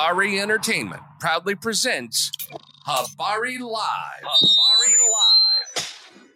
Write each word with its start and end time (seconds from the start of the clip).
Habari 0.00 0.40
Entertainment 0.40 1.02
proudly 1.20 1.54
presents 1.54 2.32
Habari 2.86 3.58
Live. 3.58 4.24
Habari 4.24 4.94
Live 5.12 5.84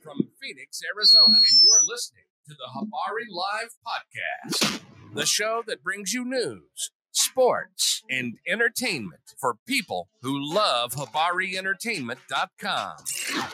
from 0.02 0.18
Phoenix, 0.38 0.82
Arizona. 0.94 1.32
And 1.32 1.60
you're 1.62 1.82
listening 1.88 2.24
to 2.46 2.54
the 2.54 2.68
Habari 2.76 3.24
Live 3.30 3.70
podcast, 3.80 4.82
the 5.14 5.24
show 5.24 5.62
that 5.66 5.82
brings 5.82 6.12
you 6.12 6.26
news, 6.26 6.90
sports, 7.10 8.02
and 8.10 8.34
entertainment 8.46 9.32
for 9.40 9.54
people 9.66 10.10
who 10.20 10.36
love 10.38 10.92
HabariEntertainment.com. 10.92 12.96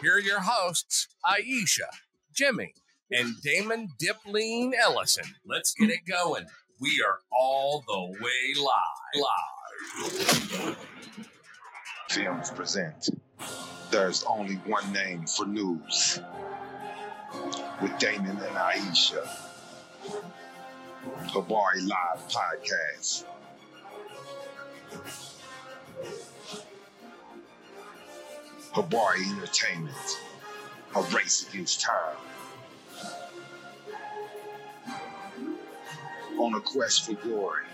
Here 0.02 0.16
are 0.16 0.18
your 0.18 0.40
hosts, 0.40 1.06
Iesha, 1.24 1.87
Jimmy, 2.34 2.74
and 3.12 3.40
Damon 3.45 3.90
Dipleen 4.02 4.73
Ellison. 4.77 5.37
Let's 5.46 5.73
get 5.73 5.90
it 5.90 6.04
going. 6.04 6.46
We 6.80 7.01
are 7.06 7.20
all 7.30 7.84
the 7.87 8.06
way 8.20 8.54
live. 8.56 9.15
Live. 9.15 9.59
Films 12.10 12.50
present 12.50 13.08
There's 13.90 14.24
Only 14.24 14.56
One 14.56 14.92
Name 14.92 15.26
for 15.26 15.46
News 15.46 16.20
with 17.80 17.98
Damon 17.98 18.36
and 18.36 18.56
Iesha. 18.56 19.26
Habari 21.28 21.86
Live 21.86 22.28
Podcast. 22.28 23.24
Habari 28.72 29.24
Entertainment. 29.37 30.20
A 30.94 31.02
race 31.15 31.48
against 31.48 31.80
time. 31.80 32.16
On 36.38 36.54
a 36.54 36.60
quest 36.60 37.06
for 37.06 37.15
glory. 37.15 37.65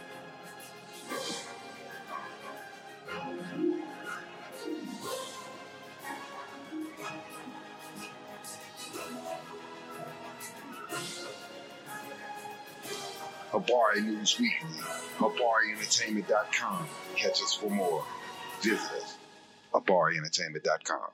Habari 13.57 14.05
News 14.05 14.39
Weekly, 14.39 14.69
HabariEntertainment.com. 15.17 16.87
Catch 17.15 17.43
us 17.43 17.55
for 17.55 17.71
more. 17.71 18.05
Visit 18.61 18.81
us, 19.03 19.17
HabariEntertainment.com. 19.73 21.09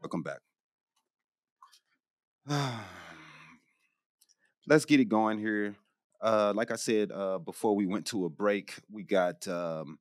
Welcome 0.00 0.22
back. 0.22 0.38
Let's 4.68 4.84
get 4.84 5.00
it 5.00 5.06
going 5.06 5.40
here. 5.40 5.74
Uh, 6.20 6.52
like 6.54 6.70
I 6.70 6.76
said 6.76 7.10
uh, 7.10 7.38
before 7.38 7.74
we 7.74 7.86
went 7.86 8.06
to 8.06 8.26
a 8.26 8.28
break, 8.28 8.74
we 8.92 9.02
got 9.02 9.48
um, 9.48 9.98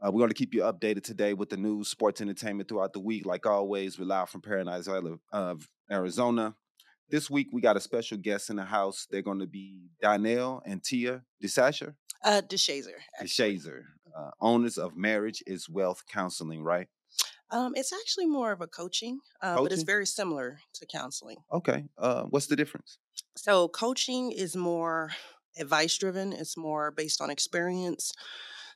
uh, 0.00 0.10
we're 0.12 0.20
going 0.20 0.28
to 0.28 0.34
keep 0.34 0.54
you 0.54 0.62
updated 0.62 1.02
today 1.02 1.34
with 1.34 1.48
the 1.48 1.56
news, 1.56 1.88
sports, 1.88 2.20
entertainment 2.20 2.68
throughout 2.68 2.92
the 2.92 3.00
week. 3.00 3.26
Like 3.26 3.44
always, 3.44 3.98
we're 3.98 4.04
live 4.04 4.28
from 4.28 4.40
Paradise 4.40 4.86
Island, 4.86 5.18
Arizona. 5.90 6.54
This 7.10 7.28
week 7.28 7.48
we 7.52 7.60
got 7.60 7.76
a 7.76 7.80
special 7.80 8.16
guest 8.18 8.50
in 8.50 8.56
the 8.56 8.64
house. 8.64 9.06
They're 9.10 9.22
going 9.22 9.40
to 9.40 9.46
be 9.46 9.90
Donnell 10.00 10.62
and 10.64 10.82
Tia 10.82 11.22
DeSasher, 11.42 11.94
Uh, 12.22 12.40
DeShazer. 12.42 12.92
actually. 13.18 13.58
DeShazer, 13.58 13.82
uh, 14.16 14.30
owners 14.40 14.78
of 14.78 14.96
Marriage 14.96 15.42
is 15.46 15.68
Wealth 15.68 16.04
Counseling, 16.08 16.62
right? 16.62 16.86
Um, 17.50 17.72
it's 17.74 17.92
actually 17.92 18.26
more 18.26 18.52
of 18.52 18.60
a 18.60 18.68
coaching, 18.68 19.18
uh, 19.42 19.56
but 19.60 19.72
it's 19.72 19.82
very 19.82 20.06
similar 20.06 20.60
to 20.74 20.86
counseling. 20.86 21.38
Okay. 21.52 21.84
Uh, 21.98 22.22
what's 22.24 22.46
the 22.46 22.54
difference? 22.54 22.98
So 23.36 23.66
coaching 23.66 24.30
is 24.30 24.54
more 24.54 25.10
advice 25.58 25.98
driven. 25.98 26.32
It's 26.32 26.56
more 26.56 26.92
based 26.92 27.20
on 27.20 27.28
experience. 27.28 28.12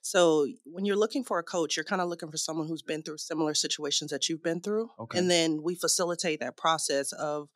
So 0.02 0.48
when 0.64 0.84
you're 0.84 0.96
looking 0.96 1.22
for 1.22 1.38
a 1.38 1.44
coach, 1.44 1.76
you're 1.76 1.84
kind 1.84 2.02
of 2.02 2.08
looking 2.08 2.32
for 2.32 2.36
someone 2.36 2.66
who's 2.66 2.82
been 2.82 3.02
through 3.04 3.18
similar 3.18 3.54
situations 3.54 4.10
that 4.10 4.28
you've 4.28 4.42
been 4.42 4.60
through, 4.60 4.90
Okay. 4.98 5.18
and 5.20 5.30
then 5.30 5.62
we 5.62 5.76
facilitate 5.76 6.40
that 6.40 6.56
process 6.56 7.12
of 7.12 7.48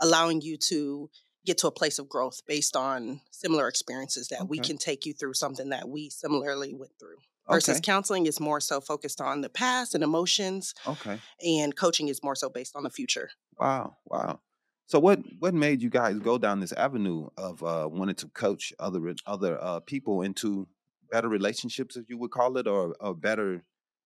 allowing 0.00 0.40
you 0.40 0.56
to 0.56 1.10
get 1.46 1.58
to 1.58 1.66
a 1.66 1.72
place 1.72 1.98
of 1.98 2.08
growth 2.08 2.40
based 2.46 2.76
on 2.76 3.20
similar 3.30 3.68
experiences 3.68 4.28
that 4.28 4.48
we 4.48 4.58
can 4.58 4.76
take 4.76 5.06
you 5.06 5.14
through 5.14 5.34
something 5.34 5.70
that 5.70 5.88
we 5.88 6.10
similarly 6.10 6.74
went 6.74 6.92
through. 6.98 7.16
Versus 7.50 7.76
Okay. 7.76 7.80
counseling 7.82 8.26
is 8.26 8.38
more 8.40 8.60
so 8.60 8.78
focused 8.80 9.20
on 9.22 9.40
the 9.40 9.48
past 9.48 9.94
and 9.94 10.04
emotions, 10.04 10.74
Okay. 10.86 11.18
and 11.42 11.74
coaching 11.74 12.08
is 12.08 12.22
more 12.22 12.34
so 12.34 12.50
based 12.50 12.76
on 12.76 12.82
the 12.82 12.90
future. 12.90 13.30
Wow, 13.58 13.96
wow. 14.04 14.40
So 14.86 14.98
what 14.98 15.20
what 15.38 15.54
made 15.54 15.80
you 15.82 15.88
guys 15.88 16.18
go 16.18 16.36
down 16.38 16.60
this 16.60 16.72
avenue 16.72 17.28
of 17.38 17.62
uh 17.62 17.88
wanting 17.90 18.16
to 18.16 18.28
coach 18.28 18.72
other 18.78 19.14
other 19.26 19.58
uh 19.62 19.80
people 19.80 20.20
into 20.22 20.68
better 21.10 21.28
relationships, 21.28 21.96
if 21.96 22.10
you 22.10 22.18
would 22.18 22.30
call 22.30 22.58
it, 22.58 22.66
or 22.66 22.94
or 23.00 23.14
better 23.14 23.64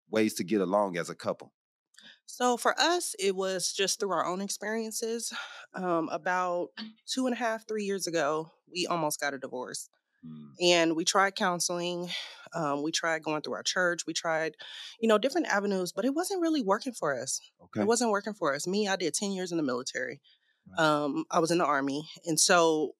ways 0.08 0.34
to 0.34 0.44
get 0.44 0.60
along 0.60 0.97
as 0.97 1.10
a 1.10 1.14
couple? 1.14 1.52
So 2.32 2.56
for 2.56 2.75
us, 2.81 3.15
it 3.19 3.37
was 3.37 3.75
just 3.75 4.00
through 4.00 4.12
our 4.12 4.25
own 4.25 4.41
experiences. 4.41 5.34
Um, 5.75 6.09
about 6.10 6.69
two 7.06 7.26
and 7.26 7.34
a 7.34 7.38
half, 7.38 7.69
three 7.69 7.84
years 7.84 8.06
ago, 8.06 8.50
we 8.72 8.87
almost 8.87 9.20
got 9.20 9.34
a 9.34 9.38
divorce. 9.38 9.91
And 10.62 10.97
we 10.97 11.04
tried 11.04 11.34
counseling. 11.34 12.09
Um, 12.54 12.82
we 12.82 12.91
tried 12.91 13.22
going 13.22 13.43
through 13.43 13.53
our 13.53 13.62
church. 13.62 14.06
We 14.06 14.15
tried, 14.15 14.54
you 14.98 15.09
know, 15.09 15.19
different 15.19 15.48
avenues, 15.48 15.93
but 15.93 16.06
it 16.06 16.15
wasn't 16.15 16.41
really 16.41 16.62
working 16.62 16.94
for 16.94 17.15
us. 17.15 17.38
Okay. 17.65 17.82
It 17.82 17.87
wasn't 17.87 18.10
working 18.10 18.32
for 18.32 18.54
us. 18.54 18.66
Me, 18.66 18.88
I 18.88 18.97
did 18.97 19.12
10 19.12 19.32
years 19.32 19.50
in 19.50 19.59
the 19.59 19.62
military. 19.62 20.22
Right. 20.78 20.82
Um, 20.82 21.26
I 21.31 21.38
was 21.38 21.50
in 21.50 21.59
the 21.59 21.66
army. 21.66 22.09
And 22.25 22.41
so 22.41 22.93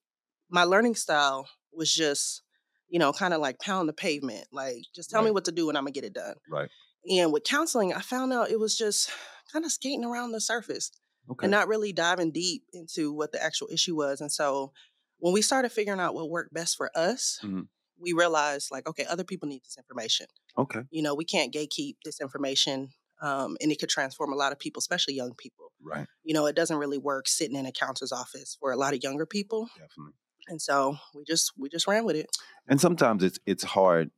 my 0.50 0.64
learning 0.64 0.97
style 0.97 1.49
was 1.72 1.91
just, 1.91 2.43
you 2.91 2.99
know, 2.99 3.14
kind 3.14 3.32
of 3.32 3.41
like 3.41 3.60
pound 3.60 3.88
the 3.88 3.94
pavement. 3.94 4.49
Like, 4.53 4.82
just 4.94 5.09
tell 5.09 5.22
me 5.22 5.31
what 5.31 5.47
to 5.47 5.53
do 5.53 5.70
and 5.70 5.78
I'm 5.78 5.84
going 5.84 5.94
to 5.94 6.00
get 6.00 6.06
it 6.06 6.12
done. 6.12 6.34
Right. 6.50 6.69
And 7.10 7.32
with 7.32 7.44
counseling, 7.44 7.92
I 7.92 8.00
found 8.00 8.32
out 8.32 8.50
it 8.50 8.60
was 8.60 8.76
just 8.76 9.10
kind 9.52 9.64
of 9.64 9.72
skating 9.72 10.04
around 10.04 10.32
the 10.32 10.40
surface 10.40 10.90
Okay. 11.30 11.44
and 11.44 11.50
not 11.50 11.68
really 11.68 11.92
diving 11.92 12.32
deep 12.32 12.64
into 12.72 13.12
what 13.12 13.32
the 13.32 13.42
actual 13.42 13.68
issue 13.70 13.94
was. 13.96 14.20
And 14.20 14.30
so 14.32 14.72
when 15.18 15.32
we 15.32 15.42
started 15.42 15.70
figuring 15.70 16.00
out 16.00 16.14
what 16.14 16.28
worked 16.30 16.52
best 16.52 16.76
for 16.76 16.90
us, 16.96 17.38
Mhm. 17.42 17.68
we 17.98 18.12
realized 18.12 18.70
like, 18.72 18.88
okay, 18.88 19.04
other 19.04 19.24
people 19.24 19.48
need 19.48 19.62
this 19.64 19.76
information. 19.78 20.26
okay. 20.58 20.82
You 20.90 21.02
know, 21.02 21.14
we 21.14 21.24
can't 21.24 21.52
gatekeep 21.54 21.96
this 22.04 22.20
information. 22.20 22.92
Um, 23.22 23.56
and 23.60 23.70
it 23.70 23.78
could 23.78 23.88
transform 23.88 24.32
a 24.32 24.36
lot 24.36 24.50
of 24.52 24.58
people, 24.58 24.80
especially 24.80 25.14
young 25.14 25.32
people. 25.34 25.72
Right. 25.80 26.08
You 26.24 26.34
know, 26.34 26.46
it 26.46 26.56
doesn't 26.56 26.76
really 26.76 26.98
work 26.98 27.28
sitting 27.28 27.56
in 27.56 27.64
a 27.66 27.72
counselor's 27.72 28.10
office 28.12 28.56
for 28.58 28.72
a 28.72 28.76
lot 28.76 28.92
of 28.94 29.02
younger 29.02 29.24
people. 29.26 29.69
Definitely. 29.78 30.14
And 30.48 30.60
so 30.60 30.96
we 31.14 31.22
just 31.24 31.52
we 31.56 31.69
just 31.69 31.86
ran 31.86 32.04
with 32.04 32.16
it. 32.16 32.26
And 32.66 32.80
sometimes 32.80 33.22
it's 33.22 33.38
it's 33.46 33.62
hard 33.62 34.10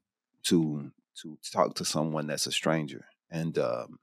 to 0.45 0.91
to 1.23 1.39
talk 1.53 1.75
to 1.75 1.85
someone 1.85 2.27
that's 2.27 2.47
a 2.47 2.53
stranger 2.53 3.05
and 3.31 3.59
um 3.59 3.99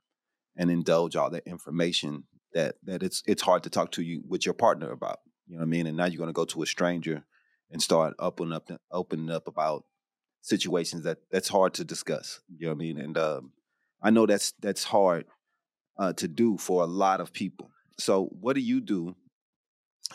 and 0.58 0.70
indulge 0.70 1.16
all 1.16 1.30
that 1.30 1.48
information 1.48 2.24
that 2.54 2.76
that 2.84 3.04
it's 3.04 3.24
it's 3.26 3.42
hard 3.42 3.64
to 3.64 3.70
talk 3.70 3.92
to 3.92 4.04
you 4.04 4.24
with 4.28 4.46
your 4.46 4.54
partner 4.54 4.92
about. 4.92 5.20
You 5.48 5.56
know 5.56 5.62
what 5.62 5.68
I 5.68 5.70
mean? 5.70 5.88
And 5.88 5.98
now 5.98 6.06
you're 6.06 6.18
going 6.18 6.30
to 6.30 6.34
go 6.34 6.46
to 6.46 6.64
a 6.64 6.66
stranger 6.66 7.24
and 7.70 7.82
start 7.82 8.14
opening 8.20 8.54
up 8.54 8.70
opening 8.92 9.30
up 9.30 9.48
about 9.48 9.86
situations 10.42 11.04
that 11.04 11.20
that's 11.32 11.50
hard 11.50 11.74
to 11.76 11.84
discuss. 11.84 12.42
You 12.58 12.68
know 12.68 12.74
what 12.74 12.76
I 12.76 12.86
mean? 12.86 13.00
And 13.00 13.18
um, 13.18 13.52
I 14.02 14.10
know 14.10 14.26
that's 14.26 14.54
that's 14.60 14.84
hard 14.84 15.26
uh, 15.98 16.14
to 16.14 16.28
do 16.28 16.58
for 16.58 16.84
a 16.84 16.88
lot 16.88 17.22
of 17.22 17.34
people. 17.34 17.70
So, 17.98 18.26
what 18.40 18.54
do 18.54 18.62
you 18.62 18.82
do 18.82 19.16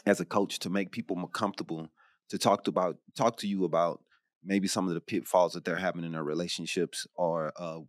as 0.05 0.21
a 0.21 0.25
coach 0.25 0.59
to 0.61 0.71
make 0.71 0.91
people 0.91 1.17
more 1.17 1.31
comfortable 1.31 1.89
to 2.29 2.39
talk 2.39 2.65
to 2.65 2.71
about 2.71 2.97
talk 3.17 3.37
to 3.39 3.47
you 3.47 3.65
about 3.65 4.01
maybe 4.47 4.69
some 4.69 4.89
of 4.89 4.95
the 4.95 5.01
pitfalls 5.01 5.53
that 5.53 5.65
they're 5.65 5.77
having 5.77 6.05
in 6.05 6.13
their 6.13 6.25
relationships, 6.25 7.07
or 7.15 7.53
uh, 7.57 7.81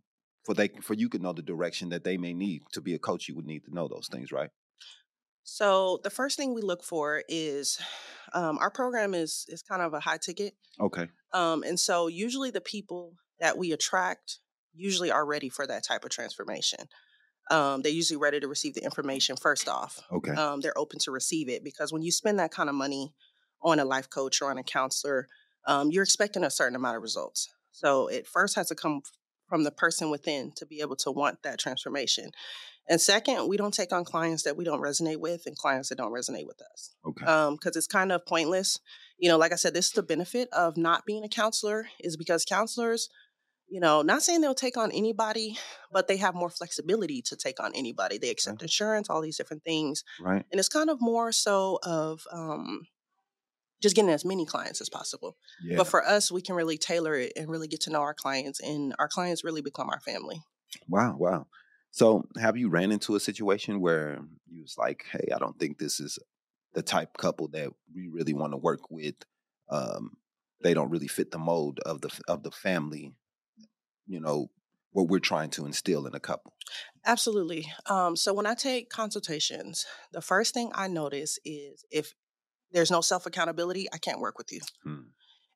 for 0.44 0.54
they 0.54 0.68
for 0.82 0.94
you 0.94 1.08
to 1.08 1.18
know 1.18 1.32
the 1.32 1.42
direction 1.42 1.88
that 1.90 2.04
they 2.04 2.16
may 2.16 2.34
need 2.34 2.62
to 2.72 2.80
be 2.80 2.94
a 2.94 2.98
coach? 2.98 3.28
You 3.28 3.36
would 3.36 3.46
need 3.46 3.64
to 3.64 3.74
know 3.74 3.88
those 3.88 4.08
things, 4.10 4.32
right? 4.32 4.50
So 5.44 6.00
the 6.02 6.10
first 6.10 6.36
thing 6.36 6.52
we 6.52 6.60
look 6.60 6.82
for 6.84 7.22
is 7.28 7.78
um, 8.34 8.58
our 8.58 8.70
program 8.70 9.14
is 9.14 9.46
is 9.48 9.62
kind 9.62 9.82
of 9.82 9.94
a 9.94 10.00
high 10.00 10.18
ticket. 10.18 10.54
Okay. 10.80 11.08
Um, 11.32 11.62
and 11.62 11.78
so 11.78 12.08
usually 12.08 12.50
the 12.50 12.60
people 12.60 13.14
that 13.40 13.56
we 13.56 13.72
attract 13.72 14.40
usually 14.74 15.10
are 15.10 15.24
ready 15.24 15.48
for 15.48 15.66
that 15.66 15.84
type 15.84 16.04
of 16.04 16.10
transformation. 16.10 16.88
Um, 17.50 17.80
they're 17.80 17.92
usually 17.92 18.18
ready 18.18 18.40
to 18.40 18.48
receive 18.48 18.74
the 18.74 18.84
information 18.84 19.36
first 19.36 19.68
off. 19.68 20.00
Okay. 20.12 20.32
Um, 20.32 20.60
they're 20.60 20.76
open 20.76 20.98
to 21.00 21.10
receive 21.10 21.48
it 21.48 21.64
because 21.64 21.92
when 21.92 22.02
you 22.02 22.12
spend 22.12 22.38
that 22.38 22.50
kind 22.50 22.68
of 22.68 22.74
money 22.74 23.14
on 23.62 23.78
a 23.78 23.84
life 23.84 24.10
coach 24.10 24.42
or 24.42 24.50
on 24.50 24.58
a 24.58 24.62
counselor, 24.62 25.28
um, 25.68 25.90
you're 25.92 26.02
expecting 26.02 26.42
a 26.42 26.50
certain 26.50 26.74
amount 26.74 26.96
of 26.96 27.02
results. 27.02 27.48
So 27.70 28.08
it 28.08 28.26
first 28.26 28.56
has 28.56 28.68
to 28.68 28.74
come 28.74 29.02
from 29.48 29.62
the 29.62 29.70
person 29.70 30.10
within 30.10 30.52
to 30.56 30.66
be 30.66 30.80
able 30.80 30.96
to 30.96 31.12
want 31.12 31.42
that 31.44 31.58
transformation. 31.58 32.30
And 32.88 33.00
second, 33.00 33.48
we 33.48 33.58
don't 33.58 33.74
take 33.74 33.92
on 33.92 34.04
clients 34.04 34.42
that 34.44 34.56
we 34.56 34.64
don't 34.64 34.80
resonate 34.80 35.18
with 35.18 35.42
and 35.46 35.56
clients 35.56 35.90
that 35.90 35.98
don't 35.98 36.12
resonate 36.12 36.46
with 36.46 36.60
us 36.72 36.94
Okay. 37.06 37.24
because 37.52 37.76
it's 37.76 37.86
kind 37.86 38.10
of 38.10 38.24
pointless. 38.26 38.80
You 39.18 39.28
know, 39.28 39.36
like 39.36 39.52
I 39.52 39.56
said, 39.56 39.74
this 39.74 39.86
is 39.86 39.92
the 39.92 40.02
benefit 40.02 40.48
of 40.52 40.76
not 40.76 41.04
being 41.04 41.22
a 41.22 41.28
counselor 41.28 41.88
is 42.00 42.16
because 42.16 42.46
counselors, 42.46 43.10
you 43.68 43.80
know, 43.80 44.00
not 44.00 44.22
saying 44.22 44.40
they'll 44.40 44.54
take 44.54 44.78
on 44.78 44.90
anybody, 44.92 45.58
but 45.92 46.08
they 46.08 46.16
have 46.16 46.34
more 46.34 46.48
flexibility 46.48 47.20
to 47.22 47.36
take 47.36 47.62
on 47.62 47.72
anybody. 47.74 48.16
They 48.16 48.30
accept 48.30 48.62
insurance, 48.62 49.10
all 49.10 49.20
these 49.20 49.36
different 49.36 49.64
things, 49.64 50.02
right. 50.20 50.46
and 50.50 50.58
it's 50.58 50.70
kind 50.70 50.88
of 50.88 50.98
more 51.00 51.30
so 51.30 51.78
of 51.82 52.22
um, 52.32 52.86
just 53.80 53.94
getting 53.94 54.10
as 54.10 54.24
many 54.24 54.44
clients 54.44 54.80
as 54.80 54.88
possible. 54.88 55.36
Yeah. 55.62 55.76
But 55.76 55.86
for 55.86 56.04
us, 56.04 56.32
we 56.32 56.42
can 56.42 56.54
really 56.54 56.78
tailor 56.78 57.14
it 57.14 57.32
and 57.36 57.48
really 57.48 57.68
get 57.68 57.80
to 57.82 57.90
know 57.90 58.00
our 58.00 58.14
clients, 58.14 58.60
and 58.60 58.94
our 58.98 59.08
clients 59.08 59.44
really 59.44 59.62
become 59.62 59.88
our 59.88 60.00
family. 60.00 60.42
Wow, 60.88 61.16
wow. 61.16 61.46
So, 61.90 62.24
have 62.40 62.56
you 62.56 62.68
ran 62.68 62.92
into 62.92 63.16
a 63.16 63.20
situation 63.20 63.80
where 63.80 64.20
you 64.50 64.62
was 64.62 64.76
like, 64.76 65.04
"Hey, 65.10 65.28
I 65.34 65.38
don't 65.38 65.58
think 65.58 65.78
this 65.78 66.00
is 66.00 66.18
the 66.74 66.82
type 66.82 67.16
couple 67.16 67.48
that 67.48 67.70
we 67.94 68.08
really 68.08 68.34
want 68.34 68.52
to 68.52 68.58
work 68.58 68.90
with. 68.90 69.14
Um, 69.70 70.16
they 70.62 70.74
don't 70.74 70.90
really 70.90 71.08
fit 71.08 71.30
the 71.30 71.38
mold 71.38 71.80
of 71.80 72.00
the 72.02 72.10
of 72.28 72.42
the 72.42 72.50
family, 72.50 73.14
you 74.06 74.20
know, 74.20 74.50
what 74.92 75.08
we're 75.08 75.18
trying 75.20 75.50
to 75.50 75.66
instill 75.66 76.06
in 76.06 76.14
a 76.14 76.20
couple." 76.20 76.52
Absolutely. 77.06 77.72
Um, 77.86 78.16
so 78.16 78.34
when 78.34 78.46
I 78.46 78.54
take 78.54 78.90
consultations, 78.90 79.86
the 80.12 80.20
first 80.20 80.52
thing 80.52 80.70
I 80.74 80.88
notice 80.88 81.38
is 81.44 81.84
if 81.90 82.14
there's 82.72 82.90
no 82.90 83.00
self 83.00 83.26
accountability, 83.26 83.88
I 83.92 83.98
can't 83.98 84.20
work 84.20 84.38
with 84.38 84.52
you. 84.52 84.60
Hmm. 84.84 85.00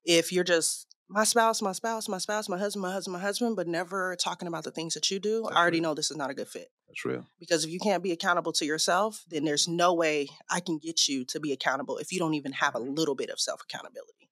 If 0.04 0.32
you're 0.32 0.44
just 0.44 0.86
my 1.08 1.24
spouse, 1.24 1.60
my 1.60 1.72
spouse, 1.72 2.08
my 2.08 2.18
spouse, 2.18 2.48
my 2.48 2.56
husband, 2.58 2.82
my 2.82 2.90
husband, 2.92 3.12
my 3.12 3.20
husband, 3.20 3.54
but 3.56 3.68
never 3.68 4.16
talking 4.16 4.48
about 4.48 4.64
the 4.64 4.70
things 4.70 4.94
that 4.94 5.10
you 5.10 5.18
do, 5.20 5.42
That's 5.42 5.56
I 5.56 5.60
already 5.60 5.76
right. 5.78 5.82
know 5.82 5.94
this 5.94 6.10
is 6.10 6.16
not 6.16 6.30
a 6.30 6.34
good 6.34 6.48
fit. 6.48 6.68
That's 6.88 7.04
real. 7.04 7.26
Because 7.38 7.64
if 7.64 7.70
you 7.70 7.78
can't 7.78 8.02
be 8.02 8.12
accountable 8.12 8.52
to 8.52 8.64
yourself, 8.64 9.22
then 9.28 9.44
there's 9.44 9.68
no 9.68 9.92
way 9.94 10.28
I 10.50 10.60
can 10.60 10.78
get 10.78 11.08
you 11.08 11.24
to 11.26 11.38
be 11.40 11.52
accountable 11.52 11.98
if 11.98 12.12
you 12.12 12.18
don't 12.18 12.34
even 12.34 12.52
have 12.52 12.74
a 12.74 12.78
little 12.78 13.14
bit 13.14 13.28
of 13.30 13.38
self 13.40 13.62
accountability. 13.62 14.30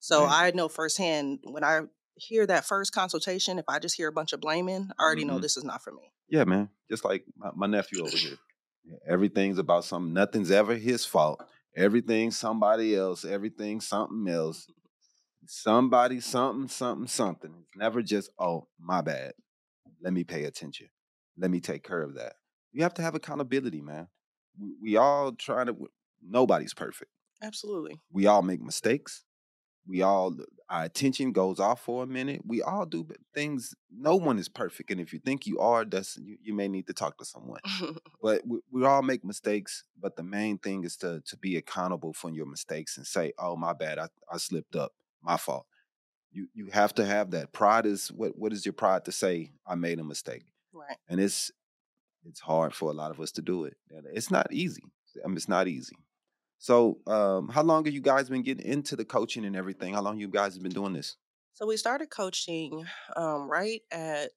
So. 0.00 0.24
I 0.26 0.50
know 0.52 0.68
firsthand 0.68 1.40
when 1.44 1.62
I 1.64 1.82
hear 2.16 2.46
that 2.46 2.64
first 2.64 2.92
consultation, 2.92 3.58
if 3.58 3.64
I 3.68 3.78
just 3.78 3.96
hear 3.96 4.08
a 4.08 4.12
bunch 4.12 4.32
of 4.32 4.40
blaming, 4.40 4.90
I 4.98 5.02
already 5.02 5.24
know 5.24 5.38
Mhm. 5.38 5.42
this 5.42 5.56
is 5.56 5.64
not 5.64 5.82
for 5.82 5.92
me. 5.92 6.12
Yeah, 6.28 6.44
man. 6.44 6.70
Just 6.90 7.04
like 7.04 7.24
my, 7.36 7.50
my 7.54 7.66
nephew 7.66 8.02
over 8.04 8.16
here. 8.16 8.36
Everything's 9.06 9.58
about 9.58 9.84
something. 9.84 10.12
Nothing's 10.12 10.50
ever 10.50 10.74
his 10.74 11.04
fault. 11.04 11.44
Everything's 11.76 12.38
somebody 12.38 12.94
else. 12.94 13.24
everything 13.24 13.80
something 13.80 14.28
else. 14.28 14.66
Somebody, 15.46 16.20
something, 16.20 16.68
something, 16.68 17.08
something. 17.08 17.50
It's 17.60 17.76
never 17.76 18.02
just, 18.02 18.30
oh, 18.38 18.68
my 18.78 19.00
bad. 19.00 19.32
Let 20.00 20.12
me 20.12 20.24
pay 20.24 20.44
attention. 20.44 20.88
Let 21.36 21.50
me 21.50 21.60
take 21.60 21.82
care 21.82 22.02
of 22.02 22.14
that. 22.14 22.34
You 22.72 22.82
have 22.82 22.94
to 22.94 23.02
have 23.02 23.14
accountability, 23.14 23.80
man. 23.80 24.08
We, 24.58 24.74
we 24.80 24.96
all 24.96 25.32
try 25.32 25.64
to, 25.64 25.74
nobody's 26.22 26.74
perfect. 26.74 27.10
Absolutely. 27.42 27.98
We 28.12 28.26
all 28.26 28.42
make 28.42 28.60
mistakes. 28.60 29.24
We 29.86 30.02
all, 30.02 30.36
our 30.72 30.84
attention 30.84 31.32
goes 31.32 31.60
off 31.60 31.82
for 31.82 32.02
a 32.02 32.06
minute. 32.06 32.40
We 32.46 32.62
all 32.62 32.86
do 32.86 33.06
things. 33.34 33.74
No 33.94 34.16
one 34.16 34.38
is 34.38 34.48
perfect. 34.48 34.90
And 34.90 35.00
if 35.00 35.12
you 35.12 35.18
think 35.18 35.46
you 35.46 35.60
are, 35.60 35.84
that's, 35.84 36.16
you, 36.16 36.38
you 36.42 36.54
may 36.54 36.66
need 36.66 36.86
to 36.86 36.94
talk 36.94 37.18
to 37.18 37.24
someone 37.24 37.60
but 38.22 38.42
we, 38.46 38.58
we 38.70 38.84
all 38.84 39.02
make 39.02 39.24
mistakes 39.24 39.84
but 40.00 40.16
the 40.16 40.22
main 40.22 40.58
thing 40.58 40.84
is 40.84 40.96
to 40.96 41.20
to 41.26 41.36
be 41.36 41.56
accountable 41.56 42.12
for 42.12 42.30
your 42.30 42.46
mistakes 42.46 42.96
and 42.96 43.06
say 43.06 43.32
oh 43.38 43.56
my 43.56 43.72
bad 43.72 43.98
i, 43.98 44.08
I 44.30 44.38
slipped 44.38 44.76
up 44.76 44.92
my 45.22 45.36
fault 45.36 45.66
you 46.30 46.48
you 46.54 46.66
have 46.72 46.94
to 46.94 47.04
have 47.04 47.30
that 47.32 47.52
pride 47.52 47.86
is 47.86 48.08
what 48.08 48.38
what 48.38 48.52
is 48.52 48.64
your 48.64 48.72
pride 48.72 49.04
to 49.04 49.12
say 49.12 49.52
i 49.66 49.74
made 49.74 49.98
a 49.98 50.04
mistake 50.04 50.44
right. 50.72 50.96
and 51.08 51.20
it's 51.20 51.50
it's 52.24 52.40
hard 52.40 52.74
for 52.74 52.90
a 52.90 52.94
lot 52.94 53.10
of 53.10 53.20
us 53.20 53.32
to 53.32 53.42
do 53.42 53.64
it 53.64 53.76
it's 54.12 54.30
not 54.30 54.52
easy 54.52 54.84
i 55.24 55.28
mean 55.28 55.36
it's 55.36 55.48
not 55.48 55.68
easy 55.68 55.96
so 56.68 57.00
um 57.06 57.48
how 57.48 57.62
long 57.62 57.84
have 57.84 57.94
you 57.94 58.00
guys 58.00 58.28
been 58.28 58.42
getting 58.42 58.64
into 58.66 58.96
the 58.96 59.04
coaching 59.04 59.44
and 59.44 59.56
everything 59.56 59.94
how 59.94 60.02
long 60.02 60.18
you 60.18 60.28
guys 60.28 60.54
have 60.54 60.62
been 60.62 60.72
doing 60.72 60.92
this 60.92 61.16
So 61.54 61.66
we 61.66 61.76
started 61.76 62.10
coaching 62.10 62.86
um, 63.16 63.50
right 63.50 63.82
at 63.90 64.32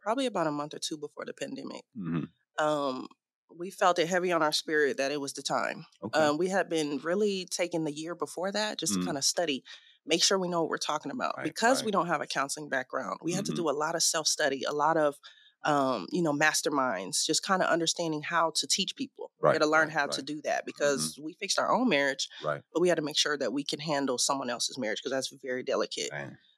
probably 0.00 0.26
about 0.26 0.46
a 0.46 0.52
month 0.52 0.74
or 0.74 0.78
two 0.80 0.98
before 0.98 1.24
the 1.24 1.34
pandemic. 1.34 1.84
Mhm. 1.94 2.24
Um, 2.58 3.08
we 3.50 3.70
felt 3.70 3.98
it 3.98 4.08
heavy 4.08 4.32
on 4.32 4.42
our 4.42 4.52
spirit 4.52 4.96
that 4.98 5.12
it 5.12 5.20
was 5.20 5.32
the 5.34 5.42
time. 5.42 5.86
okay 6.02 6.20
Um, 6.20 6.38
we 6.38 6.48
had 6.48 6.68
been 6.68 6.98
really 6.98 7.46
taking 7.50 7.84
the 7.84 7.92
year 7.92 8.14
before 8.14 8.52
that 8.52 8.78
just 8.78 8.94
Mm. 8.94 9.00
to 9.00 9.06
kind 9.06 9.18
of 9.18 9.24
study, 9.24 9.64
make 10.06 10.22
sure 10.22 10.38
we 10.38 10.48
know 10.48 10.62
what 10.62 10.70
we're 10.70 10.78
talking 10.78 11.12
about. 11.12 11.36
Right, 11.36 11.44
because 11.44 11.78
right. 11.78 11.86
we 11.86 11.92
don't 11.92 12.08
have 12.08 12.20
a 12.22 12.26
counseling 12.26 12.68
background, 12.68 13.18
we 13.22 13.32
had 13.32 13.46
to 13.46 13.52
Mhm. 13.52 13.56
do 13.56 13.70
a 13.70 13.72
lot 13.72 13.94
of 13.96 14.02
self 14.02 14.26
study, 14.28 14.64
a 14.64 14.72
lot 14.72 14.96
of 14.96 15.16
um, 15.64 16.06
you 16.10 16.22
know 16.22 16.32
masterminds, 16.32 17.24
just 17.24 17.42
kind 17.42 17.62
of 17.62 17.68
understanding 17.68 18.22
how 18.22 18.52
to 18.56 18.66
teach 18.66 18.96
people. 18.96 19.30
we 19.40 19.48
Right, 19.48 19.54
had 19.54 19.62
to 19.62 19.66
learn 19.66 19.88
right, 19.88 19.92
how 19.98 20.06
to 20.06 20.22
do 20.22 20.40
that 20.42 20.64
because 20.66 21.18
we 21.22 21.34
fixed 21.34 21.58
our 21.58 21.72
own 21.72 21.88
marriage, 21.88 22.28
right 22.42 22.62
but 22.72 22.80
we 22.80 22.88
had 22.88 22.96
to 22.96 23.02
make 23.02 23.16
sure 23.16 23.36
that 23.38 23.52
we 23.52 23.64
can 23.64 23.80
handle 23.80 24.18
someone 24.18 24.50
else's 24.50 24.78
marriage 24.78 25.00
because 25.00 25.12
that's 25.12 25.32
very 25.42 25.62
delicate. 25.62 26.10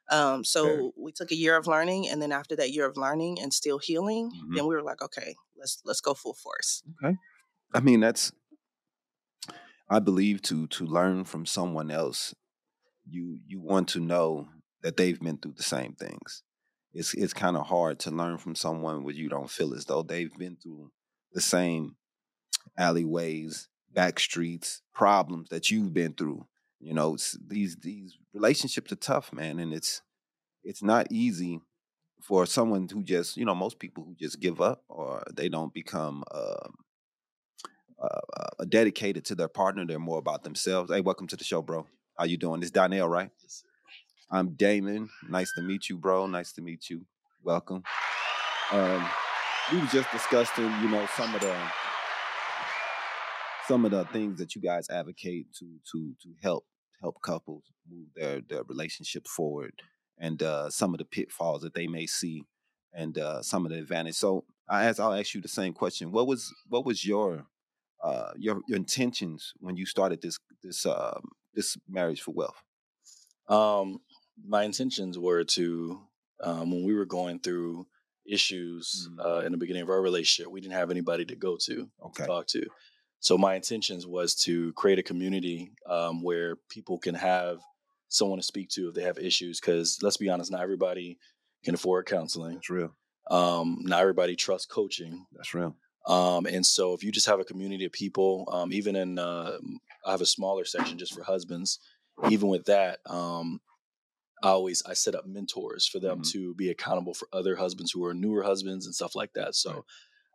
Um, 0.09 0.45
so 0.45 0.93
we 0.97 1.11
took 1.13 1.33
a 1.33 1.37
year 1.37 1.57
of 1.57 1.67
learning, 1.67 2.09
and 2.09 2.23
then 2.23 2.31
after 2.31 2.55
that 2.57 2.71
year 2.71 2.87
of 2.87 2.97
learning 2.97 3.41
and 3.41 3.53
still 3.53 3.79
healing, 3.79 4.31
Mhm. 4.31 4.57
then 4.57 4.67
we 4.67 4.75
were 4.75 4.83
like, 4.83 5.03
okay, 5.03 5.35
let's 5.57 5.81
let's 5.85 6.01
go 6.01 6.15
full 6.15 6.35
force. 6.35 6.83
Okay. 7.03 7.17
I 7.75 7.81
mean, 7.81 8.01
that's 8.01 8.33
I 9.89 9.99
believe 9.99 10.43
to 10.43 10.67
to 10.69 10.85
learn 10.87 11.25
from 11.25 11.47
someone 11.47 11.91
else, 11.91 12.35
you 13.07 13.39
you 13.47 13.61
want 13.61 13.89
to 13.91 14.01
know 14.01 14.51
that 14.83 14.97
they've 14.97 15.21
been 15.21 15.39
through 15.39 15.55
the 15.55 15.65
same 15.65 15.95
things. 15.95 16.43
It's 16.97 17.13
it's 17.13 17.35
kind 17.35 17.59
of 17.59 17.67
hard 17.67 17.99
to 18.01 18.11
learn 18.11 18.39
from 18.39 18.55
someone 18.55 19.05
where 19.05 19.15
you 19.15 19.29
don't 19.29 19.51
feel 19.51 19.75
as 19.75 19.85
though 19.85 20.03
they've 20.03 20.33
been 20.33 20.57
through 20.57 20.91
the 21.33 21.43
same 21.43 21.97
alleyways, 22.79 23.69
back 23.93 24.19
streets, 24.19 24.81
problems 24.95 25.51
that 25.51 25.71
you've 25.71 25.93
been 25.93 26.15
through. 26.15 26.47
You 26.81 26.95
know, 26.95 27.15
it's, 27.15 27.37
these 27.47 27.77
these 27.77 28.17
relationships 28.33 28.93
are 28.93 28.97
tough, 28.97 29.31
man, 29.31 29.59
and 29.59 29.75
it's 29.75 30.01
it's 30.65 30.83
not 30.83 31.07
easy 31.11 31.61
for 32.23 32.47
someone 32.47 32.89
who 32.91 33.03
just 33.03 33.37
you 33.37 33.45
know 33.45 33.55
most 33.55 33.79
people 33.79 34.03
who 34.03 34.15
just 34.15 34.41
give 34.41 34.63
up 34.63 34.83
or 34.89 35.23
they 35.35 35.51
don't 35.51 35.75
become 35.75 36.25
um, 36.35 36.75
uh, 38.03 38.21
uh, 38.59 38.65
dedicated 38.71 39.27
to 39.27 39.35
their 39.35 39.49
partner. 39.49 39.85
They're 39.85 39.99
more 39.99 40.19
about 40.19 40.45
themselves. 40.45 40.91
Hey, 40.91 41.03
welcome 41.03 41.27
to 41.27 41.37
the 41.37 41.45
show, 41.45 41.61
bro. 41.61 41.87
How 42.17 42.25
you 42.25 42.39
doing? 42.39 42.61
This 42.61 42.71
Donnell, 42.71 43.07
right? 43.09 43.31
I'm 44.29 44.55
Damon. 44.55 45.09
Nice 45.29 45.53
to 45.55 45.63
meet 45.63 45.89
you, 45.89 45.97
bro. 45.97 46.27
Nice 46.27 46.53
to 46.55 46.63
meet 46.63 46.91
you. 46.91 47.07
Welcome. 47.45 47.85
Um, 48.73 49.09
we 49.71 49.79
were 49.79 49.87
just 49.87 50.11
discussing, 50.11 50.65
you 50.83 50.89
know, 50.89 51.07
some 51.17 51.33
of 51.33 51.41
the 51.41 51.57
some 53.69 53.85
of 53.85 53.93
the 53.93 54.05
things 54.07 54.39
that 54.39 54.57
you 54.57 54.61
guys 54.61 54.91
advocate 54.91 55.53
to 55.61 55.79
to 55.93 56.15
to 56.23 56.35
help 56.43 56.67
help 57.01 57.23
couples 57.23 57.65
move 57.89 58.09
their 58.17 58.41
their 58.41 58.65
relationship 58.65 59.29
forward, 59.29 59.75
and 60.19 60.43
uh, 60.43 60.71
some 60.71 60.93
of 60.93 60.99
the 60.99 61.05
pitfalls 61.05 61.63
that 61.63 61.75
they 61.75 61.87
may 61.87 62.07
see, 62.07 62.43
and 62.93 63.19
uh, 63.19 63.43
some 63.43 63.65
of 63.65 63.71
the 63.71 63.79
advantage. 63.79 64.17
So, 64.17 64.45
I 64.69 64.87
ask, 64.87 64.99
I'll 64.99 65.15
ask 65.15 65.35
you 65.35 65.41
the 65.41 65.47
same 65.47 65.73
question. 65.73 66.11
What 66.11 66.27
was 66.27 66.53
what 66.69 66.85
was 66.85 67.05
your 67.05 67.47
uh, 68.03 68.33
your 68.37 68.61
your 68.67 68.77
intentions 68.77 69.53
when 69.61 69.77
you 69.77 69.87
started 69.87 70.21
this 70.21 70.41
this 70.65 70.85
um, 70.85 71.31
this 71.55 71.77
marriage 71.89 72.23
for 72.23 72.33
wealth? 72.33 72.61
Um, 73.49 74.01
my 74.45 74.65
intentions 74.65 75.19
were 75.19 75.45
to 75.45 76.01
um, 76.43 76.71
when 76.71 76.85
we 76.85 76.95
were 76.95 77.07
going 77.07 77.39
through 77.41 77.87
issues 78.29 79.09
Mm. 79.11 79.25
uh, 79.25 79.39
in 79.47 79.53
the 79.53 79.59
beginning 79.59 79.83
of 79.83 79.89
our 79.89 80.03
relationship, 80.03 80.51
we 80.53 80.61
didn't 80.61 80.75
have 80.75 80.91
anybody 80.91 81.25
to 81.25 81.37
go 81.37 81.57
to, 81.57 81.89
Okay. 82.07 82.27
talk 82.27 82.47
to. 82.49 82.67
So 83.21 83.39
my 83.39 83.55
intentions 83.55 84.07
was 84.07 84.35
to 84.45 84.73
create 84.75 84.99
a 84.99 85.03
community 85.03 85.73
um, 85.89 86.23
where 86.23 86.57
people 86.69 86.99
can 86.99 87.15
have 87.15 87.61
someone 88.09 88.39
to 88.39 88.43
speak 88.43 88.69
to 88.71 88.89
if 88.89 88.95
they 88.95 89.03
have 89.03 89.19
issues. 89.19 89.59
Because 89.61 89.99
let's 90.03 90.17
be 90.19 90.29
honest, 90.29 90.51
not 90.53 90.61
everybody 90.61 91.19
can 91.65 91.75
afford 91.75 92.07
counseling. 92.07 92.55
That's 92.55 92.71
real. 92.71 92.95
Um, 93.31 93.79
not 93.83 94.01
everybody 94.01 94.37
trusts 94.37 94.67
coaching. 94.67 95.27
That's 95.33 95.55
real. 95.55 95.75
Um, 96.07 96.47
and 96.47 96.65
so 96.65 96.93
if 96.95 97.03
you 97.03 97.11
just 97.11 97.27
have 97.27 97.41
a 97.41 97.45
community 97.45 97.85
of 97.85 97.93
people, 97.93 98.49
um, 98.53 98.73
even 98.73 98.95
in, 98.95 99.19
uh, 99.19 99.59
I 100.05 100.11
have 100.13 100.21
a 100.21 100.27
smaller 100.27 100.65
section 100.65 100.99
just 100.99 101.15
for 101.15 101.25
husbands. 101.25 101.81
Even 102.31 102.49
with 102.49 102.67
that, 102.67 103.01
um, 103.07 103.61
I 104.47 104.51
always 104.51 104.83
I 104.87 104.95
set 104.95 105.15
up 105.15 105.27
mentors 105.27 105.87
for 105.87 105.99
them 105.99 106.21
Mhm. 106.21 106.31
to 106.33 106.55
be 106.55 106.69
accountable 106.71 107.15
for 107.15 107.29
other 107.33 107.57
husbands 107.57 107.91
who 107.93 108.05
are 108.05 108.15
newer 108.15 108.43
husbands 108.45 108.87
and 108.87 108.95
stuff 108.95 109.15
like 109.17 109.33
that. 109.35 109.55
So 109.55 109.71
Right. 109.73 109.83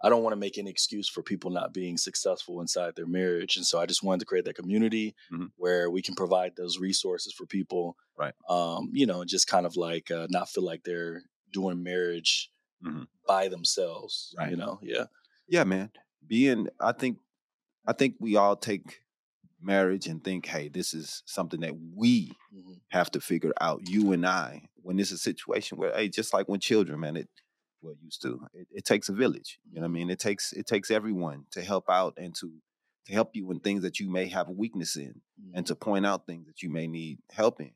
I 0.03 0.09
don't 0.09 0.23
want 0.23 0.33
to 0.33 0.43
make 0.45 0.57
any 0.57 0.69
excuse 0.71 1.07
for 1.07 1.21
people 1.23 1.51
not 1.51 1.73
being 1.73 1.95
successful 1.97 2.59
inside 2.59 2.95
their 2.95 3.05
marriage. 3.05 3.55
And 3.55 3.65
so 3.65 3.79
I 3.79 3.85
just 3.85 4.03
wanted 4.03 4.19
to 4.21 4.25
create 4.25 4.45
that 4.45 4.55
community 4.55 5.15
Mhm. 5.31 5.51
where 5.57 5.89
we 5.91 6.01
can 6.01 6.15
provide 6.15 6.55
those 6.55 6.79
resources 6.79 7.31
for 7.33 7.45
people. 7.45 7.97
Right. 8.17 8.33
Um, 8.49 8.89
you 8.93 9.05
know, 9.05 9.23
just 9.23 9.47
kind 9.47 9.65
of 9.65 9.75
like 9.77 10.11
uh, 10.11 10.27
not 10.29 10.49
feel 10.49 10.63
like 10.71 10.83
they're 10.83 11.23
doing 11.53 11.81
marriage 11.83 12.51
Mhm. 12.83 13.07
by 13.27 13.47
themselves. 13.47 14.33
Right. 14.37 14.49
You 14.51 14.57
know, 14.57 14.79
yeah. 14.81 15.05
Yeah, 15.47 15.63
man. 15.63 15.91
Being, 16.25 16.67
I 16.79 16.91
think, 16.93 17.19
I 17.85 17.93
think 17.93 18.15
we 18.19 18.35
all 18.35 18.55
take 18.55 19.03
marriage 19.63 20.07
and 20.07 20.23
think, 20.23 20.45
hey, 20.45 20.69
this 20.69 20.93
is 20.93 21.23
something 21.25 21.61
that 21.61 21.75
we 21.95 22.31
hmm 22.51 22.73
have 22.89 23.09
to 23.11 23.21
figure 23.21 23.53
out. 23.61 23.87
You 23.87 24.11
and 24.11 24.25
I, 24.27 24.63
when 24.75 24.99
it's 24.99 25.11
a 25.11 25.17
situation 25.17 25.77
where, 25.77 25.93
hey, 25.95 26.09
just 26.09 26.33
like 26.33 26.49
when 26.49 26.59
children, 26.59 26.99
man, 26.99 27.15
it 27.15 27.29
well 27.81 27.95
used 28.01 28.21
to. 28.23 28.41
It, 28.53 28.67
it 28.71 28.85
takes 28.85 29.09
a 29.09 29.13
village. 29.13 29.59
You 29.69 29.75
know 29.75 29.81
what 29.81 29.87
I 29.87 29.91
mean? 29.91 30.09
It 30.09 30.19
takes 30.19 30.51
it 30.53 30.65
takes 30.67 30.91
everyone 30.91 31.45
to 31.51 31.61
help 31.61 31.85
out 31.89 32.15
and 32.17 32.35
to 32.35 32.51
to 33.07 33.13
help 33.13 33.29
you 33.35 33.49
in 33.51 33.59
things 33.59 33.81
that 33.83 33.99
you 33.99 34.09
may 34.09 34.27
have 34.27 34.47
a 34.49 34.51
weakness 34.51 34.95
in, 34.95 35.21
and 35.53 35.65
to 35.67 35.75
point 35.75 36.05
out 36.05 36.25
things 36.27 36.45
that 36.47 36.61
you 36.61 36.69
may 36.69 36.87
need 36.87 37.19
help 37.31 37.59
in. 37.61 37.71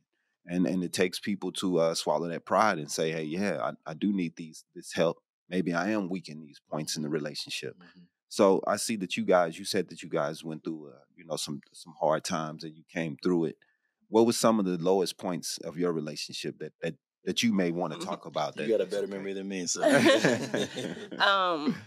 And 0.46 0.68
and 0.68 0.84
it 0.84 0.94
takes 0.94 1.20
people 1.20 1.52
to 1.54 1.80
uh, 1.80 1.96
swallow 1.96 2.28
that 2.30 2.46
pride 2.46 2.78
and 2.78 2.92
say, 2.92 3.12
hey, 3.12 3.24
yeah, 3.24 3.72
I, 3.86 3.92
I 3.92 3.94
do 3.96 4.14
need 4.14 4.36
these 4.36 4.64
this 4.76 4.94
help. 4.94 5.18
Maybe 5.50 5.74
I 5.74 5.90
am 5.92 6.10
weak 6.10 6.30
in 6.30 6.42
these 6.42 6.60
points 6.70 6.96
in 6.98 7.04
the 7.04 7.10
relationship. 7.10 7.76
Mhm. 7.78 8.08
So 8.36 8.60
I 8.68 8.76
see 8.76 8.98
that 8.98 9.16
you 9.16 9.24
guys, 9.24 9.58
you 9.58 9.64
said 9.64 9.88
that 9.88 10.04
you 10.04 10.10
guys 10.10 10.44
went 10.44 10.66
through, 10.66 10.90
uh, 10.90 11.00
you 11.16 11.24
know, 11.26 11.38
some 11.38 11.62
some 11.72 11.94
hard 11.98 12.26
times 12.26 12.66
and 12.66 12.76
you 12.76 12.84
came 12.94 13.16
through 13.24 13.46
it. 13.46 13.56
What 14.10 14.26
was 14.26 14.36
some 14.36 14.60
of 14.60 14.66
the 14.66 14.78
lowest 14.78 15.18
points 15.18 15.58
of 15.60 15.78
your 15.78 15.94
relationship 15.94 16.60
that 16.60 16.74
that 16.82 16.96
that 17.24 17.44
you 17.44 17.54
may 17.54 17.72
want 17.72 17.94
to 17.98 18.06
talk 18.06 18.26
about? 18.26 18.58
You 18.58 18.64
that 18.68 18.78
got 18.78 18.82
a 18.82 18.88
better 18.88 19.04
okay? 19.04 19.16
memory 19.16 19.32
than 19.32 19.48
me, 19.48 19.66
so. 19.68 19.84
um, 21.26 21.78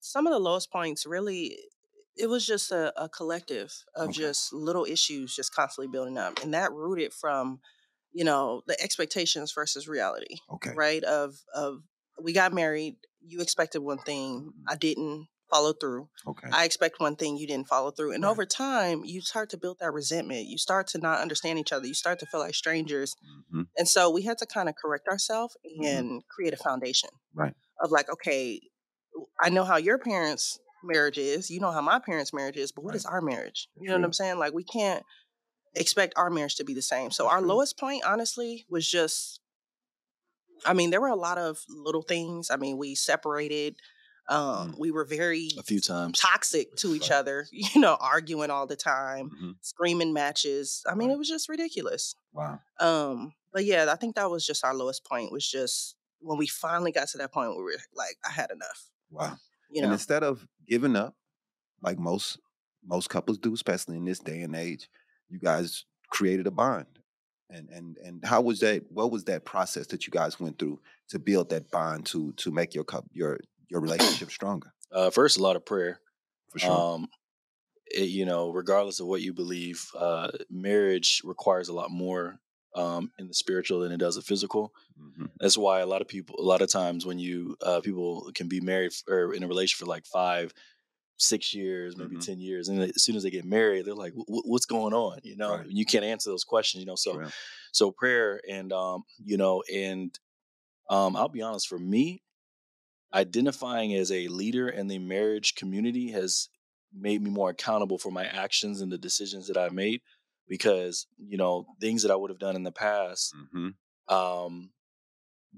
some 0.00 0.26
of 0.26 0.32
the 0.32 0.40
lowest 0.40 0.72
points 0.72 1.06
really, 1.06 1.56
it 2.16 2.26
was 2.28 2.44
just 2.44 2.72
a, 2.72 2.92
a 3.00 3.08
collective 3.08 3.72
of 3.94 4.08
Okay. 4.08 4.22
just 4.22 4.52
little 4.52 4.84
issues 4.84 5.36
just 5.36 5.54
constantly 5.54 5.86
building 5.86 6.18
up, 6.18 6.42
and 6.42 6.52
that 6.52 6.72
rooted 6.72 7.12
from, 7.12 7.60
you 8.12 8.24
know, 8.24 8.62
the 8.66 8.76
expectations 8.82 9.52
versus 9.52 9.86
reality, 9.86 10.38
Okay. 10.52 10.72
right? 10.74 11.04
Of 11.04 11.36
of 11.54 11.84
we 12.20 12.32
got 12.32 12.52
married, 12.52 12.96
you 13.24 13.40
expected 13.40 13.82
one 13.82 13.98
thing, 13.98 14.52
I 14.68 14.74
didn't 14.74 15.28
follow 15.50 15.72
through. 15.72 16.08
Okay. 16.26 16.48
I 16.52 16.64
expect 16.64 17.00
one 17.00 17.16
thing, 17.16 17.36
you 17.36 17.46
didn't 17.46 17.68
follow 17.68 17.90
through. 17.90 18.12
And 18.12 18.24
Right. 18.24 18.30
over 18.30 18.46
time, 18.46 19.04
you 19.04 19.20
start 19.20 19.50
to 19.50 19.56
build 19.58 19.78
that 19.80 19.92
resentment. 19.92 20.46
You 20.46 20.58
start 20.58 20.86
to 20.88 20.98
not 20.98 21.20
understand 21.20 21.58
each 21.58 21.72
other. 21.72 21.86
You 21.86 21.94
start 21.94 22.18
to 22.20 22.26
feel 22.26 22.40
like 22.40 22.54
strangers. 22.54 23.14
hmm 23.50 23.62
And 23.76 23.88
so 23.88 24.10
we 24.10 24.22
had 24.22 24.38
to 24.38 24.46
kind 24.46 24.68
of 24.68 24.74
correct 24.76 25.06
ourselves 25.08 25.56
Mhm. 25.64 25.86
and 25.88 26.28
create 26.28 26.52
a 26.54 26.56
foundation. 26.56 27.10
Right. 27.34 27.54
Of 27.82 27.90
like, 27.90 28.08
okay, 28.10 28.60
I 29.40 29.50
know 29.50 29.64
how 29.64 29.76
your 29.76 29.98
parents' 29.98 30.58
marriage 30.82 31.18
is. 31.18 31.50
You 31.50 31.60
know 31.60 31.70
how 31.72 31.80
my 31.82 31.98
parents' 31.98 32.32
marriage 32.32 32.56
is, 32.56 32.72
but 32.72 32.84
what 32.84 32.90
Right. 32.92 32.96
is 32.96 33.06
our 33.06 33.20
marriage? 33.20 33.68
You 33.76 33.88
know 33.88 33.96
what 33.96 34.04
I'm 34.04 34.12
saying? 34.12 34.38
Like 34.38 34.52
we 34.54 34.64
can't 34.64 35.04
expect 35.74 36.14
our 36.16 36.30
marriage 36.30 36.56
to 36.56 36.64
be 36.64 36.74
the 36.74 36.82
same. 36.82 37.10
So 37.10 37.28
our 37.28 37.40
lowest 37.42 37.78
point, 37.78 38.04
honestly, 38.04 38.66
was 38.68 38.88
just 38.88 39.40
I 40.64 40.74
mean, 40.74 40.90
there 40.90 41.00
were 41.00 41.08
a 41.08 41.16
lot 41.16 41.38
of 41.38 41.64
little 41.68 42.02
things. 42.02 42.50
I 42.50 42.56
mean, 42.56 42.76
we 42.76 42.94
separated. 42.94 43.76
Um, 44.28 44.72
Mm. 44.72 44.78
we 44.78 44.90
were 44.90 45.04
very 45.04 45.50
a 45.58 45.62
few 45.62 45.80
times. 45.80 46.18
toxic 46.18 46.76
to 46.76 46.94
each 46.94 47.10
other, 47.10 47.46
you 47.52 47.80
know, 47.80 47.96
arguing 48.00 48.50
all 48.50 48.66
the 48.66 48.76
time, 48.76 49.30
hmm 49.30 49.50
screaming 49.62 50.12
matches. 50.12 50.82
I 50.88 50.94
mean, 50.94 51.08
Right. 51.08 51.14
it 51.14 51.18
was 51.18 51.28
just 51.28 51.48
ridiculous. 51.48 52.14
Wow. 52.32 52.60
Um, 52.78 53.32
but 53.52 53.64
yeah, 53.64 53.86
I 53.90 53.96
think 53.96 54.14
that 54.16 54.30
was 54.30 54.46
just 54.46 54.64
our 54.64 54.74
lowest 54.74 55.04
point 55.04 55.32
was 55.32 55.46
just 55.48 55.96
when 56.20 56.38
we 56.38 56.46
finally 56.46 56.92
got 56.92 57.08
to 57.08 57.18
that 57.18 57.32
point 57.32 57.50
where 57.56 57.64
we 57.64 57.72
were 57.72 57.78
like, 57.94 58.16
I 58.24 58.30
had 58.30 58.50
enough. 58.50 58.88
Wow. 59.10 59.36
You 59.70 59.82
and 59.82 59.90
know, 59.90 59.94
instead 59.94 60.22
of 60.22 60.46
giving 60.68 60.96
up, 60.96 61.14
like 61.82 61.98
most 61.98 62.38
most 62.86 63.08
couples 63.10 63.38
do, 63.38 63.52
especially 63.54 63.96
in 63.96 64.04
this 64.04 64.18
day 64.20 64.40
and 64.42 64.54
age, 64.56 64.88
you 65.28 65.38
guys 65.38 65.84
created 66.10 66.46
a 66.46 66.50
bond. 66.50 66.86
And 67.50 67.68
and 67.70 67.96
and 67.98 68.24
how 68.24 68.40
was 68.42 68.60
that? 68.60 68.84
What 68.90 69.10
was 69.10 69.24
that 69.24 69.44
process 69.44 69.88
that 69.88 70.06
you 70.06 70.10
guys 70.12 70.38
went 70.38 70.58
through 70.58 70.80
to 71.08 71.18
build 71.18 71.50
that 71.50 71.70
bond 71.70 72.06
to 72.06 72.32
to 72.34 72.50
make 72.52 72.74
your 72.74 72.84
cup 72.84 73.04
your 73.12 73.40
your 73.70 73.80
relationship 73.80 74.30
stronger? 74.30 74.72
Uh, 74.92 75.10
first, 75.10 75.38
a 75.38 75.42
lot 75.42 75.56
of 75.56 75.64
prayer. 75.64 76.00
For 76.50 76.58
sure. 76.58 76.74
Um, 76.74 77.08
it, 77.86 78.08
you 78.10 78.24
know, 78.24 78.50
regardless 78.52 79.00
of 79.00 79.06
what 79.06 79.22
you 79.22 79.32
believe, 79.32 79.90
uh, 79.96 80.30
marriage 80.50 81.22
requires 81.24 81.68
a 81.68 81.72
lot 81.74 81.90
more 81.90 82.40
um, 82.74 83.12
in 83.18 83.28
the 83.28 83.34
spiritual 83.34 83.80
than 83.80 83.92
it 83.92 83.98
does 83.98 84.16
the 84.16 84.22
physical. 84.22 84.72
hmm 84.96 85.26
That's 85.40 85.58
why 85.58 85.80
a 85.80 85.86
lot 85.86 86.02
of 86.02 86.08
people, 86.08 86.36
a 86.38 86.42
lot 86.42 86.62
of 86.62 86.70
times, 86.70 87.06
when 87.06 87.18
you 87.18 87.56
uh, 87.62 87.80
people 87.80 88.30
can 88.34 88.48
be 88.48 88.60
married 88.60 88.92
or 89.08 89.34
in 89.34 89.42
a 89.42 89.48
relationship 89.48 89.80
for 89.86 89.90
like 89.90 90.06
five, 90.06 90.52
six 91.18 91.54
years, 91.54 91.96
maybe 91.96 92.16
Mhm. 92.16 92.24
ten 92.24 92.40
years, 92.40 92.68
and 92.68 92.82
as 92.82 93.02
soon 93.02 93.16
as 93.16 93.22
they 93.22 93.30
get 93.30 93.44
married, 93.44 93.84
they're 93.86 93.94
like, 93.94 94.14
"Wh- 94.14 94.26
wh- 94.28 94.46
"What's 94.46 94.66
going 94.66 94.94
on?" 94.94 95.20
You 95.22 95.36
know, 95.36 95.58
Right. 95.58 95.66
you 95.68 95.84
can't 95.84 96.04
answer 96.04 96.30
those 96.30 96.44
questions. 96.44 96.80
You 96.82 96.86
know, 96.86 96.96
so 96.96 97.20
so 97.72 97.90
prayer 97.92 98.40
and 98.48 98.72
um, 98.72 99.04
you 99.24 99.36
know, 99.36 99.62
and 99.72 100.18
um, 100.90 101.16
I'll 101.16 101.28
be 101.28 101.42
honest, 101.42 101.68
for 101.68 101.78
me, 101.78 102.22
identifying 103.12 103.94
as 103.94 104.10
a 104.12 104.28
leader 104.28 104.68
in 104.68 104.88
the 104.88 104.98
marriage 104.98 105.54
community 105.54 106.10
has 106.12 106.48
made 106.92 107.22
me 107.22 107.30
more 107.30 107.50
accountable 107.50 107.98
for 107.98 108.10
my 108.10 108.24
actions 108.26 108.80
and 108.80 108.90
the 108.90 108.98
decisions 108.98 109.46
that 109.48 109.56
I 109.56 109.68
made 109.70 110.00
because 110.48 111.06
you 111.18 111.36
know 111.36 111.66
things 111.80 112.02
that 112.02 112.10
I 112.10 112.16
would 112.16 112.30
have 112.30 112.38
done 112.40 112.56
in 112.56 112.64
the 112.64 112.72
past 112.72 113.34
hmm 113.52 113.68
um 114.08 114.72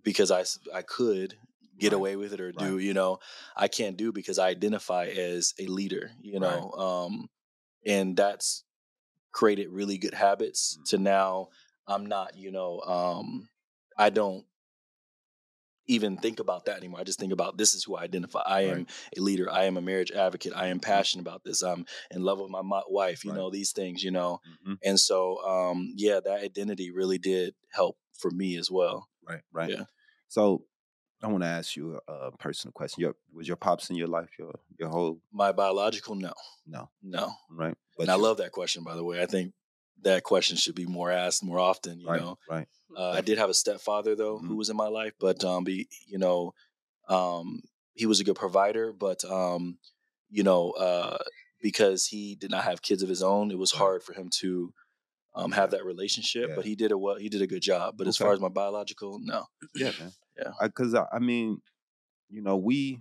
because 0.03 0.31
I 0.31 0.45
I 0.75 0.83
could 0.83 1.37
get 1.79 1.93
Right. 1.93 1.99
away 1.99 2.17
with 2.17 2.33
it 2.33 2.41
or 2.41 2.53
do 2.53 2.79
you 2.79 2.95
know 2.95 3.19
I 3.57 3.69
can't 3.69 3.97
do 3.97 4.13
because 4.13 4.39
I 4.39 4.49
identify 4.49 5.07
as 5.07 5.55
a 5.59 5.67
leader 5.67 6.11
you 6.21 6.39
Right. 6.39 6.41
know 6.41 6.71
um 6.73 7.29
and 7.87 8.17
that's 8.17 8.65
created 9.33 9.69
really 9.71 9.99
good 9.99 10.15
habits 10.15 10.79
Mm. 10.81 10.85
to 10.91 10.99
now 10.99 11.49
I'm 11.87 12.07
not 12.07 12.37
you 12.37 12.51
know 12.53 12.81
um 12.83 13.49
I 13.99 14.11
don't 14.11 14.45
even 15.87 16.17
think 16.17 16.41
about 16.41 16.67
that 16.67 16.77
anymore. 16.77 17.01
I 17.01 17.05
just 17.05 17.19
think 17.19 17.33
about 17.33 17.59
this 17.59 17.75
is 17.75 17.85
who 17.85 17.97
I 17.97 18.03
identify. 18.05 18.43
I 18.47 18.61
am 18.63 18.87
a 19.17 19.21
leader. 19.21 19.51
I 19.51 19.65
am 19.65 19.77
a 19.77 19.83
marriage 19.83 20.13
advocate. 20.13 20.53
I 20.55 20.69
am 20.69 20.81
passionate 20.81 21.23
about 21.23 21.43
this. 21.45 21.63
I'm 21.63 21.85
in 22.11 22.23
love 22.23 22.41
with 22.41 22.51
my 22.51 22.63
wife. 22.89 23.25
You 23.25 23.33
Right. 23.33 23.37
know 23.39 23.51
these 23.51 23.73
things. 23.73 24.03
You 24.03 24.11
know, 24.11 24.41
hmm 24.65 24.75
and 24.85 24.99
so 24.99 25.39
um 25.45 25.93
yeah, 25.97 26.21
that 26.25 26.43
identity 26.43 26.91
really 26.91 27.19
did 27.19 27.55
help 27.73 27.97
for 28.13 28.31
me 28.31 28.57
as 28.57 28.71
well. 28.71 29.09
Right. 29.29 29.43
Right. 29.53 29.71
Yeah. 29.71 29.85
So 30.29 30.65
I 31.23 31.29
want 31.29 31.43
to 31.45 31.49
ask 31.49 31.77
you 31.77 32.01
a, 32.09 32.13
a 32.13 32.33
personal 32.37 32.73
question. 32.73 33.01
Your, 33.03 33.15
was 33.33 33.47
your 33.47 33.57
pops 33.57 33.91
in 33.91 33.97
your 33.97 34.09
life 34.09 34.31
your 34.39 34.53
your 34.79 34.89
whole 34.89 35.21
My 35.33 35.53
biological, 35.53 36.15
no, 36.15 36.33
no 36.67 36.89
no. 37.03 37.33
right? 37.51 37.77
and 37.99 38.11
I 38.11 38.15
love 38.17 38.39
that 38.39 38.51
question, 38.53 38.83
by 38.83 38.97
the 38.97 39.05
way. 39.05 39.23
I 39.23 39.27
think 39.27 39.53
that 40.03 40.23
question 40.25 40.57
should 40.57 40.75
be 40.75 40.87
more 40.87 41.11
asked 41.11 41.45
more 41.45 41.59
often. 41.59 42.01
You 42.01 42.09
right, 42.09 42.21
know, 42.21 42.39
right. 42.49 42.69
uh, 42.97 43.11
I 43.11 43.21
did 43.21 43.39
have 43.39 43.51
a 43.51 43.55
stepfather 43.55 44.15
though 44.17 44.39
who 44.39 44.55
Mhm. 44.55 44.57
was 44.57 44.71
in 44.71 44.77
my 44.77 44.89
life, 44.89 45.13
but 45.21 45.45
um, 45.45 45.65
be, 45.65 45.89
you 46.07 46.19
know, 46.19 46.55
um, 47.09 47.63
he 47.95 48.07
was 48.07 48.21
a 48.21 48.25
good 48.25 48.37
provider, 48.37 48.93
but 48.93 49.25
um, 49.25 49.79
you 50.31 50.43
know, 50.43 50.71
uh, 50.73 51.19
because 51.61 52.07
he 52.07 52.35
did 52.35 52.51
not 52.51 52.65
have 52.65 52.83
kids 52.83 53.03
of 53.03 53.09
his 53.09 53.23
own, 53.23 53.51
it 53.51 53.59
was 53.59 53.71
hard 53.73 54.03
for 54.03 54.13
him 54.15 54.31
to 54.41 54.73
um, 55.35 55.53
have 55.53 55.71
that 55.71 55.85
relationship. 55.85 56.51
Yeah. 56.51 56.57
But 56.57 56.65
he 56.65 56.75
did 56.75 56.93
a 56.93 56.99
well. 56.99 57.17
He 57.17 57.29
did 57.29 57.43
a 57.43 57.47
good 57.47 57.63
job. 57.63 57.97
But 57.97 58.07
as 58.07 58.17
far 58.17 58.33
as 58.33 58.41
my 58.41 58.49
biological, 58.49 59.19
no. 59.21 59.47
Yeah, 59.75 59.93
man. 59.99 60.13
Yeah. 60.39 60.53
Because 60.63 60.95
I, 60.95 61.05
I 61.13 61.19
mean, 61.19 61.61
you 62.31 62.41
know, 62.41 62.57
we 62.57 63.01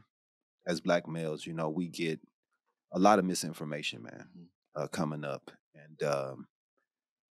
as 0.68 0.82
black 0.82 1.08
males, 1.08 1.46
you 1.46 1.54
know, 1.54 1.70
we 1.70 1.88
get 1.88 2.20
a 2.92 3.00
lot 3.00 3.20
of 3.20 3.26
misinformation, 3.26 4.04
man, 4.04 4.28
Mhm. 4.38 4.48
uh, 4.76 4.88
coming 4.88 5.24
up, 5.24 5.50
and 5.74 6.04
um, 6.04 6.48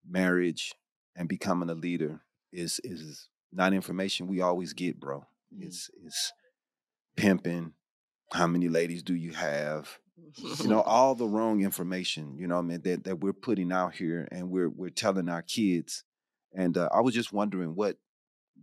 marriage 0.07 0.73
and 1.15 1.27
becoming 1.27 1.69
a 1.69 1.75
leader 1.75 2.21
is 2.51 2.79
is 2.83 3.27
not 3.51 3.73
information 3.73 4.27
we 4.27 4.41
always 4.41 4.73
get, 4.73 4.99
bro. 4.99 5.25
Mhm. 5.53 5.63
It's 5.63 5.89
it's 6.03 6.33
pimping. 7.15 7.73
How 8.31 8.47
many 8.47 8.69
ladies 8.69 9.03
do 9.03 9.15
you 9.15 9.33
have? 9.33 9.99
you 10.59 10.67
know 10.67 10.81
all 10.81 11.15
the 11.15 11.27
wrong 11.27 11.61
information 11.61 12.35
you 12.37 12.47
know 12.47 12.55
what 12.55 12.65
i 12.65 12.65
mean 12.65 12.81
that, 12.83 13.03
that 13.03 13.19
we're 13.19 13.33
putting 13.33 13.71
out 13.71 13.93
here 13.95 14.27
and 14.31 14.49
we're 14.49 14.69
we're 14.69 14.89
telling 14.89 15.29
our 15.29 15.41
kids 15.41 16.03
and 16.53 16.77
uh, 16.77 16.89
i 16.93 16.99
was 16.99 17.13
just 17.13 17.31
wondering 17.31 17.75
what 17.75 17.97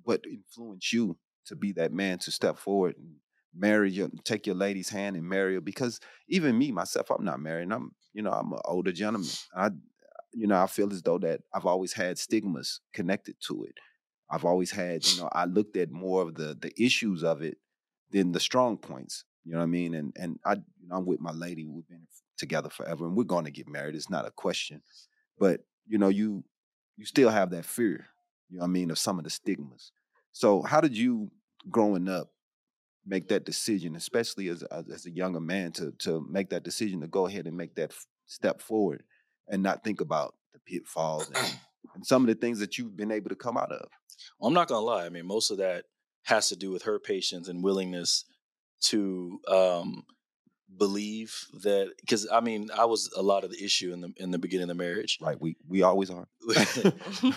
what 0.03 0.25
influenced 0.31 0.93
you 0.93 1.17
to 1.47 1.57
be 1.57 1.73
that 1.73 1.93
man 1.93 2.19
to 2.19 2.31
step 2.31 2.59
forward 2.59 2.95
and 2.99 3.15
marry 3.55 3.91
your 3.91 4.09
take 4.25 4.47
your 4.47 4.57
lady's 4.57 4.91
hand 4.91 5.17
and 5.17 5.27
marry 5.27 5.55
her 5.55 5.61
because 5.61 5.99
even 6.29 6.59
me 6.59 6.71
myself 6.71 7.11
i'm 7.11 7.25
not 7.25 7.41
married 7.41 7.65
and 7.65 7.73
i'm 7.73 7.93
you 8.13 8.23
know 8.23 8.31
i'm 8.33 8.53
an 8.53 8.59
older 8.67 8.93
gentleman 8.93 9.29
i 9.57 9.71
you 10.37 10.47
know 10.47 10.61
i 10.61 10.67
feel 10.67 10.93
as 10.93 11.03
though 11.03 11.19
that 11.19 11.41
i've 11.55 11.67
always 11.67 11.93
had 11.93 12.19
stigmas 12.19 12.81
connected 12.93 13.37
to 13.41 13.65
it 13.65 13.75
i've 14.31 14.45
always 14.45 14.71
had 14.71 15.07
you 15.07 15.21
know 15.21 15.29
i 15.33 15.45
looked 15.45 15.77
at 15.77 15.91
more 15.91 16.23
of 16.23 16.35
the 16.35 16.57
the 16.61 16.73
issues 16.83 17.25
of 17.25 17.43
it 17.43 17.59
than 18.13 18.33
the 18.33 18.41
strong 18.41 18.77
points 18.77 19.25
you 19.47 19.53
know 19.53 19.59
what 19.59 19.65
I 19.65 19.69
mean? 19.69 19.95
And 19.95 20.13
and 20.17 20.41
I, 20.45 20.55
you 20.55 20.89
know, 20.89 20.97
I'm 20.97 21.07
with 21.07 21.21
my 21.21 21.31
lady. 21.31 21.67
We've 21.67 21.87
been 21.87 22.09
together 22.37 22.69
forever, 22.69 23.07
and 23.07 23.17
we're 23.17 23.23
going 23.23 23.45
to 23.45 23.53
get 23.53 23.69
married. 23.69 23.95
It's 23.95 24.11
not 24.11 24.27
a 24.27 24.33
question. 24.33 24.83
But 25.39 25.61
you 25.87 25.99
know, 25.99 26.09
you 26.09 26.45
you 26.97 27.07
still 27.07 27.31
have 27.31 27.51
that 27.51 27.65
fear. 27.65 28.07
You 28.51 28.59
know 28.59 28.63
what 28.63 28.71
I 28.71 28.73
mean 28.73 28.91
of 28.91 28.99
some 28.99 29.19
of 29.19 29.25
the 29.25 29.31
stigmas. 29.31 29.93
So 30.33 30.63
how 30.63 30.81
did 30.81 30.97
you, 30.97 31.31
growing 31.71 32.09
up, 32.09 32.33
make 33.07 33.29
that 33.29 33.45
decision, 33.45 33.95
especially 33.95 34.49
as 34.49 34.65
as, 34.65 35.07
a 35.07 35.13
younger 35.13 35.41
man, 35.41 35.71
to 35.73 35.93
to 36.01 36.27
make 36.29 36.51
that 36.51 36.65
decision 36.65 37.01
to 37.03 37.07
go 37.07 37.27
ahead 37.27 37.47
and 37.47 37.57
make 37.57 37.77
that 37.77 37.95
step 38.27 38.61
forward, 38.61 39.05
and 39.49 39.63
not 39.63 39.85
think 39.85 40.01
about 40.01 40.35
the 40.53 40.59
pitfalls 40.61 41.29
and, 41.29 41.37
and 41.95 42.07
some 42.07 42.23
of 42.23 42.29
the 42.29 42.35
things 42.35 42.59
that 42.59 42.79
you've 42.79 42.97
been 42.97 43.13
able 43.13 43.29
to 43.29 43.37
come 43.37 43.57
out 43.57 43.73
of. 43.73 43.89
Well, 44.39 44.49
I'm 44.49 44.55
not 44.55 44.69
gonna 44.69 44.85
lie. 44.85 45.07
I 45.07 45.09
mean, 45.09 45.27
most 45.27 45.51
of 45.51 45.59
that 45.59 45.85
has 46.25 46.49
to 46.49 46.57
do 46.57 46.71
with 46.71 46.83
her 46.83 46.99
patience 46.99 47.49
and 47.49 47.63
willingness 47.63 48.25
to 48.83 49.39
um, 49.49 50.05
believe 50.77 51.47
that. 51.63 51.93
Because 52.01 52.29
I 52.31 52.41
mean, 52.41 52.69
I 52.77 52.85
was 52.85 53.13
a 53.17 53.23
lot 53.23 53.45
of 53.45 53.51
the 53.51 53.63
issue 53.63 53.93
in 53.93 54.01
the 54.01 54.13
in 54.17 54.31
the 54.31 54.39
beginning 54.39 54.65
of 54.65 54.77
the 54.77 54.83
marriage, 54.83 55.19
Right? 55.21 55.41
We 55.41 55.57
we 55.69 55.83
always 55.83 56.11
are. 56.11 56.29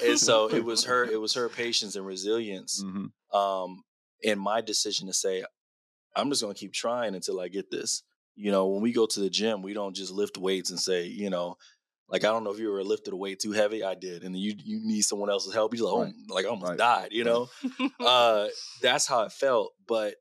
and 0.04 0.20
so 0.20 0.48
it 0.50 0.64
was 0.64 0.86
her. 0.86 1.06
It 1.06 1.20
was 1.20 1.34
her 1.36 1.50
patience 1.64 1.96
and 1.96 2.06
resilience, 2.06 2.82
hmm 2.82 3.08
um, 3.38 3.84
and 4.26 4.40
my 4.40 4.60
decision 4.60 5.08
to 5.08 5.14
say, 5.14 5.44
I'm 6.16 6.30
just 6.30 6.42
gonna 6.42 6.56
keep 6.56 6.74
trying 6.74 7.16
until 7.16 7.40
I 7.40 7.48
get 7.48 7.70
this. 7.70 8.04
You 8.36 8.52
know, 8.52 8.68
when 8.68 8.82
we 8.82 8.92
go 8.94 9.06
to 9.06 9.20
the 9.20 9.30
gym, 9.30 9.62
we 9.62 9.74
don't 9.74 9.96
just 9.96 10.12
lift 10.12 10.38
weights 10.38 10.70
and 10.70 10.80
say, 10.80 11.06
you 11.06 11.30
know. 11.30 11.58
Like 12.10 12.24
I 12.24 12.28
don't 12.28 12.44
know 12.44 12.52
if 12.52 12.60
you 12.60 12.70
ever 12.72 12.84
lifted 12.84 13.14
a 13.14 13.16
weight 13.18 13.40
too 13.40 13.52
heavy. 13.52 13.84
I 13.84 13.94
did, 13.96 14.24
and 14.24 14.36
you 14.38 14.54
you 14.58 14.80
need 14.84 15.02
someone 15.02 15.30
else's 15.30 15.54
help. 15.54 15.76
You're 15.76 15.86
like, 15.92 16.06
Right. 16.08 16.14
oh, 16.30 16.34
like 16.34 16.46
I 16.46 16.50
almost 16.50 16.70
Right. 16.72 16.78
died. 16.78 17.10
You 17.12 17.24
know, 17.24 17.50
uh, 18.00 18.48
that's 18.82 19.06
how 19.08 19.24
it 19.24 19.32
felt. 19.32 19.74
But 19.88 20.16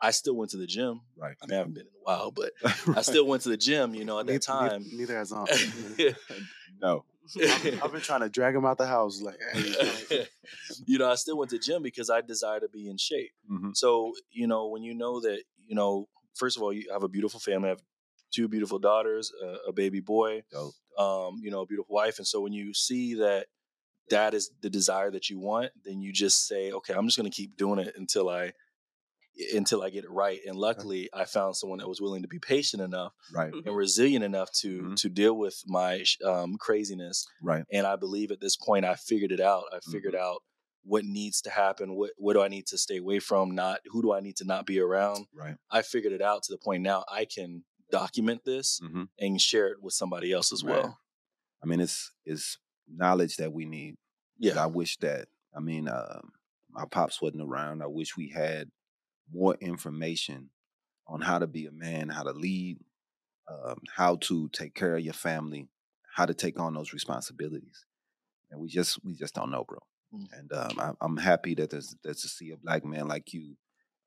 I 0.00 0.10
still 0.12 0.36
went 0.36 0.50
to 0.52 0.56
the 0.58 0.66
gym. 0.66 1.00
Right. 1.16 1.34
I 1.42 1.46
mean, 1.46 1.54
I 1.54 1.58
haven't 1.58 1.74
been 1.74 1.86
in 1.86 1.88
a 1.88 2.04
while, 2.04 2.30
but 2.30 2.52
I 2.96 3.02
still 3.02 3.26
went 3.26 3.42
to 3.44 3.48
the 3.48 3.56
gym. 3.56 3.94
You 3.94 4.04
know, 4.04 4.18
at 4.20 4.26
that 4.26 4.32
neither- 4.32 4.68
time. 4.70 4.84
Neither 4.92 5.16
has 5.16 5.32
on. 5.32 5.46
no. 6.80 7.04
I've, 7.42 7.82
I've 7.84 7.92
been 7.92 8.02
trying 8.02 8.20
to 8.20 8.28
drag 8.28 8.54
him 8.54 8.66
out 8.66 8.76
the 8.76 8.86
house. 8.86 9.22
Like, 9.22 9.38
hey, 9.54 10.26
you 10.86 10.98
know, 10.98 11.10
I 11.10 11.14
still 11.14 11.38
went 11.38 11.50
to 11.52 11.58
gym 11.58 11.82
because 11.82 12.10
I 12.10 12.20
desire 12.20 12.60
to 12.60 12.68
be 12.68 12.88
in 12.88 12.98
shape. 12.98 13.30
hmm 13.48 13.70
So, 13.72 14.12
you 14.30 14.46
know, 14.46 14.68
when 14.68 14.82
you 14.82 14.94
know 14.94 15.20
that, 15.20 15.42
you 15.66 15.74
know, 15.74 16.06
first 16.34 16.56
of 16.58 16.62
all, 16.62 16.70
you 16.72 16.90
have 16.92 17.02
a 17.02 17.08
beautiful 17.08 17.40
family. 17.40 17.68
I 17.68 17.70
have 17.70 17.80
two 18.34 18.48
beautiful 18.48 18.78
daughters, 18.78 19.32
a, 19.42 19.68
a 19.68 19.72
baby 19.72 20.00
boy, 20.00 20.42
um, 20.98 21.40
you 21.42 21.50
know, 21.50 21.60
a 21.62 21.66
beautiful 21.66 21.94
wife. 21.94 22.18
And 22.18 22.26
so 22.26 22.40
when 22.40 22.52
you 22.52 22.74
see 22.74 23.14
that 23.14 23.46
that 24.10 24.34
is 24.34 24.50
the 24.60 24.70
desire 24.70 25.10
that 25.12 25.30
you 25.30 25.38
want, 25.38 25.70
then 25.84 26.00
you 26.02 26.12
just 26.12 26.46
say, 26.46 26.70
okay, 26.72 26.94
I'm 26.94 27.06
just 27.06 27.16
going 27.18 27.30
to 27.30 27.34
keep 27.34 27.56
doing 27.56 27.78
it 27.78 27.94
until 27.96 28.28
I 28.28 28.52
until 29.52 29.82
I 29.82 29.90
get 29.90 30.04
it 30.04 30.10
right. 30.10 30.38
And 30.46 30.56
luckily, 30.56 31.08
I 31.12 31.24
found 31.24 31.56
someone 31.56 31.80
that 31.80 31.88
was 31.88 32.00
willing 32.00 32.22
to 32.22 32.28
be 32.28 32.38
patient 32.38 32.80
enough 32.80 33.12
Right. 33.34 33.52
and 33.52 33.74
resilient 33.74 34.24
enough 34.24 34.50
to 34.60 34.80
Mhm. 34.82 34.96
to 35.00 35.08
deal 35.08 35.36
with 35.36 35.60
my 35.66 36.04
um, 36.24 36.56
craziness. 36.56 37.26
Right. 37.42 37.64
And 37.72 37.84
I 37.84 37.96
believe 37.96 38.30
at 38.30 38.40
this 38.40 38.56
point, 38.56 38.84
I 38.84 38.94
figured 38.94 39.32
it 39.32 39.40
out. 39.40 39.64
I 39.72 39.80
figured 39.90 40.14
out 40.14 40.42
what 40.84 41.04
needs 41.04 41.40
to 41.42 41.50
happen. 41.50 41.96
What 41.96 42.10
what 42.16 42.34
do 42.34 42.42
I 42.42 42.48
need 42.48 42.66
to 42.68 42.78
stay 42.78 42.98
away 42.98 43.18
from? 43.18 43.50
Not 43.56 43.80
who 43.86 44.02
do 44.02 44.12
I 44.12 44.20
need 44.20 44.36
to 44.36 44.44
not 44.44 44.66
be 44.66 44.78
around? 44.78 45.26
Right. 45.34 45.56
I 45.68 45.82
figured 45.82 46.12
it 46.12 46.22
out 46.22 46.44
to 46.44 46.52
the 46.52 46.58
point 46.58 46.82
now 46.84 47.04
I 47.10 47.24
can 47.24 47.64
document 48.00 48.44
this 48.44 48.80
hmm 48.82 49.04
and 49.18 49.40
share 49.40 49.68
it 49.68 49.82
with 49.82 49.94
somebody 49.94 50.32
else 50.32 50.52
as 50.52 50.64
Right. 50.64 50.82
well. 50.82 50.98
I 51.62 51.66
mean, 51.66 51.80
it's 51.80 52.10
it's 52.24 52.58
knowledge 52.88 53.36
that 53.36 53.52
we 53.52 53.64
need. 53.64 53.96
Yeah. 54.38 54.62
I 54.62 54.66
wish 54.66 54.96
that. 54.98 55.28
I 55.56 55.60
mean, 55.60 55.88
um, 55.88 56.32
my 56.70 56.84
pops 56.90 57.22
wasn't 57.22 57.42
around. 57.48 57.82
I 57.82 57.86
wish 57.86 58.16
we 58.16 58.28
had 58.30 58.70
more 59.32 59.54
information 59.60 60.50
on 61.06 61.20
how 61.20 61.38
to 61.38 61.46
be 61.46 61.66
a 61.66 61.72
man, 61.72 62.08
how 62.08 62.24
to 62.24 62.32
lead, 62.32 62.78
um, 63.48 63.78
how 63.96 64.16
to 64.16 64.48
take 64.50 64.74
care 64.74 64.96
of 64.96 65.04
your 65.04 65.14
family, 65.14 65.68
how 66.16 66.26
to 66.26 66.34
take 66.34 66.58
on 66.58 66.74
those 66.74 66.92
responsibilities. 66.92 67.86
And 68.50 68.60
we 68.60 68.68
just 68.68 69.02
we 69.04 69.14
just 69.14 69.34
don't 69.34 69.50
know, 69.50 69.64
bro. 69.64 69.78
Mm. 70.12 70.26
And 70.38 70.52
um, 70.52 70.80
I, 70.80 71.04
I'm 71.04 71.16
happy 71.16 71.54
that 71.54 71.70
there's 71.70 71.94
that 72.02 72.18
to 72.18 72.28
see 72.28 72.50
a 72.50 72.56
black 72.56 72.84
man 72.84 73.08
like 73.08 73.32
you 73.32 73.56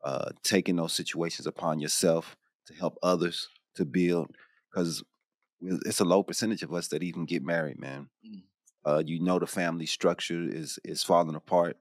uh, 0.04 0.30
taking 0.44 0.76
those 0.76 0.94
situations 0.94 1.48
upon 1.48 1.80
yourself 1.80 2.36
to 2.68 2.74
help 2.74 2.98
others 3.02 3.48
to 3.78 3.86
build, 3.86 4.36
because 4.70 5.04
it's 5.62 6.00
a 6.00 6.06
low 6.06 6.24
percentage 6.24 6.64
of 6.64 6.74
us 6.74 6.90
that 6.90 7.04
even 7.04 7.26
get 7.26 7.44
married, 7.44 7.80
man. 7.80 8.10
Mm. 8.26 8.44
Uh, 8.86 9.04
you 9.06 9.20
know, 9.20 9.40
the 9.40 9.48
family 9.48 9.86
structure 9.86 10.44
is 10.48 10.80
is 10.84 11.04
falling 11.04 11.36
apart 11.36 11.78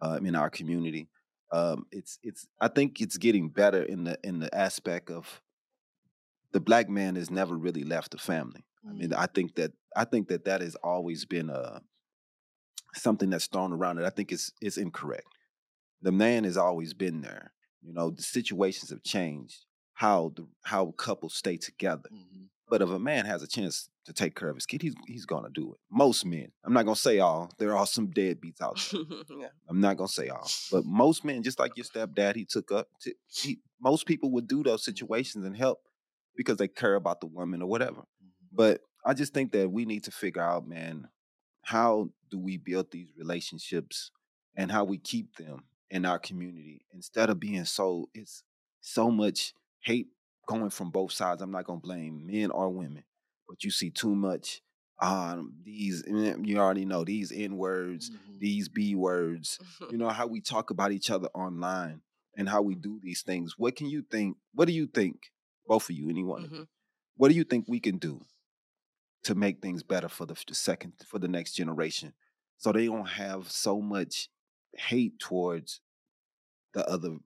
uh, 0.00 0.18
in 0.22 0.36
our 0.36 0.50
community. 0.50 1.08
Um, 1.52 1.86
it's 1.90 2.18
it's. 2.22 2.46
I 2.60 2.68
think 2.68 3.00
it's 3.00 3.16
getting 3.16 3.48
better 3.48 3.82
in 3.82 4.04
the 4.04 4.18
in 4.22 4.40
the 4.40 4.54
aspect 4.54 5.10
of 5.10 5.40
the 6.52 6.60
black 6.60 6.88
man 6.88 7.16
has 7.16 7.30
never 7.30 7.56
really 7.56 7.82
left 7.84 8.12
the 8.12 8.18
family. 8.18 8.64
I 8.88 8.92
mean, 8.92 9.10
Mm. 9.10 9.18
I 9.18 9.26
think 9.26 9.54
that 9.56 9.72
I 9.96 10.04
think 10.04 10.28
that 10.28 10.44
that 10.44 10.60
has 10.60 10.76
always 10.76 11.24
been 11.24 11.50
uh, 11.50 11.80
something 12.94 13.30
that's 13.30 13.46
thrown 13.46 13.72
around. 13.72 13.98
And 13.98 14.06
I 14.06 14.10
think 14.10 14.30
it's 14.32 14.52
it's 14.60 14.76
incorrect. 14.76 15.28
The 16.02 16.12
man 16.12 16.44
has 16.44 16.56
always 16.56 16.94
been 16.94 17.22
there. 17.22 17.52
You 17.82 17.92
know, 17.92 18.10
the 18.10 18.22
situations 18.22 18.90
have 18.90 19.02
changed. 19.02 19.64
How 19.94 20.32
the 20.34 20.46
how 20.64 20.92
couples 20.92 21.34
stay 21.34 21.56
together. 21.56 22.08
Mhm. 22.12 22.48
But 22.68 22.82
if 22.82 22.88
a 22.88 22.98
man 22.98 23.26
has 23.26 23.42
a 23.42 23.46
chance 23.46 23.88
to 24.06 24.12
take 24.12 24.34
care 24.34 24.48
of 24.48 24.56
his 24.56 24.66
kid, 24.66 24.82
he's 24.82 24.94
he's 25.06 25.26
gonna 25.26 25.50
do 25.50 25.72
it. 25.72 25.78
Most 25.90 26.24
men. 26.26 26.48
I'm 26.64 26.72
not 26.72 26.84
gonna 26.84 26.96
say 26.96 27.20
all. 27.20 27.50
There 27.58 27.76
are 27.76 27.86
some 27.86 28.08
deadbeats 28.08 28.60
out 28.60 28.78
there. 28.90 29.00
yeah. 29.38 29.48
I'm 29.68 29.80
not 29.80 29.96
gonna 29.96 30.08
say 30.08 30.28
all, 30.28 30.48
but 30.72 30.84
most 30.84 31.24
men, 31.24 31.42
just 31.42 31.58
like 31.58 31.76
your 31.76 31.84
stepdad, 31.86 32.34
he 32.36 32.44
took 32.44 32.72
up. 32.72 32.88
To, 33.02 33.14
he, 33.28 33.60
most 33.80 34.06
people 34.06 34.30
would 34.32 34.48
do 34.48 34.62
those 34.62 34.84
situations 34.84 35.44
and 35.44 35.56
help 35.56 35.78
because 36.36 36.56
they 36.56 36.68
care 36.68 36.96
about 36.96 37.20
the 37.20 37.26
woman 37.26 37.62
or 37.62 37.68
whatever. 37.68 38.00
Mhm. 38.00 38.30
But 38.52 38.80
I 39.04 39.14
just 39.14 39.32
think 39.34 39.52
that 39.52 39.70
we 39.70 39.84
need 39.84 40.04
to 40.04 40.10
figure 40.10 40.42
out, 40.42 40.66
man, 40.66 41.08
how 41.62 42.10
do 42.30 42.38
we 42.38 42.56
build 42.56 42.90
these 42.90 43.12
relationships 43.16 44.10
and 44.56 44.72
how 44.72 44.84
we 44.84 44.98
keep 44.98 45.36
them 45.36 45.64
in 45.90 46.04
our 46.04 46.18
community 46.18 46.84
instead 46.92 47.30
of 47.30 47.38
being 47.38 47.64
so 47.64 48.08
it's 48.14 48.42
so 48.80 49.10
much 49.10 49.54
hate 49.84 50.08
going 50.48 50.70
from 50.70 50.90
both 50.90 51.12
sides. 51.12 51.42
I'm 51.42 51.50
not 51.52 51.64
gonna 51.64 51.80
blame 51.80 52.26
men 52.26 52.50
or 52.50 52.68
women, 52.70 53.04
but 53.48 53.64
you 53.64 53.70
see 53.70 53.90
too 53.90 54.14
much. 54.14 54.62
Um, 55.00 55.54
these 55.64 56.04
you 56.06 56.58
already 56.58 56.84
know 56.84 57.04
these 57.04 57.32
n 57.32 57.56
words, 57.56 58.10
Mhm. 58.10 58.38
these 58.40 58.68
b 58.68 58.94
words. 58.94 59.58
You 59.92 59.98
know 59.98 60.08
how 60.10 60.26
we 60.26 60.40
talk 60.40 60.70
about 60.70 60.92
each 60.92 61.10
other 61.10 61.28
online 61.34 62.02
and 62.36 62.48
how 62.48 62.62
we 62.62 62.74
do 62.74 63.00
these 63.02 63.22
things. 63.22 63.54
What 63.58 63.76
can 63.76 63.88
you 63.88 64.02
think? 64.02 64.36
What 64.54 64.66
do 64.66 64.72
you 64.74 64.86
think? 64.86 65.32
Both 65.66 65.90
of 65.90 65.96
you, 65.96 66.08
anyone? 66.10 66.44
of 66.44 66.52
you, 66.52 66.58
Mhm. 66.60 66.68
what 67.16 67.28
do 67.28 67.34
you 67.34 67.44
think 67.44 67.66
we 67.68 67.80
can 67.80 67.98
do 67.98 68.20
to 69.24 69.34
make 69.34 69.60
things 69.62 69.82
better 69.82 70.08
for 70.08 70.26
the, 70.26 70.34
the 70.46 70.54
second 70.54 70.92
for 71.06 71.18
the 71.18 71.28
next 71.28 71.54
generation 71.54 72.12
so 72.58 72.72
they 72.72 72.86
don't 72.86 73.06
have 73.08 73.50
so 73.50 73.80
much 73.80 74.28
hate 74.76 75.18
towards 75.18 75.80
the 76.74 76.86
other 76.88 77.18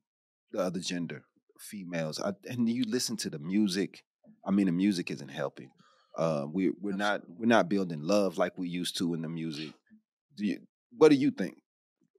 the 0.52 0.60
other 0.60 0.80
gender 0.80 1.24
females 1.58 2.20
I, 2.20 2.32
and 2.48 2.68
you 2.68 2.84
listen 2.86 3.16
to 3.18 3.30
the 3.30 3.38
music 3.38 4.04
i 4.46 4.50
mean 4.50 4.66
the 4.66 4.72
music 4.72 5.10
isn't 5.10 5.28
helping. 5.28 5.70
Uh 6.16 6.46
we 6.52 6.70
we're 6.80 6.96
not 6.96 7.22
we're 7.28 7.46
not 7.46 7.68
building 7.68 8.02
love 8.02 8.38
like 8.38 8.56
we 8.58 8.68
used 8.68 8.96
to 8.98 9.14
in 9.14 9.22
the 9.22 9.28
music. 9.28 9.72
Do 10.36 10.46
you 10.46 10.60
what 10.96 11.10
do 11.10 11.16
you 11.16 11.30
think 11.30 11.54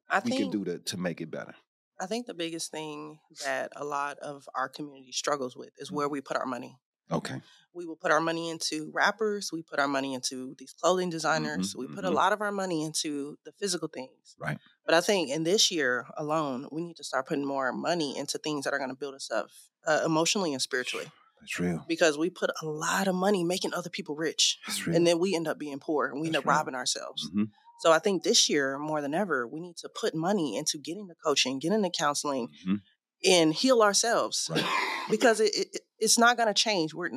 I 0.10 0.20
we 0.20 0.32
think 0.32 0.42
can 0.42 0.52
do 0.52 0.66
to 0.66 0.80
to 0.80 0.98
make 0.98 1.22
it 1.22 1.32
better? 1.32 1.54
I 2.00 2.06
think 2.06 2.28
the 2.28 2.34
biggest 2.34 2.72
thing 2.72 3.20
that 3.44 3.72
a 3.76 3.84
lot 3.84 4.18
of 4.20 4.48
our 4.56 4.70
community 4.70 5.12
struggles 5.12 5.58
with 5.58 5.72
is 5.78 5.92
where 5.92 6.08
we 6.08 6.22
put 6.22 6.38
our 6.38 6.46
money. 6.46 6.78
Okay 7.12 7.42
We 7.72 7.86
will 7.86 7.96
put 7.96 8.12
our 8.12 8.20
money 8.20 8.50
into 8.50 8.90
rappers. 8.94 9.52
We 9.54 9.62
put 9.62 9.80
our 9.80 9.88
money 9.88 10.12
into 10.18 10.56
these 10.58 10.74
clothing 10.74 11.10
designers. 11.12 11.76
we 11.82 11.86
put 11.88 12.04
a 12.04 12.10
mhm. 12.10 12.16
lot 12.22 12.34
of 12.34 12.42
our 12.42 12.52
money 12.52 12.80
into 12.84 13.38
the 13.46 13.52
physical 13.60 13.88
things. 13.88 14.36
Right. 14.40 14.58
But 14.86 14.96
I 14.96 15.02
think 15.02 15.30
in 15.30 15.44
this 15.44 15.70
year 15.72 15.92
alone, 16.18 16.68
we 16.72 16.82
need 16.82 16.98
to 16.98 17.04
start 17.04 17.28
putting 17.28 17.46
more 17.46 17.72
money 17.72 18.18
into 18.18 18.38
things 18.40 18.64
that 18.66 18.74
are 18.74 18.80
going 18.84 18.90
to 18.96 19.02
build 19.04 19.16
us 19.16 19.30
up 19.32 19.46
uh, 19.90 20.02
emotionally 20.04 20.52
and 20.54 20.62
spiritually. 20.62 21.08
that's 21.40 21.60
real 21.60 21.86
Because 21.88 22.18
we 22.18 22.30
put 22.42 22.50
a 22.62 22.66
lot 22.66 23.08
of 23.08 23.16
money 23.16 23.44
making 23.44 23.74
other 23.74 23.92
people 23.98 24.16
rich, 24.16 24.58
that's 24.66 24.86
real 24.86 24.96
and 24.96 25.06
then 25.08 25.18
we 25.24 25.30
end 25.36 25.48
up 25.48 25.58
being 25.66 25.80
poor, 25.80 26.08
and 26.10 26.20
we 26.22 26.28
end 26.28 26.36
up 26.36 26.46
real. 26.46 26.56
robbing 26.56 26.76
ourselves. 26.82 27.22
Mhm, 27.32 27.48
So 27.84 27.88
I 27.98 28.00
think 28.00 28.24
this 28.24 28.50
year 28.50 28.78
more 28.92 29.00
than 29.06 29.14
ever, 29.24 29.48
we 29.54 29.60
need 29.66 29.78
to 29.84 29.90
put 30.02 30.14
money 30.30 30.58
into 30.60 30.78
getting 30.88 31.08
the 31.12 31.16
coaching, 31.26 31.60
getting 31.64 31.82
the 31.88 31.90
counseling, 32.04 32.46
mhm. 32.68 32.82
And 33.26 33.54
heal 33.54 33.82
ourselves 33.82 34.50
Right. 34.52 34.66
because 35.10 35.40
it, 35.40 35.52
it 35.56 35.82
it's 36.00 36.18
not 36.18 36.38
going 36.38 36.48
to 36.48 36.54
change. 36.54 36.94
We're 36.94 37.12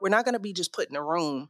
we're 0.00 0.08
not 0.10 0.24
going 0.24 0.34
to 0.34 0.38
be 0.40 0.52
just 0.52 0.72
put 0.72 0.88
in 0.90 0.96
a 0.96 1.02
room 1.02 1.48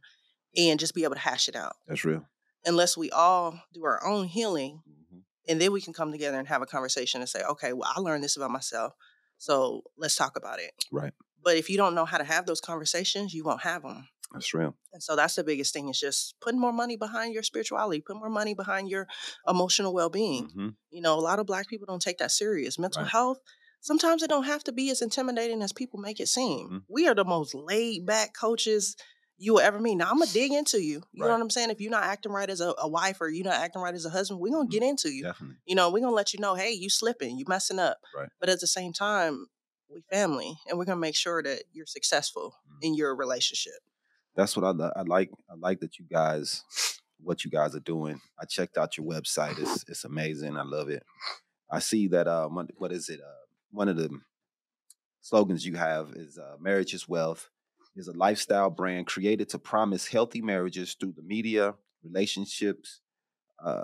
and 0.57 0.79
just 0.79 0.95
be 0.95 1.03
able 1.03 1.13
to 1.15 1.19
hash 1.21 1.47
it 1.47 1.55
out 1.55 1.75
that's 1.87 2.03
real 2.05 2.25
unless 2.65 2.97
we 2.97 3.09
all 3.11 3.61
do 3.73 3.83
our 3.85 4.03
own 4.05 4.25
healing, 4.27 4.81
Mhm. 4.89 5.21
and 5.47 5.61
then 5.61 5.71
we 5.71 5.81
can 5.81 5.93
come 5.93 6.11
together 6.11 6.37
and 6.39 6.47
have 6.47 6.61
a 6.61 6.65
conversation 6.65 7.21
and 7.21 7.29
say, 7.29 7.41
okay, 7.43 7.71
well, 7.73 7.89
I 7.95 7.99
learned 7.99 8.23
this 8.23 8.35
about 8.35 8.51
myself, 8.51 8.93
so 9.37 9.83
let's 9.97 10.15
talk 10.15 10.35
about 10.35 10.59
it. 10.59 10.71
Right. 10.91 11.13
But 11.41 11.55
if 11.55 11.69
you 11.69 11.77
don't 11.77 11.95
know 11.95 12.03
how 12.05 12.17
to 12.17 12.23
have 12.25 12.45
those 12.45 12.59
conversations, 12.59 13.33
you 13.33 13.43
won't 13.45 13.61
have 13.61 13.83
them. 13.83 14.09
that's 14.33 14.53
real 14.53 14.75
And 14.93 15.01
so 15.01 15.15
that's 15.15 15.35
the 15.35 15.43
biggest 15.43 15.73
thing 15.73 15.89
is 15.89 15.99
just 15.99 16.35
putting 16.41 16.59
more 16.59 16.73
money 16.73 16.95
behind 16.97 17.33
your 17.33 17.41
spirituality, 17.43 18.01
put 18.01 18.15
more 18.17 18.29
money 18.29 18.53
behind 18.53 18.87
your 18.89 19.07
emotional 19.47 19.91
well-being. 19.93 20.49
Mhm. 20.49 20.75
You 20.91 21.01
know, 21.01 21.17
a 21.17 21.21
lot 21.21 21.39
of 21.39 21.45
black 21.47 21.67
people 21.67 21.87
don't 21.87 22.01
take 22.01 22.17
that 22.19 22.31
serious. 22.31 22.77
Mental 22.77 23.01
Right. 23.03 23.11
health, 23.11 23.39
sometimes 23.81 24.23
it 24.23 24.29
don't 24.29 24.43
have 24.45 24.63
to 24.65 24.71
be 24.71 24.89
as 24.89 25.01
intimidating 25.01 25.61
as 25.61 25.73
people 25.73 25.99
make 25.99 26.19
it 26.19 26.27
seem. 26.27 26.69
Mhm. 26.69 26.83
We 26.89 27.07
are 27.07 27.15
the 27.15 27.25
most 27.25 27.53
laid 27.55 28.05
back 28.05 28.33
coaches 28.39 28.95
you 29.41 29.53
will 29.53 29.61
ever 29.61 29.79
meet. 29.79 29.95
Now 29.95 30.09
I'm 30.11 30.19
gonna 30.19 30.31
dig 30.31 30.51
into 30.51 30.81
you. 30.83 31.01
You 31.13 31.23
know 31.23 31.29
what 31.29 31.41
I'm 31.41 31.49
saying? 31.49 31.69
If 31.69 31.79
you're 31.79 31.91
not 31.91 32.03
acting 32.03 32.31
right 32.33 32.49
as 32.49 32.59
a, 32.59 32.73
a 32.77 32.89
wife 32.89 33.21
or 33.21 33.29
you're 33.29 33.45
not 33.45 33.53
acting 33.53 33.81
right 33.81 33.93
as 33.95 34.03
a 34.05 34.09
husband, 34.09 34.39
we're 34.41 34.51
gonna 34.51 34.67
Mhm. 34.67 34.71
get 34.71 34.83
into 34.83 35.09
you. 35.09 35.23
definitely 35.23 35.55
You 35.65 35.75
know, 35.75 35.89
we're 35.89 36.01
gonna 36.01 36.15
let 36.15 36.33
you 36.33 36.39
know, 36.41 36.55
hey, 36.55 36.71
you 36.71 36.89
slipping, 36.89 37.37
you 37.37 37.45
messing 37.47 37.79
up. 37.79 37.99
Right. 38.15 38.27
But 38.41 38.49
at 38.49 38.59
the 38.59 38.67
same 38.67 38.91
time, 38.91 39.47
we 39.87 40.01
family 40.11 40.57
and 40.67 40.77
we're 40.77 40.85
gonna 40.85 40.99
make 40.99 41.15
sure 41.15 41.41
that 41.41 41.63
you're 41.71 41.85
successful 41.85 42.55
Mhm. 42.69 42.77
in 42.81 42.95
your 42.95 43.15
relationship. 43.15 43.79
that's 44.35 44.55
what 44.55 44.63
I, 44.63 44.69
li- 44.71 44.91
I 44.95 45.01
like. 45.01 45.31
I 45.49 45.55
like 45.55 45.79
that 45.81 45.99
you 45.99 46.05
guys, 46.05 46.63
what 47.21 47.43
you 47.43 47.51
guys 47.51 47.75
are 47.75 47.81
doing. 47.81 48.21
I 48.39 48.45
checked 48.45 48.77
out 48.77 48.95
your 48.97 49.05
website. 49.05 49.57
It's 49.59 49.83
it's 49.89 50.05
amazing. 50.05 50.55
I 50.55 50.63
love 50.63 50.89
it. 50.89 51.03
I 51.69 51.79
see 51.79 52.07
that. 52.09 52.27
Uh, 52.27 52.47
what, 52.47 52.67
what 52.77 52.91
is 52.93 53.09
it? 53.09 53.19
Uh, 53.19 53.45
one 53.71 53.89
of 53.89 53.97
the 53.97 54.09
slogans 55.21 55.65
you 55.65 55.75
have 55.75 56.11
is 56.15 56.37
uh, 56.37 56.55
"Marriage 56.59 56.93
is 56.93 57.07
Wealth." 57.07 57.49
Is 57.95 58.07
a 58.07 58.13
lifestyle 58.13 58.69
brand 58.69 59.07
created 59.07 59.49
to 59.49 59.59
promise 59.59 60.07
healthy 60.07 60.41
marriages 60.41 60.95
through 60.97 61.13
the 61.13 61.23
media. 61.23 61.73
Relationships 62.01 63.01
uh, 63.61 63.83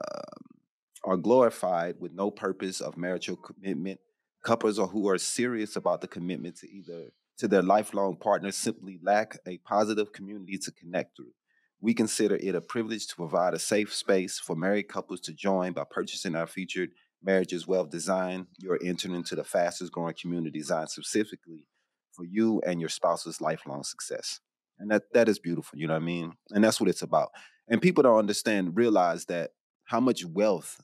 are 1.03 1.17
glorified 1.17 1.95
with 1.99 2.13
no 2.13 2.31
purpose 2.31 2.79
of 2.79 2.97
marital 2.97 3.35
commitment. 3.35 3.99
Couples 4.43 4.79
or 4.79 4.87
who 4.87 5.09
are 5.09 5.17
serious 5.17 5.75
about 5.75 5.99
the 6.01 6.07
commitment 6.07 6.57
to 6.57 6.71
either 6.71 7.11
to 7.37 7.47
their 7.47 7.63
lifelong 7.63 8.15
partner 8.15 8.51
simply 8.51 8.99
lack 9.03 9.37
a 9.45 9.57
positive 9.57 10.13
community 10.13 10.57
to 10.59 10.71
connect 10.71 11.17
through. 11.17 11.33
We 11.81 11.93
consider 11.93 12.35
it 12.35 12.55
a 12.55 12.61
privilege 12.61 13.07
to 13.07 13.15
provide 13.15 13.53
a 13.53 13.59
safe 13.59 13.93
space 13.93 14.39
for 14.39 14.55
married 14.55 14.87
couples 14.87 15.19
to 15.21 15.33
join 15.33 15.73
by 15.73 15.83
purchasing 15.89 16.35
our 16.35 16.47
featured 16.47 16.91
Marriage 17.25 17.53
is 17.53 17.67
Wealth 17.67 17.89
Design. 17.89 18.47
You're 18.59 18.79
entering 18.83 19.15
into 19.15 19.35
the 19.35 19.43
fastest 19.43 19.91
growing 19.91 20.13
community 20.19 20.59
designed 20.59 20.89
specifically 20.89 21.65
for 22.11 22.23
you 22.23 22.61
and 22.65 22.79
your 22.79 22.89
spouse's 22.89 23.41
lifelong 23.41 23.83
success. 23.83 24.39
And 24.77 24.91
that 24.91 25.03
that 25.13 25.27
is 25.27 25.39
beautiful, 25.39 25.79
you 25.79 25.87
know 25.87 25.93
what 25.93 26.03
I 26.03 26.05
mean? 26.05 26.33
And 26.51 26.63
that's 26.63 26.79
what 26.79 26.89
it's 26.89 27.01
about. 27.01 27.29
And 27.67 27.81
people 27.81 28.03
don't 28.03 28.19
understand, 28.19 28.75
realize 28.75 29.25
that 29.25 29.51
how 29.85 29.99
much 29.99 30.23
wealth 30.25 30.79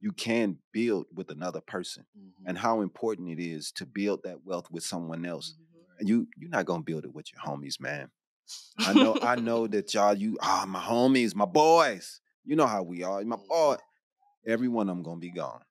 you 0.00 0.12
can 0.12 0.58
build 0.72 1.06
with 1.14 1.30
another 1.30 1.60
person 1.62 2.04
Mhm. 2.16 2.30
and 2.46 2.58
how 2.58 2.82
important 2.82 3.30
it 3.30 3.42
is 3.42 3.72
to 3.72 3.86
build 3.86 4.20
that 4.24 4.44
wealth 4.44 4.70
with 4.70 4.84
someone 4.84 5.24
else. 5.24 5.54
Mm-hmm. 5.54 5.98
And 6.00 6.08
you 6.08 6.28
you're 6.36 6.50
not 6.50 6.66
gonna 6.66 6.82
build 6.82 7.04
it 7.04 7.14
with 7.14 7.26
your 7.32 7.40
homies, 7.40 7.80
man. 7.80 8.10
I 8.78 8.92
know, 8.92 9.16
I 9.22 9.36
know 9.36 9.66
that 9.74 9.94
y'all, 9.94 10.14
you 10.14 10.36
ah, 10.42 10.66
my 10.68 10.80
homies, 10.80 11.34
my 11.34 11.46
boys. 11.46 12.20
You 12.44 12.54
know 12.54 12.66
how 12.66 12.82
we 12.82 13.02
are. 13.02 13.24
My 13.24 13.36
boy, 13.48 13.76
every 14.46 14.68
one 14.68 14.88
of 14.90 14.96
them 14.96 15.02
gonna 15.02 15.20
be 15.20 15.30
gone. 15.30 15.62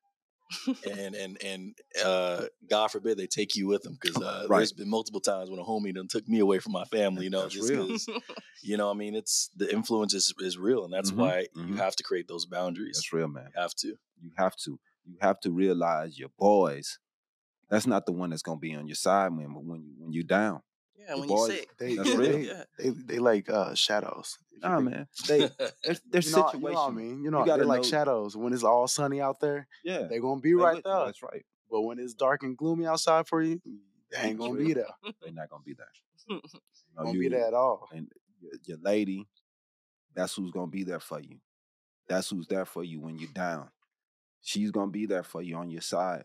and 0.88 1.14
and 1.14 1.42
and 1.42 1.74
uh, 2.04 2.44
God 2.68 2.88
forbid 2.88 3.18
they 3.18 3.26
take 3.26 3.56
you 3.56 3.66
with 3.66 3.82
them 3.82 3.98
because 4.00 4.16
uh, 4.22 4.46
Right. 4.48 4.58
there's 4.58 4.72
been 4.72 4.88
multiple 4.88 5.20
times 5.20 5.50
when 5.50 5.58
a 5.58 5.64
homie 5.64 5.94
done 5.94 6.08
took 6.08 6.28
me 6.28 6.38
away 6.40 6.58
from 6.58 6.72
my 6.72 6.84
family. 6.84 7.24
You 7.24 7.30
know, 7.30 7.42
That's 7.42 7.54
just 7.54 8.10
you 8.62 8.76
know, 8.76 8.90
I 8.90 8.94
mean, 8.94 9.14
it's 9.14 9.50
the 9.56 9.72
influence 9.72 10.14
is, 10.14 10.34
is 10.40 10.58
real, 10.58 10.84
and 10.84 10.92
that's 10.92 11.10
Mhm, 11.10 11.16
why 11.16 11.46
you 11.54 11.74
mhm. 11.74 11.78
have 11.78 11.96
to 11.96 12.02
create 12.02 12.28
those 12.28 12.46
boundaries. 12.46 12.96
That's 12.96 13.12
real, 13.12 13.28
man. 13.28 13.50
You 13.54 13.60
have 13.60 13.74
to. 13.74 13.88
You 14.22 14.30
have 14.36 14.56
to. 14.64 14.78
You 15.04 15.16
have 15.20 15.40
to 15.40 15.50
realize 15.50 16.18
your 16.18 16.30
boys. 16.38 16.98
That's 17.70 17.86
not 17.86 18.06
the 18.06 18.12
one 18.12 18.30
that's 18.30 18.42
gonna 18.42 18.58
be 18.58 18.74
on 18.74 18.86
your 18.86 18.94
side 18.96 19.32
when 19.36 19.52
when 19.54 19.82
you 19.84 19.94
when 19.98 20.12
you 20.12 20.22
down. 20.24 20.62
Yeah, 21.06 21.14
The 21.14 21.20
when 21.20 21.28
boys- 21.28 21.48
you're 21.48 21.56
sick. 21.58 21.76
They, 21.78 21.94
That's 21.96 22.10
they, 22.10 22.16
real. 22.16 22.32
They, 22.32 22.40
Yeah. 22.46 22.64
they, 22.78 22.88
they 22.90 23.18
like 23.18 23.48
uh, 23.50 23.74
shadows. 23.74 24.38
If 24.50 24.62
you 24.62 24.68
Nah, 24.68 24.80
man. 24.80 25.06
They 25.28 25.38
their, 25.58 25.70
their 25.84 25.92
You 25.92 25.96
know, 26.12 26.20
situation. 26.20 26.60
you 26.62 26.68
know 26.68 26.72
what 26.72 26.88
I 26.88 26.90
mean? 26.90 27.22
You 27.24 27.30
know, 27.30 27.44
gotta 27.44 27.58
they're 27.60 27.66
like 27.66 27.82
know- 27.82 27.88
shadows. 27.88 28.36
When 28.36 28.52
it's 28.52 28.64
all 28.64 28.88
sunny 28.88 29.20
out 29.20 29.40
there, 29.40 29.66
Yeah, 29.84 30.02
they're 30.08 30.20
gonna 30.20 30.40
be 30.40 30.50
they 30.50 30.54
right 30.54 30.76
with 30.76 30.84
there. 30.84 31.04
That's 31.06 31.22
right. 31.22 31.44
But 31.70 31.82
when 31.82 31.98
it's 31.98 32.14
dark 32.14 32.42
and 32.42 32.56
gloomy 32.56 32.86
outside 32.86 33.26
for 33.26 33.42
you, 33.42 33.60
they 34.12 34.18
ain't 34.28 34.38
gonna 34.38 34.54
be 34.54 34.72
there. 34.72 34.86
They're 35.22 35.32
not 35.32 35.50
gonna 35.50 35.62
be 35.64 35.74
there. 35.74 35.86
You 36.28 36.36
know, 36.36 37.02
Gonna 37.04 37.12
you- 37.12 37.20
be 37.20 37.28
there 37.28 37.46
at 37.46 37.54
all. 37.54 37.88
and 37.92 38.08
your, 38.40 38.52
your 38.64 38.78
lady, 38.80 39.26
that's 40.14 40.34
who's 40.34 40.50
gonna 40.52 40.68
be 40.68 40.84
there 40.84 41.00
for 41.00 41.20
you. 41.20 41.38
That's 42.08 42.30
who's 42.30 42.46
there 42.46 42.64
for 42.64 42.84
you 42.84 43.00
when 43.00 43.18
you're 43.18 43.32
down. 43.32 43.68
She's 44.40 44.70
gonna 44.70 44.90
be 44.92 45.06
there 45.06 45.24
for 45.24 45.42
you 45.42 45.56
on 45.56 45.70
your 45.70 45.80
side. 45.82 46.24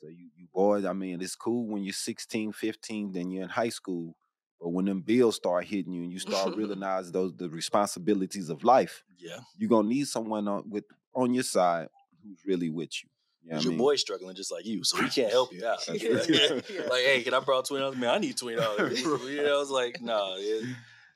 So 0.00 0.08
you, 0.08 0.28
you 0.36 0.46
boys, 0.52 0.84
I 0.84 0.92
mean, 0.92 1.20
it's 1.22 1.34
cool 1.36 1.66
when 1.66 1.82
you're 1.84 1.92
16, 1.92 2.52
15, 2.52 3.12
then 3.12 3.30
you're 3.30 3.44
in 3.44 3.48
high 3.48 3.70
school. 3.70 4.16
But 4.60 4.70
when 4.70 4.84
them 4.86 5.00
bills 5.02 5.36
start 5.36 5.64
hitting 5.64 5.92
you 5.92 6.02
and 6.02 6.12
you 6.12 6.18
start 6.18 6.54
realizing 6.56 7.12
those 7.12 7.34
the 7.34 7.48
responsibilities 7.48 8.48
of 8.48 8.64
life, 8.64 9.04
yeah, 9.18 9.38
you're 9.58 9.68
gonna 9.68 9.88
need 9.88 10.06
someone 10.08 10.48
on 10.48 10.68
with 10.70 10.84
on 11.14 11.34
your 11.34 11.42
side 11.44 11.88
who's 12.22 12.44
really 12.46 12.70
with 12.70 13.02
you. 13.02 13.10
You 13.42 13.50
know 13.50 13.56
'Cause 13.56 13.58
what 13.58 13.60
I 13.60 13.64
your 13.64 13.70
mean? 13.70 13.78
boy's 13.78 14.00
struggling 14.00 14.34
just 14.34 14.50
like 14.50 14.64
you, 14.66 14.82
so 14.82 14.96
he 15.02 15.08
can't 15.10 15.30
help 15.30 15.52
you 15.52 15.64
out. 15.66 15.78
That's 15.86 16.02
like, 16.90 17.04
hey, 17.04 17.22
can 17.22 17.34
I 17.34 17.40
borrow 17.40 17.62
twenty 17.62 17.82
dollars? 17.82 17.98
Man, 17.98 18.10
I 18.10 18.18
need 18.18 18.36
twenty 18.36 18.56
dollars. 18.56 19.00
you 19.00 19.42
know, 19.42 19.56
I 19.56 19.58
was 19.58 19.70
like, 19.70 20.00
nah, 20.00 20.34
it, 20.36 20.64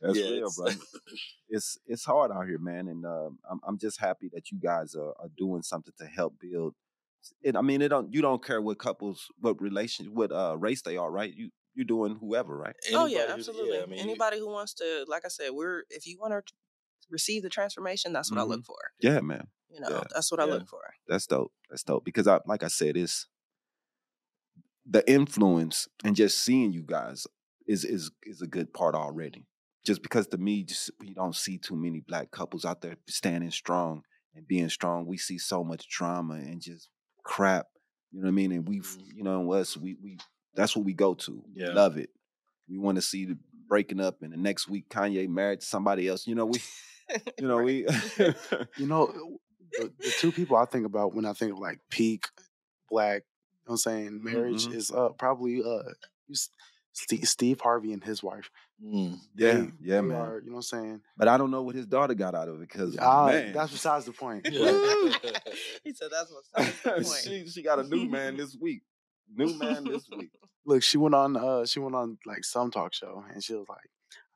That's 0.01 0.19
yeah, 0.19 0.31
real, 0.31 0.51
bro. 0.51 0.69
It's 1.49 1.79
it's 1.87 2.05
hard 2.05 2.31
out 2.31 2.47
here, 2.47 2.59
man, 2.59 2.89
and 2.89 3.05
um, 3.05 3.39
I'm 3.51 3.61
I'm 3.67 3.79
just 3.79 3.99
happy 3.99 4.31
that 4.35 4.51
you 4.53 4.59
guys 4.61 4.95
are, 4.95 5.15
are 5.19 5.31
doing 5.37 5.63
something 5.63 5.95
to 5.99 6.07
help 6.07 6.39
build. 6.39 6.75
It, 7.43 7.57
I 7.57 7.63
mean, 7.63 7.83
it 7.83 7.89
don't 7.89 8.13
you 8.13 8.23
don't 8.23 8.45
care 8.45 8.61
what 8.61 8.79
couples, 8.79 9.29
what 9.41 9.61
relation, 9.61 10.07
what 10.15 10.33
uh 10.33 10.57
race 10.59 10.83
they 10.83 10.97
are, 10.97 11.11
right? 11.11 11.33
You 11.33 11.51
you 11.75 11.85
doing 11.85 12.17
whoever, 12.21 12.57
right? 12.57 12.77
oh 12.95 13.07
yeah, 13.07 13.27
absolutely. 13.29 13.77
Yeah, 13.77 13.83
I 13.85 13.87
mean, 13.87 13.99
you- 13.99 14.05
Anybody 14.05 14.39
who 14.39 14.49
wants 14.49 14.75
to, 14.75 15.05
like 15.09 15.25
I 15.25 15.29
said, 15.29 15.51
we're 15.53 15.85
if 15.91 16.07
you 16.07 16.19
want 16.19 16.33
to 16.33 16.53
receive 17.11 17.43
the 17.43 17.49
transformation, 17.51 18.13
that's 18.13 18.31
what 18.31 18.39
Mhm. 18.39 18.43
I 18.43 18.45
look 18.45 18.65
for. 18.65 18.79
Yeah, 19.01 19.21
man, 19.21 19.49
You 19.71 19.81
know, 19.81 19.89
Yeah, 19.91 20.05
that's 20.11 20.31
what 20.31 20.41
I 20.41 20.45
look 20.45 20.69
for. 20.69 20.83
that's 21.09 21.27
dope. 21.27 21.53
That's 21.69 21.83
dope 21.83 22.05
because 22.05 22.27
I 22.27 22.41
like 22.47 22.63
I 22.63 22.69
said, 22.69 22.97
it's 22.97 23.27
the 24.87 25.09
influence 25.11 25.89
and 26.05 26.17
just 26.17 26.39
seeing 26.39 26.73
you 26.73 26.83
guys 26.83 27.27
is 27.67 27.85
is 27.85 28.11
is 28.23 28.43
a 28.43 28.47
good 28.47 28.73
part 28.73 28.95
already. 28.95 29.47
Just 29.85 30.03
because 30.03 30.27
to 30.29 30.39
me, 30.39 30.65
just 30.65 30.91
we 31.01 31.15
don't 31.15 31.35
see 31.35 31.59
too 31.59 31.77
many 31.77 32.01
black 32.01 32.31
couples 32.31 32.65
out 32.65 32.81
there 32.83 32.97
standing 33.09 33.51
strong 33.51 34.03
and 34.35 34.47
being 34.47 34.69
strong. 34.69 35.07
We 35.07 35.17
see 35.17 35.39
so 35.39 35.65
much 35.65 35.89
drama 35.89 36.35
and 36.35 36.61
just 36.61 36.89
crap. 37.23 37.67
You 38.13 38.21
know 38.21 38.27
what 38.27 38.31
I 38.31 38.35
mean? 38.35 38.53
And 38.53 38.69
we've, 38.69 38.87
Mhm. 38.87 39.17
you 39.17 39.23
know, 39.23 39.53
us, 39.53 39.77
we 39.77 39.97
we 40.03 40.19
that's 40.55 40.75
what 40.75 40.85
we 40.85 40.93
go 40.95 41.15
to. 41.15 41.45
Yeah. 41.55 41.73
love 41.73 41.97
it. 41.97 42.11
We 42.69 42.79
want 42.79 42.97
to 42.97 43.03
see 43.03 43.25
the 43.25 43.39
breaking 43.69 44.01
up, 44.01 44.23
and 44.23 44.33
the 44.33 44.37
next 44.37 44.69
week 44.69 44.89
Kanye 44.89 45.29
married 45.29 45.61
to 45.61 45.67
somebody 45.67 46.09
else. 46.09 46.27
You 46.27 46.35
know, 46.35 46.47
we, 46.47 46.61
you 47.39 47.47
know, 47.47 47.59
we. 47.59 47.87
You 48.77 48.87
know, 48.87 49.39
the, 49.73 49.93
the 49.99 50.11
two 50.19 50.33
people 50.33 50.57
I 50.57 50.65
think 50.65 50.87
about 50.87 51.15
when 51.15 51.25
I 51.25 51.33
think 51.33 51.53
of 51.53 51.59
like 51.59 51.79
peak 51.91 52.25
black, 52.89 53.23
you 53.23 53.59
know 53.67 53.73
what 53.73 53.73
I'm 53.75 53.77
saying, 53.79 54.25
marriage 54.25 54.67
mhm. 54.67 54.75
is 54.75 54.91
uh 54.91 55.11
probably 55.11 55.63
uh 55.63 55.93
Steve, 56.93 57.29
Steve 57.29 57.61
Harvey 57.61 57.93
and 57.93 58.03
his 58.03 58.23
wife. 58.23 58.51
Mm, 58.83 59.19
yeah, 59.37 59.55
They- 59.55 59.71
yeah, 59.83 60.01
they 60.01 60.07
man. 60.09 60.17
are, 60.17 60.39
you 60.41 60.47
know 60.51 60.57
what 60.57 60.59
I'm 60.59 60.63
saying? 60.63 61.01
But 61.17 61.29
I 61.29 61.37
don't 61.37 61.51
know 61.51 61.63
what 61.63 61.75
his 61.75 61.87
daughter 61.87 62.15
got 62.15 62.35
out 62.35 62.49
of 62.49 62.57
it 62.57 62.61
because 62.69 62.97
Ah, 62.99 63.27
man, 63.27 63.53
that's 63.53 63.73
besides 63.73 64.05
the 64.07 64.13
point. 64.13 64.45
He 65.85 65.93
said 65.95 66.09
that's 66.13 66.31
what's 66.33 66.49
the 66.85 66.93
point. 66.93 67.07
she 67.25 67.47
she 67.49 67.63
got 67.63 67.79
a 67.79 67.85
new 67.85 68.05
man 68.07 68.37
this 68.37 68.57
week. 68.61 68.83
New 69.35 69.55
man 69.55 69.85
this 69.85 70.09
week. 70.17 70.31
Look, 70.67 70.83
she 70.83 70.99
went 70.99 71.15
on 71.15 71.37
uh 71.37 71.65
she 71.67 71.81
went 71.81 71.95
on 71.95 72.19
like 72.27 72.45
some 72.45 72.71
talk 72.71 72.93
show 72.95 73.25
and 73.33 73.43
she 73.43 73.55
was 73.55 73.67
like, 73.69 73.89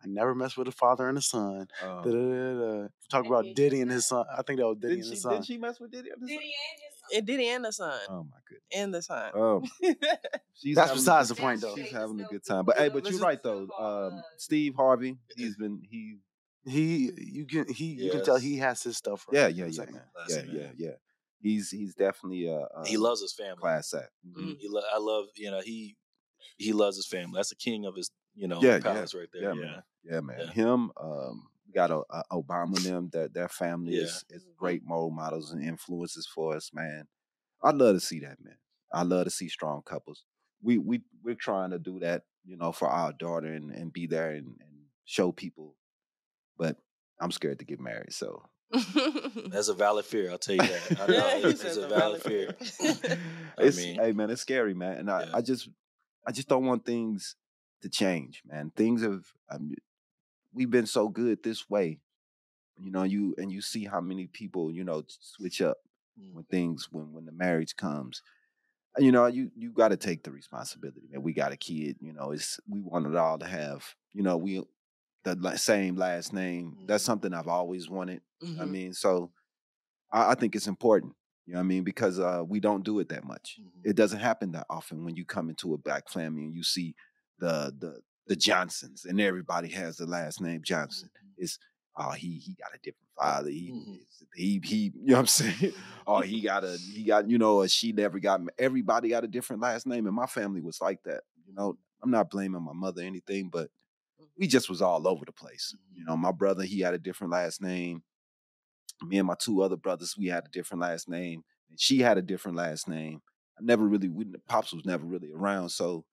I 0.03 0.07
never 0.07 0.35
mess 0.35 0.57
with 0.57 0.69
a 0.69 0.73
father 0.73 1.09
and 1.09 1.19
a 1.19 1.23
son. 1.23 1.69
Um, 1.83 2.03
Da, 2.03 2.11
da, 2.11 2.11
da, 2.11 2.83
da. 2.83 2.89
Talk 3.11 3.27
about 3.27 3.45
Diddy 3.55 3.81
and 3.81 3.91
his 3.91 4.07
son. 4.07 4.25
I 4.37 4.43
think 4.43 4.59
that 4.61 4.67
was 4.67 4.79
Diddy 4.79 4.97
didn't 4.97 5.01
and 5.01 5.05
she? 5.07 5.11
his 5.11 5.23
son. 5.23 5.35
Did 5.37 5.47
she 5.47 5.59
mess 5.59 5.81
with 5.81 5.91
Diddy? 5.93 6.11
on 6.13 6.21
this 6.21 6.29
Diddy 6.31 6.45
and 6.45 6.81
his 6.91 6.94
son. 7.11 7.17
And 7.19 7.27
Diddy 7.27 7.49
and 7.49 7.65
the 7.65 7.73
son. 7.73 7.99
Oh 8.09 8.25
my 8.25 8.39
goodness. 8.49 8.65
And 8.75 8.95
the 8.95 9.03
son. 9.03 9.33
Oh, 9.35 9.63
she's 10.55 10.77
That's 10.77 10.89
having 10.91 11.03
besides 11.03 11.29
good- 11.29 11.37
the 11.37 11.41
point, 11.43 11.61
though. 11.61 11.75
She's 11.77 11.91
having 11.91 12.21
a 12.21 12.25
good 12.25 12.45
time. 12.45 12.65
But 12.65 12.79
hey, 12.79 12.89
but 12.89 13.09
you're 13.11 13.21
right 13.21 13.43
though. 13.43 13.69
Um, 13.79 14.23
Steve 14.39 14.75
Harvey, 14.77 15.17
he's 15.37 15.57
been 15.57 15.83
he. 15.89 16.17
He 16.67 17.11
you 17.19 17.45
can 17.45 17.71
he 17.71 17.85
you 17.89 18.11
can 18.11 18.25
tell 18.25 18.37
he 18.39 18.57
has 18.57 18.83
his 18.83 18.97
stuff 18.97 19.27
right. 19.31 19.39
Yeah, 19.39 19.47
you 19.49 19.67
yeah, 19.67 19.81
what 19.81 19.89
yeah, 19.91 19.93
man. 19.93 20.03
saying? 20.29 20.49
Yeah, 20.51 20.61
yeah, 20.61 20.69
yeah. 20.79 20.91
He's 21.43 21.71
he's 21.71 21.95
definitely 21.95 22.47
a, 22.47 22.57
a 22.57 22.87
he 22.87 22.97
loves 22.97 23.21
his 23.21 23.35
family. 23.35 23.59
class 23.61 23.93
act. 23.93 24.09
Mhm. 24.27 24.57
He 24.59 24.67
lo- 24.71 24.81
I 24.91 24.97
love, 24.99 25.27
you 25.37 25.51
know, 25.51 25.61
he 25.61 25.95
he 26.57 26.73
loves 26.73 26.97
his 26.97 27.07
family. 27.07 27.33
That's 27.37 27.51
the 27.51 27.57
king 27.57 27.85
of 27.85 27.95
his, 27.97 28.11
you 28.35 28.49
know, 28.49 28.63
Yeah, 28.63 28.77
yeah, 28.77 28.79
palace 28.81 29.15
right 29.15 29.29
there. 29.31 29.43
Yeah, 29.43 29.49
Yeah, 29.53 29.61
man. 29.61 29.83
Yeah, 30.05 30.21
man. 30.21 30.37
Yeah. 30.41 30.51
Him, 30.53 30.91
um, 30.99 31.43
we 31.53 31.54
got 31.75 31.91
a, 31.91 32.03
a 32.11 32.23
Obama 32.33 32.83
them. 32.83 33.11
That 33.13 33.35
their 33.35 33.49
family 33.49 33.97
Yeah. 33.97 34.03
is, 34.05 34.25
is 34.31 34.47
great 34.57 34.83
role 34.89 35.11
models 35.11 35.53
and 35.53 35.63
influences 35.63 36.27
for 36.27 36.55
us, 36.57 36.71
man. 36.73 37.07
I 37.63 37.71
love 37.71 37.97
to 37.97 38.01
see 38.01 38.21
that, 38.21 38.39
man. 38.43 38.57
I 38.93 39.03
love 39.03 39.25
to 39.25 39.31
see 39.31 39.49
strong 39.49 39.83
couples. 39.85 40.25
We 40.63 40.79
we 40.79 41.03
we're 41.23 41.35
trying 41.35 41.71
to 41.71 41.79
do 41.79 41.99
that, 42.01 42.23
you 42.45 42.57
know, 42.57 42.73
for 42.73 42.89
our 42.89 43.13
daughter 43.13 43.49
and, 43.49 43.71
and 43.71 43.93
be 43.93 44.07
there 44.07 44.31
and, 44.31 44.47
and 44.61 44.87
show 45.05 45.33
people. 45.33 45.77
But 46.57 46.77
I'm 47.21 47.33
scared 47.33 47.59
to 47.59 47.65
get 47.65 47.81
married, 47.81 48.13
so 48.13 48.43
That's 49.51 49.69
a 49.69 49.75
valid 49.75 50.05
fear. 50.05 50.31
I'll 50.31 50.39
tell 50.39 50.57
you 50.57 50.63
that. 50.63 51.01
I 51.01 51.07
know 51.43 51.49
it's, 51.49 51.63
it's 51.65 51.77
a 51.77 51.85
a 51.85 51.89
valid 51.89 52.23
valid 52.23 52.23
fear. 52.23 52.53
fear. 52.59 53.19
I 53.59 53.63
it's 53.63 53.77
mean- 53.77 53.97
hey 53.97 54.13
man, 54.13 54.31
it's 54.31 54.43
scary, 54.43 54.75
man. 54.75 54.99
And 54.99 55.11
I, 55.11 55.23
Yeah. 55.25 55.31
I 55.35 55.41
just 55.43 55.69
I 56.27 56.33
just 56.33 56.49
don't 56.49 56.65
want 56.67 56.85
things 56.85 57.37
to 57.83 57.89
change, 57.89 58.43
man. 58.47 58.73
Things 58.75 59.03
have 59.03 59.25
I 59.51 59.59
mean, 59.59 59.77
we've 60.55 60.71
been 60.71 60.87
so 60.87 61.09
good 61.09 61.43
this 61.43 61.69
way. 61.71 62.01
You 62.81 62.91
know, 62.91 63.05
you 63.05 63.35
and 63.39 63.53
you 63.53 63.61
see 63.63 63.85
how 63.85 64.01
many 64.01 64.27
people, 64.27 64.73
you 64.73 64.85
know, 64.85 65.05
switch 65.09 65.63
up 65.63 65.79
Mm. 66.19 66.33
when 66.35 66.45
things 66.47 66.89
when 66.91 67.13
when 67.13 67.25
the 67.27 67.33
marriage 67.33 67.77
comes. 67.77 68.23
You 68.99 69.13
know, 69.13 69.27
you 69.27 69.51
you 69.57 69.73
got 69.73 69.89
to 69.89 69.97
take 69.97 70.23
the 70.25 70.31
responsibility, 70.33 71.09
man. 71.11 71.23
We 71.23 71.33
got 71.33 71.53
a 71.53 71.57
kid, 71.57 71.99
you 72.01 72.13
know, 72.13 72.31
it's 72.33 72.61
we 72.69 72.81
want 72.81 73.07
it 73.07 73.17
all 73.17 73.39
to 73.39 73.47
have, 73.47 73.95
you 74.13 74.23
know, 74.23 74.37
we 74.37 74.63
the 75.25 75.57
same 75.59 75.97
last 75.97 76.33
name. 76.33 76.77
That's 76.87 77.05
Mhm. 77.05 77.05
something 77.05 77.35
I've 77.35 77.49
always 77.49 77.91
wanted. 77.91 78.23
I 78.59 78.67
Mhm. 78.67 78.67
mean, 78.67 78.95
so 78.95 79.33
I, 80.13 80.33
I 80.33 80.35
think 80.35 80.55
it's 80.57 80.67
important. 80.67 81.15
You 81.47 81.55
know 81.55 81.61
what 81.61 81.65
I 81.65 81.69
mean? 81.69 81.85
Because 81.85 82.19
uh, 82.19 82.43
we 82.47 82.61
don't 82.61 82.85
do 82.85 82.99
it 83.01 83.09
that 83.11 83.25
much. 83.25 83.59
Mhm. 83.59 83.85
It 83.85 83.97
doesn't 83.97 84.21
happen 84.21 84.53
that 84.53 84.67
often 84.71 85.05
when 85.05 85.17
you 85.17 85.25
come 85.25 85.51
into 85.51 85.75
a 85.75 85.79
black 85.79 86.09
family 86.09 86.45
and 86.45 86.55
you 86.55 86.63
see 86.63 86.95
the 87.39 87.75
the 87.79 88.01
the 88.27 88.37
Johnsons 88.37 89.05
and 89.05 89.21
everybody 89.21 89.69
has 89.69 89.97
the 89.97 90.07
last 90.07 90.41
name 90.41 90.63
Johnson. 90.63 91.11
Mhm. 91.17 91.33
It's 91.39 91.59
oh 91.97 92.11
he 92.11 92.39
he 92.39 92.55
got 92.55 92.75
a 92.75 92.79
different 92.79 93.09
father. 93.19 93.51
He 93.51 93.73
Mhm. 93.73 93.99
he 94.35 94.61
he 94.65 94.77
you 94.95 95.07
know 95.07 95.15
what 95.15 95.21
I'm 95.21 95.27
saying? 95.27 95.73
oh 96.07 96.21
he 96.21 96.41
got 96.41 96.65
a 96.65 96.77
he 96.79 97.05
got 97.05 97.29
you 97.29 97.39
know 97.39 97.67
she 97.67 97.93
never 97.93 98.19
got 98.19 98.41
everybody 98.59 99.09
got 99.11 99.25
a 99.25 99.29
different 99.29 99.63
last 99.63 99.87
name 99.87 100.07
and 100.07 100.17
my 100.17 100.27
family 100.27 100.61
was 100.61 100.81
like 100.81 101.03
that. 101.05 101.23
You 101.47 101.55
know, 101.55 101.77
I'm 102.03 102.11
not 102.11 102.31
blaming 102.31 102.63
my 102.63 102.73
mother 102.73 103.03
or 103.03 103.07
anything, 103.07 103.51
but 103.51 103.71
we 104.39 104.47
just 104.47 104.69
was 104.69 104.83
all 104.83 105.07
over 105.07 105.25
the 105.25 105.33
place. 105.33 105.75
You 105.95 106.05
know, 106.05 106.17
my 106.17 106.33
brother, 106.33 106.65
he 106.65 106.81
had 106.81 106.95
a 106.95 106.99
different 106.99 107.33
last 107.33 107.61
name. 107.63 108.03
Me 109.03 109.19
and 109.19 109.27
my 109.27 109.35
two 109.39 109.63
other 109.63 109.77
brothers, 109.77 110.17
we 110.17 110.27
had 110.27 110.45
a 110.47 110.51
different 110.51 110.81
last 110.81 111.09
name. 111.09 111.43
And 111.71 111.79
she 111.81 111.99
had 112.01 112.19
a 112.19 112.23
different 112.23 112.57
last 112.57 112.89
name. 112.89 113.21
I 113.59 113.63
never 113.63 113.87
really, 113.87 114.09
we, 114.09 114.25
Pops 114.49 114.73
was 114.73 114.85
never 114.85 115.05
really 115.05 115.31
around. 115.33 115.69
So 115.71 116.05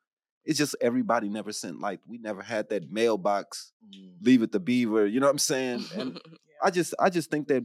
it's 0.45 0.57
just 0.57 0.75
everybody 0.81 1.29
never 1.29 1.51
sent, 1.51 1.79
like, 1.79 1.99
we 2.07 2.17
never 2.17 2.41
had 2.41 2.69
that 2.69 2.91
mailbox, 2.91 3.71
Mm. 3.93 4.13
leave 4.21 4.41
it 4.43 4.51
to 4.53 4.59
Beaver. 4.59 5.05
You 5.05 5.19
know 5.19 5.25
what 5.27 5.31
I'm 5.31 5.37
saying? 5.39 5.83
And 5.95 6.19
I 6.63 6.69
just, 6.71 6.93
I 6.99 7.09
just 7.09 7.29
think 7.31 7.47
that 7.49 7.63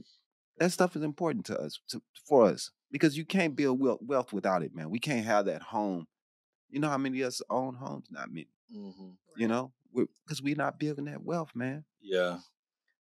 that 0.59 0.73
stuff 0.73 0.97
is 0.97 1.03
important 1.03 1.45
to 1.47 1.59
us, 1.61 1.79
to, 1.89 2.01
for 2.27 2.47
us, 2.47 2.71
because 2.91 3.17
you 3.17 3.25
can't 3.25 3.55
build 3.55 3.79
wealth, 3.81 4.33
without 4.33 4.63
it, 4.63 4.75
man. 4.75 4.91
We 4.91 4.99
can't 4.99 5.25
have 5.27 5.47
that 5.47 5.63
home. 5.63 6.07
You 6.71 6.81
know 6.81 6.89
how 6.89 6.99
many 6.99 7.21
of 7.21 7.29
us 7.29 7.43
own 7.51 7.75
homes? 7.75 8.07
Not 8.11 8.29
many. 8.31 8.49
hmm 8.73 9.11
You 9.37 9.49
know, 9.49 9.73
because 9.95 10.43
we're 10.43 10.57
not 10.57 10.79
building 10.79 11.05
that 11.07 11.23
wealth, 11.23 11.53
man. 11.55 11.85
Yeah. 12.01 12.39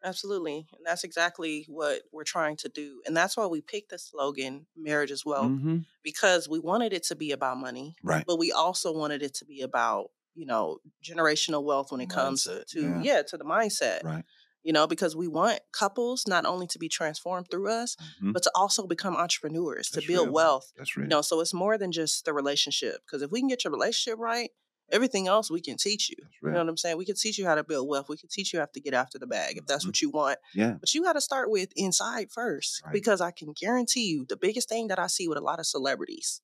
Absolutely. 0.04 0.66
And 0.76 0.84
that's 0.84 1.04
exactly 1.04 1.64
what 1.68 2.02
we're 2.12 2.24
trying 2.24 2.56
to 2.58 2.68
do. 2.68 3.00
And 3.06 3.16
that's 3.16 3.36
why 3.36 3.46
we 3.46 3.60
picked 3.60 3.90
the 3.90 3.98
slogan 3.98 4.66
Marriage 4.76 5.10
is 5.10 5.24
Wealth, 5.24 5.46
hmm 5.50 5.78
because 6.02 6.48
we 6.48 6.58
wanted 6.58 6.92
it 6.92 7.04
to 7.04 7.14
be 7.14 7.30
about 7.30 7.56
money, 7.58 7.94
Right. 8.02 8.24
but 8.26 8.36
we 8.36 8.50
also 8.50 8.92
wanted 8.92 9.22
it 9.22 9.34
to 9.34 9.44
be 9.44 9.60
about, 9.62 10.10
you 10.34 10.46
know, 10.46 10.78
generational 11.04 11.62
wealth 11.62 11.92
when 11.92 12.00
it 12.00 12.10
comes 12.10 12.42
to 12.44 12.64
yeah. 12.80 13.00
yeah, 13.02 13.22
to 13.22 13.36
the 13.36 13.44
mindset. 13.44 14.02
Right. 14.02 14.24
You 14.64 14.72
know, 14.72 14.86
because 14.88 15.14
we 15.16 15.28
want 15.28 15.60
couples 15.72 16.24
not 16.26 16.44
only 16.44 16.66
to 16.68 16.78
be 16.78 16.88
transformed 16.88 17.48
through 17.50 17.68
us, 17.68 17.96
Mhm. 18.20 18.32
but 18.32 18.42
to 18.44 18.50
also 18.54 18.86
become 18.86 19.16
entrepreneurs, 19.16 19.90
to 19.90 20.00
build 20.06 20.26
real. 20.26 20.32
wealth. 20.32 20.72
That's 20.76 20.96
real. 20.96 21.04
You 21.04 21.08
know, 21.08 21.20
so 21.22 21.40
it's 21.40 21.54
more 21.54 21.78
than 21.78 21.90
just 21.92 22.24
the 22.24 22.32
relationship. 22.32 23.02
Because 23.06 23.22
if 23.22 23.30
we 23.30 23.40
can 23.40 23.48
get 23.48 23.62
your 23.64 23.72
relationship 23.72 24.18
right, 24.18 24.50
everything 24.92 25.26
else 25.26 25.50
we 25.50 25.60
can 25.60 25.76
teach 25.76 26.08
you. 26.10 26.16
That's 26.20 26.32
You 26.42 26.50
know 26.50 26.58
what 26.58 26.68
I'm 26.68 26.76
saying? 26.76 26.96
We 26.98 27.04
can 27.04 27.16
teach 27.16 27.38
you 27.38 27.46
how 27.46 27.54
to 27.56 27.64
build 27.64 27.88
wealth. 27.88 28.08
We 28.08 28.16
can 28.16 28.28
teach 28.28 28.52
you 28.52 28.60
how 28.60 28.66
to 28.72 28.80
get 28.80 28.94
after 28.94 29.18
the 29.18 29.26
bag 29.26 29.56
if 29.56 29.66
that's 29.66 29.84
Mhm. 29.84 29.88
what 29.88 30.02
you 30.02 30.10
want. 30.10 30.38
Yeah. 30.54 30.74
But 30.78 30.92
you 30.94 31.02
got 31.02 31.14
to 31.14 31.20
start 31.20 31.50
with 31.50 31.70
inside 31.74 32.30
first. 32.30 32.82
Right. 32.84 32.92
Because 32.92 33.20
I 33.20 33.30
can 33.32 33.52
guarantee 33.52 34.04
you 34.06 34.24
the 34.28 34.36
biggest 34.36 34.68
thing 34.68 34.88
that 34.88 34.98
I 34.98 35.06
see 35.08 35.26
with 35.28 35.38
a 35.38 35.42
lot 35.42 35.58
of 35.58 35.66
celebrities 35.66 36.40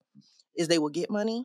is 0.56 0.66
they 0.68 0.78
will 0.78 0.88
get 0.88 1.10
money. 1.10 1.44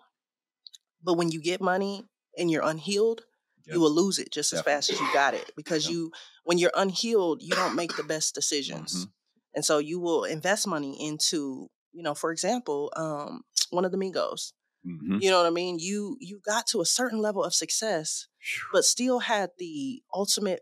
But 1.04 1.16
when 1.16 1.30
you 1.32 1.42
get 1.42 1.62
money 1.62 2.06
and 2.38 2.50
you're 2.50 2.64
unhealed, 2.64 3.22
Yep. 3.66 3.76
you 3.76 3.80
will 3.82 3.92
lose 3.92 4.20
it 4.20 4.32
just 4.32 4.52
as 4.54 4.62
fast 4.62 4.90
as 4.90 5.00
you 5.00 5.14
got 5.14 5.34
it. 5.34 5.52
Because 5.56 5.86
Yep. 5.86 5.92
you 5.94 6.12
when 6.44 6.58
you're 6.58 6.72
unhealed, 6.76 7.42
you 7.42 7.52
don't 7.56 7.76
make 7.76 7.96
the 7.96 8.04
best 8.04 8.36
decisions. 8.36 9.06
Mhm. 9.06 9.12
And 9.56 9.64
so 9.66 9.78
you 9.78 10.00
will 10.00 10.24
invest 10.26 10.68
money 10.68 11.00
into, 11.00 11.70
you 11.94 12.04
know, 12.04 12.14
for 12.16 12.32
example, 12.32 12.92
um, 12.98 13.44
one 13.70 13.86
of 13.86 13.92
the 13.92 13.98
Migos. 13.98 14.52
Hmm 14.84 15.20
You 15.20 15.30
know 15.32 15.38
what 15.38 15.48
I 15.48 15.52
mean? 15.52 15.80
You 15.80 16.18
you 16.20 16.42
got 16.46 16.68
to 16.68 16.82
a 16.82 16.86
certain 16.86 17.20
level 17.20 17.44
of 17.44 17.54
success, 17.54 18.28
but 18.72 18.84
still 18.86 19.20
had 19.20 19.52
the 19.58 20.02
ultimate 20.14 20.62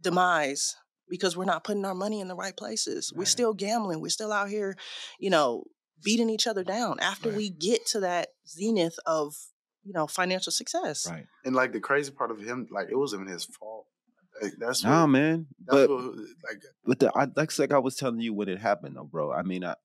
demise 0.00 0.76
because 1.08 1.36
we're 1.36 1.44
not 1.44 1.64
putting 1.64 1.84
our 1.84 1.94
money 1.94 2.20
in 2.20 2.28
the 2.28 2.34
right 2.34 2.56
places. 2.56 3.12
We're 3.14 3.24
still 3.26 3.54
gambling. 3.54 4.00
We're 4.00 4.08
still 4.08 4.32
out 4.32 4.48
here, 4.48 4.76
you 5.18 5.30
know, 5.30 5.64
beating 6.02 6.30
each 6.30 6.46
other 6.46 6.64
down 6.64 6.98
after 7.00 7.28
Right. 7.28 7.36
we 7.36 7.50
get 7.50 7.86
to 7.86 8.00
that 8.00 8.28
zenith 8.48 8.98
of, 9.06 9.34
you 9.84 9.92
know, 9.92 10.06
financial 10.06 10.52
success. 10.52 11.06
Right. 11.08 11.26
And 11.44 11.54
like 11.54 11.72
the 11.72 11.80
crazy 11.80 12.12
part 12.12 12.30
of 12.30 12.40
him, 12.40 12.66
like 12.70 12.88
it 12.90 12.96
wasn't 12.96 13.22
even 13.22 13.32
his 13.32 13.44
fault. 13.44 13.86
Like, 14.42 14.54
that's 14.58 14.82
Nah, 14.82 15.02
what, 15.02 15.06
man. 15.08 15.46
that's 15.66 15.86
But 15.86 15.90
what, 15.90 16.14
like 16.16 16.62
but 16.84 16.98
the, 16.98 17.12
I, 17.14 17.26
like 17.36 17.56
like 17.58 17.72
I 17.72 17.78
was 17.78 17.96
telling 17.96 18.20
you 18.20 18.32
when 18.34 18.48
it 18.48 18.58
happened, 18.58 18.96
though, 18.96 19.04
bro. 19.04 19.32
I 19.32 19.42
mean, 19.42 19.64
I 19.64 19.76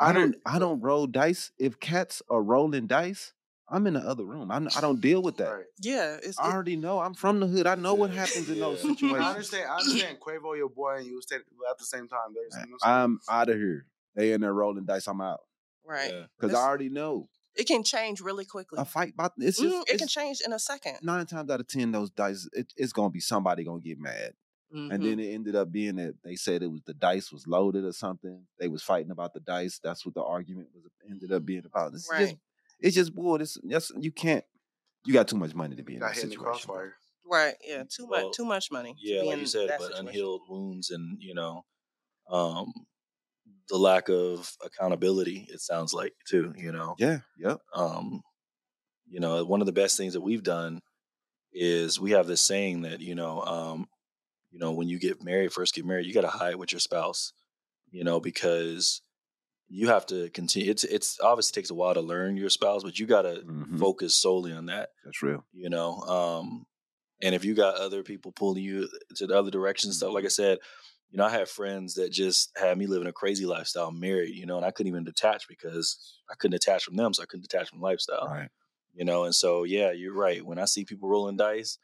I 0.00 0.10
I 0.10 0.12
don't 0.12 0.36
I 0.46 0.58
don't 0.58 0.80
roll 0.80 1.06
dice. 1.06 1.50
If 1.58 1.80
cats 1.80 2.22
are 2.30 2.42
rolling 2.42 2.86
dice, 2.86 3.32
I'm 3.68 3.86
in 3.86 3.94
the 3.94 4.00
other 4.00 4.24
room. 4.24 4.50
I'm, 4.50 4.68
I 4.76 4.80
don't 4.80 5.00
deal 5.00 5.20
with 5.22 5.36
that. 5.38 5.50
right. 5.52 5.64
Yeah, 5.80 6.16
it's 6.22 6.38
I 6.38 6.48
it- 6.48 6.52
already 6.54 6.76
know. 6.76 7.00
I'm 7.00 7.14
from 7.14 7.40
the 7.40 7.46
hood. 7.46 7.66
I 7.66 7.74
know 7.74 7.94
what 7.94 8.10
Yeah, 8.12 8.20
happens 8.20 8.48
in 8.48 8.60
those 8.60 8.80
situations. 8.82 9.20
I 9.20 9.30
understand. 9.30 9.68
I 9.70 9.76
understand. 9.76 10.18
Quavo, 10.20 10.56
your 10.56 10.70
boy, 10.70 10.96
and 10.98 11.06
you 11.06 11.16
was 11.16 11.26
taking 11.26 11.44
at 11.70 11.78
the 11.78 11.84
same 11.84 12.08
time. 12.08 12.34
There's, 12.34 12.66
you 12.66 12.76
I'm 12.82 13.20
I'm 13.28 13.34
out 13.40 13.48
of 13.50 13.56
here. 13.56 13.86
They 14.14 14.32
in 14.32 14.40
there 14.40 14.52
rolling 14.54 14.84
dice. 14.86 15.06
I'm 15.06 15.20
out 15.20 15.40
right. 15.84 16.10
Yeah. 16.12 16.24
because 16.38 16.54
I 16.56 16.60
already 16.62 16.88
know 16.88 17.28
It 17.54 17.66
can 17.66 17.82
change 17.82 18.20
really 18.20 18.44
quickly. 18.44 18.78
a 18.80 18.84
fight 18.84 19.14
about 19.14 19.32
it's 19.38 19.58
just 19.60 19.74
Mhm, 19.74 19.82
it 19.94 19.98
can 19.98 20.08
change 20.08 20.40
in 20.44 20.52
a 20.52 20.58
second. 20.58 20.98
nine 21.02 21.26
times 21.26 21.50
out 21.50 21.60
of 21.60 21.66
ten 21.68 21.92
those 21.92 22.10
dice 22.10 22.48
it, 22.52 22.72
it's 22.76 22.92
gonna 22.92 23.10
be 23.10 23.20
somebody 23.20 23.64
gonna 23.64 23.80
get 23.80 23.98
mad 23.98 24.32
and 24.90 25.04
Mhm. 25.04 25.04
then 25.04 25.18
it 25.18 25.32
ended 25.34 25.54
up 25.56 25.70
being 25.72 25.96
that 25.96 26.16
they 26.24 26.36
said 26.36 26.62
it 26.62 26.70
was 26.70 26.82
the 26.86 26.94
dice 26.94 27.32
was 27.32 27.46
loaded 27.46 27.84
or 27.84 27.92
something 27.92 28.46
they 28.58 28.68
was 28.68 28.82
fighting 28.82 29.10
about 29.10 29.34
the 29.34 29.40
dice 29.40 29.78
that's 29.82 30.04
what 30.06 30.14
the 30.14 30.22
argument 30.22 30.68
was 30.74 30.84
ended 31.08 31.32
up 31.32 31.44
being 31.44 31.64
about 31.66 31.92
it's 31.94 32.12
just 32.12 32.36
it's 32.80 32.94
just 32.94 33.14
boy 33.14 33.36
it's 33.36 33.58
just 33.68 33.92
you 33.98 34.12
can't 34.12 34.44
you 35.06 35.12
got 35.12 35.28
too 35.28 35.36
much 35.38 35.54
money 35.54 35.76
to 35.76 35.82
be 35.82 35.96
in 35.96 36.04
that 36.04 36.14
hit 36.14 36.24
in 36.24 36.30
situation 36.30 36.70
Right. 37.24 37.56
Yeah. 37.62 37.84
Too 37.88 38.06
Well, 38.08 38.30
much. 38.30 38.36
Too 38.36 38.44
much 38.44 38.70
money. 38.70 38.94
to 38.94 39.00
Yeah, 39.00 39.18
be 39.18 39.26
like 39.26 39.38
in 39.38 39.40
you 39.40 39.46
said, 39.46 39.76
but 39.76 39.92
situation. 39.92 39.98
unhealed 39.98 40.42
wounds 40.48 40.90
and 40.90 41.22
you 41.22 41.34
know, 41.34 41.64
um, 42.30 42.72
the 43.68 43.78
lack 43.78 44.08
of 44.08 44.56
accountability. 44.64 45.46
It 45.50 45.60
sounds 45.60 45.92
like 45.94 46.14
too. 46.28 46.54
You 46.56 46.72
know, 46.72 46.98
yeah 46.98 47.20
yep 47.38 47.60
um, 47.74 48.22
you 49.08 49.20
know, 49.20 49.44
one 49.44 49.60
of 49.62 49.66
the 49.66 49.72
best 49.72 49.96
things 49.96 50.14
that 50.14 50.20
we've 50.22 50.42
done 50.44 50.80
is 51.52 52.00
we 52.00 52.12
have 52.12 52.26
this 52.26 52.42
saying 52.42 52.82
that 52.82 53.00
you 53.00 53.14
know, 53.14 53.42
um, 53.42 53.88
you 54.58 54.64
know, 54.64 54.72
when 54.72 54.88
you 54.88 54.98
get 54.98 55.22
married, 55.22 55.52
first 55.52 55.74
get 55.74 55.84
married, 55.86 56.06
you 56.06 56.12
got 56.14 56.22
to 56.22 56.28
hide 56.28 56.56
with 56.56 56.72
your 56.72 56.80
spouse, 56.80 57.32
you 57.90 58.04
know, 58.04 58.20
because 58.20 59.02
you 59.68 59.88
have 59.88 60.06
to 60.06 60.30
continue. 60.30 60.70
It's 60.70 60.84
it's 60.84 61.20
obviously 61.20 61.60
takes 61.60 61.70
a 61.70 61.74
while 61.74 61.94
to 61.94 62.00
learn 62.00 62.36
your 62.36 62.50
spouse, 62.50 62.82
but 62.84 62.98
you 62.98 63.06
got 63.06 63.22
to 63.22 63.44
Mhm. 63.44 63.78
focus 63.78 64.14
solely 64.14 64.52
on 64.52 64.66
that, 64.66 64.90
that's 65.04 65.22
real 65.22 65.44
you 65.52 65.70
know. 65.70 65.96
Um, 66.02 66.66
and 67.22 67.34
if 67.34 67.44
you 67.44 67.54
got 67.54 67.76
other 67.76 68.02
people 68.02 68.32
pulling 68.32 68.62
you 68.64 68.88
to 69.16 69.26
the 69.26 69.38
other 69.38 69.50
direction 69.50 69.88
and 69.88 69.96
stuff, 69.96 70.14
like 70.14 70.26
I 70.26 70.28
said, 70.28 70.58
you 71.10 71.18
know, 71.18 71.24
I 71.26 71.30
have 71.30 71.50
friends 71.50 71.94
that 71.94 72.12
just 72.12 72.56
had 72.58 72.78
me 72.78 72.86
living 72.86 73.08
a 73.08 73.12
crazy 73.12 73.46
lifestyle, 73.46 73.92
married, 73.92 74.34
you 74.36 74.46
know, 74.46 74.56
and 74.58 74.66
I 74.66 74.72
couldn't 74.72 74.88
even 74.92 75.04
detach 75.04 75.48
because 75.48 76.20
I 76.30 76.34
couldn't 76.36 76.60
detach 76.60 76.84
from 76.84 76.96
them, 76.96 77.14
so 77.14 77.22
I 77.22 77.26
couldn't 77.26 77.48
detach 77.48 77.70
from 77.70 77.80
lifestyle 77.80 78.30
right 78.30 78.50
you 78.94 79.04
know 79.04 79.24
and 79.24 79.34
so 79.34 79.64
yeah 79.64 79.90
you're 79.92 80.14
right 80.14 80.44
when 80.44 80.58
i 80.58 80.64
see 80.64 80.84
people 80.84 81.08
rolling 81.08 81.36
dice 81.36 81.78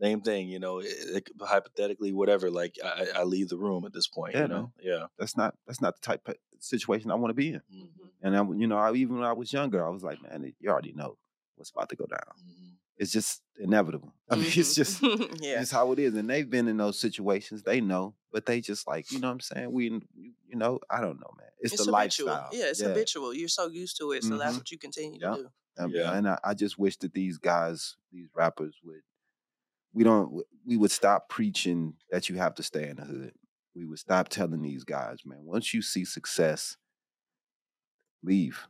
same 0.00 0.20
thing 0.20 0.48
you 0.48 0.58
know 0.58 0.78
it, 0.78 0.86
it, 0.88 1.28
hypothetically 1.40 2.12
whatever 2.12 2.50
like 2.50 2.76
I, 2.84 3.06
I 3.16 3.22
leave 3.24 3.48
the 3.48 3.58
room 3.58 3.84
at 3.84 3.92
this 3.92 4.06
point 4.06 4.34
Yeah, 4.34 4.42
you 4.42 4.48
know 4.48 4.72
yeah 4.80 5.06
that's 5.18 5.36
not 5.36 5.54
that's 5.66 5.80
not 5.80 5.94
the 5.96 6.00
type 6.06 6.26
of 6.28 6.36
situation 6.58 7.10
i 7.10 7.14
want 7.14 7.30
to 7.30 7.34
be 7.34 7.48
in 7.50 7.62
Mhm, 7.72 7.88
and 8.22 8.36
I, 8.36 8.42
you 8.58 8.66
know 8.66 8.78
I, 8.78 8.92
even 8.94 9.16
when 9.16 9.24
i 9.24 9.32
was 9.32 9.52
younger 9.52 9.84
i 9.86 9.90
was 9.90 10.02
like 10.02 10.22
man 10.22 10.52
you 10.60 10.70
already 10.70 10.92
know 10.92 11.16
what's 11.56 11.70
about 11.70 11.88
to 11.90 11.96
go 11.96 12.06
down 12.06 12.34
mhm. 12.38 12.76
it's 12.96 13.12
just 13.12 13.42
inevitable 13.58 14.12
i 14.30 14.34
mean 14.36 14.44
it's 14.46 14.72
Mhm. 14.72 14.74
just 14.74 15.02
yeah. 15.42 15.60
It's 15.60 15.70
how 15.70 15.90
it 15.92 15.98
is. 15.98 16.14
And 16.14 16.28
they've 16.30 16.48
been 16.48 16.68
in 16.68 16.76
those 16.76 16.98
situations. 17.00 17.62
They 17.62 17.80
know, 17.80 18.14
but 18.30 18.46
they 18.46 18.60
just 18.60 18.86
like, 18.86 19.10
you 19.10 19.18
know 19.18 19.28
what 19.28 19.32
I'm 19.34 19.40
saying? 19.40 19.72
We, 19.72 19.84
you 19.86 20.56
know, 20.56 20.78
I 20.88 21.00
don't 21.00 21.18
know, 21.18 21.32
man. 21.38 21.48
It's, 21.58 21.72
the 21.76 21.90
habitual. 21.90 22.26
lifestyle. 22.28 22.50
Yeah, 22.52 22.66
it's 22.66 22.80
habitual. 22.82 23.34
You're 23.34 23.48
so 23.48 23.66
used 23.68 23.96
to 23.98 24.12
it, 24.12 24.22
so 24.22 24.38
that's 24.38 24.54
Mhm. 24.54 24.58
what 24.58 24.70
you 24.70 24.78
continue 24.78 25.18
Yep. 25.20 25.34
to 25.34 25.42
do. 25.42 25.48
Um, 25.82 25.90
Yeah. 25.94 26.12
And 26.16 26.28
I, 26.28 26.38
I 26.44 26.54
just 26.54 26.78
wish 26.78 26.96
that 26.98 27.12
these 27.14 27.38
guys, 27.38 27.96
these 28.12 28.28
rappers 28.34 28.76
would, 28.84 29.02
we 29.92 30.04
don't, 30.04 30.42
we 30.66 30.76
would 30.76 30.90
stop 30.90 31.28
preaching 31.28 31.94
that 32.10 32.28
you 32.28 32.36
have 32.36 32.54
to 32.56 32.62
stay 32.62 32.88
in 32.88 32.96
the 32.96 33.02
hood. 33.04 33.32
We 33.74 33.84
would 33.86 33.98
stop 33.98 34.28
telling 34.28 34.62
these 34.62 34.84
guys, 34.84 35.18
man, 35.24 35.40
once 35.44 35.72
you 35.72 35.82
see 35.82 36.04
success, 36.04 36.76
leave. 38.22 38.66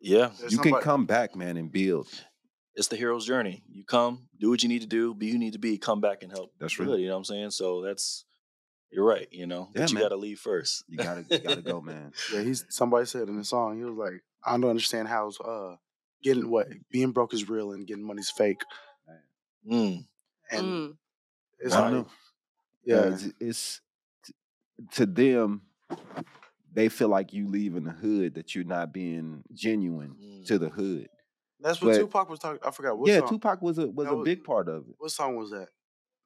yeah 0.00 0.30
There's 0.38 0.52
you 0.52 0.58
can 0.58 0.74
come 0.80 1.06
back, 1.06 1.36
man, 1.36 1.56
and 1.56 1.70
build. 1.70 2.08
it's 2.74 2.88
the 2.88 2.96
hero's 2.96 3.24
journey 3.26 3.62
you 3.70 3.84
come 3.84 4.26
do 4.40 4.50
what 4.50 4.62
you 4.62 4.68
need 4.68 4.80
to 4.82 4.88
do 4.88 5.14
be 5.14 5.26
who 5.28 5.34
you 5.34 5.38
need 5.38 5.52
to 5.52 5.58
be 5.60 5.78
come 5.78 6.00
back 6.00 6.22
and 6.22 6.32
help 6.32 6.50
That's 6.58 6.76
the 6.76 6.84
right. 6.84 6.98
you 6.98 7.06
know 7.06 7.12
what 7.12 7.18
i'm 7.18 7.24
saying 7.24 7.50
so 7.50 7.82
that's 7.82 8.24
you're 8.90 9.04
right 9.04 9.28
you 9.30 9.46
know 9.46 9.68
Yeah, 9.74 9.82
but 9.82 9.90
you 9.90 9.94
man. 9.94 10.02
got 10.04 10.08
to 10.08 10.16
leave 10.16 10.40
first 10.40 10.84
You 10.88 10.98
gotta, 10.98 11.24
you 11.30 11.38
gotta 11.38 11.62
go, 11.62 11.80
man. 11.80 12.12
Yeah, 12.32 12.42
he's 12.42 12.64
somebody 12.70 13.06
said 13.06 13.28
in 13.28 13.36
the 13.36 13.44
song, 13.44 13.78
he 13.78 13.84
was 13.84 13.96
like, 13.96 14.22
I 14.44 14.52
don't 14.58 14.68
understand 14.70 15.06
how 15.08 15.30
uh 15.44 15.76
getting 16.22 16.48
what 16.50 16.68
being 16.90 17.12
broke 17.12 17.32
is 17.34 17.48
real 17.48 17.72
and 17.72 17.86
getting 17.86 18.04
money's 18.06 18.30
fake. 18.30 18.62
Mm, 19.66 20.06
And 20.50 20.66
Mm. 20.66 20.96
it's 21.60 21.74
I 21.74 21.80
like, 21.80 21.92
know. 21.92 22.06
yeah, 22.84 23.04
it's, 23.14 23.24
it's 23.40 23.80
to 24.92 25.06
them 25.06 25.62
they 26.72 26.88
feel 26.88 27.08
like 27.08 27.32
you 27.32 27.46
leaving 27.48 27.84
the 27.84 27.92
hood 27.92 28.34
that 28.34 28.54
you're 28.54 28.64
not 28.64 28.92
being 28.92 29.44
genuine 29.52 30.16
Mm. 30.20 30.46
to 30.46 30.58
the 30.58 30.68
hood 30.68 31.08
that's 31.60 31.80
what 31.80 31.92
but- 31.92 31.98
Tupac 32.00 32.28
was 32.28 32.38
talking. 32.40 32.60
I 32.66 32.70
forgot 32.72 32.98
what 32.98 33.08
yeah 33.08 33.20
song. 33.20 33.28
tupac 33.28 33.62
was 33.62 33.78
a 33.78 33.86
was 33.88 34.06
That 34.06 34.12
a 34.12 34.16
was- 34.16 34.24
big 34.24 34.44
part 34.44 34.68
of 34.68 34.88
it 34.88 34.96
What 34.98 35.10
song 35.12 35.36
was 35.36 35.50
that? 35.50 35.68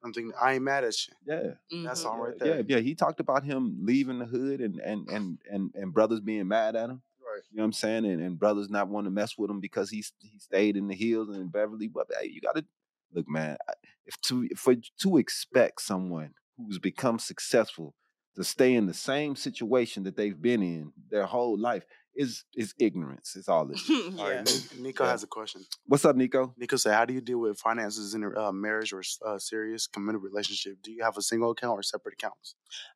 I'm 0.03 0.11
thinking, 0.13 0.33
I 0.41 0.53
ain't 0.53 0.63
mad 0.63 0.83
at 0.85 1.07
you. 1.07 1.13
yeah 1.25 1.41
That 1.43 1.57
Mhm. 1.71 1.97
song 1.97 2.19
right 2.19 2.37
there. 2.39 2.57
yeah 2.57 2.63
yeah 2.67 2.79
he 2.79 2.95
talked 2.95 3.19
about 3.19 3.43
him 3.43 3.77
leaving 3.85 4.19
the 4.19 4.25
hood 4.25 4.59
and 4.61 4.79
and 4.79 5.07
and 5.09 5.37
and, 5.49 5.71
and 5.75 5.93
brothers 5.93 6.19
being 6.19 6.47
mad 6.47 6.75
at 6.75 6.89
him 6.89 7.01
Right. 7.21 7.43
you 7.51 7.57
know 7.57 7.63
what 7.63 7.67
i'm 7.67 7.73
saying 7.73 8.05
and, 8.05 8.21
and 8.21 8.39
brothers 8.39 8.69
not 8.69 8.87
want 8.89 9.05
to 9.05 9.11
mess 9.11 9.37
with 9.37 9.49
him 9.51 9.59
because 9.59 9.89
he 9.91 10.03
he 10.19 10.39
stayed 10.39 10.75
in 10.75 10.87
the 10.87 10.95
hills 10.95 11.29
and 11.29 11.37
in 11.37 11.47
beverly 11.49 11.87
but 11.87 12.07
hey, 12.19 12.27
you 12.27 12.41
gotta 12.41 12.65
look 13.13 13.27
man 13.27 13.57
if 14.05 14.19
to 14.21 14.47
for 14.55 14.75
to 15.01 15.17
expect 15.17 15.81
someone 15.81 16.33
who's 16.57 16.79
become 16.79 17.19
successful 17.19 17.95
to 18.35 18.43
stay 18.43 18.73
in 18.75 18.85
the 18.85 18.93
same 18.93 19.35
situation 19.35 20.03
that 20.03 20.15
they've 20.15 20.41
been 20.41 20.61
in 20.61 20.93
their 21.09 21.25
whole 21.25 21.57
life 21.57 21.85
is 22.15 22.43
is 22.55 22.73
ignorance. 22.79 23.35
It's 23.35 23.47
all 23.49 23.65
this. 23.65 23.87
Yeah. 23.89 24.23
right, 24.37 24.63
Ni- 24.75 24.81
Nico 24.83 25.03
Yeah. 25.03 25.11
has 25.11 25.23
a 25.23 25.27
question. 25.27 25.61
What's 25.85 26.05
up, 26.05 26.15
Nico? 26.15 26.53
Nico 26.57 26.75
said, 26.77 26.93
"How 26.93 27.05
do 27.05 27.13
you 27.13 27.21
deal 27.21 27.39
with 27.39 27.59
finances 27.59 28.13
in 28.13 28.23
a 28.23 28.29
uh, 28.47 28.51
marriage 28.51 28.91
or 28.93 29.03
uh, 29.25 29.37
serious 29.39 29.87
committed 29.87 30.21
relationship? 30.21 30.77
Do 30.81 30.91
you 30.91 31.03
have 31.03 31.17
a 31.17 31.21
single 31.21 31.51
account 31.51 31.77
or 31.79 31.83
separate 31.83 32.13
accounts? 32.13 32.55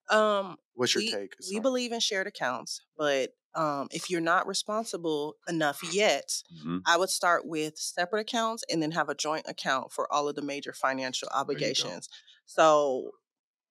Um, 0.10 0.58
What's 0.73 0.93
your 0.95 1.04
we, 1.04 1.12
take? 1.12 1.36
we 1.49 1.56
So- 1.58 1.62
believe 1.62 1.91
in 1.91 1.99
shared 1.99 2.28
accounts, 2.28 2.82
but 2.97 3.32
um, 3.56 3.88
if 3.92 4.10
you're 4.10 4.22
not 4.22 4.48
responsible 4.48 5.36
enough 5.48 5.82
yet, 5.94 6.42
Mhm. 6.54 6.82
I 6.86 6.98
would 6.98 7.10
start 7.10 7.46
with 7.46 7.78
separate 7.78 8.22
accounts 8.22 8.63
and 8.70 8.82
then 8.82 8.92
have 8.92 9.10
a 9.10 9.16
joint 9.16 9.46
account 9.48 9.92
for 9.94 10.12
all 10.12 10.28
of 10.28 10.36
the 10.36 10.42
major 10.42 10.74
financial 10.74 11.28
obligations. 11.32 12.10
So 12.46 13.12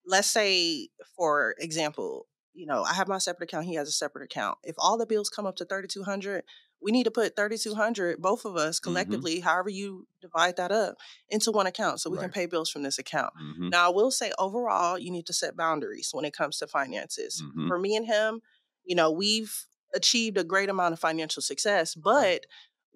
let's 0.07 0.31
say, 0.31 0.89
for 1.17 1.55
example, 1.59 2.27
you 2.55 2.67
know, 2.67 2.83
I 2.83 2.93
have 2.95 3.09
my 3.09 3.19
separate 3.19 3.49
account, 3.51 3.67
he 3.67 3.75
has 3.77 3.89
a 3.89 3.93
separate 3.93 4.25
account. 4.25 4.59
If 4.63 4.75
all 4.79 4.99
the 4.99 5.07
bills 5.07 5.31
come 5.31 5.47
up 5.47 5.57
to 5.57 5.65
3200 5.65 6.45
we 6.85 6.91
need 6.91 7.05
to 7.05 7.13
put 7.13 7.37
3200 7.37 8.21
both 8.21 8.45
of 8.45 8.57
us 8.57 8.81
Mm-hmm. 8.81 8.85
collectively, 8.91 9.41
however 9.41 9.71
you 9.71 10.09
divide 10.21 10.57
that 10.57 10.73
up, 10.73 10.97
into 11.29 11.53
one 11.53 11.67
account 11.69 12.01
so 12.01 12.11
we 12.11 12.19
can 12.19 12.31
pay 12.31 12.47
bills 12.47 12.71
from 12.71 12.83
this 12.83 12.99
account. 12.99 13.33
Mhm. 13.41 13.71
Now, 13.71 13.87
I 13.87 13.91
will 13.95 14.11
say 14.11 14.33
overall, 14.39 14.99
you 14.99 15.11
need 15.13 15.27
to 15.27 15.33
set 15.33 15.57
boundaries 15.57 16.11
when 16.13 16.25
it 16.25 16.33
comes 16.35 16.59
to 16.59 16.67
finances. 16.67 17.41
Mhm. 17.43 17.69
For 17.69 17.79
me 17.79 17.95
and 17.97 18.07
him, 18.07 18.43
you 18.85 18.97
know, 18.97 19.13
we've 19.13 19.67
achieved 19.95 20.39
a 20.39 20.45
great 20.45 20.69
amount 20.69 20.93
of 20.93 21.01
financial 21.01 21.43
success, 21.43 21.95
but 21.95 22.47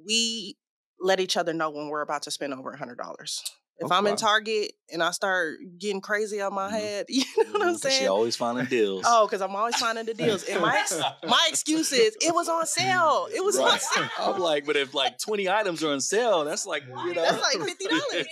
we 0.04 0.56
let 1.00 1.20
each 1.20 1.37
other 1.37 1.52
know 1.52 1.70
when 1.70 1.88
we're 1.88 2.00
about 2.02 2.22
to 2.22 2.30
spend 2.30 2.52
over 2.54 2.70
a 2.72 2.78
hundred 2.78 2.98
dollars. 2.98 3.42
If 3.78 3.90
Oh, 3.92 3.94
I'm 3.94 4.06
in. 4.06 4.16
Target 4.16 4.72
and 4.90 5.02
I 5.02 5.11
start 5.11 5.59
getting 5.78 6.00
crazy 6.00 6.40
on 6.40 6.54
my 6.54 6.68
Mhm. 6.68 6.72
head, 6.72 7.06
you 7.11 7.24
know 7.37 7.52
what 7.52 7.62
I'm 7.68 7.74
Mhm, 7.74 7.82
'cause 7.82 7.92
She 7.92 8.06
always 8.06 8.35
finding 8.35 8.64
deals. 8.66 9.04
Oh, 9.06 9.26
because 9.26 9.42
I'm 9.42 9.54
always 9.54 9.76
finding 9.76 10.06
the 10.06 10.14
deals. 10.14 10.44
And 10.44 10.62
my 10.62 10.78
ex- 10.78 10.92
my 11.28 11.46
excuse 11.50 11.92
is 11.92 12.16
it 12.22 12.35
was 12.35 12.48
on 12.48 12.64
sale. 12.66 13.28
It 13.35 13.44
was 13.44 13.59
on 13.59 13.78
sale. 13.78 14.09
I'm 14.18 14.38
like, 14.38 14.64
but 14.64 14.76
if 14.76 14.94
like 14.94 15.18
20 15.18 15.50
items 15.50 15.85
are 15.85 15.92
on 15.92 16.00
sale, 16.00 16.44
that's 16.46 16.64
like, 16.64 16.85
you 16.87 17.12
know. 17.14 17.22
That's 17.22 17.42
like 17.42 17.59
$50. 17.59 18.26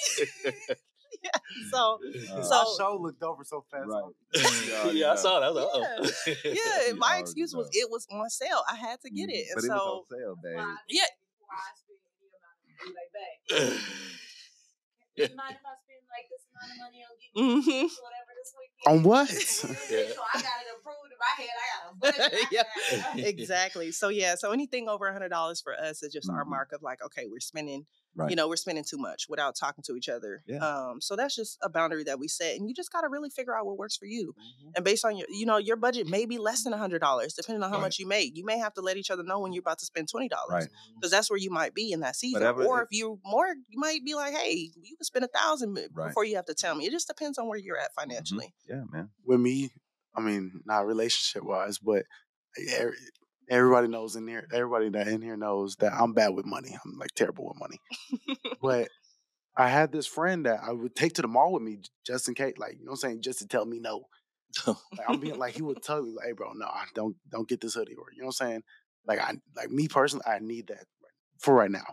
So 1.71 1.99
Uh, 2.33 2.43
So- 2.43 2.51
my 2.65 2.75
show 2.79 2.99
looked 3.01 3.23
over 3.23 3.45
so 3.45 3.65
fast. 3.71 3.89
Right. 3.89 4.93
yeah, 4.95 5.13
I 5.13 5.15
saw 5.17 5.41
that. 5.41 5.47
I 5.47 5.51
was 5.51 5.57
like, 5.57 5.69
oh. 5.73 5.81
yeah, 6.45 6.89
You 6.89 6.97
my 6.99 7.07
already 7.09 7.23
excuse 7.23 7.55
was 7.55 7.69
it 7.73 7.89
was 7.91 8.07
on 8.11 8.29
sale. 8.31 8.63
I 8.71 8.77
had 8.77 9.01
to 9.03 9.11
get 9.11 9.31
it. 9.31 9.47
And 9.55 9.57
Mm-hmm. 9.57 9.57
But 9.57 9.65
it 9.65 9.69
so 9.69 9.75
was 9.75 10.07
on 10.11 10.19
sale, 10.19 10.37
babe. 10.43 10.59
yeah, 10.89 11.11
Do 15.15 15.23
you 15.23 15.37
mind 15.39 15.55
if 15.55 15.63
I 15.63 15.75
spend 15.79 16.03
like 16.11 16.27
this 16.27 16.43
amount 16.51 16.75
of 16.75 16.79
money 16.83 17.01
on 17.07 17.15
getting 17.15 17.63
Mhm. 17.63 17.87
whatever 18.03 18.33
this 18.35 18.51
weekend? 18.59 18.74
On 18.87 19.03
what? 19.03 19.31
Yeah. 19.91 20.05
So 20.15 20.23
I 20.35 20.41
got 20.41 20.61
it 20.61 20.69
approved 20.79 21.11
in 21.11 21.19
my 21.19 21.43
head. 21.43 21.49
I 21.63 21.67
got 21.73 21.93
a 21.93 22.29
budget. 22.31 22.47
Yeah. 22.53 23.27
exactly. 23.27 23.93
So 23.93 24.09
yeah, 24.09 24.35
so 24.35 24.53
anything 24.53 24.89
over 24.89 25.07
a 25.07 25.13
hundred 25.13 25.31
dollars 25.31 25.61
for 25.61 25.75
us 25.75 26.03
is 26.03 26.13
just 26.13 26.29
our 26.31 26.45
Mhm. 26.45 26.49
mark 26.51 26.73
of 26.73 26.83
like, 26.83 27.03
okay, 27.05 27.25
we're 27.31 27.41
spending, 27.41 27.87
Right. 28.17 28.31
you 28.31 28.37
know, 28.37 28.49
we're 28.49 28.57
spending 28.57 28.85
too 28.85 28.99
much 28.99 29.27
without 29.29 29.57
talking 29.57 29.83
to 29.87 29.97
each 29.97 30.09
other. 30.09 30.43
Yeah. 30.47 30.59
Um, 30.59 31.01
so 31.01 31.17
that's 31.17 31.35
just 31.35 31.59
a 31.63 31.69
boundary 31.71 32.05
that 32.05 32.19
we 32.19 32.29
set, 32.29 32.57
and 32.57 32.69
you 32.69 32.75
just 32.75 32.93
got 32.93 33.01
to 33.03 33.09
really 33.09 33.31
figure 33.31 33.57
out 33.57 33.65
what 33.67 33.77
works 33.79 33.97
for 33.97 34.07
you. 34.07 34.35
Mhm. 34.39 34.73
And 34.77 34.85
based 34.85 35.05
on 35.05 35.17
your, 35.17 35.27
you 35.31 35.47
know, 35.47 35.57
your 35.57 35.77
budget 35.77 36.07
may 36.07 36.27
be 36.27 36.39
less 36.39 36.63
than 36.65 36.73
a 36.73 36.79
hundred 36.79 36.99
dollars, 37.01 37.35
depending 37.35 37.63
on 37.63 37.71
how 37.71 37.77
Right. 37.77 37.83
much 37.85 37.99
you 37.99 38.07
make. 38.07 38.37
You 38.37 38.45
may 38.45 38.59
have 38.59 38.75
to 38.75 38.81
let 38.83 38.97
each 38.97 39.11
other 39.11 39.23
know 39.23 39.39
when 39.41 39.53
you're 39.53 39.61
about 39.63 39.79
to 39.79 39.87
spend 39.87 40.09
twenty 40.09 40.29
dollars, 40.29 40.65
Right. 40.65 40.69
because 40.97 41.11
that's 41.11 41.31
where 41.31 41.39
you 41.39 41.51
might 41.51 41.75
be 41.75 41.91
in 41.93 42.01
that 42.01 42.17
season. 42.17 42.41
Whatever 42.41 42.65
or 42.67 42.83
if 42.83 42.89
you're 42.91 43.19
more, 43.25 43.49
you 43.69 43.79
might 43.79 44.05
be 44.05 44.15
like, 44.15 44.35
hey, 44.35 44.71
you 44.83 44.97
can 44.97 45.05
spend 45.05 45.25
a 45.25 45.29
thousand 45.29 45.75
Right. 45.75 45.89
Mm-hmm. 45.91 46.09
before 46.09 46.25
you 46.25 46.37
have 46.37 46.47
to 46.47 46.55
tell 46.55 46.75
me. 46.75 46.87
It 46.87 46.91
just 46.91 47.09
depends 47.09 47.39
on 47.39 47.49
where 47.49 47.59
you're 47.59 47.79
at 47.79 47.95
financially. 47.95 48.53
Yeah, 48.69 48.74
man. 48.91 49.11
With 49.25 49.41
me, 49.41 49.71
I 50.17 50.21
mean, 50.21 50.63
not 50.65 50.87
relationship 50.87 51.45
wise, 51.45 51.79
but 51.79 52.05
every, 52.73 52.97
everybody 53.51 53.89
knows 53.89 54.17
in 54.17 54.27
here, 54.27 54.47
everybody 54.53 54.89
that 54.91 55.09
in 55.09 55.23
here 55.23 55.37
knows 55.37 55.77
that 55.77 55.93
I'm 55.93 56.13
bad 56.13 56.35
with 56.35 56.47
money. 56.47 56.77
I'm 56.85 56.99
like 56.99 57.15
terrible 57.15 57.49
with 57.49 57.59
money. 57.59 57.81
but 58.61 58.89
I 59.57 59.69
had 59.69 59.93
this 59.93 60.07
friend 60.07 60.47
that 60.47 60.61
I 60.67 60.73
would 60.73 60.97
take 60.97 61.15
to 61.15 61.23
the 61.23 61.29
mall 61.29 61.53
with 61.53 61.63
me 61.63 61.79
just 62.05 62.29
in 62.29 62.35
case, 62.35 62.55
like, 62.59 62.73
you 62.73 62.85
know 62.85 62.91
what 62.91 63.05
I'm 63.05 63.11
saying, 63.11 63.23
just 63.23 63.39
to 63.41 63.47
tell 63.47 63.65
me 63.65 63.79
no. 63.81 64.07
Like, 64.67 65.09
I'm 65.09 65.21
being 65.21 65.39
like, 65.39 65.55
he 65.55 65.63
would 65.63 65.83
tell 65.83 66.03
me, 66.03 66.13
like, 66.13 66.27
hey, 66.27 66.33
bro, 66.33 66.53
no, 66.55 66.69
don't 66.95 67.17
don't 67.31 67.49
get 67.49 67.61
this 67.61 67.75
hoodie, 67.75 67.95
or 67.95 68.07
you 68.13 68.23
know 68.23 68.27
what 68.27 68.41
I'm 68.41 68.49
saying? 68.49 68.63
Like, 69.07 69.21
I 69.21 69.35
like 69.57 69.71
me 69.71 69.89
personally, 69.89 70.25
I 70.27 70.39
need 70.39 70.69
that 70.69 70.85
for 71.41 71.55
right 71.55 71.71
now. 71.71 71.85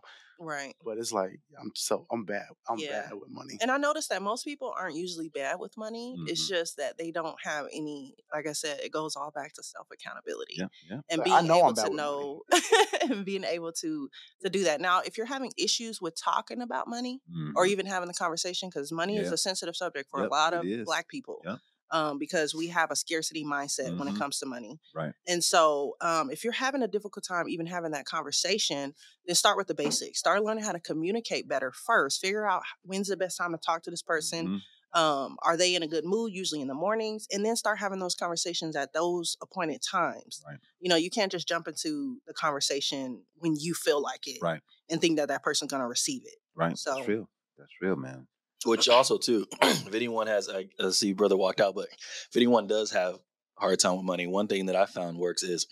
Right. 0.43 0.75
But 0.83 0.97
it's 0.97 1.11
like 1.11 1.39
I'm 1.59 1.71
so 1.75 2.07
I'm 2.11 2.25
bad. 2.25 2.47
I'm 2.67 2.79
Yeah. 2.79 3.03
bad 3.03 3.13
with 3.13 3.29
money. 3.29 3.57
And 3.61 3.69
I 3.69 3.77
noticed 3.77 4.09
that 4.09 4.21
most 4.23 4.43
people 4.43 4.73
aren't 4.75 4.95
usually 4.95 5.29
bad 5.29 5.59
with 5.59 5.77
money. 5.77 6.15
It's 6.25 6.41
Mm-hmm. 6.41 6.53
just 6.55 6.77
that 6.77 6.97
they 6.97 7.11
don't 7.11 7.35
have 7.43 7.67
any, 7.71 8.15
like 8.33 8.47
I 8.47 8.53
said, 8.53 8.79
it 8.79 8.91
goes 8.91 9.15
all 9.15 9.29
back 9.31 9.53
to 9.53 9.63
self 9.63 9.87
accountability. 9.93 10.55
Yeah, 10.57 10.67
yeah. 10.89 11.01
And 11.11 11.23
being 11.23 11.45
able 11.45 11.73
to 11.73 11.89
know 11.89 12.41
and 13.01 13.23
being 13.23 13.43
able 13.43 13.71
to 13.73 14.09
to 14.43 14.49
do 14.49 14.63
that. 14.63 14.81
Now, 14.81 15.01
if 15.01 15.17
you're 15.17 15.27
having 15.27 15.51
issues 15.57 16.01
with 16.01 16.15
talking 16.19 16.61
about 16.61 16.87
money 16.87 17.21
or 17.55 17.65
Mhm. 17.65 17.69
even 17.69 17.85
having 17.85 18.07
the 18.07 18.13
conversation, 18.15 18.69
because 18.69 18.91
money 18.91 19.19
is 19.19 19.31
a 19.31 19.37
sensitive 19.37 19.75
subject 19.75 20.09
for 20.09 20.21
Yep, 20.21 20.29
a 20.29 20.31
lot 20.31 20.53
of 20.53 20.65
black 20.85 21.07
people. 21.07 21.41
Yep. 21.45 21.59
Um, 21.93 22.17
because 22.17 22.55
we 22.55 22.67
have 22.67 22.89
a 22.89 22.95
scarcity 22.95 23.43
mindset 23.43 23.97
when 23.97 24.07
it 24.07 24.13
Mhm. 24.13 24.17
comes 24.19 24.39
to 24.39 24.45
money. 24.45 24.79
Right. 24.95 25.13
And 25.27 25.43
so 25.43 25.97
um, 25.99 26.31
if 26.31 26.43
you're 26.43 26.53
having 26.53 26.81
a 26.83 26.87
difficult 26.87 27.25
time 27.25 27.49
even 27.49 27.65
having 27.65 27.91
that 27.91 28.05
conversation, 28.05 28.95
then 29.25 29.35
start 29.35 29.57
with 29.57 29.67
the 29.67 29.73
basics. 29.75 30.17
Start 30.19 30.41
learning 30.43 30.63
how 30.63 30.71
to 30.71 30.79
communicate 30.79 31.49
better 31.49 31.71
first. 31.71 32.21
Figure 32.21 32.47
out 32.47 32.63
when's 32.83 33.09
the 33.09 33.17
best 33.17 33.37
time 33.37 33.51
to 33.51 33.57
talk 33.57 33.83
to 33.83 33.91
this 33.91 34.01
person. 34.01 34.47
Mhm. 34.47 34.61
Um, 34.97 35.37
are 35.41 35.55
they 35.57 35.75
in 35.75 35.83
a 35.83 35.87
good 35.87 36.03
mood? 36.05 36.33
Usually 36.33 36.61
in 36.61 36.67
the 36.67 36.73
mornings, 36.73 37.27
and 37.31 37.45
then 37.45 37.55
start 37.55 37.79
having 37.79 37.99
those 37.99 38.15
conversations 38.15 38.75
at 38.75 38.93
those 38.93 39.37
appointed 39.41 39.81
times. 39.81 40.41
Right. 40.45 40.59
You 40.79 40.89
know, 40.89 40.97
you 40.97 41.09
can't 41.09 41.31
just 41.31 41.47
jump 41.47 41.67
into 41.67 42.21
the 42.27 42.33
conversation 42.33 43.25
when 43.35 43.55
you 43.57 43.73
feel 43.73 44.01
like 44.01 44.27
it, 44.27 44.41
Right. 44.41 44.61
and 44.89 44.99
think 45.01 45.17
that 45.17 45.27
that 45.29 45.43
person's 45.43 45.71
gonna 45.71 45.87
receive 45.87 46.23
it. 46.25 46.39
Right. 46.55 46.77
So- 46.77 46.95
That's 46.95 47.07
real. 47.07 47.29
That's 47.57 47.71
real, 47.81 47.95
man. 47.95 48.27
Which 48.65 48.87
also 48.89 49.17
too, 49.17 49.47
if 49.61 49.93
anyone 49.93 50.27
has, 50.27 50.49
I 50.49 50.67
I 50.79 50.89
see 50.91 51.13
brother 51.13 51.37
walked 51.37 51.61
out, 51.61 51.75
but 51.75 51.87
if 51.91 52.35
anyone 52.35 52.67
does 52.67 52.91
have 52.91 53.15
a 53.15 53.19
hard 53.61 53.79
time 53.79 53.95
with 53.97 54.05
money, 54.05 54.27
one 54.27 54.47
thing 54.47 54.67
that 54.67 54.75
I 54.75 54.85
found 54.85 55.17
works 55.17 55.43
is 55.43 55.67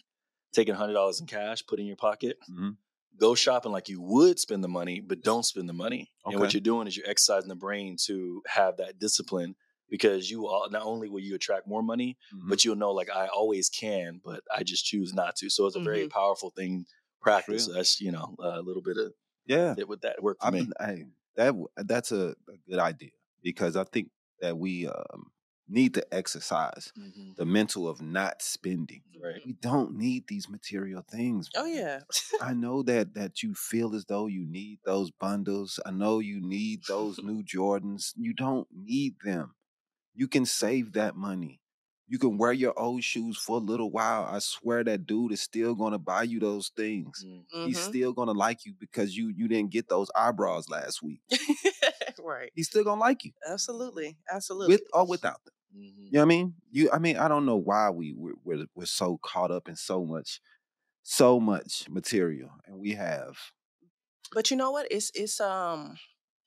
taking 0.53 0.73
hundred 0.75 0.93
dollars 0.93 1.19
in 1.19 1.27
cash, 1.27 1.65
put 1.67 1.79
in 1.79 1.85
your 1.85 1.95
pocket, 1.95 2.37
Mhm. 2.49 2.77
go 3.17 3.35
shopping 3.35 3.71
like 3.71 3.89
you 3.89 4.01
would 4.01 4.39
spend 4.39 4.63
the 4.63 4.67
money, 4.67 4.99
but 5.01 5.21
don't 5.21 5.43
spend 5.43 5.69
the 5.69 5.73
money. 5.73 6.11
And 6.25 6.39
what 6.39 6.53
you're 6.53 6.61
doing 6.61 6.87
is 6.87 6.97
you're 6.97 7.07
exercising 7.09 7.49
the 7.49 7.55
brain 7.55 7.97
to 8.05 8.41
have 8.47 8.77
that 8.77 8.97
discipline 8.99 9.55
because 9.89 10.29
you 10.31 10.47
all 10.47 10.67
not 10.69 10.83
only 10.83 11.09
will 11.09 11.19
you 11.19 11.35
attract 11.35 11.67
more 11.67 11.81
money, 11.83 12.17
Mhm. 12.33 12.49
but 12.49 12.63
you'll 12.63 12.75
know 12.75 12.91
like 12.91 13.09
I 13.09 13.27
always 13.27 13.69
can, 13.69 14.21
but 14.23 14.43
I 14.55 14.63
just 14.63 14.85
choose 14.85 15.13
not 15.13 15.35
to. 15.37 15.49
So 15.49 15.65
it's 15.67 15.75
a 15.75 15.79
very 15.79 16.07
powerful 16.07 16.49
thing 16.51 16.85
practice. 17.21 17.49
real. 17.49 17.59
So 17.59 17.73
that's 17.73 17.99
you 18.01 18.11
know 18.11 18.35
a 18.39 18.61
little 18.61 18.81
bit 18.81 18.97
of 18.97 19.13
yeah. 19.45 19.75
it 19.77 19.87
with 19.87 20.01
that 20.01 20.21
work 20.23 20.39
for 20.39 20.47
I 20.47 20.51
me. 20.51 20.59
mean, 20.61 20.73
hey, 20.79 21.05
that 21.39 21.55
that's 21.77 22.11
a, 22.11 22.35
a 22.49 22.57
good 22.69 22.79
idea 22.79 23.11
because 23.41 23.75
I 23.75 23.85
think 23.85 24.09
that 24.41 24.57
we 24.57 24.87
um, 24.87 25.31
need 25.67 25.93
to 25.95 26.03
exercise 26.13 26.91
Mhm. 26.97 27.35
the 27.35 27.45
mental 27.45 27.87
of 27.87 28.01
not 28.01 28.41
spending. 28.41 29.03
Right. 29.21 29.41
We 29.45 29.53
don't 29.53 29.95
need 29.95 30.27
these 30.27 30.47
material 30.49 31.01
things. 31.09 31.49
Oh 31.55 31.65
yeah. 31.65 32.01
I 32.41 32.53
know 32.53 32.83
that 32.83 33.13
that 33.15 33.43
you 33.43 33.53
feel 33.53 33.95
as 33.95 34.05
though 34.05 34.27
you 34.27 34.45
need 34.45 34.79
those 34.85 35.11
bundles. 35.11 35.79
I 35.85 35.91
know 35.91 36.19
you 36.19 36.39
need 36.41 36.79
those 36.87 37.19
new 37.29 37.43
Jordans. 37.43 38.13
You 38.15 38.33
don't 38.33 38.67
need 38.71 39.15
them. 39.23 39.55
You 40.15 40.27
can 40.27 40.45
save 40.45 40.93
that 40.93 41.15
money. 41.15 41.61
You 42.09 42.17
can 42.19 42.37
wear 42.39 42.51
your 42.53 42.77
old 42.79 43.03
shoes 43.03 43.37
for 43.37 43.57
a 43.57 43.61
little 43.61 43.91
while. 43.91 44.25
I 44.25 44.39
swear 44.39 44.83
that 44.83 45.05
dude 45.05 45.31
is 45.31 45.41
still 45.41 45.75
to 45.77 45.97
buy 45.99 46.23
you 46.23 46.39
those 46.39 46.69
things. 46.75 47.23
Mm. 47.25 47.45
He's 47.65 47.77
Mhm. 47.79 47.89
still 47.89 48.13
to 48.15 48.23
like 48.33 48.65
you 48.65 48.73
because 48.73 49.15
you 49.15 49.29
you 49.29 49.47
didn't 49.47 49.71
get 49.71 49.89
those 49.89 50.09
eyebrows 50.15 50.69
last 50.69 51.03
week. 51.03 51.21
right. 52.19 52.51
He's 52.55 52.67
still 52.67 52.83
to 52.83 52.93
like 52.95 53.23
you 53.25 53.31
Absolutely. 53.47 54.17
Absolutely. 54.31 54.75
with 54.75 54.83
or 54.93 55.05
without 55.05 55.43
them. 55.45 55.53
Mhm. 55.75 56.05
You 56.05 56.11
know 56.13 56.19
what 56.19 56.23
I 56.23 56.25
mean? 56.25 56.55
You, 56.71 56.89
I 56.91 56.99
mean, 56.99 57.17
I 57.17 57.27
don't 57.27 57.45
know 57.45 57.57
why 57.57 57.91
we 57.91 58.13
we're, 58.13 58.33
we're, 58.43 58.65
we're 58.75 58.85
so 58.85 59.19
caught 59.23 59.51
up 59.51 59.69
in 59.69 59.75
so 59.75 60.03
much, 60.03 60.41
so 61.03 61.39
much 61.39 61.87
material, 61.89 62.51
and 62.65 62.79
we 62.79 62.93
have, 62.93 63.37
But 64.33 64.51
you 64.51 64.57
know 64.57 64.71
what? 64.71 64.87
It's 64.91 65.11
it's 65.15 65.39
um 65.41 65.97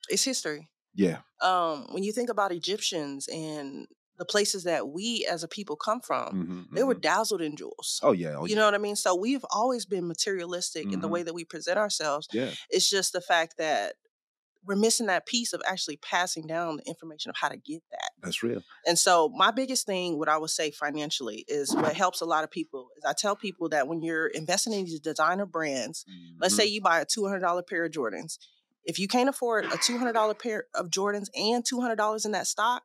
it's 0.09 0.23
history. 0.25 0.69
yeah, 0.95 1.19
Um, 1.41 1.87
when 1.93 2.03
you 2.03 2.11
think 2.13 2.29
about 2.29 2.51
Egyptians 2.51 3.27
and 3.29 3.87
the 4.17 4.25
places 4.25 4.63
that 4.63 4.87
we 4.89 5.27
as 5.29 5.43
a 5.43 5.47
people 5.47 5.75
come 5.75 5.99
from, 5.99 6.67
mhm, 6.69 6.75
they 6.75 6.83
were 6.83 6.95
mhm. 6.95 7.01
dazzled 7.01 7.41
in 7.41 7.55
jewels. 7.55 7.99
Oh 8.03 8.11
yeah, 8.11 8.35
oh, 8.37 8.45
you 8.45 8.55
know 8.55 8.65
what 8.65 8.75
I 8.75 8.77
mean? 8.77 8.95
So 8.95 9.15
we've 9.15 9.45
always 9.51 9.85
been 9.85 10.07
materialistic 10.07 10.91
in 10.91 11.01
the 11.01 11.07
way 11.07 11.23
that 11.23 11.33
we 11.33 11.45
present 11.45 11.77
ourselves. 11.77 12.27
yeah, 12.31 12.51
It's 12.69 12.89
just 12.89 13.13
the 13.13 13.21
fact 13.21 13.57
that 13.57 13.93
we're 14.65 14.75
missing 14.75 15.07
that 15.07 15.25
piece 15.25 15.51
of 15.51 15.61
actually 15.67 15.97
passing 15.97 16.47
down 16.47 16.77
the 16.77 16.83
information 16.87 17.29
of 17.29 17.35
how 17.35 17.49
to 17.49 17.57
get 17.57 17.81
that. 17.91 18.11
that's 18.21 18.41
real. 18.41 18.61
And 18.87 18.97
so 18.97 19.29
my 19.35 19.51
biggest 19.51 19.85
thing, 19.85 20.17
what 20.17 20.29
I 20.29 20.37
would 20.37 20.51
say 20.51 20.71
financially, 20.71 21.43
is 21.49 21.75
what 21.75 21.93
helps 21.95 22.21
a 22.21 22.25
lot 22.25 22.45
of 22.45 22.51
people 22.51 22.87
is 22.97 23.03
I 23.03 23.11
tell 23.13 23.35
people 23.35 23.67
that 23.69 23.87
when 23.89 24.01
you're 24.01 24.27
investing 24.27 24.71
in 24.73 24.85
these 24.85 24.99
designer 25.01 25.45
brands, 25.45 26.05
let's 26.39 26.55
say 26.55 26.65
you 26.65 26.81
buy 26.81 27.01
a 27.01 27.05
two 27.05 27.25
hundred 27.25 27.41
dollar 27.41 27.61
pair 27.61 27.83
of 27.83 27.91
Jordans. 27.91 28.37
If 28.85 28.99
you 28.99 29.07
can't 29.07 29.27
afford 29.27 29.65
a 29.65 29.77
two 29.77 29.97
hundred 29.97 30.13
dollar 30.13 30.33
pair 30.33 30.65
of 30.73 30.89
Jordans 30.89 31.27
and 31.35 31.65
two 31.65 31.81
hundred 31.81 31.97
dollars 31.97 32.23
in 32.25 32.31
that 32.31 32.47
stock, 32.47 32.83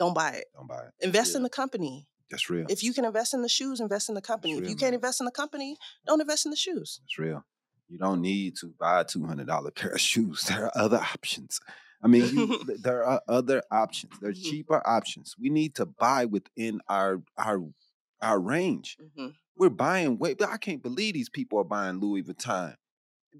don't 0.00 0.14
buy 0.14 0.30
it. 0.30 0.46
don't 0.56 0.66
buy 0.66 0.80
it. 0.86 0.92
Invest 1.06 1.36
in 1.36 1.44
the 1.44 1.48
company. 1.50 2.08
That's 2.30 2.50
real. 2.50 2.66
If 2.68 2.82
you 2.82 2.92
can 2.92 3.04
invest 3.04 3.34
in 3.34 3.42
the 3.42 3.48
shoes, 3.48 3.78
invest 3.80 4.08
in 4.08 4.14
the 4.16 4.22
company. 4.22 4.54
if 4.54 4.60
real, 4.60 4.70
you 4.70 4.76
can't 4.76 4.90
man. 4.92 4.94
invest 4.94 5.20
in 5.20 5.26
the 5.26 5.30
company, 5.32 5.76
don't 6.06 6.20
invest 6.20 6.46
in 6.46 6.50
the 6.50 6.56
shoes. 6.56 7.00
That's 7.02 7.18
real. 7.18 7.44
You 7.88 7.98
don't 7.98 8.20
need 8.20 8.56
to 8.60 8.72
buy 8.78 9.00
a 9.00 9.04
two 9.04 9.24
hundred 9.24 9.46
dollar 9.46 9.70
pair 9.80 9.90
of 9.92 10.00
shoes. 10.00 10.42
There 10.44 10.64
are 10.66 10.72
other 10.74 10.98
options. 10.98 11.60
I 12.02 12.06
mean, 12.08 12.24
you, 12.34 12.64
there 12.82 13.04
are 13.04 13.20
other 13.28 13.62
options. 13.70 14.12
There's 14.20 14.40
Mhm. 14.40 14.50
cheaper 14.50 14.80
options. 14.86 15.34
We 15.38 15.50
need 15.50 15.74
to 15.76 15.86
buy 15.86 16.24
within 16.24 16.80
our 16.88 17.22
our 17.36 17.60
our 18.22 18.40
range. 18.40 18.96
Mhm. 19.18 19.34
We're 19.56 19.68
buying 19.70 20.16
way, 20.18 20.32
but 20.34 20.48
I 20.48 20.56
can't 20.56 20.82
believe 20.82 21.12
these 21.14 21.28
people 21.28 21.58
are 21.58 21.64
buying 21.64 21.98
Louis 22.00 22.22
Vuitton. 22.22 22.76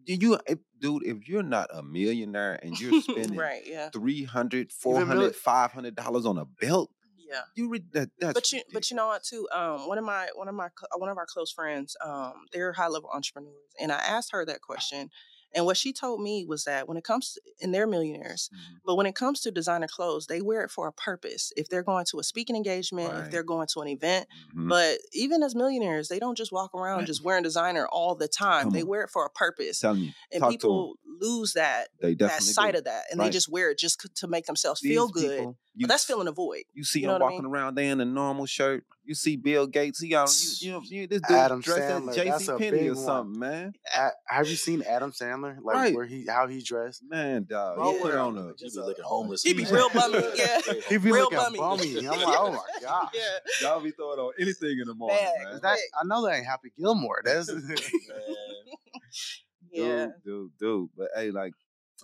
Do 0.06 0.14
you, 0.14 0.38
if, 0.46 0.58
dude? 0.80 1.04
If 1.04 1.28
you're 1.28 1.42
not 1.42 1.68
a 1.72 1.82
millionaire 1.82 2.58
and 2.62 2.78
you're 2.78 3.00
spending 3.02 3.36
right? 3.36 3.62
Yeah. 3.66 3.90
300 3.90 4.72
400 4.72 5.14
mil- 5.18 5.32
500 5.32 5.94
dollars 5.94 6.26
on 6.26 6.38
a 6.38 6.44
belt, 6.44 6.90
Yeah. 7.18 7.42
You 7.54 7.68
read 7.68 7.92
that. 7.92 8.10
That's 8.18 8.34
but 8.34 8.52
you 8.52 8.62
but 8.72 8.90
you 8.90 8.96
know 8.96 9.06
what 9.08 9.22
too 9.24 9.48
um 9.52 9.86
one 9.88 9.98
of 9.98 10.04
my 10.04 10.28
one 10.34 10.48
of 10.48 10.54
my 10.54 10.68
one 10.96 11.08
of 11.10 11.16
our 11.16 11.26
close 11.26 11.52
friends 11.52 11.96
um 12.04 12.34
they're 12.52 12.72
high 12.72 12.88
level 12.88 13.08
entrepreneurs 13.12 13.54
and 13.80 13.92
i 13.92 13.96
asked 13.98 14.32
her 14.32 14.44
that 14.44 14.60
question 14.62 15.10
and 15.54 15.64
what 15.66 15.76
she 15.76 15.92
told 15.92 16.20
me 16.20 16.44
was 16.44 16.64
that 16.64 16.88
when 16.88 16.96
it 16.96 17.04
comes 17.04 17.34
to, 17.34 17.40
and 17.62 17.74
they're 17.74 17.86
millionaires 17.86 18.50
Mhm. 18.52 18.76
but 18.84 18.96
when 18.96 19.06
it 19.06 19.14
comes 19.14 19.40
to 19.40 19.50
designer 19.50 19.88
clothes 19.88 20.26
they 20.26 20.40
wear 20.42 20.62
it 20.62 20.70
for 20.70 20.86
a 20.88 20.92
purpose 20.92 21.52
if 21.56 21.68
they're 21.68 21.82
going 21.82 22.04
to 22.10 22.18
a 22.18 22.22
speaking 22.24 22.56
engagement 22.56 23.12
Right. 23.12 23.24
if 23.24 23.30
they're 23.30 23.42
going 23.42 23.66
to 23.68 23.80
an 23.80 23.88
event 23.88 24.28
Mhm. 24.56 24.68
but 24.68 24.98
even 25.12 25.42
as 25.42 25.54
millionaires 25.54 26.08
they 26.08 26.18
don't 26.18 26.36
just 26.36 26.52
walk 26.52 26.74
around 26.74 26.98
Right. 27.00 27.06
just 27.06 27.24
wearing 27.24 27.42
designer 27.42 27.86
all 27.88 28.14
the 28.14 28.28
time 28.28 28.64
Come 28.64 28.72
they 28.72 28.82
on. 28.82 28.88
wear 28.88 29.02
it 29.02 29.10
for 29.10 29.24
a 29.26 29.30
purpose 29.30 29.80
telling 29.80 30.02
you, 30.02 30.12
and 30.32 30.40
talk 30.40 30.50
people 30.50 30.94
lose 31.20 31.52
that 31.52 31.88
They 32.00 32.14
that 32.14 32.42
sight 32.42 32.72
do. 32.72 32.78
of 32.78 32.84
that 32.84 33.04
and 33.10 33.18
Right. 33.20 33.26
they 33.26 33.30
just 33.30 33.48
wear 33.48 33.70
it 33.70 33.78
just 33.78 34.00
to 34.16 34.26
make 34.28 34.46
themselves 34.46 34.80
These 34.80 34.92
feel 34.92 35.08
good 35.08 35.38
people, 35.38 35.56
you 35.80 35.86
that's 35.86 36.02
s- 36.02 36.06
filling 36.06 36.28
a 36.28 36.32
void 36.32 36.64
You 36.74 36.84
see 36.84 37.00
You 37.00 37.06
him 37.06 37.08
know 37.08 37.12
what 37.14 37.22
I 37.22 37.24
walking 37.24 37.42
mean? 37.44 37.52
around 37.52 37.74
there 37.76 37.92
in 37.92 38.00
a 38.00 38.04
normal 38.04 38.46
shirt. 38.46 38.84
You 39.04 39.14
see 39.14 39.36
Bill 39.36 39.66
Gates. 39.66 40.00
He 40.00 40.08
got 40.08 40.30
you, 40.60 40.66
you 40.68 40.72
know 40.72 40.82
you, 40.84 41.06
this 41.08 41.20
dude 41.22 41.36
Adam 41.36 41.60
dressed 41.60 41.80
Sandler, 41.80 42.10
as 42.10 42.16
J.C. 42.16 42.52
a 42.52 42.58
Penney 42.58 42.70
big 42.78 42.88
or 42.90 42.94
one. 42.94 43.04
something, 43.04 43.40
man. 43.40 43.72
A- 43.96 44.10
have 44.26 44.46
you 44.46 44.54
seen 44.56 44.82
Adam 44.82 45.10
Sandler? 45.10 45.56
Like 45.62 45.74
Right. 45.74 45.94
where 45.94 46.04
he 46.04 46.26
how 46.28 46.46
he 46.46 46.62
dressed? 46.62 47.02
Man, 47.08 47.44
dog. 47.48 47.76
Bro, 47.76 47.92
he 47.94 48.00
put 48.02 48.12
yeah. 48.14 48.20
on 48.20 48.38
a. 48.38 48.46
You 48.58 48.70
be 48.70 48.76
looking 48.76 49.04
homeless. 49.04 49.42
He'd 49.42 49.56
be 49.56 49.64
man. 49.64 49.74
real 49.74 49.88
bummy, 49.90 50.18
yeah. 50.36 50.60
he'd 50.88 51.02
be 51.02 51.10
Real 51.10 51.24
looking 51.24 51.38
bummy. 51.38 51.58
bummy. 51.58 51.98
I'm 51.98 52.04
like, 52.04 52.38
oh 52.38 52.52
my 52.52 52.80
god. 52.82 53.08
yeah 53.14 53.22
Y'all 53.68 53.80
be 53.80 53.90
throwing 53.90 54.18
on 54.20 54.32
anything 54.38 54.78
in 54.80 54.86
the 54.86 54.94
morning, 54.94 55.18
Bad. 55.18 55.52
man. 55.52 55.60
That 55.62 55.78
I 56.00 56.04
know 56.04 56.24
that 56.26 56.36
ain't 56.36 56.46
Happy 56.46 56.70
Gilmore. 56.78 57.22
That's 57.24 57.48
yeah 59.72 60.06
dude, 60.06 60.12
dude, 60.24 60.50
dude. 60.58 60.88
But 60.96 61.08
hey, 61.16 61.30
like, 61.30 61.54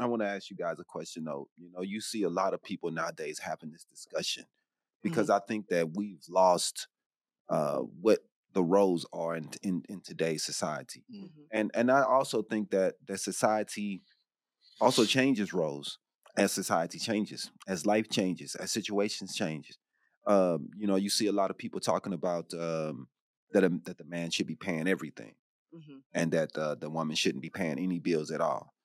I 0.00 0.06
want 0.06 0.22
to 0.22 0.28
ask 0.28 0.50
you 0.50 0.56
guys 0.56 0.78
a 0.80 0.84
question 0.84 1.24
though. 1.24 1.48
You 1.56 1.70
know, 1.72 1.82
you 1.82 2.00
see 2.00 2.22
a 2.22 2.28
lot 2.30 2.54
of 2.54 2.62
people 2.62 2.90
nowadays 2.90 3.38
having 3.38 3.70
this 3.70 3.84
discussion 3.84 4.44
because 5.02 5.30
I 5.30 5.40
think 5.40 5.68
that 5.68 5.96
we've 5.96 6.22
lost 6.28 6.88
uh, 7.48 7.78
what 7.80 8.20
the 8.54 8.64
roles 8.64 9.06
are 9.12 9.36
in, 9.36 9.50
in 9.62 9.82
in 9.88 10.00
today's 10.02 10.44
society, 10.44 11.04
Mhm. 11.12 11.48
and 11.52 11.70
and 11.74 11.90
I 11.90 12.02
also 12.02 12.42
think 12.42 12.70
that 12.70 12.96
that 13.06 13.18
society 13.20 14.02
also 14.80 15.04
changes 15.04 15.52
roles 15.52 15.98
as 16.36 16.52
society 16.52 16.98
changes, 16.98 17.50
as 17.66 17.86
life 17.86 18.08
changes, 18.10 18.54
as 18.54 18.72
situations 18.72 19.34
changes. 19.34 19.78
Um, 20.26 20.70
you 20.76 20.86
know, 20.86 20.96
you 20.96 21.08
see 21.10 21.26
a 21.28 21.32
lot 21.32 21.50
of 21.50 21.58
people 21.58 21.80
talking 21.80 22.12
about 22.12 22.52
um, 22.54 23.08
that 23.52 23.64
a, 23.64 23.70
that 23.84 23.98
the 23.98 24.04
man 24.04 24.30
should 24.30 24.46
be 24.46 24.56
paying 24.56 24.88
everything 24.88 25.36
Mhm. 25.72 26.04
and 26.14 26.32
that 26.32 26.56
uh, 26.58 26.76
the 26.76 26.90
woman 26.90 27.16
shouldn't 27.16 27.42
be 27.42 27.50
paying 27.50 27.78
any 27.78 28.00
bills 28.00 28.30
at 28.30 28.42
all. 28.42 28.75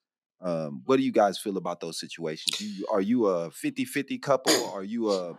Um, 0.42 0.82
what 0.86 0.98
do 0.98 1.04
you 1.04 1.12
guys 1.12 1.38
feel 1.38 1.58
about 1.58 1.80
those 1.80 2.00
situations? 2.00 2.58
Do 2.58 2.66
you, 2.68 2.88
are 2.92 3.02
you 3.02 3.28
a 3.28 3.50
50-50 3.52 4.22
couple? 4.22 4.54
Or 4.54 4.80
are 4.80 4.84
you 4.84 5.12
a, 5.12 5.36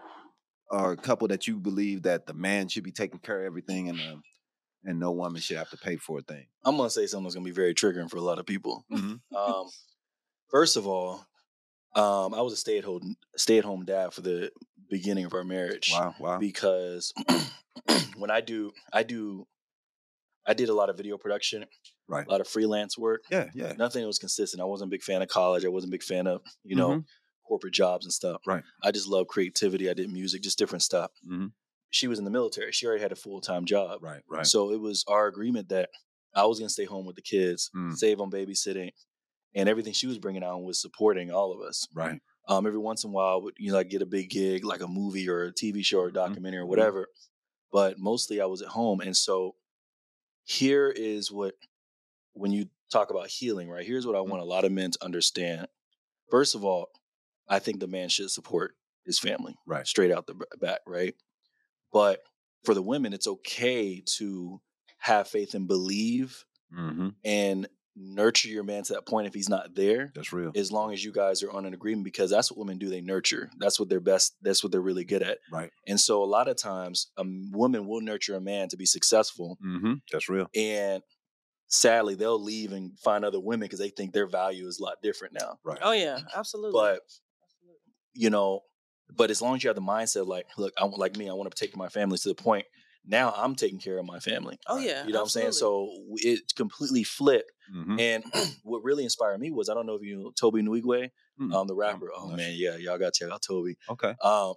a 0.70 0.96
couple 0.96 1.26
that 1.28 1.46
you 1.48 1.59
believe 1.59 2.03
that 2.03 2.26
the 2.26 2.34
man 2.34 2.68
should 2.68 2.84
be 2.84 2.92
taking 2.92 3.18
care 3.20 3.40
of 3.40 3.46
everything 3.46 3.88
and 3.88 4.00
and 4.84 4.98
no 4.98 5.12
woman 5.12 5.40
should 5.40 5.57
have 5.57 5.70
to 5.70 5.76
pay 5.76 5.96
for 5.96 6.18
a 6.18 6.22
thing? 6.22 6.46
I'm 6.64 6.76
gonna 6.76 6.90
say 6.90 7.07
something 7.07 7.24
that's 7.24 7.34
gonna 7.34 7.44
be 7.44 7.50
very 7.53 7.74
triggering 7.74 8.11
for 8.11 8.16
a 8.16 8.22
lot 8.22 8.38
of 8.38 8.46
people. 8.46 8.84
Mhm. 8.92 9.20
Um, 9.34 9.70
first 10.50 10.76
of 10.76 10.86
all, 10.86 11.24
um, 11.94 12.32
I 12.34 12.40
was 12.40 12.53
a 12.53 12.57
stay 12.57 12.78
at 12.78 12.84
home 12.84 13.16
stay 13.36 13.59
at 13.59 13.64
home 13.64 13.84
dad 13.84 14.12
for 14.12 14.22
the 14.22 14.50
beginning 14.90 15.24
of 15.24 15.34
our 15.34 15.44
marriage 15.44 15.90
Wow, 15.92 16.14
wow. 16.18 16.38
because 16.38 17.12
when 18.16 18.30
I 18.30 18.40
do 18.40 18.72
I 18.92 19.03
do 19.03 19.46
I 20.46 20.55
did 20.55 20.68
a 20.68 20.74
lot 20.74 20.90
of 20.90 20.96
video 20.96 21.16
production, 21.16 21.64
Right. 22.12 22.26
a 22.26 22.30
lot 22.30 22.40
of 22.40 22.46
freelance 22.48 22.96
work. 22.98 23.22
Yeah, 23.30 23.50
yeah. 23.54 23.72
Nothing 23.72 24.02
that 24.02 24.06
was 24.06 24.18
consistent. 24.18 24.60
I 24.60 24.64
wasn't 24.66 24.90
a 24.90 24.94
big 24.94 25.02
fan 25.02 25.22
of 25.22 25.28
college. 25.28 25.64
I 25.64 25.68
wasn't 25.68 25.90
a 25.90 25.96
big 25.96 26.02
fan 26.02 26.26
of 26.26 26.42
you 26.62 26.76
know 26.76 26.90
Mhm. 26.90 27.04
corporate 27.48 27.74
jobs 27.74 28.04
and 28.06 28.12
stuff. 28.12 28.40
Right. 28.46 28.62
I 28.82 28.90
just 28.92 29.08
love 29.08 29.26
creativity. 29.28 29.88
I 29.90 29.94
did 29.94 30.10
music, 30.12 30.42
just 30.42 30.58
different 30.58 30.82
stuff. 30.82 31.10
Mhm. 31.28 31.52
She 31.90 32.06
was 32.08 32.18
in 32.18 32.24
the 32.24 32.30
military. 32.30 32.70
She 32.72 32.86
already 32.86 33.02
had 33.02 33.12
a 33.12 33.16
full 33.16 33.40
time 33.40 33.64
job. 33.64 34.02
Right, 34.02 34.22
right. 34.28 34.46
So 34.46 34.70
it 34.72 34.80
was 34.80 35.04
our 35.08 35.26
agreement 35.26 35.68
that 35.70 35.90
I 36.34 36.46
was 36.46 36.58
going 36.58 36.68
to 36.68 36.72
stay 36.72 36.84
home 36.86 37.04
with 37.06 37.16
the 37.16 37.22
kids, 37.22 37.70
Mm. 37.76 37.96
save 37.96 38.20
on 38.20 38.30
babysitting, 38.30 38.92
and 39.54 39.68
everything 39.68 39.92
she 39.92 40.06
was 40.06 40.18
bringing 40.18 40.42
on 40.42 40.62
was 40.64 40.80
supporting 40.80 41.30
all 41.30 41.52
of 41.52 41.60
us. 41.60 41.86
right. 41.94 42.20
Um, 42.48 42.66
every 42.66 42.78
once 42.80 43.04
in 43.04 43.10
a 43.10 43.12
while, 43.12 43.40
would 43.42 43.54
you 43.58 43.70
know, 43.72 43.78
I 43.78 43.84
get 43.84 44.02
a 44.02 44.06
big 44.06 44.28
gig 44.30 44.64
like 44.64 44.80
a 44.80 44.88
movie 44.88 45.28
or 45.28 45.44
a 45.44 45.52
TV 45.52 45.82
show 45.84 46.00
or 46.00 46.10
Mhm. 46.10 46.14
documentary 46.14 46.60
or 46.60 46.64
Mhm. 46.64 46.68
whatever. 46.70 47.08
But 47.70 47.98
mostly, 47.98 48.40
I 48.40 48.46
was 48.46 48.62
at 48.62 48.68
home, 48.68 49.00
and 49.00 49.16
so 49.16 49.56
here 50.44 50.88
is 50.90 51.30
what 51.30 51.54
when 52.35 52.53
you 52.53 52.66
talk 52.91 53.11
about 53.11 53.28
healing, 53.28 53.68
right? 53.68 53.87
Here's 53.87 54.07
what 54.07 54.16
I 54.16 54.18
Mhm. 54.20 54.28
want 54.28 54.43
a 54.43 54.47
lot 54.47 54.64
of 54.64 54.72
men 54.72 54.91
to 54.91 55.05
understand. 55.05 55.68
First 56.30 56.55
of 56.55 56.64
all, 56.64 56.91
I 57.49 57.59
think 57.59 57.80
the 57.80 57.87
man 57.87 58.09
should 58.09 58.30
support 58.30 58.76
his 59.05 59.18
family 59.18 59.57
Right. 59.66 59.87
straight 59.87 60.12
out 60.12 60.26
the 60.26 60.35
back, 60.61 60.80
right? 60.87 61.14
But 61.93 62.22
for 62.64 62.74
the 62.74 62.83
women, 62.83 63.12
it's 63.12 63.26
okay 63.26 64.01
to 64.18 64.61
have 64.99 65.28
faith 65.28 65.55
and 65.55 65.66
believe 65.66 66.45
Mm-hmm. 66.72 67.09
and 67.24 67.68
nurture 67.95 68.49
your 68.49 68.62
man 68.62 68.83
to 68.85 68.95
that 68.95 69.05
point 69.05 69.26
if 69.26 69.35
he's 69.35 69.51
not 69.51 69.74
there, 69.74 70.11
That's 70.14 70.33
real. 70.33 70.53
as 70.55 70.72
long 70.72 70.95
as 70.95 71.05
you 71.05 71.12
guys 71.12 71.43
are 71.43 71.51
on 71.51 71.66
an 71.66 71.74
agreement, 71.74 72.05
because 72.05 72.30
that's 72.30 72.51
what 72.51 72.57
women 72.57 72.78
do. 72.78 72.89
They 72.89 73.03
nurture. 73.03 73.51
That's 73.59 73.78
what 73.78 73.91
they're 73.91 74.01
best. 74.01 74.35
That's 74.41 74.62
what 74.62 74.72
they're 74.72 74.80
really 74.80 75.05
good 75.05 75.22
at. 75.22 75.41
Right. 75.51 75.70
And 75.87 76.01
so 76.01 76.22
a 76.22 76.24
lot 76.24 76.49
of 76.49 76.57
times, 76.57 77.11
a 77.18 77.24
woman 77.51 77.87
will 77.87 78.01
nurture 78.01 78.35
a 78.37 78.41
man 78.41 78.70
to 78.70 78.78
be 78.78 78.87
successful, 78.87 79.59
Mm-hmm. 79.62 79.95
That's 80.11 80.30
real. 80.30 80.49
and 80.55 81.03
sadly, 81.73 82.14
they'll 82.14 82.41
leave 82.43 82.73
and 82.73 82.97
find 83.01 83.25
other 83.25 83.41
women 83.41 83.61
because 83.66 83.79
they 83.81 83.89
think 83.89 84.12
their 84.12 84.27
value 84.29 84.66
is 84.68 84.79
a 84.79 84.83
lot 84.85 84.99
different 85.03 85.35
now. 85.35 85.59
Right. 85.64 85.79
oh 85.83 85.93
yeah 85.93 86.18
absolutely 86.37 86.79
But 86.79 87.01
you 88.14 88.31
know, 88.31 88.61
but 89.16 89.31
as 89.31 89.41
long 89.43 89.57
as 89.57 89.64
you 89.64 89.68
have 89.68 89.75
the 89.77 89.83
mindset, 89.83 90.27
like, 90.27 90.47
look, 90.59 90.73
I 90.79 90.85
want 90.85 90.99
like 90.99 91.16
me, 91.16 91.29
I 91.29 91.33
want 91.33 91.51
to 91.55 91.59
take 91.66 91.77
my 91.77 91.89
family 91.89 92.18
to 92.18 92.29
the 92.29 92.35
point. 92.35 92.66
Now 93.05 93.33
I'm 93.37 93.55
taking 93.57 93.81
care 93.81 93.99
of 93.99 94.05
my 94.07 94.20
family. 94.20 94.59
oh 94.68 94.77
Right. 94.77 94.87
yeah 94.87 95.05
You 95.07 95.12
know 95.12 95.18
what 95.20 95.25
I'm 95.25 95.29
saying? 95.31 95.53
So 95.53 95.89
it 96.16 96.41
completely 96.57 97.03
flipped. 97.05 97.51
Mm-hmm. 97.75 97.99
And 97.99 98.25
what 98.62 98.85
really 98.85 99.03
inspired 99.05 99.41
me 99.41 99.51
was 99.51 99.68
I 99.68 99.75
don't 99.75 99.87
know 99.87 99.95
if 99.95 100.03
you 100.03 100.16
know 100.18 100.33
Tobe 100.39 100.55
Nwigwe, 100.57 101.11
Mm. 101.41 101.55
um, 101.55 101.66
the 101.66 101.75
rapper. 101.75 102.11
I'm 102.14 102.25
Oh 102.25 102.29
not 102.29 102.37
man, 102.37 102.53
yeah, 102.55 102.77
y'all 102.77 102.99
got 102.99 103.14
to 103.14 103.25
check 103.25 103.33
out 103.33 103.41
Tobe. 103.41 103.75
Okay. 103.89 104.14
Um, 104.23 104.53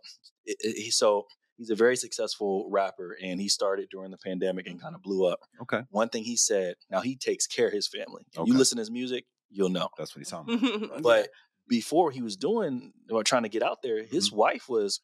it, 0.46 0.58
it- 0.60 0.76
he, 0.84 0.92
so 0.92 1.26
he's 1.58 1.70
a 1.70 1.76
very 1.76 1.96
successful 1.96 2.68
rapper, 2.70 3.16
and 3.22 3.40
he 3.40 3.48
started 3.50 3.88
during 3.90 4.12
the 4.12 4.18
pandemic 4.18 4.68
and 4.68 4.82
kind 4.82 4.96
of 4.96 5.02
blew 5.02 5.26
up. 5.26 5.40
Okay. 5.62 5.82
One 5.90 6.10
thing 6.10 6.24
he 6.24 6.38
said, 6.38 6.76
now 6.90 7.02
he 7.02 7.16
takes 7.16 7.48
care 7.48 7.68
of 7.68 7.74
his 7.74 7.88
family. 7.88 8.24
Okay. 8.38 8.50
You 8.50 8.58
listen 8.58 8.78
to 8.78 8.82
his 8.82 8.92
music, 8.92 9.26
you'll 9.50 9.70
know. 9.70 9.90
That's 9.98 10.16
what 10.16 10.20
he's 10.20 10.30
talking 10.30 10.56
about. 10.86 11.02
But 11.04 11.30
before 11.68 12.12
he 12.12 12.22
was 12.22 12.36
doing 12.38 12.94
or 13.10 13.24
trying 13.24 13.44
to 13.44 13.50
get 13.50 13.64
out 13.64 13.82
there, 13.82 14.04
his 14.04 14.28
Mm-hmm. 14.30 14.38
wife 14.38 14.70
was 14.70 15.02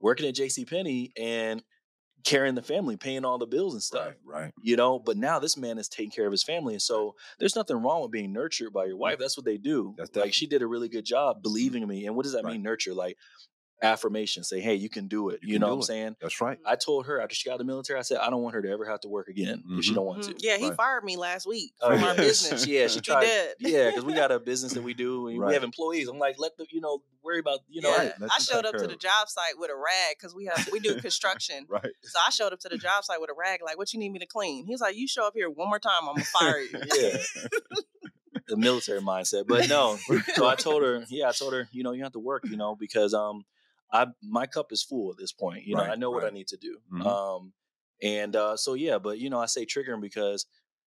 working 0.00 0.26
at 0.26 0.34
J.C. 0.34 0.64
Penney 0.64 1.12
and 1.18 1.62
carrying 2.24 2.54
the 2.54 2.62
family, 2.62 2.96
paying 2.96 3.24
all 3.24 3.38
the 3.38 3.46
bills 3.46 3.74
and 3.74 3.82
stuff. 3.82 4.14
Right. 4.24 4.42
Right. 4.42 4.52
You 4.62 4.76
know, 4.76 4.98
but 4.98 5.16
now 5.16 5.38
this 5.38 5.56
man 5.56 5.78
is 5.78 5.88
taking 5.88 6.10
care 6.10 6.26
of 6.26 6.32
his 6.32 6.42
family, 6.42 6.74
and 6.74 6.82
so 6.82 7.14
there's 7.38 7.54
nothing 7.56 7.76
wrong 7.82 8.02
with 8.02 8.10
being 8.10 8.32
nurtured 8.32 8.72
by 8.72 8.86
your 8.86 8.96
wife. 8.96 9.18
That's 9.18 9.36
what 9.36 9.44
they 9.46 9.56
do. 9.58 9.94
That's 9.96 10.14
like 10.16 10.32
she 10.34 10.46
did 10.46 10.62
a 10.62 10.66
really 10.66 10.88
good 10.88 11.04
job 11.04 11.42
believing 11.42 11.82
in 11.82 11.88
me. 11.88 12.06
And 12.06 12.16
what 12.16 12.24
does 12.24 12.32
that 12.32 12.44
Right. 12.44 12.54
mean? 12.54 12.62
Nurture, 12.62 12.94
like 12.94 13.16
affirmation. 13.82 14.42
Say, 14.44 14.60
hey, 14.60 14.74
you 14.74 14.88
can 14.88 15.06
do 15.08 15.28
it. 15.30 15.40
You 15.42 15.54
You, 15.54 15.58
know 15.58 15.68
what 15.68 15.72
I'm 15.74 15.78
it. 15.80 15.84
saying? 15.84 16.16
That's 16.20 16.40
right. 16.40 16.58
I 16.66 16.76
told 16.76 17.06
her 17.06 17.20
after 17.20 17.34
she 17.34 17.48
got 17.48 17.52
out 17.52 17.60
of 17.60 17.66
the 17.66 17.72
military, 17.72 17.98
I 17.98 18.02
said 18.02 18.18
I 18.18 18.30
don't 18.30 18.42
want 18.42 18.54
her 18.54 18.62
to 18.62 18.70
ever 18.70 18.84
have 18.86 19.00
to 19.00 19.08
work 19.08 19.28
again 19.28 19.62
if 19.78 19.84
she 19.84 19.92
Mhm. 19.92 19.94
don't 19.94 20.06
want 20.06 20.22
Mhm. 20.22 20.36
to. 20.38 20.46
yeah 20.46 20.56
he 20.56 20.66
Right. 20.68 20.76
fired 20.76 21.04
me 21.04 21.16
last 21.16 21.46
week 21.46 21.72
Oh, 21.80 21.90
from 21.90 22.00
yeah. 22.00 22.06
our 22.08 22.14
business 22.16 22.66
Yeah, 22.66 22.86
she 22.88 22.96
he 22.96 23.00
tried. 23.00 23.20
did 23.22 23.54
Yeah, 23.60 23.90
because 23.90 24.04
we 24.04 24.14
got 24.14 24.32
a 24.32 24.38
business 24.50 24.72
that 24.72 24.82
we 24.82 24.94
do, 24.94 25.28
and 25.28 25.38
Right. 25.38 25.48
we 25.48 25.54
have 25.54 25.62
employees. 25.64 26.08
I'm 26.08 26.18
like, 26.18 26.36
let 26.38 26.56
the 26.56 26.66
you 26.70 26.80
know 26.80 27.02
worry 27.22 27.38
about 27.40 27.60
you 27.68 27.82
know. 27.82 27.90
yeah. 27.90 27.98
Right, 27.98 28.30
I 28.34 28.38
showed 28.40 28.64
up 28.64 28.72
care 28.72 28.80
to 28.82 28.86
the 28.88 28.96
job 28.96 29.28
site 29.28 29.58
with 29.58 29.70
a 29.70 29.76
rag 29.76 30.16
because 30.18 30.34
we 30.34 30.46
have 30.46 30.68
we 30.72 30.80
do 30.80 30.96
construction. 30.96 31.66
Right. 31.68 31.92
So 32.02 32.18
I 32.26 32.30
showed 32.30 32.52
up 32.52 32.60
to 32.60 32.68
the 32.68 32.78
job 32.78 33.04
site 33.04 33.20
with 33.20 33.30
a 33.30 33.34
rag, 33.34 33.60
like, 33.62 33.76
"What 33.78 33.92
you 33.92 33.98
need 33.98 34.10
me 34.10 34.18
to 34.20 34.26
clean?" 34.26 34.66
He's 34.66 34.80
like, 34.80 34.96
"You 34.96 35.06
show 35.06 35.26
up 35.26 35.34
here 35.34 35.50
one 35.50 35.68
more 35.68 35.78
time, 35.78 36.00
I'm 36.08 36.14
gonna 36.14 36.24
fire 36.24 36.58
you." 36.60 36.80
Yeah. 36.94 37.18
the 38.48 38.56
military 38.56 39.00
mindset. 39.00 39.46
But 39.46 39.68
no. 39.68 39.98
So 40.34 40.46
I 40.46 40.54
told 40.54 40.82
her, 40.82 41.04
yeah, 41.08 41.28
I 41.28 41.32
told 41.32 41.52
her, 41.52 41.68
you 41.72 41.82
know, 41.82 41.92
you 41.92 42.02
have 42.04 42.12
to 42.12 42.18
work, 42.18 42.44
you 42.48 42.56
know, 42.56 42.74
because 42.76 43.12
um 43.14 43.44
I 43.92 44.06
my 44.22 44.46
cup 44.46 44.72
is 44.72 44.82
full 44.82 45.10
at 45.10 45.18
this 45.18 45.32
point. 45.32 45.64
You 45.64 45.74
know, 45.76 45.82
Right, 45.82 45.90
I 45.92 45.96
know 45.96 46.10
what 46.10 46.24
I 46.24 46.30
need 46.30 46.48
to 46.48 46.56
do. 46.56 46.78
Mhm. 46.92 47.06
Um 47.06 47.52
and 48.02 48.36
uh 48.36 48.56
so 48.56 48.74
yeah, 48.74 48.98
but 48.98 49.18
you 49.18 49.30
know, 49.30 49.40
I 49.40 49.46
say 49.46 49.64
triggering 49.66 50.00
because, 50.00 50.46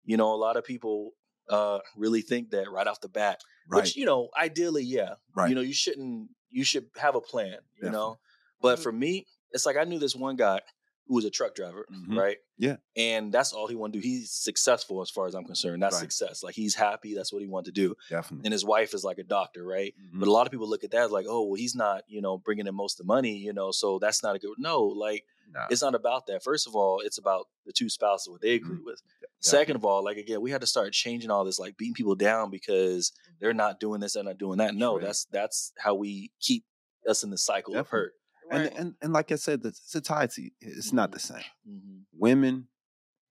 you 0.04 0.16
know, 0.16 0.32
a 0.34 0.36
lot 0.36 0.56
of 0.56 0.64
people 0.64 1.12
uh 1.48 1.78
really 1.96 2.22
think 2.22 2.50
that 2.50 2.70
right 2.70 2.86
off 2.86 3.00
the 3.00 3.08
bat. 3.08 3.40
Right. 3.68 3.82
Which, 3.82 3.96
you 3.96 4.06
know, 4.06 4.30
ideally, 4.38 4.84
yeah. 4.84 5.14
Right. 5.34 5.48
You 5.48 5.54
know, 5.54 5.60
you 5.60 5.74
shouldn't 5.74 6.30
you 6.50 6.64
should 6.64 6.86
have 6.96 7.14
a 7.16 7.20
plan, 7.20 7.58
you 7.74 7.82
Definitely. 7.82 7.92
know. 7.92 8.18
But 8.60 8.78
Mhm. 8.78 8.82
for 8.82 8.92
me, 8.92 9.26
it's 9.50 9.66
like 9.66 9.76
I 9.76 9.84
knew 9.84 9.98
this 9.98 10.16
one 10.16 10.36
guy 10.36 10.60
who 11.06 11.14
was 11.14 11.24
a 11.24 11.30
truck 11.30 11.54
driver, 11.54 11.86
Mhm. 11.92 12.16
right? 12.16 12.38
Yeah. 12.58 12.76
And 12.96 13.32
that's 13.32 13.52
all 13.52 13.68
he 13.68 13.76
wanted 13.76 13.94
to 13.94 14.00
do. 14.00 14.08
He's 14.08 14.30
successful 14.32 15.00
as 15.02 15.08
far 15.10 15.26
as 15.28 15.34
I'm 15.34 15.44
concerned. 15.44 15.82
That's 15.82 15.94
Right. 15.96 16.00
success. 16.10 16.42
Like 16.42 16.54
he's 16.56 16.74
happy. 16.74 17.14
That's 17.14 17.32
what 17.32 17.42
he 17.42 17.48
wanted 17.48 17.74
to 17.74 17.80
do. 17.80 17.96
Definitely. 18.10 18.46
And 18.46 18.52
his 18.52 18.64
wife 18.64 18.92
is 18.94 19.04
like 19.04 19.18
a 19.18 19.22
doctor, 19.22 19.64
right? 19.64 19.94
Mhm. 20.00 20.18
But 20.20 20.28
a 20.28 20.32
lot 20.32 20.46
of 20.46 20.50
people 20.50 20.68
look 20.68 20.82
at 20.82 20.90
that 20.90 21.04
as 21.04 21.10
like, 21.12 21.26
oh, 21.28 21.42
well, 21.44 21.54
he's 21.54 21.74
not, 21.76 22.02
you 22.08 22.20
know, 22.20 22.38
bringing 22.38 22.66
in 22.66 22.74
most 22.74 22.94
of 22.98 23.06
the 23.06 23.12
money, 23.12 23.36
you 23.36 23.52
know, 23.52 23.70
so 23.70 23.98
that's 24.00 24.22
not 24.22 24.34
a 24.34 24.38
good. 24.40 24.54
No, 24.58 24.82
like 24.84 25.24
Nah. 25.52 25.66
it's 25.70 25.82
not 25.82 25.94
about 25.94 26.26
that. 26.26 26.42
First 26.42 26.66
of 26.66 26.74
all, 26.74 27.00
it's 27.00 27.18
about 27.18 27.46
the 27.66 27.72
two 27.72 27.88
spouses 27.88 28.28
what 28.28 28.40
they 28.40 28.58
Mhm. 28.58 28.64
agree 28.64 28.82
with. 28.84 29.00
Second 29.40 29.76
of 29.76 29.84
all, 29.84 30.02
like 30.02 30.16
again, 30.16 30.40
we 30.40 30.50
had 30.50 30.60
to 30.62 30.66
start 30.66 30.92
changing 30.92 31.30
all 31.30 31.44
this, 31.44 31.58
like 31.60 31.76
beating 31.76 31.94
people 31.94 32.16
down 32.16 32.50
because 32.50 33.12
they're 33.38 33.54
not 33.54 33.78
doing 33.78 34.00
this, 34.00 34.14
they're 34.14 34.24
not 34.24 34.38
doing 34.38 34.58
that. 34.58 34.74
No, 34.74 34.94
Right. 34.96 35.04
that's 35.04 35.26
that's 35.26 35.72
how 35.78 35.94
we 35.94 36.32
keep 36.40 36.64
us 37.06 37.22
in 37.22 37.30
the 37.30 37.38
cycle 37.38 37.76
of 37.76 37.88
hurt. 37.90 38.14
Right. 38.50 38.66
And, 38.66 38.78
and 38.78 38.94
and 39.02 39.12
like 39.12 39.32
I 39.32 39.36
said, 39.36 39.62
the 39.62 39.72
society 39.72 40.52
it's 40.60 40.92
not 40.92 41.12
the 41.12 41.18
same. 41.18 41.38
Mm-hmm. 41.68 41.98
Women, 42.12 42.68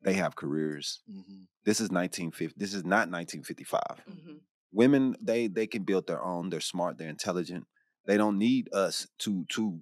they 0.04 0.14
have 0.14 0.36
careers. 0.36 1.02
Mm-hmm. 1.10 1.44
This 1.64 1.80
is 1.80 1.90
1950. 1.90 2.56
This 2.58 2.74
is 2.74 2.84
not 2.84 3.10
1955. 3.10 3.82
Mhm. 4.10 4.40
Women, 4.72 5.16
they 5.22 5.48
they 5.48 5.68
can 5.68 5.84
build 5.84 6.08
their 6.08 6.22
own. 6.24 6.50
They're 6.50 6.60
smart. 6.62 6.98
They're 6.98 7.10
intelligent. 7.10 7.66
They 8.06 8.18
don't 8.18 8.38
need 8.38 8.70
us 8.74 9.08
to 9.20 9.46
to 9.50 9.82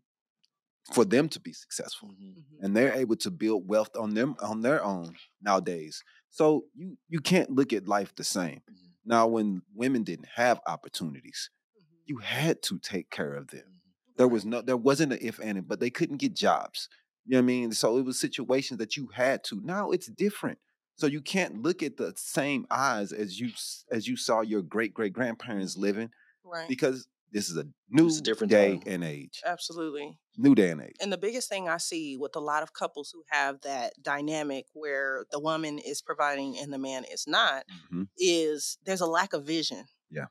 for 0.93 1.05
them 1.05 1.29
to 1.29 1.39
be 1.39 1.53
successful. 1.53 2.09
Mm-hmm. 2.09 2.39
Mhm. 2.39 2.63
and 2.65 2.75
they're 2.75 2.93
able 2.93 3.15
to 3.17 3.31
build 3.31 3.67
wealth 3.67 3.95
on 3.97 4.13
them 4.13 4.35
on 4.41 4.61
their 4.61 4.83
own 4.83 5.15
nowadays. 5.41 6.03
So 6.29 6.65
you 6.75 6.97
you 7.07 7.19
can't 7.21 7.49
look 7.49 7.73
at 7.73 7.87
life 7.87 8.13
the 8.15 8.23
same. 8.23 8.61
Now, 9.05 9.27
when 9.27 9.63
women 9.75 10.03
didn't 10.03 10.29
have 10.35 10.61
opportunities, 10.65 11.49
you 12.05 12.17
had 12.19 12.61
to 12.63 12.79
take 12.79 13.09
care 13.09 13.33
of 13.33 13.47
them. 13.47 13.81
Mm-hmm. 14.13 14.17
There 14.17 14.27
was 14.27 14.45
no 14.45 14.61
there 14.61 14.77
wasn't 14.77 15.13
an 15.13 15.19
if 15.21 15.39
and 15.39 15.57
it, 15.57 15.67
but 15.67 15.79
they 15.79 15.89
couldn't 15.89 16.17
get 16.17 16.35
jobs. 16.35 16.87
You 17.25 17.33
know 17.33 17.37
what 17.39 17.43
I 17.43 17.45
mean? 17.45 17.71
So 17.71 17.97
it 17.97 18.05
was 18.05 18.19
situations 18.19 18.77
that 18.79 18.97
you 18.97 19.07
had 19.13 19.43
to. 19.45 19.61
Now 19.63 19.91
it's 19.91 20.07
different. 20.07 20.59
So 20.95 21.07
you 21.07 21.21
can't 21.21 21.61
look 21.63 21.81
at 21.81 21.97
the 21.97 22.13
same 22.17 22.65
eyes 22.69 23.11
as 23.11 23.39
you 23.39 23.49
as 23.91 24.07
you 24.07 24.15
saw 24.17 24.41
your 24.41 24.61
great 24.61 24.93
great 24.93 25.13
grandparents 25.13 25.77
living 25.77 26.09
Right. 26.45 26.67
because 26.67 27.07
this 27.31 27.49
is 27.49 27.57
a 27.57 27.65
new 27.89 28.09
a 28.09 28.21
different 28.21 28.51
day 28.51 28.73
time. 28.77 28.83
and 28.85 29.03
age. 29.03 29.41
Absolutely. 29.43 30.19
New 30.37 30.53
day 30.53 30.69
and 30.69 30.81
age. 30.81 30.95
And 31.01 31.11
the 31.11 31.17
biggest 31.17 31.49
thing 31.49 31.67
I 31.67 31.77
see 31.77 32.15
with 32.15 32.35
a 32.35 32.39
lot 32.39 32.61
of 32.61 32.73
couples 32.73 33.09
who 33.11 33.23
have 33.31 33.61
that 33.61 33.93
dynamic 34.03 34.65
where 34.73 35.25
the 35.31 35.39
woman 35.39 35.79
is 35.79 36.01
providing 36.03 36.59
and 36.59 36.71
the 36.71 36.77
man 36.77 37.05
is 37.05 37.25
not 37.25 37.63
Mhm. 37.91 38.07
is 38.17 38.77
there's 38.85 39.01
a 39.01 39.07
lack 39.07 39.33
of 39.33 39.45
vision. 39.45 39.85
Yeah. 40.11 40.27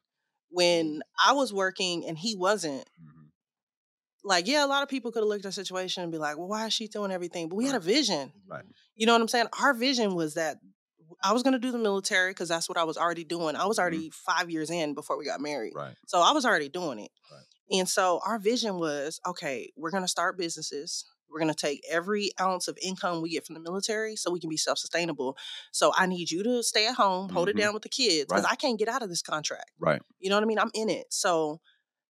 When 0.50 1.02
I 1.24 1.32
was 1.32 1.52
working 1.52 2.06
and 2.06 2.18
he 2.18 2.36
wasn't, 2.36 2.86
Mhm. 3.02 3.21
Like, 4.24 4.46
yeah, 4.46 4.64
a 4.64 4.68
lot 4.68 4.82
of 4.82 4.88
people 4.88 5.10
could 5.12 5.20
have 5.20 5.28
looked 5.28 5.44
at 5.44 5.48
the 5.48 5.52
situation 5.52 6.02
and 6.02 6.12
be 6.12 6.18
like, 6.18 6.38
well, 6.38 6.48
why 6.48 6.66
is 6.66 6.72
she 6.72 6.88
doing 6.88 7.10
everything? 7.10 7.48
But 7.48 7.56
we 7.56 7.66
had 7.66 7.74
a 7.74 7.80
vision. 7.80 8.32
Right. 8.48 8.64
You 8.94 9.06
know 9.06 9.12
what 9.12 9.20
I'm 9.20 9.28
saying? 9.28 9.46
Our 9.60 9.74
vision 9.74 10.14
was 10.14 10.34
that 10.34 10.58
I 11.22 11.32
was 11.32 11.42
going 11.42 11.52
to 11.52 11.58
do 11.58 11.70
the 11.72 11.78
military 11.78 12.30
because 12.30 12.48
that's 12.48 12.68
what 12.68 12.78
I 12.78 12.84
was 12.84 12.96
already 12.96 13.24
doing. 13.24 13.54
I 13.56 13.66
was 13.66 13.78
already 13.78 14.10
five 14.10 14.50
years 14.50 14.70
in 14.70 14.94
before 14.94 15.18
we 15.18 15.24
got 15.24 15.40
married. 15.40 15.72
Right. 15.74 15.94
So 16.06 16.20
I 16.20 16.32
was 16.32 16.44
already 16.44 16.68
doing 16.68 16.98
it. 17.00 17.10
Right. 17.30 17.78
And 17.78 17.88
so 17.88 18.20
our 18.26 18.38
vision 18.38 18.78
was 18.78 19.20
okay, 19.26 19.72
we're 19.76 19.90
going 19.90 20.04
to 20.04 20.08
start 20.08 20.36
businesses. 20.38 21.04
We're 21.30 21.40
going 21.40 21.52
to 21.52 21.58
take 21.58 21.80
every 21.90 22.30
ounce 22.40 22.68
of 22.68 22.76
income 22.82 23.22
we 23.22 23.30
get 23.30 23.46
from 23.46 23.54
the 23.54 23.60
military 23.60 24.16
so 24.16 24.30
we 24.30 24.38
can 24.40 24.50
be 24.50 24.56
self 24.58 24.78
sustainable. 24.78 25.36
So 25.72 25.92
I 25.96 26.06
need 26.06 26.30
you 26.30 26.42
to 26.44 26.62
stay 26.62 26.86
at 26.86 26.94
home, 26.96 27.30
hold 27.30 27.48
it 27.48 27.56
Mhm. 27.56 27.60
down 27.60 27.74
with 27.74 27.82
the 27.82 27.88
kids 27.88 28.26
because 28.28 28.44
Right. 28.44 28.52
I 28.52 28.56
can't 28.56 28.78
get 28.78 28.88
out 28.88 29.02
of 29.02 29.08
this 29.08 29.22
contract. 29.22 29.70
Right. 29.78 30.02
You 30.18 30.28
know 30.28 30.36
what 30.36 30.42
I 30.44 30.46
mean? 30.46 30.58
I'm 30.58 30.70
in 30.74 30.90
it. 30.90 31.06
So 31.10 31.60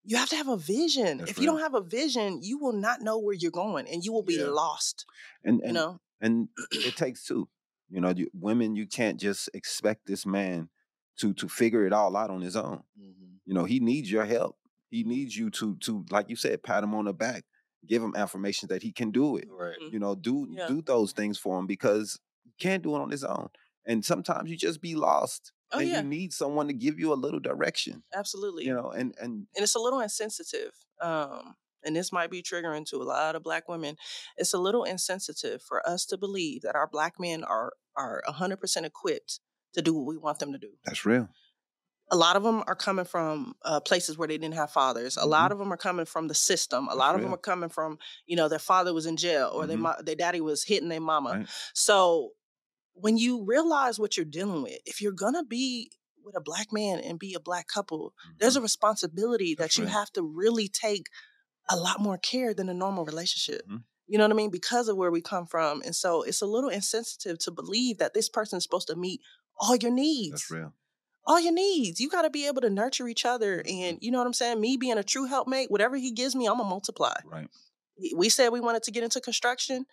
you 0.04 0.16
have 0.16 0.28
to 0.30 0.36
have 0.36 0.48
a 0.48 0.56
vision. 0.56 1.18
That's 1.18 1.30
if 1.30 1.38
you 1.38 1.46
don't 1.46 1.60
have 1.60 1.74
a 1.74 1.80
vision, 1.80 2.40
you 2.42 2.58
will 2.58 2.72
not 2.72 3.00
know 3.02 3.18
where 3.18 3.34
you're 3.34 3.50
going 3.52 3.86
and 3.88 4.04
you 4.04 4.12
will 4.12 4.22
be 4.24 4.34
Yeah. 4.34 4.46
lost. 4.46 5.06
And 5.44 5.60
You 5.64 5.72
know? 5.72 6.00
and 6.20 6.48
it 6.72 6.96
takes 6.96 7.24
two. 7.24 7.48
You 7.88 8.00
know, 8.00 8.10
you, 8.10 8.28
women, 8.32 8.74
you 8.74 8.86
can't 8.86 9.20
just 9.20 9.50
expect 9.54 10.06
this 10.06 10.24
man 10.26 10.70
to 11.18 11.32
to 11.34 11.48
figure 11.48 11.86
it 11.86 11.92
all 11.92 12.16
out 12.16 12.30
on 12.30 12.40
his 12.40 12.56
own. 12.56 12.82
Mm-hmm. 12.98 13.34
You 13.44 13.54
know, 13.54 13.64
he 13.64 13.80
needs 13.80 14.10
your 14.10 14.24
help. 14.24 14.56
He 14.90 15.04
needs 15.04 15.36
you 15.36 15.50
to 15.50 15.76
to 15.76 16.04
like 16.10 16.28
you 16.30 16.36
said, 16.36 16.62
pat 16.62 16.82
him 16.84 16.94
on 16.94 17.04
the 17.04 17.12
back, 17.12 17.44
give 17.86 18.02
him 18.02 18.14
affirmation 18.16 18.68
that 18.68 18.82
he 18.82 18.92
can 18.92 19.10
do 19.10 19.36
it. 19.36 19.48
Right. 19.50 19.76
Mhm. 19.80 19.92
You 19.92 19.98
know, 19.98 20.14
do 20.14 20.48
Yeah. 20.50 20.66
do 20.68 20.80
those 20.82 21.12
things 21.12 21.38
for 21.38 21.58
him 21.58 21.66
because 21.66 22.18
he 22.44 22.52
can't 22.58 22.82
do 22.82 22.96
it 22.96 23.00
on 23.00 23.10
his 23.10 23.24
own. 23.24 23.48
And 23.84 24.04
sometimes 24.04 24.48
you 24.50 24.56
just 24.56 24.80
be 24.80 24.94
lost, 24.94 25.52
Oh, 25.72 25.78
and 25.78 25.88
yeah. 25.88 25.96
you 26.02 26.08
need 26.08 26.32
someone 26.32 26.66
to 26.68 26.72
give 26.74 26.98
you 26.98 27.12
a 27.12 27.14
little 27.14 27.40
direction. 27.40 28.02
Absolutely. 28.14 28.64
You 28.66 28.74
know, 28.74 28.90
and 28.90 29.14
and 29.20 29.46
and 29.54 29.62
it's 29.62 29.74
a 29.74 29.78
little 29.80 30.00
insensitive. 30.00 30.72
Um, 31.00 31.54
and 31.84 31.96
this 31.96 32.12
might 32.12 32.30
be 32.30 32.42
triggering 32.42 32.86
to 32.90 32.96
a 32.96 33.02
lot 33.04 33.34
of 33.34 33.42
black 33.42 33.68
women. 33.68 33.96
It's 34.36 34.52
a 34.54 34.58
little 34.58 34.84
insensitive 34.84 35.62
for 35.62 35.86
us 35.88 36.04
to 36.06 36.16
believe 36.18 36.62
that 36.62 36.76
our 36.76 36.86
black 36.86 37.14
men 37.18 37.42
are 37.44 37.72
are 37.96 38.22
100% 38.28 38.84
equipped 38.84 39.40
to 39.74 39.82
do 39.82 39.92
what 39.94 40.06
we 40.06 40.16
want 40.16 40.38
them 40.38 40.52
to 40.52 40.58
do. 40.58 40.70
that's 40.84 41.04
real. 41.04 41.28
A 42.10 42.16
lot 42.16 42.36
of 42.36 42.42
them 42.42 42.62
are 42.66 42.74
coming 42.74 43.06
from 43.06 43.54
uh, 43.64 43.80
places 43.80 44.18
where 44.18 44.28
they 44.28 44.36
didn't 44.36 44.54
have 44.56 44.70
fathers. 44.70 45.16
A 45.16 45.24
lot 45.24 45.50
of 45.50 45.58
them 45.58 45.72
are 45.72 45.78
coming 45.78 46.04
from 46.04 46.28
the 46.28 46.34
system. 46.34 46.84
A 46.84 46.88
That's 46.88 46.98
lot 46.98 47.14
of 47.14 47.22
them 47.22 47.32
are 47.32 47.38
coming 47.38 47.70
from, 47.70 47.98
you 48.26 48.36
know, 48.36 48.48
their 48.48 48.58
father 48.58 48.92
was 48.92 49.06
in 49.06 49.16
jail 49.16 49.50
or 49.54 49.66
their 49.66 49.78
Mhm. 49.78 49.80
mo- 49.80 50.02
their 50.04 50.14
daddy 50.14 50.40
was 50.42 50.62
hitting 50.64 50.90
their 50.90 51.00
mama. 51.00 51.30
Right. 51.30 51.48
So 51.74 52.32
when 52.94 53.16
you 53.16 53.44
realize 53.44 53.98
what 53.98 54.16
you're 54.16 54.26
dealing 54.26 54.62
with, 54.62 54.78
if 54.86 55.00
you're 55.00 55.12
gonna 55.12 55.44
be 55.44 55.90
with 56.24 56.36
a 56.36 56.40
black 56.40 56.72
man 56.72 57.00
and 57.00 57.18
be 57.18 57.34
a 57.34 57.40
black 57.40 57.66
couple, 57.68 58.14
there's 58.38 58.56
a 58.56 58.60
responsibility 58.60 59.54
That's 59.54 59.74
that 59.74 59.80
you 59.80 59.86
right. 59.86 59.92
have 59.92 60.12
to 60.12 60.22
really 60.22 60.68
take 60.68 61.06
a 61.68 61.76
lot 61.76 62.00
more 62.00 62.18
care 62.18 62.54
than 62.54 62.68
a 62.68 62.74
normal 62.74 63.04
relationship. 63.04 63.66
Mhm. 63.68 63.84
You 64.06 64.18
know 64.18 64.24
what 64.24 64.32
I 64.32 64.34
mean? 64.34 64.50
Because 64.50 64.88
of 64.88 64.96
where 64.96 65.10
we 65.10 65.20
come 65.20 65.46
from. 65.46 65.80
And 65.82 65.96
so 65.96 66.22
it's 66.22 66.42
a 66.42 66.46
little 66.46 66.70
insensitive 66.70 67.38
to 67.40 67.50
believe 67.50 67.98
that 67.98 68.14
this 68.14 68.28
person 68.28 68.58
is 68.58 68.62
supposed 68.62 68.88
to 68.88 68.96
meet 68.96 69.20
all 69.58 69.76
your 69.76 69.92
needs. 69.92 70.42
That's 70.42 70.50
real. 70.50 70.74
All 71.24 71.40
your 71.40 71.52
needs. 71.52 72.00
You 72.00 72.08
got 72.08 72.22
to 72.22 72.30
be 72.30 72.46
able 72.46 72.60
to 72.62 72.70
nurture 72.70 73.06
each 73.08 73.24
other. 73.24 73.58
Mm-hmm. 73.58 73.82
And 73.82 73.98
you 74.00 74.10
know 74.10 74.18
what 74.18 74.26
I'm 74.26 74.32
saying? 74.32 74.60
Me 74.60 74.76
being 74.76 74.98
a 74.98 75.04
true 75.04 75.26
helpmate, 75.26 75.70
whatever 75.70 75.96
he 75.96 76.10
gives 76.10 76.34
me, 76.34 76.46
I'm 76.46 76.56
going 76.56 76.66
to 76.66 76.70
multiply. 76.70 77.14
Right. 77.24 77.48
We 78.16 78.28
said 78.28 78.48
we 78.48 78.60
wanted 78.60 78.82
to 78.84 78.90
get 78.90 79.04
into 79.04 79.20
construction. 79.20 79.86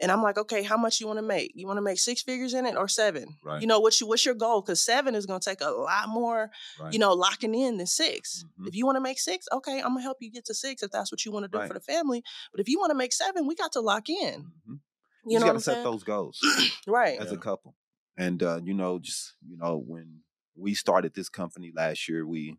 And 0.00 0.12
I'm 0.12 0.22
like, 0.22 0.38
okay, 0.38 0.62
how 0.62 0.76
much 0.76 1.00
you 1.00 1.06
want 1.08 1.18
to 1.18 1.22
make? 1.24 1.52
You 1.54 1.66
want 1.66 1.78
to 1.78 1.82
make 1.82 1.98
six 1.98 2.22
figures 2.22 2.54
in 2.54 2.66
it 2.66 2.76
or 2.76 2.86
seven? 2.88 3.36
Right. 3.42 3.60
You 3.60 3.66
know, 3.66 3.80
what's 3.80 4.00
your, 4.00 4.08
what's 4.08 4.24
your 4.24 4.34
goal? 4.36 4.60
Because 4.60 4.80
seven 4.80 5.14
is 5.14 5.26
going 5.26 5.40
to 5.40 5.50
take 5.50 5.60
a 5.60 5.70
lot 5.70 6.08
more 6.08 6.50
Right. 6.80 6.92
you 6.92 6.98
know, 6.98 7.12
locking 7.14 7.54
in 7.54 7.78
than 7.78 7.86
6 7.86 8.44
Mhm. 8.60 8.68
If 8.68 8.76
you 8.76 8.86
want 8.86 8.96
to 8.96 9.00
make 9.00 9.18
six, 9.18 9.46
okay, 9.52 9.78
I'm 9.80 9.88
gonna 9.94 10.02
help 10.02 10.18
you 10.20 10.30
get 10.30 10.44
to 10.46 10.54
six 10.54 10.82
if 10.82 10.90
that's 10.90 11.10
what 11.10 11.24
you 11.24 11.32
want 11.32 11.44
to 11.44 11.48
do 11.48 11.58
Right. 11.58 11.68
for 11.68 11.74
the 11.74 11.80
family. 11.80 12.22
But 12.52 12.60
if 12.60 12.68
you 12.68 12.78
want 12.78 12.90
to 12.90 12.94
make 12.96 13.12
seven, 13.12 13.46
we 13.46 13.54
got 13.54 13.72
to 13.72 13.80
lock 13.80 14.08
in. 14.08 14.52
Mhm. 14.68 14.80
You, 15.24 15.32
You, 15.32 15.38
know 15.40 15.46
got 15.46 15.52
to 15.54 15.60
set 15.60 15.74
saying? 15.74 15.84
those 15.84 16.04
goals. 16.04 16.38
right. 16.86 17.18
as 17.20 17.32
a 17.32 17.36
couple. 17.36 17.74
And 18.16 18.42
uh, 18.42 18.60
you 18.62 18.74
know, 18.74 18.98
just 18.98 19.34
you 19.48 19.56
know, 19.56 19.76
when 19.78 20.22
we 20.56 20.74
started 20.74 21.14
this 21.14 21.28
company 21.28 21.72
last 21.74 22.08
year, 22.08 22.26
we 22.26 22.56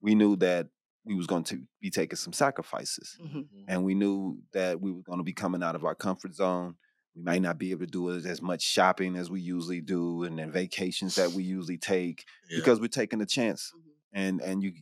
we 0.00 0.14
knew 0.14 0.36
that 0.36 0.68
we 1.06 1.14
was 1.14 1.26
going 1.28 1.44
to 1.44 1.62
be 1.80 1.88
taking 1.90 2.16
some 2.16 2.32
sacrifices, 2.32 3.16
hmm 3.20 3.42
and 3.68 3.84
we 3.84 3.94
knew 3.94 4.38
that 4.52 4.80
we 4.80 4.90
were 4.92 5.02
going 5.02 5.18
to 5.18 5.24
be 5.24 5.32
coming 5.32 5.62
out 5.62 5.74
of 5.76 5.84
our 5.84 5.94
comfort 5.94 6.34
zone. 6.34 6.74
We 7.14 7.22
might 7.22 7.40
not 7.42 7.56
be 7.58 7.70
able 7.70 7.86
to 7.86 7.90
do 7.90 8.10
as 8.10 8.42
much 8.42 8.62
shopping 8.62 9.16
as 9.16 9.30
we 9.30 9.40
usually 9.40 9.80
do, 9.80 10.24
and 10.24 10.38
then 10.38 10.50
vacations 10.52 11.14
that 11.14 11.30
we 11.32 11.42
usually 11.58 11.78
take 11.78 12.24
Yeah. 12.50 12.58
because 12.58 12.80
we're 12.80 12.88
taking 12.88 13.20
a 13.22 13.26
chance. 13.26 13.72
And 14.12 14.40
and 14.42 14.62
you 14.62 14.72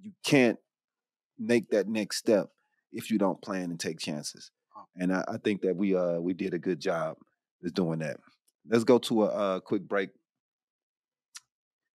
you 0.00 0.12
can't 0.24 0.58
make 1.38 1.70
that 1.70 1.88
next 1.88 2.16
step 2.18 2.48
if 2.92 3.10
you 3.10 3.18
don't 3.18 3.42
plan 3.42 3.70
and 3.70 3.80
take 3.80 3.98
chances. 3.98 4.50
Oh. 4.76 4.84
And 4.96 5.12
I, 5.12 5.24
I 5.28 5.36
think 5.38 5.62
that 5.62 5.74
we 5.76 5.94
uh 5.96 6.18
we 6.20 6.32
did 6.34 6.54
a 6.54 6.58
good 6.58 6.80
job 6.80 7.16
with 7.62 7.74
doing 7.74 7.98
that. 8.00 8.18
Let's 8.68 8.84
go 8.84 8.98
to 8.98 9.24
a, 9.24 9.26
uh 9.26 9.60
quick 9.60 9.82
break. 9.88 10.10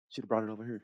Should 0.10 0.24
have 0.24 0.30
brought 0.30 0.44
it 0.44 0.50
over 0.50 0.66
here. 0.66 0.84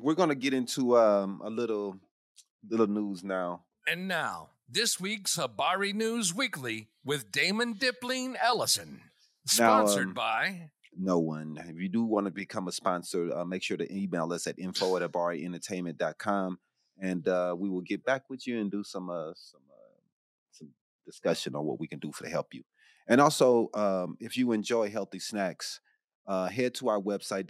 We're 0.00 0.14
gonna 0.14 0.34
get 0.34 0.54
into 0.54 0.96
um 0.96 1.40
a 1.44 1.50
little 1.50 1.98
little 2.68 2.86
news 2.86 3.22
now. 3.22 3.64
And 3.86 4.08
now, 4.08 4.50
this 4.68 5.00
week's 5.00 5.36
Habari 5.36 5.92
News 5.92 6.34
Weekly 6.34 6.88
with 7.04 7.32
Damon 7.32 7.74
Dipling 7.74 8.34
Ellison. 8.42 9.02
Now, 9.58 9.84
Sponsored 9.84 10.08
um, 10.08 10.14
by 10.14 10.70
no 10.96 11.18
one. 11.18 11.58
If 11.68 11.80
you 11.80 11.88
do 11.88 12.04
want 12.04 12.26
to 12.26 12.30
become 12.30 12.68
a 12.68 12.72
sponsor, 12.72 13.30
uh, 13.34 13.44
make 13.44 13.62
sure 13.62 13.76
to 13.76 13.94
email 13.94 14.32
us 14.32 14.46
at 14.46 14.58
info 14.58 14.96
at 14.96 15.02
habarientertainment.com 15.02 16.58
and 17.00 17.26
uh, 17.26 17.54
we 17.58 17.68
will 17.68 17.80
get 17.80 18.04
back 18.04 18.28
with 18.28 18.46
you 18.46 18.60
and 18.60 18.70
do 18.70 18.84
some 18.84 19.10
uh, 19.10 19.32
some 19.34 19.62
uh, 19.70 19.98
some 20.52 20.68
discussion 21.06 21.54
on 21.54 21.64
what 21.64 21.80
we 21.80 21.86
can 21.86 21.98
do 21.98 22.12
for 22.12 22.24
to 22.24 22.30
help 22.30 22.52
you. 22.52 22.62
And 23.08 23.20
also, 23.20 23.70
um, 23.74 24.16
if 24.20 24.36
you 24.36 24.52
enjoy 24.52 24.90
healthy 24.90 25.18
snacks, 25.18 25.80
uh, 26.26 26.46
head 26.46 26.74
to 26.74 26.88
our 26.88 27.00
website 27.00 27.46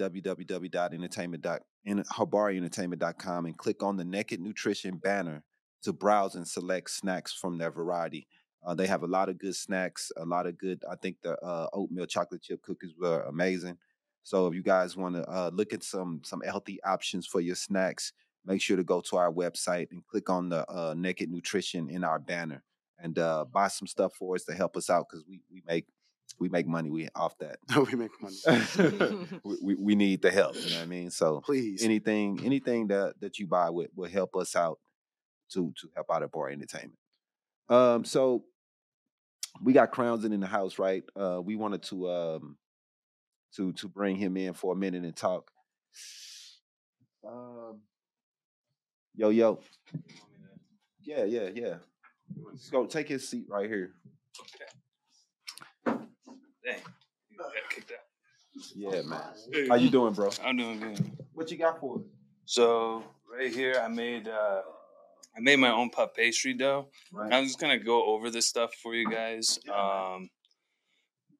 www.entertainment.habarientertainment.com 1.87 3.47
and 3.47 3.57
click 3.57 3.83
on 3.83 3.97
the 3.97 4.05
Naked 4.05 4.41
Nutrition 4.41 4.97
banner 4.97 5.43
to 5.83 5.93
browse 5.93 6.35
and 6.35 6.47
select 6.47 6.91
snacks 6.91 7.33
from 7.33 7.59
their 7.59 7.71
variety. 7.71 8.27
Uh, 8.65 8.75
they 8.75 8.87
have 8.87 9.03
a 9.03 9.07
lot 9.07 9.29
of 9.29 9.39
good 9.39 9.57
snacks, 9.57 10.13
a 10.17 10.25
lot 10.25 10.47
of 10.47 10.59
good. 10.59 10.83
I 10.91 10.95
think 10.97 11.17
the 11.23 11.39
uh, 11.43 11.69
oatmeal 11.73 12.07
chocolate 12.07 12.43
chip 12.43 12.63
cookies 12.63 12.93
were 13.01 13.23
amazing. 13.23 13.79
So 14.23 14.47
if 14.47 14.55
you 14.55 14.63
guys 14.63 14.97
want 14.97 15.15
to 15.15 15.23
uh, 15.23 15.51
look 15.53 15.73
at 15.73 15.83
some 15.83 16.21
some 16.25 16.43
healthy 16.43 16.79
options 16.85 17.27
for 17.27 17.41
your 17.41 17.55
snacks, 17.55 18.13
make 18.45 18.61
sure 18.61 18.77
to 18.77 18.85
go 18.85 19.01
to 19.01 19.17
our 19.17 19.33
website 19.33 19.91
and 19.93 20.07
click 20.07 20.29
on 20.29 20.51
the 20.51 20.71
uh, 20.71 20.95
Naked 20.97 21.31
Nutrition 21.31 21.89
in 21.89 22.05
our 22.05 22.19
banner 22.19 22.63
and 22.99 23.19
uh, 23.19 23.47
buy 23.51 23.69
some 23.69 23.87
stuff 23.87 24.13
for 24.15 24.35
us 24.35 24.45
to 24.45 24.55
help 24.55 24.77
us 24.77 24.91
out 24.91 25.07
because 25.09 25.25
we 25.27 25.41
we 25.51 25.63
make 25.67 25.87
we 26.39 26.49
make 26.49 26.67
money 26.67 26.91
we 26.91 27.09
off 27.15 27.37
that. 27.39 27.59
we 27.91 27.97
make 27.97 28.11
money. 28.21 28.37
we, 29.45 29.57
we 29.63 29.75
we 29.75 29.95
need 29.95 30.23
the 30.23 30.31
help. 30.31 30.57
You 30.57 30.71
know 30.71 30.77
what 30.77 30.83
I 30.83 30.87
mean? 30.87 31.11
So 31.11 31.41
Please. 31.41 31.83
anything 31.83 32.41
anything 32.45 32.89
that 32.89 33.15
that 33.21 33.39
you 33.39 33.47
buy 33.47 33.71
with 33.71 33.91
will 33.95 34.09
help 34.09 34.37
us 34.37 34.57
out 34.57 34.79
to 35.53 35.73
to 35.81 35.89
help 35.95 36.07
out 36.11 36.23
Habari 36.23 36.53
Entertainment. 36.53 36.99
Um, 37.69 38.05
so 38.05 38.45
we 39.63 39.73
got 39.73 39.93
Crowns 39.93 40.25
in 40.25 40.39
the 40.39 40.47
house, 40.47 40.79
right? 40.79 41.03
Uh, 41.17 41.41
we 41.43 41.57
wanted 41.57 41.83
to 41.85 42.11
um 42.11 42.57
to 43.57 43.73
to 43.75 43.89
bring 43.89 44.17
him 44.17 44.37
in 44.37 44.55
for 44.55 44.73
a 44.73 44.77
minute 44.77 45.05
and 45.05 45.17
talk. 45.17 45.51
Um, 47.27 47.81
yo 49.15 49.29
yo, 49.29 49.61
yeah 51.03 51.25
yeah 51.25 51.49
yeah. 51.55 51.75
Let's 52.45 52.71
go 52.71 52.87
take 52.87 53.09
his 53.09 53.29
seat 53.29 53.47
right 53.49 53.69
here. 53.69 53.93
Dang. 54.59 54.69
You 56.65 57.39
got 57.39 57.53
kicked 57.71 57.93
out. 57.93 57.99
Yeah, 58.75 59.03
man. 59.03 59.69
How 59.69 59.77
you 59.77 59.91
doing, 59.91 60.13
bro? 60.13 60.31
I'm 60.45 60.57
doing 60.57 60.81
good. 60.81 61.11
What 61.35 61.51
you 61.51 61.57
got 61.57 61.81
for 61.81 61.97
us? 61.97 62.03
So 62.45 63.05
right 63.33 63.53
here 63.55 63.81
I 63.83 63.89
made 63.89 64.29
uh 64.29 64.63
I 65.37 65.41
made 65.41 65.57
my 65.61 65.71
own 65.71 65.91
puff 65.91 66.15
pastry 66.15 66.55
dough. 66.55 66.89
Right. 67.13 67.33
I'm 67.33 67.45
just 67.45 67.61
gonna 67.61 67.79
go 67.79 68.05
over 68.07 68.31
this 68.31 68.47
stuff 68.47 68.75
for 68.83 68.95
you 68.95 69.09
guys. 69.09 69.59
Um 69.73 70.29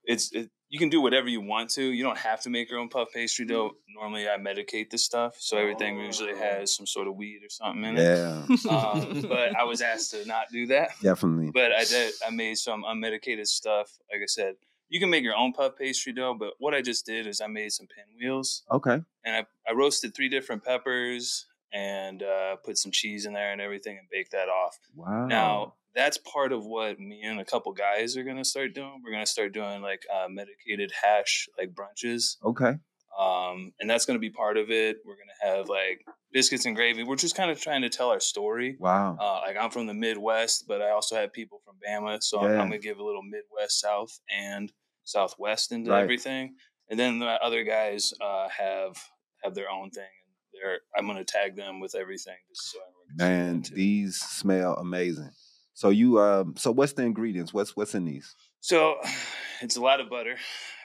it's 0.05 0.33
it, 0.33 0.51
you 0.69 0.79
can 0.79 0.89
do 0.89 1.01
whatever 1.01 1.29
you 1.29 1.41
want 1.41 1.69
to. 1.71 1.83
You 1.83 2.05
don't 2.05 2.17
have 2.19 2.41
to 2.43 2.51
make 2.51 2.71
your 2.71 2.79
own 2.79 2.89
puff 2.89 3.09
pastry 3.13 3.45
dough. 3.45 3.73
Normally 3.93 4.29
I 4.29 4.37
medicate 4.39 4.89
this 4.91 5.03
stuff, 5.05 5.35
so 5.41 5.59
everything 5.59 5.99
usually 5.99 6.37
has 6.39 6.75
some 6.77 6.87
sort 6.87 7.09
of 7.09 7.17
weed 7.17 7.41
or 7.43 7.49
something 7.51 7.83
in 7.85 7.99
it. 7.99 8.03
Yeah, 8.03 8.71
Um, 8.71 9.21
but 9.29 9.57
I 9.57 9.65
was 9.65 9.83
asked 9.83 10.13
to 10.13 10.25
not 10.27 10.45
do 10.53 10.69
that. 10.69 10.91
definitely. 11.03 11.51
But 11.53 11.73
I 11.73 11.83
did. 11.85 12.13
I 12.25 12.31
made 12.31 12.57
some 12.57 12.85
unmedicated 12.85 13.49
stuff. 13.49 13.91
Like 14.13 14.23
I 14.23 14.27
said, 14.27 14.55
you 14.91 15.01
can 15.01 15.09
make 15.09 15.25
your 15.25 15.37
own 15.37 15.53
puff 15.55 15.77
pastry 15.79 16.13
dough. 16.13 16.35
But 16.39 16.55
what 16.59 16.75
I 16.75 16.83
just 16.83 17.07
did 17.07 17.27
is 17.27 17.41
I 17.41 17.47
made 17.47 17.73
some 17.73 17.87
pinwheels, 17.87 18.65
Okay. 18.71 19.01
and 19.25 19.37
I, 19.37 19.47
I 19.69 19.73
roasted 19.73 20.15
three 20.15 20.29
different 20.29 20.63
peppers 20.65 21.47
and 21.73 22.23
uh, 22.23 22.57
put 22.57 22.77
some 22.77 22.91
cheese 22.93 23.25
in 23.27 23.33
there 23.33 23.53
and 23.53 23.61
everything, 23.61 23.97
and 23.97 24.09
baked 24.11 24.33
that 24.33 24.49
off. 24.49 24.77
Wow. 24.95 25.27
Now 25.27 25.75
that's 25.95 26.19
part 26.19 26.53
of 26.53 26.65
what 26.67 27.01
me 27.01 27.23
and 27.25 27.41
a 27.41 27.45
couple 27.45 27.73
guys 27.73 28.17
are 28.17 28.23
gonna 28.25 28.45
start 28.45 28.75
doing. 28.75 29.01
We're 29.05 29.13
gonna 29.13 29.27
start 29.27 29.53
doing 29.53 29.81
like 29.83 30.03
uh, 30.13 30.29
medicated 30.29 30.93
hash 31.03 31.49
like 31.59 31.71
brunches, 31.75 32.37
Okay. 32.45 32.75
Um, 33.19 33.73
and 33.81 33.89
that's 33.89 34.07
gonna 34.07 34.19
be 34.19 34.31
part 34.31 34.57
of 34.57 34.71
it. 34.71 34.99
We're 35.05 35.17
gonna 35.17 35.57
have 35.57 35.69
like 35.69 36.05
biscuits 36.33 36.65
and 36.67 36.77
gravy. 36.77 37.03
We're 37.05 37.17
just 37.17 37.35
kind 37.37 37.51
of 37.51 37.61
trying 37.61 37.83
to 37.83 37.89
tell 37.89 38.11
our 38.11 38.21
story. 38.21 38.77
Wow. 38.79 39.17
Uh, 39.21 39.41
like 39.47 39.57
I'm 39.61 39.71
from 39.71 39.87
the 39.87 39.95
Midwest, 39.95 40.65
but 40.69 40.81
I 40.83 40.91
also 40.91 41.17
have 41.17 41.33
people 41.33 41.61
from 41.65 41.77
Bama, 41.87 42.23
so 42.23 42.41
I'm, 42.41 42.51
I'm 42.61 42.67
gonna 42.69 42.79
give 42.79 42.99
a 42.99 43.05
little 43.05 43.23
Midwest, 43.23 43.81
South, 43.81 44.19
and 44.35 44.73
Southwest 45.05 45.73
into 45.73 45.91
Right. 45.91 46.03
everything. 46.03 46.55
And 46.89 46.99
then 46.99 47.19
the 47.21 47.27
other 47.43 47.65
guys 47.65 48.13
uh, 48.21 48.49
have 48.49 48.97
have 49.45 49.55
their 49.55 49.71
own 49.71 49.91
thing, 49.91 50.03
and 50.05 50.63
they're 50.63 50.79
I'm 50.97 51.07
gonna 51.07 51.25
tag 51.25 51.57
them 51.57 51.81
with 51.81 51.95
everything. 51.95 52.37
Just 52.49 52.73
so 52.73 52.79
Man, 53.17 53.63
these 53.73 54.17
smell 54.19 54.75
amazing. 54.75 55.31
So 55.75 55.89
you 55.91 56.21
um 56.21 56.55
so 56.57 56.71
what's 56.71 56.93
the 56.93 57.03
ingredients? 57.03 57.53
What's 57.55 57.77
what's 57.77 57.95
in 57.95 58.05
these? 58.05 58.35
So 58.61 58.97
it's 59.63 59.77
a 59.77 59.81
lot 59.81 60.01
of 60.01 60.11
butter. 60.11 60.37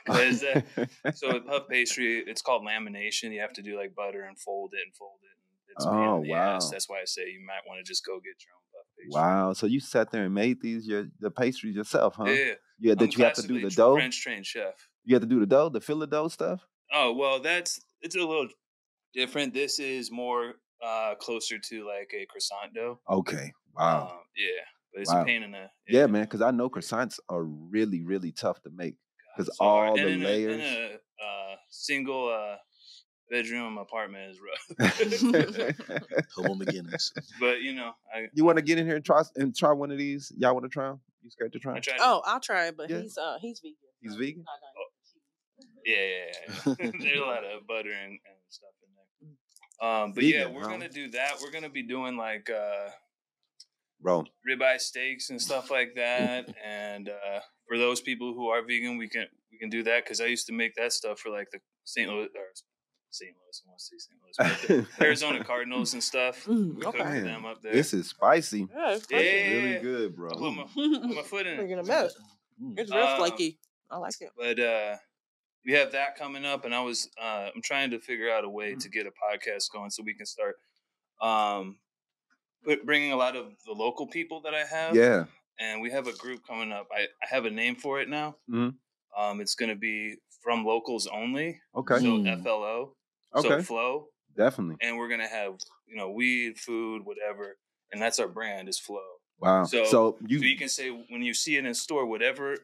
Uh, 0.09 0.85
so 1.13 1.33
with 1.33 1.45
puff 1.45 1.63
pastry, 1.69 2.19
it's 2.25 2.41
called 2.41 2.63
lamination. 2.63 3.31
You 3.33 3.41
have 3.41 3.53
to 3.53 3.61
do 3.61 3.77
like 3.77 3.95
butter 3.95 4.23
and 4.23 4.39
fold 4.39 4.73
it 4.73 4.81
and 4.85 4.95
fold 4.95 5.19
it. 5.23 5.37
And 5.67 5.75
it's 5.75 5.85
Oh, 5.85 6.19
wow. 6.29 6.55
ass. 6.55 6.69
That's 6.69 6.87
why 6.89 6.97
I 7.01 7.05
say 7.05 7.29
you 7.29 7.45
might 7.45 7.67
want 7.67 7.79
to 7.79 7.83
just 7.83 8.05
go 8.05 8.19
get 8.19 8.35
your 8.45 8.55
own 8.55 8.63
puff 8.73 8.87
pastry. 8.97 9.11
wow. 9.11 9.53
So 9.53 9.65
you 9.67 9.79
sat 9.79 10.11
there 10.11 10.25
and 10.25 10.33
made 10.33 10.61
these 10.61 10.87
your 10.87 11.07
the 11.19 11.31
pastries 11.31 11.75
yourself, 11.75 12.15
huh? 12.15 12.25
Yeah. 12.25 12.53
Yeah, 12.79 12.91
I'm 12.91 12.97
that 12.97 13.17
you 13.17 13.23
have 13.23 13.33
to 13.35 13.47
do 13.47 13.61
the 13.61 13.69
dough. 13.69 13.95
French 13.95 14.21
trained 14.21 14.45
chef. 14.45 14.89
You 15.05 15.15
have 15.15 15.21
to 15.21 15.27
do 15.29 15.39
the 15.39 15.45
dough, 15.45 15.69
the 15.69 15.79
fill 15.81 15.99
the 15.99 16.07
dough 16.07 16.27
stuff. 16.27 16.67
Oh 16.91 17.13
well, 17.13 17.39
that's 17.39 17.79
it's 18.01 18.15
a 18.15 18.19
little 18.19 18.47
different. 19.13 19.53
This 19.53 19.79
is 19.79 20.11
more 20.11 20.55
uh 20.83 21.15
closer 21.15 21.57
to 21.57 21.87
like 21.87 22.11
a 22.13 22.25
croissant 22.25 22.73
dough. 22.73 22.99
Okay. 23.09 23.51
Wow. 23.77 24.09
Um, 24.11 24.19
yeah, 24.37 24.61
but 24.93 25.01
it's 25.01 25.11
Wow. 25.11 25.21
a 25.21 25.25
pain 25.25 25.43
in 25.43 25.51
the 25.51 25.67
yeah, 25.87 26.07
man, 26.07 26.23
because 26.23 26.41
I 26.41 26.51
know 26.51 26.69
croissants 26.69 27.19
are 27.29 27.43
really, 27.43 28.01
really 28.03 28.31
tough 28.31 28.61
to 28.63 28.69
make. 28.69 28.95
'Cause 29.35 29.47
it's 29.47 29.57
all 29.59 29.97
And 29.97 29.97
the 29.97 30.07
in 30.07 30.23
layers- 30.23 30.61
A, 30.61 30.85
in 30.93 30.99
a 31.21 31.23
uh, 31.25 31.55
single 31.69 32.29
uh 32.29 32.57
bedroom 33.29 33.77
apartment 33.77 34.31
is 34.31 34.39
rough. 34.39 34.65
Humble 36.35 36.55
beginnings. 36.55 37.11
but 37.39 37.61
you 37.61 37.73
know, 37.73 37.91
I 38.13 38.27
you 38.33 38.45
want 38.45 38.57
to 38.57 38.61
get 38.61 38.77
in 38.77 38.85
here 38.85 38.95
and 38.97 39.05
try 39.05 39.21
and 39.35 39.55
try 39.55 39.71
one 39.71 39.91
of 39.91 39.97
these? 39.97 40.31
Y'all 40.37 40.53
want 40.53 40.63
to 40.65 40.69
try 40.69 40.87
them? 40.89 40.99
You 41.21 41.29
scared 41.31 41.53
to 41.53 41.59
try? 41.59 41.73
I 41.73 41.75
'em? 41.77 41.81
tried. 41.81 41.97
Oh, 41.99 42.21
I'll 42.25 42.39
try 42.39 42.67
it, 42.67 42.77
but 42.77 42.89
Yeah. 42.89 43.01
he's 43.01 43.17
uh 43.17 43.37
he's 43.41 43.59
vegan. 43.59 43.75
He's 44.01 44.11
so 44.13 44.19
vegan? 44.19 44.43
not 44.45 44.59
gonna 44.61 45.65
Yeah, 45.85 45.95
yeah, 46.07 46.85
yeah. 46.89 46.91
There's 46.99 47.21
a 47.21 47.25
lot 47.25 47.43
of 47.43 47.65
butter 47.67 47.91
and, 47.91 48.11
and 48.11 48.37
stuff 48.49 48.69
in 48.83 48.89
there. 48.95 49.89
Um, 49.89 50.13
but 50.13 50.23
yeah, 50.23 50.45
we're 50.47 50.61
huh? 50.61 50.69
gonna 50.69 50.89
do 50.89 51.09
that. 51.11 51.37
We're 51.41 51.51
gonna 51.51 51.69
be 51.69 51.83
doing 51.83 52.17
like 52.17 52.49
uh 52.49 52.89
Bro, 54.01 54.25
ribeye 54.47 54.79
steaks 54.79 55.29
and 55.31 55.41
stuff 55.41 55.71
like 55.71 55.95
that. 55.95 56.53
and 56.63 57.09
uh, 57.09 57.39
for 57.67 57.77
those 57.77 58.01
people 58.01 58.33
who 58.33 58.47
are 58.49 58.61
vegan, 58.61 58.97
we 58.97 59.07
can 59.09 59.25
we 59.51 59.57
can 59.57 59.69
do 59.69 59.83
that 59.83 60.03
because 60.03 60.21
I 60.21 60.25
used 60.25 60.47
to 60.47 60.53
make 60.53 60.75
that 60.75 60.93
stuff 60.93 61.19
for 61.19 61.29
like 61.31 61.49
the 61.51 61.59
St. 61.85 62.09
Louis 62.09 62.25
or 62.35 62.47
St. 63.11 63.31
Louis. 63.31 63.61
I 63.65 63.69
want 63.69 63.79
to 63.79 63.85
say 63.85 63.97
St. 63.97 64.19
Louis, 64.21 64.85
but 64.87 64.97
the 64.99 65.03
Arizona 65.05 65.43
Cardinals 65.43 65.93
and 65.93 66.03
stuff. 66.03 66.45
Mm, 66.45 66.83
okay. 66.85 66.97
for 66.97 67.21
them 67.21 67.45
up 67.45 67.61
there. 67.61 67.73
this 67.73 67.93
is 67.93 68.09
spicy. 68.09 68.67
Yeah, 68.75 68.95
it's 68.95 69.05
Yeah. 69.09 69.17
Really 69.19 69.79
good, 69.79 70.15
bro. 70.15 70.29
put 70.31 70.51
my, 70.51 70.63
put 70.75 71.15
my 71.15 71.21
foot 71.23 71.47
in 71.47 71.57
We're 71.57 71.67
gonna 71.67 71.83
mess. 71.83 72.13
Mm. 72.61 72.77
It's 72.79 72.91
real 72.91 73.03
Uh, 73.03 73.17
flaky. 73.17 73.57
I 73.89 73.97
like 73.97 74.15
it. 74.19 74.29
But 74.37 74.59
uh, 74.59 74.95
we 75.65 75.73
have 75.73 75.91
that 75.93 76.17
coming 76.17 76.45
up, 76.45 76.65
and 76.65 76.73
I 76.75 76.81
was 76.81 77.09
uh, 77.21 77.49
I'm 77.55 77.61
trying 77.61 77.91
to 77.91 77.99
figure 77.99 78.29
out 78.31 78.43
a 78.43 78.49
way 78.49 78.75
to 78.75 78.89
get 78.89 79.05
a 79.07 79.11
podcast 79.11 79.71
going 79.71 79.89
so 79.91 80.03
we 80.03 80.13
can 80.13 80.25
start 80.25 80.55
um, 81.21 81.77
bringing 82.83 83.11
a 83.11 83.15
lot 83.15 83.35
of 83.35 83.53
the 83.65 83.71
local 83.73 84.07
people 84.07 84.41
that 84.41 84.53
I 84.53 84.65
have. 84.65 84.95
Yeah. 84.95 85.25
And 85.59 85.81
we 85.81 85.91
have 85.91 86.07
a 86.07 86.13
group 86.13 86.41
coming 86.47 86.71
up. 86.71 86.87
I, 86.95 87.01
I 87.23 87.27
have 87.29 87.45
a 87.45 87.49
name 87.51 87.75
for 87.75 87.99
it 88.01 88.09
now. 88.09 88.35
Mhm. 88.49 88.75
Um, 89.17 89.41
it's 89.41 89.55
going 89.55 89.69
to 89.69 89.75
be 89.75 90.15
from 90.43 90.65
locals 90.65 91.07
only. 91.07 91.59
Okay. 91.75 91.99
So 91.99 92.05
Mm. 92.19 92.43
FLO. 92.43 92.95
Okay. 93.35 93.47
So 93.49 93.61
Flow, 93.63 94.07
Definitely. 94.37 94.75
and 94.81 94.97
we're 94.97 95.09
gonna 95.09 95.27
have 95.27 95.53
you 95.87 95.95
know 95.97 96.09
weed, 96.11 96.57
food, 96.57 97.01
whatever, 97.05 97.57
and 97.91 98.01
that's 98.01 98.19
our 98.19 98.27
brand 98.29 98.69
is 98.69 98.79
Flow. 98.79 98.99
Wow. 99.39 99.65
So- 99.65 99.83
So, 99.85 100.17
you, 100.25 100.39
so 100.39 100.45
you 100.45 100.57
can 100.57 100.69
say 100.69 100.89
when 101.09 101.21
you 101.21 101.33
see 101.33 101.57
it 101.57 101.65
in 101.65 101.73
store, 101.73 102.05
whatever 102.05 102.57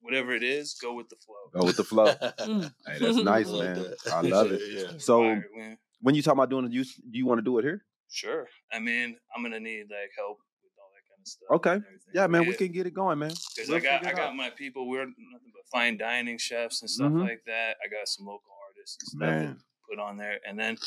whatever 0.00 0.32
it 0.32 0.42
is, 0.44 0.74
go 0.80 0.94
with 0.94 1.08
the 1.08 1.16
flow. 1.16 1.60
go 1.60 1.66
with 1.66 1.76
the 1.76 1.84
flow. 1.84 2.06
Mm. 2.40 2.72
hey, 2.86 2.98
that's 3.00 3.16
nice, 3.18 3.48
I 3.52 3.58
man. 3.58 3.74
that. 3.82 4.12
I 4.12 4.20
love 4.22 4.50
it. 4.52 4.60
yeah. 4.92 4.98
So 4.98 5.20
Fire, 5.22 5.78
when 6.00 6.14
you 6.14 6.22
talk 6.22 6.34
about 6.34 6.50
doing 6.50 6.64
it, 6.66 6.72
you 6.72 6.84
do 6.84 7.18
you 7.20 7.26
want 7.26 7.38
to 7.38 7.44
do 7.44 7.58
it 7.58 7.62
here? 7.64 7.84
Sure. 8.10 8.46
I 8.72 8.78
mean, 8.78 9.16
I'm 9.34 9.42
gonna 9.42 9.60
need 9.60 9.86
like 9.90 10.10
help 10.16 10.38
stuff. 11.26 11.48
Okay. 11.50 11.72
and 11.72 11.84
everything. 11.84 12.12
Yeah, 12.14 12.26
man, 12.26 12.46
we 12.46 12.54
can 12.54 12.72
get 12.72 12.86
it 12.86 12.94
going, 12.94 13.18
man. 13.18 13.32
Because 13.54 13.68
we'll 13.68 13.78
I 13.78 13.80
got 13.80 14.06
I 14.06 14.12
got 14.12 14.30
out. 14.30 14.36
my 14.36 14.50
people. 14.50 14.88
We're 14.88 15.04
nothing 15.06 15.52
but 15.52 15.66
fine 15.72 15.96
dining 15.98 16.38
chefs 16.38 16.82
and 16.82 16.90
stuff 16.90 17.12
Mhm. 17.12 17.20
like 17.20 17.42
that. 17.46 17.76
I 17.84 17.88
got 17.88 18.08
some 18.08 18.26
local 18.26 18.50
artists 18.68 18.98
and 19.02 19.08
stuff 19.08 19.20
Man. 19.20 19.60
put 19.88 19.98
on 19.98 20.16
there. 20.16 20.40
And 20.46 20.58
then, 20.58 20.78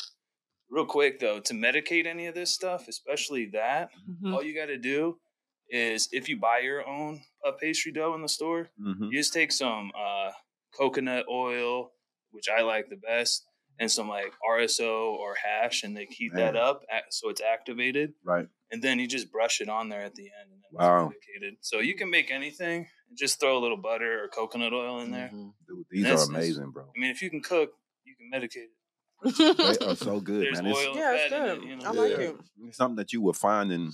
real 0.70 0.86
quick 0.86 1.18
though, 1.20 1.40
to 1.40 1.52
medicate 1.54 2.06
any 2.06 2.26
of 2.26 2.34
this 2.34 2.52
stuff, 2.54 2.88
especially 2.88 3.46
that, 3.46 3.90
Mhm. 4.08 4.32
all 4.32 4.42
you 4.42 4.54
got 4.54 4.66
to 4.66 4.78
do 4.78 5.20
is 5.68 6.08
if 6.12 6.28
you 6.28 6.36
buy 6.38 6.58
your 6.60 6.86
own 6.86 7.22
uh, 7.44 7.52
pastry 7.52 7.92
dough 7.92 8.14
in 8.14 8.22
the 8.22 8.28
store, 8.28 8.70
hmm 8.78 9.04
you 9.04 9.12
just 9.18 9.32
take 9.32 9.50
some 9.52 9.90
uh, 9.96 10.30
coconut 10.76 11.26
oil, 11.28 11.92
which 12.30 12.48
I 12.48 12.60
like 12.62 12.88
the 12.88 12.96
best, 12.96 13.46
and 13.80 13.90
some 13.90 14.08
like 14.08 14.32
RSO 14.48 15.12
or 15.14 15.34
hash, 15.34 15.82
and 15.82 15.96
they 15.96 16.04
heat 16.04 16.30
that 16.34 16.54
up 16.54 16.82
ac- 16.92 17.06
so 17.10 17.28
it's 17.30 17.40
activated 17.40 18.12
Right. 18.22 18.46
and 18.70 18.80
then 18.82 18.98
you 19.00 19.08
just 19.08 19.32
brush 19.32 19.60
it 19.60 19.68
on 19.68 19.88
there 19.88 20.02
at 20.02 20.14
the 20.14 20.24
end 20.40 20.52
and 20.52 20.60
Wow. 20.72 21.06
it's 21.08 21.14
medicated. 21.16 21.58
So 21.62 21.80
you 21.80 21.94
can 21.96 22.10
make 22.10 22.30
anything 22.30 22.86
and 23.08 23.18
just 23.18 23.40
throw 23.40 23.58
a 23.58 23.62
little 23.64 23.76
butter 23.78 24.22
or 24.22 24.28
coconut 24.28 24.72
oil 24.72 25.00
in 25.00 25.10
there. 25.10 25.30
Mhm. 25.34 25.52
Dude, 25.66 25.86
these 25.90 26.06
are 26.06 26.22
amazing, 26.30 26.70
bro. 26.70 26.84
I 26.84 27.00
mean, 27.00 27.10
if 27.10 27.20
you 27.22 27.30
can 27.30 27.40
cook, 27.42 27.72
you 28.04 28.14
can 28.16 28.30
medicate 28.30 28.68
it. 28.68 29.78
They 29.80 29.86
are 29.86 29.96
so 30.10 30.20
good, 30.20 30.44
There's 30.44 30.62
man. 30.62 30.70
It's, 30.72 30.96
yeah, 30.96 31.12
it's 31.14 31.30
good. 31.34 31.58
it. 31.58 31.64
You 31.64 31.78
I 31.84 31.90
like 31.90 32.10
Yeah. 32.12 32.18
it. 32.28 32.36
it's 32.64 32.76
something 32.76 32.96
that 32.96 33.12
you 33.12 33.20
would 33.22 33.36
find 33.36 33.72
in 33.72 33.90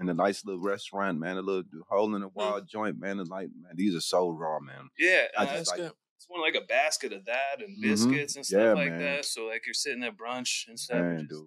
in 0.00 0.08
a 0.08 0.14
nice 0.14 0.44
little 0.44 0.60
restaurant, 0.62 1.18
man. 1.18 1.36
A 1.38 1.42
little 1.42 1.64
hole 1.88 2.14
in 2.14 2.20
the 2.20 2.28
wall 2.28 2.60
joint, 2.60 3.00
man. 3.00 3.18
It's 3.18 3.28
like, 3.30 3.48
man, 3.60 3.72
these 3.74 3.96
are 3.96 4.00
so 4.00 4.30
raw, 4.30 4.60
man. 4.60 4.90
Yeah, 4.96 5.24
I 5.36 5.42
uh, 5.42 5.46
just 5.46 5.60
it's, 5.60 5.70
like 5.70 5.78
good. 5.80 5.92
It's 6.18 6.26
more 6.28 6.40
like 6.40 6.56
a 6.56 6.66
basket 6.66 7.12
of 7.12 7.24
that 7.26 7.60
and 7.62 7.78
Mhm. 7.78 7.82
biscuits 7.82 8.34
and 8.36 8.44
stuff 8.44 8.60
Yeah, 8.60 8.72
like 8.72 8.90
man. 8.90 8.98
that. 9.00 9.24
So 9.24 9.46
like 9.46 9.64
you're 9.66 9.72
sitting 9.74 10.02
at 10.02 10.16
brunch 10.16 10.66
and 10.68 10.78
stuff. 10.78 10.98
Man, 11.00 11.18
just- 11.20 11.30
dude, 11.30 11.38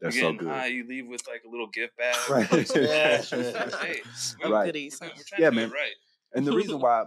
You're 0.00 0.10
that's 0.10 0.18
so 0.18 0.32
good. 0.32 0.48
high. 0.48 0.66
You 0.66 0.86
leave 0.88 1.06
with 1.06 1.26
like 1.28 1.42
a 1.46 1.48
little 1.50 1.66
gift 1.68 1.96
bag. 1.98 2.16
Right. 2.30 2.50
Yeah. 2.74 3.20
hey, 3.22 4.00
we're, 4.42 4.50
Right. 4.50 4.66
Goodies. 4.66 4.98
we're, 5.00 5.08
we're 5.08 5.14
Yeah, 5.38 5.50
to 5.50 5.56
man. 5.56 5.70
right. 5.70 5.92
And 6.34 6.46
the 6.46 6.52
reason 6.52 6.80
why 6.80 7.04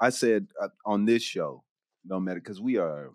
I 0.00 0.10
said 0.10 0.48
uh, 0.60 0.68
on 0.84 1.04
this 1.04 1.22
show, 1.22 1.62
no 2.04 2.18
matter, 2.18 2.40
because 2.40 2.60
we 2.60 2.78
are, 2.78 3.10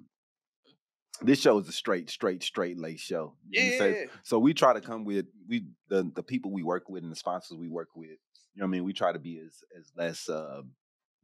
this 1.21 1.41
show 1.41 1.57
is 1.59 1.67
a 1.67 1.73
straight, 1.73 2.09
straight, 2.09 2.41
straight 2.41 2.77
lace 2.79 3.01
show. 3.01 3.35
Yeah, 3.49 3.61
know 3.61 3.65
what 3.65 3.65
I'm 3.65 3.71
yeah, 3.73 3.77
saying? 3.95 4.07
yeah. 4.07 4.19
So 4.23 4.39
we 4.39 4.53
try 4.53 4.73
to 4.73 4.79
come 4.81 5.03
with 5.03 5.25
we 5.47 5.65
the 5.89 6.09
the 6.15 6.23
people 6.23 6.51
we 6.51 6.63
work 6.63 6.87
with 6.87 7.03
and 7.03 7.11
the 7.11 7.15
sponsors 7.17 7.57
we 7.57 7.67
work 7.67 7.89
with. 7.95 8.11
You 8.53 8.61
know 8.61 8.65
what 8.65 8.69
I 8.69 8.71
mean? 8.71 8.83
We 8.85 8.93
try 8.93 9.11
to 9.11 9.19
be 9.19 9.39
as 9.45 9.61
as 9.77 9.91
less. 9.97 10.29
Uh, 10.29 10.61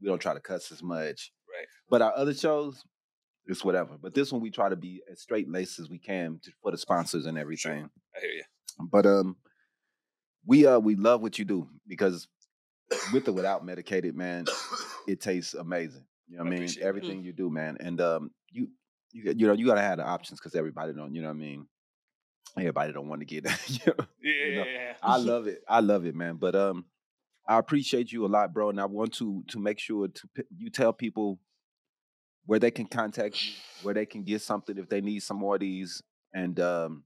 we 0.01 0.09
don't 0.09 0.19
try 0.19 0.33
to 0.33 0.41
cuss 0.41 0.71
as 0.73 0.83
much. 0.83 1.31
Right. 1.57 1.67
But 1.89 2.01
our 2.01 2.15
other 2.15 2.33
shows, 2.33 2.83
it's 3.45 3.63
whatever. 3.63 3.97
But 4.01 4.13
this 4.13 4.31
one 4.31 4.41
we 4.41 4.51
try 4.51 4.69
to 4.69 4.75
be 4.75 5.01
as 5.11 5.21
straight 5.21 5.49
laced 5.49 5.79
as 5.79 5.89
we 5.89 5.99
can 5.99 6.39
to, 6.43 6.51
for 6.61 6.71
the 6.71 6.77
sponsors 6.77 7.25
and 7.25 7.37
everything. 7.37 7.89
I 8.15 8.19
hear 8.19 8.31
you. 8.31 8.43
But 8.91 9.05
um, 9.05 9.37
we 10.45 10.65
uh 10.65 10.79
we 10.79 10.95
love 10.95 11.21
what 11.21 11.39
you 11.39 11.45
do 11.45 11.67
because 11.87 12.27
with 13.13 13.27
or 13.27 13.31
without 13.31 13.65
medicated, 13.65 14.15
man, 14.15 14.45
it 15.07 15.21
tastes 15.21 15.53
amazing. 15.53 16.05
You 16.27 16.37
know 16.37 16.43
what 16.43 16.53
I 16.53 16.59
mean? 16.59 16.67
that. 16.67 16.81
Everything 16.81 17.23
you 17.23 17.33
do, 17.33 17.49
man, 17.49 17.77
and 17.79 18.01
um, 18.01 18.31
you 18.49 18.69
you 19.11 19.33
you 19.35 19.47
know 19.47 19.53
you 19.53 19.65
gotta 19.65 19.81
have 19.81 19.97
the 19.97 20.05
options 20.05 20.39
because 20.39 20.55
everybody 20.55 20.93
don't. 20.93 21.13
You 21.13 21.21
know 21.21 21.29
what 21.29 21.35
I 21.35 21.39
mean? 21.39 21.67
Everybody 22.57 22.93
don't 22.93 23.09
want 23.09 23.21
to 23.21 23.25
get. 23.25 23.43
you 23.67 23.79
know, 23.87 24.05
Yeah, 24.21 24.45
You 24.45 24.55
know. 24.55 24.65
I 25.01 25.17
love 25.17 25.47
it. 25.47 25.63
I 25.67 25.79
love 25.81 26.05
it, 26.05 26.15
man. 26.15 26.37
But 26.37 26.55
um, 26.55 26.85
I 27.47 27.59
appreciate 27.59 28.11
you 28.11 28.25
a 28.25 28.27
lot, 28.27 28.53
bro, 28.53 28.69
and 28.69 28.79
I 28.79 28.85
want 28.85 29.13
to 29.15 29.43
to 29.49 29.59
make 29.59 29.79
sure 29.79 30.07
to 30.07 30.27
p- 30.35 30.43
you 30.55 30.69
tell 30.69 30.93
people 30.93 31.39
where 32.45 32.59
they 32.59 32.71
can 32.71 32.87
contact 32.87 33.41
you, 33.41 33.53
where 33.81 33.93
they 33.93 34.05
can 34.05 34.23
get 34.23 34.41
something 34.41 34.77
if 34.77 34.89
they 34.89 35.01
need 35.01 35.21
some 35.21 35.37
more 35.37 35.55
of 35.55 35.61
these, 35.61 36.01
and 36.33 36.59
um, 36.59 37.03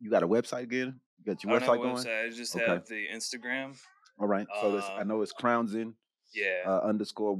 you 0.00 0.10
got 0.10 0.22
a 0.22 0.28
website 0.28 0.62
again? 0.62 1.00
You 1.18 1.34
got 1.34 1.42
your 1.44 1.52
have 1.52 1.62
website 1.62 1.82
going? 1.82 1.96
website. 1.96 2.26
I 2.26 2.30
just 2.30 2.54
Okay. 2.54 2.66
have 2.66 2.86
the 2.86 3.06
Instagram. 3.12 3.78
All 4.18 4.26
right. 4.26 4.46
So 4.60 4.72
this, 4.72 4.90
I 4.96 5.00
Um, 5.00 5.08
know 5.08 5.22
it's 5.22 5.32
crowns 5.32 5.74
in 5.74 5.94
Yeah. 6.32 6.66
uh, 6.66 6.80
underscore 6.80 7.36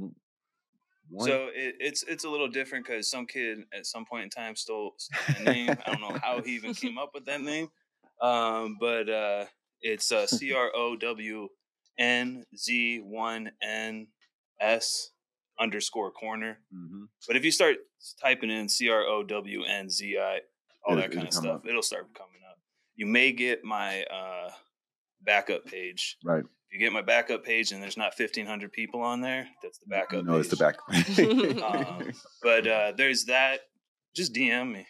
one. 1.09 1.27
So 1.27 1.47
it, 1.53 1.75
it's 1.79 2.03
it's 2.03 2.23
a 2.23 2.29
little 2.29 2.47
different 2.47 2.85
because 2.85 3.09
some 3.09 3.25
kid 3.25 3.59
at 3.73 3.85
some 3.85 4.05
point 4.05 4.23
in 4.23 4.29
time 4.29 4.55
stole, 4.55 4.93
stole 4.97 5.23
my 5.39 5.45
name. 5.51 5.77
I 5.85 5.89
don't 5.91 6.01
know 6.01 6.15
how 6.21 6.41
he 6.41 6.53
even 6.55 6.73
came 6.73 6.97
up 6.97 7.11
with 7.13 7.25
that 7.25 7.41
name, 7.41 7.69
um, 8.21 8.77
but 8.79 9.09
uh, 9.09 9.45
it's 9.81 10.11
uh, 10.11 10.25
C 10.27 10.53
R 10.53 10.71
O 10.75 10.95
W 10.95 11.49
N 11.97 12.45
Z 12.55 12.99
one 12.99 13.51
N 13.61 14.07
S 14.59 15.10
underscore 15.61 16.11
corner. 16.11 16.59
Mhm. 16.73 17.07
But 17.27 17.35
if 17.37 17.45
you 17.45 17.51
start 17.51 17.77
typing 18.21 18.49
in 18.49 18.67
C 18.67 18.89
R 18.89 19.01
O 19.03 19.23
W 19.23 19.63
N 19.63 19.89
Z 19.89 20.17
I, 20.17 20.39
all 20.85 20.97
It'll- 20.97 21.01
that 21.01 21.11
kind 21.15 21.27
of 21.27 21.33
stuff, 21.33 21.55
up. 21.57 21.67
it'll 21.67 21.81
start 21.83 22.13
coming 22.15 22.41
up. 22.49 22.57
You 22.95 23.05
may 23.05 23.31
get 23.31 23.63
my 23.63 24.03
uh, 24.03 24.51
backup 25.21 25.65
page. 25.65 26.17
Right. 26.23 26.43
If 26.43 26.73
you 26.73 26.79
get 26.79 26.93
my 26.93 27.01
backup 27.01 27.43
page 27.43 27.71
and 27.71 27.83
there's 27.83 27.97
not 27.97 28.13
1,500 28.17 28.71
people 28.71 29.01
on 29.01 29.21
there, 29.21 29.47
that's 29.61 29.77
the 29.79 29.87
backup 29.87 30.23
No, 30.25 30.37
it's 30.37 30.49
the 30.49 30.57
page. 30.57 31.17
back. 31.17 31.61
Um, 32.01 32.11
but 32.41 32.65
uh, 32.67 32.93
there's 32.97 33.25
that. 33.25 33.61
Just 34.15 34.33
DM 34.33 34.71
me. 34.73 34.87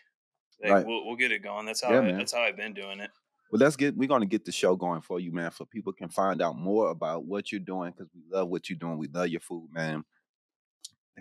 Like, 0.63 0.71
Right. 0.71 0.85
we'll, 0.85 1.05
we'll 1.05 1.15
get 1.15 1.31
it 1.31 1.39
going. 1.43 1.65
That's 1.65 1.81
how 1.83 1.91
Yeah, 1.91 1.99
I, 1.99 2.01
man. 2.01 2.17
that's 2.19 2.33
how 2.33 2.41
I've 2.41 2.55
been 2.57 2.73
doing 2.73 2.99
it. 2.99 3.09
Well, 3.51 3.59
let's 3.59 3.75
get. 3.75 3.97
We're 3.97 4.07
gonna 4.07 4.25
get 4.27 4.45
the 4.45 4.51
show 4.51 4.75
going 4.75 5.01
for 5.01 5.19
you, 5.19 5.31
man. 5.33 5.51
So 5.51 5.65
people 5.65 5.91
can 5.91 6.07
find 6.09 6.41
out 6.41 6.55
more 6.57 6.89
about 6.91 7.25
what 7.25 7.51
you're 7.51 7.59
doing 7.59 7.91
because 7.91 8.07
we 8.15 8.21
love 8.31 8.47
what 8.47 8.69
you're 8.69 8.79
doing. 8.79 8.97
We 8.97 9.07
love 9.07 9.27
your 9.27 9.41
food, 9.41 9.67
man. 9.73 10.03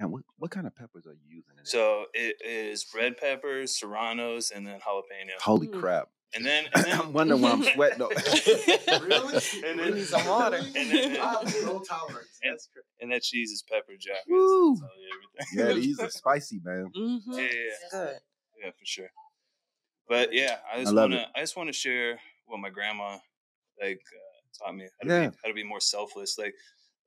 Damn, 0.00 0.10
what 0.12 0.22
what 0.38 0.50
kind 0.50 0.66
of 0.66 0.74
peppers 0.74 1.06
are 1.06 1.12
you 1.12 1.20
using? 1.28 1.52
In 1.56 1.60
it? 1.60 1.68
So 1.68 2.06
it 2.14 2.36
is 2.42 2.86
red 2.94 3.18
peppers, 3.18 3.78
serranos, 3.78 4.50
and 4.50 4.66
then 4.66 4.80
jalapeno. 4.80 5.32
holy 5.42 5.68
Mm. 5.68 5.78
crap! 5.78 6.08
And 6.34 6.44
then, 6.46 6.64
and 6.74 6.84
then 6.84 6.98
I'm 6.98 7.12
wondering 7.12 7.42
why 7.42 7.50
I'm 7.52 7.62
sweating. 7.62 7.98
Really? 9.02 9.40
And 9.66 9.78
then, 9.78 9.94
need 9.94 10.06
some 10.06 10.26
water. 10.26 10.56
And 10.74 10.90
then, 10.90 11.20
I 11.20 11.36
have 11.42 11.54
no 11.62 11.80
tolerance. 11.80 12.38
and, 12.42 12.56
and 13.00 13.12
that 13.12 13.22
cheese 13.22 13.50
is 13.50 13.62
pepper 13.62 13.92
jack. 13.98 14.14
That's- 14.26 14.28
Woo. 14.28 14.76
that's 14.76 15.58
all 15.58 15.66
yeah, 15.66 15.72
these 15.74 16.00
are 16.00 16.08
spicy, 16.10 16.60
man. 16.64 16.90
hmm 16.94 17.18
yeah, 17.32 17.36
yeah, 17.42 17.48
yeah. 17.50 17.88
Good. 17.90 18.16
Yeah, 18.64 18.70
for 18.70 18.84
sure. 18.84 19.10
But 20.08 20.32
yeah, 20.32 20.56
I 20.72 20.80
just 20.80 20.94
wanna 20.94 21.26
I 21.36 21.40
just 21.40 21.56
wanna 21.56 21.72
share 21.72 22.18
what 22.46 22.58
my 22.58 22.70
grandma 22.70 23.18
like 23.80 24.00
uh, 24.14 24.64
taught 24.64 24.74
me 24.76 24.84
how 25.00 25.08
to, 25.08 25.14
Yeah. 25.14 25.28
be, 25.28 25.36
how 25.42 25.48
to 25.48 25.54
be 25.54 25.62
more 25.64 25.80
selfless. 25.80 26.36
Like 26.38 26.54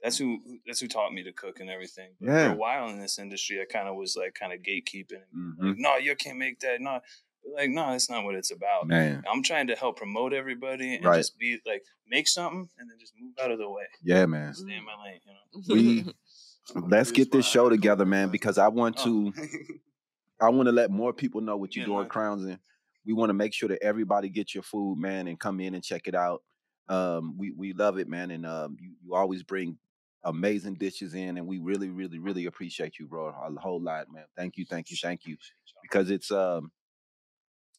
that's 0.03 0.17
who 0.17 0.39
that's 0.67 0.79
who 0.81 0.87
taught 0.87 1.13
me 1.13 1.23
to 1.23 1.31
cook 1.31 1.59
and 1.61 1.69
everything. 1.69 2.09
But 2.19 2.27
Yeah. 2.27 2.47
For 2.49 2.53
a 2.53 2.57
while 2.57 2.89
in 2.89 2.99
this 2.99 3.17
industry, 3.17 3.61
I 3.61 3.65
kind 3.65 3.87
of 3.87 3.95
was 3.95 4.15
like 4.15 4.33
kind 4.35 4.51
of 4.53 4.59
gatekeeping. 4.59 5.23
Mhm. 5.35 5.55
Like, 5.59 5.77
no, 5.77 5.95
you 5.97 6.15
can't 6.15 6.37
make 6.37 6.59
that. 6.59 6.81
No, 6.81 6.99
like 7.55 7.69
no, 7.69 7.91
that's 7.91 8.09
not 8.09 8.23
what 8.25 8.35
it's 8.35 8.51
about. 8.51 8.87
Man, 8.87 9.23
I'm 9.31 9.41
trying 9.43 9.67
to 9.67 9.75
help 9.75 9.97
promote 9.97 10.33
everybody 10.33 10.95
and 10.95 11.05
Right. 11.05 11.17
just 11.17 11.37
be 11.39 11.59
like 11.65 11.83
make 12.07 12.27
something 12.27 12.69
and 12.77 12.89
then 12.91 12.97
just 12.99 13.13
move 13.19 13.33
out 13.41 13.51
of 13.51 13.57
the 13.59 13.69
way. 13.69 13.85
yeah, 14.03 14.25
man. 14.25 14.53
Stay 14.53 14.75
in 14.75 14.83
my 14.85 14.95
lane. 15.03 15.19
You 15.25 15.33
know. 15.33 15.75
We 15.75 16.13
let's 16.87 17.11
get 17.11 17.31
this 17.31 17.45
show 17.45 17.69
together, 17.69 18.05
man, 18.05 18.29
because 18.29 18.57
I 18.57 18.67
want 18.67 18.97
to. 18.99 19.33
I 20.41 20.49
want 20.49 20.67
to 20.67 20.71
let 20.73 20.91
more 20.91 21.13
people 21.13 21.39
know 21.41 21.55
what 21.55 21.75
you're 21.75 21.83
Yeah, 21.83 21.87
doing, 21.87 21.99
man. 22.01 22.09
Crowns, 22.09 22.43
and 22.43 22.59
we 23.05 23.13
want 23.13 23.29
to 23.29 23.33
make 23.33 23.53
sure 23.53 23.69
that 23.69 23.81
everybody 23.81 24.27
gets 24.29 24.53
your 24.53 24.63
food, 24.63 24.97
man, 24.97 25.27
and 25.27 25.39
come 25.39 25.59
in 25.61 25.73
and 25.75 25.83
check 25.83 26.07
it 26.07 26.15
out. 26.15 26.43
Um, 26.89 27.37
we 27.37 27.51
we 27.51 27.71
love 27.73 27.97
it, 27.97 28.09
man, 28.09 28.29
and 28.31 28.45
um, 28.45 28.75
you 28.81 28.93
you 29.01 29.15
always 29.15 29.43
bring 29.43 29.77
amazing 30.23 30.75
dishes 30.75 31.13
in, 31.13 31.37
and 31.37 31.47
we 31.47 31.59
really, 31.59 31.89
really, 31.89 32.19
really 32.19 32.45
appreciate 32.45 32.99
you, 32.99 33.07
bro, 33.07 33.27
a 33.27 33.59
whole 33.59 33.81
lot, 33.81 34.07
man. 34.11 34.25
Thank 34.37 34.57
you, 34.57 34.65
thank 34.65 34.89
you, 34.89 34.97
thank 35.01 35.25
you, 35.25 35.37
because 35.81 36.09
it's 36.09 36.31
um, 36.31 36.71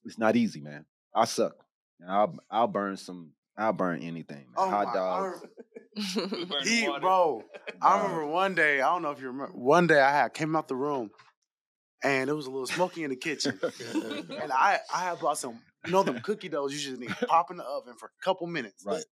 it's 0.04 0.18
not 0.18 0.36
easy, 0.36 0.60
man. 0.60 0.84
I 1.14 1.24
suck. 1.24 1.54
And 2.00 2.10
I'll 2.10 2.36
I'll 2.50 2.66
burn 2.68 2.96
some. 2.96 3.30
I'll 3.56 3.72
burn 3.72 4.02
anything, 4.02 4.46
man. 4.46 4.54
Oh 4.56 4.70
Hot 4.70 4.92
dogs. 4.94 5.40
dog. 5.40 5.50
He, 6.64 6.88
water. 6.88 7.00
bro, 7.00 7.44
I 7.82 7.96
remember 8.02 8.26
one 8.26 8.54
day. 8.54 8.80
I 8.80 8.92
don't 8.92 9.02
know 9.02 9.12
if 9.12 9.20
you 9.20 9.28
remember. 9.28 9.52
One 9.56 9.86
day 9.86 10.00
I 10.00 10.10
had 10.10 10.34
came 10.34 10.56
out 10.56 10.66
the 10.66 10.74
room, 10.74 11.10
and 12.02 12.28
it 12.28 12.32
was 12.32 12.46
a 12.46 12.50
little 12.50 12.66
smoky 12.66 13.04
in 13.04 13.10
the 13.10 13.16
kitchen, 13.16 13.58
and 13.62 14.52
I 14.52 14.80
I 14.92 15.04
had 15.04 15.20
bought 15.20 15.38
some. 15.38 15.60
You 15.86 15.92
know 15.92 16.02
them 16.02 16.20
cookie 16.20 16.48
doughs 16.48 16.72
you 16.72 16.80
just 16.80 16.98
need 17.00 17.10
to 17.10 17.26
pop 17.26 17.50
in 17.50 17.58
the 17.58 17.62
oven 17.64 17.94
for 17.98 18.06
a 18.06 18.24
couple 18.24 18.46
minutes. 18.46 18.84
Right. 18.86 19.04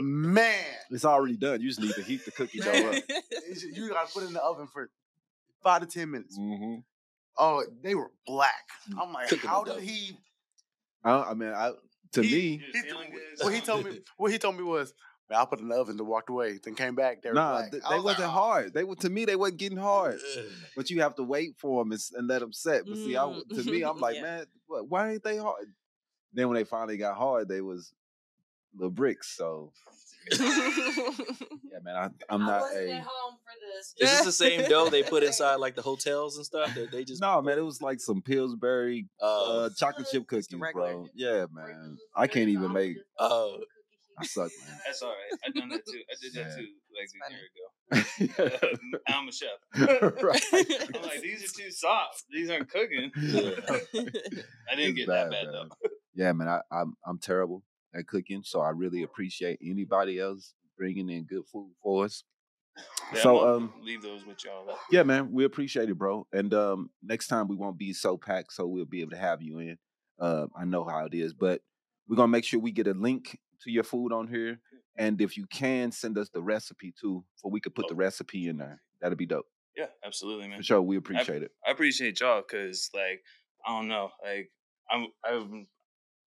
Man, 0.00 0.64
It's 0.90 1.04
already 1.04 1.36
done. 1.36 1.60
You 1.60 1.68
just 1.68 1.80
need 1.80 1.94
to 1.94 2.02
heat 2.02 2.24
the 2.24 2.30
cookie 2.32 2.58
dough 2.58 2.72
up. 2.72 3.02
you 3.72 3.88
gotta 3.90 4.10
put 4.12 4.22
it 4.22 4.26
in 4.26 4.32
the 4.32 4.42
oven 4.42 4.66
for 4.66 4.90
five 5.62 5.80
to 5.82 5.86
ten 5.86 6.10
minutes. 6.10 6.36
hmm 6.36 6.76
Oh, 7.38 7.64
they 7.82 7.94
were 7.94 8.10
black. 8.26 8.64
Mm. 8.90 9.02
I'm 9.02 9.12
like, 9.12 9.28
Cooking 9.28 9.48
how 9.48 9.64
did 9.64 9.74
dough. 9.74 9.80
he? 9.80 10.18
I, 11.04 11.30
I 11.30 11.34
mean, 11.34 11.48
I 11.50 11.72
to 12.12 12.22
He- 12.22 12.30
me, 12.30 12.64
He, 12.72 12.82
what 13.42 13.54
he 13.54 13.60
told 13.60 13.84
me, 13.84 14.00
what 14.18 14.30
he 14.30 14.38
told 14.38 14.56
me 14.56 14.62
was, 14.62 14.92
man, 15.30 15.40
I 15.40 15.44
put 15.46 15.58
it 15.58 15.62
in 15.62 15.68
the 15.68 15.76
oven 15.76 15.96
to 15.96 16.04
walked 16.04 16.28
away. 16.30 16.58
Then 16.62 16.74
came 16.74 16.94
back. 16.94 17.22
They 17.22 17.30
were 17.30 17.36
Nah, 17.36 17.50
black. 17.52 17.70
th- 17.70 17.82
they 17.88 17.94
was 17.96 18.04
wasn't 18.04 18.28
"Oh." 18.28 18.30
hard. 18.32 18.74
They 18.74 18.84
were 18.84 18.96
to 18.96 19.08
me, 19.08 19.24
they 19.24 19.36
wasn't 19.36 19.60
getting 19.60 19.78
hard. 19.78 20.18
But 20.76 20.90
you 20.90 21.00
have 21.02 21.14
to 21.16 21.22
wait 21.22 21.56
for 21.58 21.82
them 21.82 21.92
and, 21.92 22.00
and 22.14 22.28
let 22.28 22.40
them 22.40 22.52
set. 22.52 22.86
But 22.88 22.98
see, 22.98 23.16
I, 23.16 23.20
mm. 23.20 23.42
w- 23.42 23.44
to 23.64 23.70
me, 23.70 23.82
I'm 23.82 23.98
like, 24.00 24.16
Yeah. 24.16 24.22
man, 24.22 24.46
what, 24.66 24.88
why 24.88 25.12
ain't 25.12 25.24
they 25.24 25.38
hard? 25.38 25.66
Then 26.34 26.48
when 26.48 26.56
they 26.56 26.64
finally 26.64 26.96
got 26.98 27.16
hard, 27.16 27.48
they 27.48 27.60
was 27.62 27.92
little 28.74 28.90
bricks. 28.90 29.34
So 29.36 29.72
yeah, 30.38 31.78
man, 31.82 31.96
I, 31.96 32.08
I'm 32.28 32.42
I 32.42 32.46
not 32.46 32.60
wasn't 32.62 32.88
a 32.88 32.92
at 32.92 33.02
home 33.02 33.34
for 33.42 33.54
this. 33.76 33.94
Is 33.98 34.10
this 34.18 34.24
the 34.24 34.32
same 34.32 34.68
dough 34.68 34.88
they 34.88 35.02
put 35.02 35.22
inside 35.24 35.56
like 35.56 35.74
the 35.74 35.82
hotels 35.82 36.36
and 36.36 36.46
stuff 36.46 36.74
that 36.74 36.92
they 36.92 37.04
just 37.04 37.20
no, 37.20 37.42
man. 37.42 37.58
It 37.58 37.64
was 37.64 37.82
like 37.82 38.00
some 38.00 38.22
Pillsbury 38.22 39.06
uh, 39.20 39.64
uh, 39.64 39.70
chocolate 39.76 40.06
chip 40.10 40.26
cookies, 40.26 40.48
regular. 40.52 40.92
bro. 40.92 41.06
Yeah, 41.14 41.46
man. 41.52 41.96
I 42.14 42.26
can't 42.26 42.48
even 42.48 42.72
make. 42.72 42.96
Oh. 43.18 43.58
I 44.18 44.26
suck, 44.26 44.50
man. 44.68 44.78
That's 44.86 45.00
all 45.00 45.08
right. 45.08 45.38
I 45.46 45.58
done 45.58 45.70
that 45.70 45.86
too. 45.86 45.98
I 46.10 46.14
did 46.20 46.34
that 46.34 46.50
Yeah. 46.50 46.56
too, 46.56 46.68
like 46.94 48.04
a 48.20 48.28
year 48.28 48.60
ago. 48.60 48.98
I'm 49.08 49.26
a 49.26 49.32
chef. 49.32 50.22
right. 50.22 50.42
I'm 50.94 51.02
like, 51.02 51.22
these 51.22 51.42
are 51.42 51.58
too 51.62 51.70
soft. 51.70 52.24
These 52.30 52.50
aren't 52.50 52.68
cooking. 52.70 53.10
I 53.16 53.20
didn't 54.76 54.90
It's 54.90 54.92
get 54.98 55.08
bad, 55.08 55.24
that 55.26 55.30
bad 55.30 55.44
man. 55.46 55.52
though. 55.52 55.68
Yeah, 56.14 56.32
man, 56.32 56.46
I, 56.48 56.60
I'm 56.70 56.94
I'm 57.06 57.18
terrible 57.18 57.62
at 57.94 58.06
cooking, 58.06 58.42
so 58.44 58.60
I 58.60 58.70
really 58.70 59.02
appreciate 59.02 59.58
anybody 59.62 60.18
else 60.18 60.54
bringing 60.76 61.10
in 61.10 61.24
good 61.24 61.44
food 61.46 61.72
for 61.82 62.04
us. 62.04 62.24
Yeah, 63.14 63.22
so, 63.22 63.56
um, 63.56 63.72
leave 63.82 64.02
those 64.02 64.24
with 64.24 64.44
y'all. 64.44 64.66
Yeah, 64.90 65.02
man, 65.02 65.30
we 65.30 65.44
appreciate 65.44 65.90
it, 65.90 65.98
bro. 65.98 66.26
And 66.32 66.54
um, 66.54 66.90
next 67.02 67.28
time 67.28 67.48
we 67.48 67.56
won't 67.56 67.76
be 67.76 67.92
so 67.92 68.16
packed, 68.16 68.52
so 68.52 68.66
we'll 68.66 68.86
be 68.86 69.02
able 69.02 69.10
to 69.10 69.18
have 69.18 69.42
you 69.42 69.58
in. 69.58 69.78
Uh, 70.18 70.46
I 70.56 70.64
know 70.64 70.84
how 70.84 71.04
it 71.04 71.14
is, 71.14 71.34
but 71.34 71.60
we're 72.08 72.16
gonna 72.16 72.28
make 72.28 72.44
sure 72.44 72.60
we 72.60 72.72
get 72.72 72.86
a 72.86 72.94
link 72.94 73.38
to 73.62 73.70
your 73.70 73.84
food 73.84 74.12
on 74.12 74.28
here. 74.28 74.60
And 74.96 75.20
if 75.20 75.36
you 75.36 75.46
can 75.46 75.90
send 75.92 76.18
us 76.18 76.28
the 76.30 76.42
recipe 76.42 76.94
too, 76.98 77.24
so 77.36 77.48
we 77.48 77.60
could 77.60 77.74
put 77.74 77.88
the 77.88 77.94
recipe 77.94 78.48
in 78.48 78.58
there. 78.58 78.80
That'd 79.00 79.18
be 79.18 79.26
dope. 79.26 79.46
Yeah, 79.76 79.86
absolutely, 80.04 80.48
man. 80.48 80.58
For 80.58 80.64
sure, 80.64 80.82
we 80.82 80.96
appreciate 80.96 81.42
it. 81.42 81.50
I 81.66 81.70
appreciate 81.70 82.20
y'all 82.20 82.42
because, 82.42 82.90
like, 82.94 83.22
I 83.66 83.70
don't 83.70 83.88
know, 83.88 84.10
like, 84.22 84.50
I'm 84.90 85.06
I've 85.24 85.48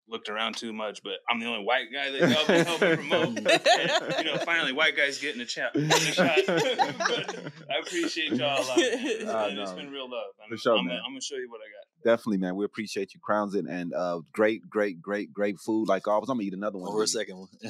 looked 0.08 0.30
around 0.30 0.56
too 0.56 0.72
much, 0.72 1.01
but 1.03 1.14
I'm 1.30 1.39
the 1.39 1.47
only 1.47 1.66
white 1.66 1.88
guy 1.91 2.12
that 2.12 2.30
y'all 2.30 2.45
been 2.47 2.66
helping 2.66 2.95
promote. 3.10 3.28
And, 3.38 4.18
you 4.20 4.24
know, 4.26 4.38
finally, 4.45 4.72
white 4.72 4.95
guys 4.95 5.18
getting 5.20 5.41
a, 5.41 5.45
chat, 5.45 5.74
getting 5.74 5.89
a 5.89 6.12
shot. 6.12 6.38
but 6.47 7.51
I 7.70 7.80
appreciate 7.82 8.32
y'all 8.34 8.62
a 8.62 8.66
lot. 8.68 8.78
man. 8.78 8.88
It's, 8.91 9.30
Ah, 9.30 9.47
been, 9.47 9.58
it's 9.60 9.72
no. 9.72 9.78
been 9.78 9.91
real 9.91 10.10
love. 10.10 10.24
I'm, 10.43 10.49
For 10.49 10.58
sure, 10.58 10.78
I'm, 10.78 10.86
man. 10.86 10.99
I'm 11.06 11.12
gonna 11.12 11.22
show 11.22 11.36
you 11.38 11.49
what 11.49 11.60
I 11.62 11.70
got. 11.72 11.86
Definitely, 12.18 12.38
man. 12.38 12.56
We 12.56 12.66
appreciate 12.66 13.14
you, 13.16 13.20
crowns 13.20 13.56
it, 13.56 13.66
and 13.68 13.93
uh, 13.93 14.20
great, 14.32 14.70
great, 14.70 15.01
great, 15.01 15.34
great 15.34 15.58
food. 15.60 15.88
Like 15.88 16.08
always, 16.08 16.30
I'm 16.30 16.38
gonna 16.38 16.45
eat 16.47 16.53
another 16.53 16.78
one. 16.78 16.91
Over 16.91 17.03
a 17.03 17.08
second 17.08 17.38
one. 17.38 17.47
uh, 17.64 17.70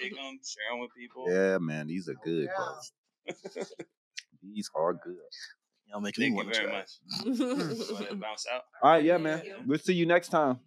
Take 0.00 0.14
them, 0.16 0.38
share 0.42 0.70
them 0.70 0.80
with 0.80 0.90
people. 0.96 1.26
yeah, 1.28 1.58
man, 1.58 1.86
these 1.86 2.08
are 2.08 2.14
good, 2.24 2.48
bro. 2.56 3.34
These 4.42 4.70
are 4.74 4.94
good. 4.94 5.16
Y'all 5.88 6.00
making 6.00 6.22
Thank 6.22 6.34
me 6.34 6.40
you 6.40 6.44
want 6.46 6.54
to 6.54 6.62
try. 6.62 6.72
much. 6.72 7.98
Want 7.98 8.08
to 8.08 8.14
bounce 8.16 8.46
out? 8.52 8.62
All 8.82 8.92
right, 8.92 9.04
yeah, 9.04 9.18
man. 9.18 9.42
We'll 9.66 9.78
see 9.78 9.92
you 9.92 10.06
next 10.06 10.28
time 10.28 10.60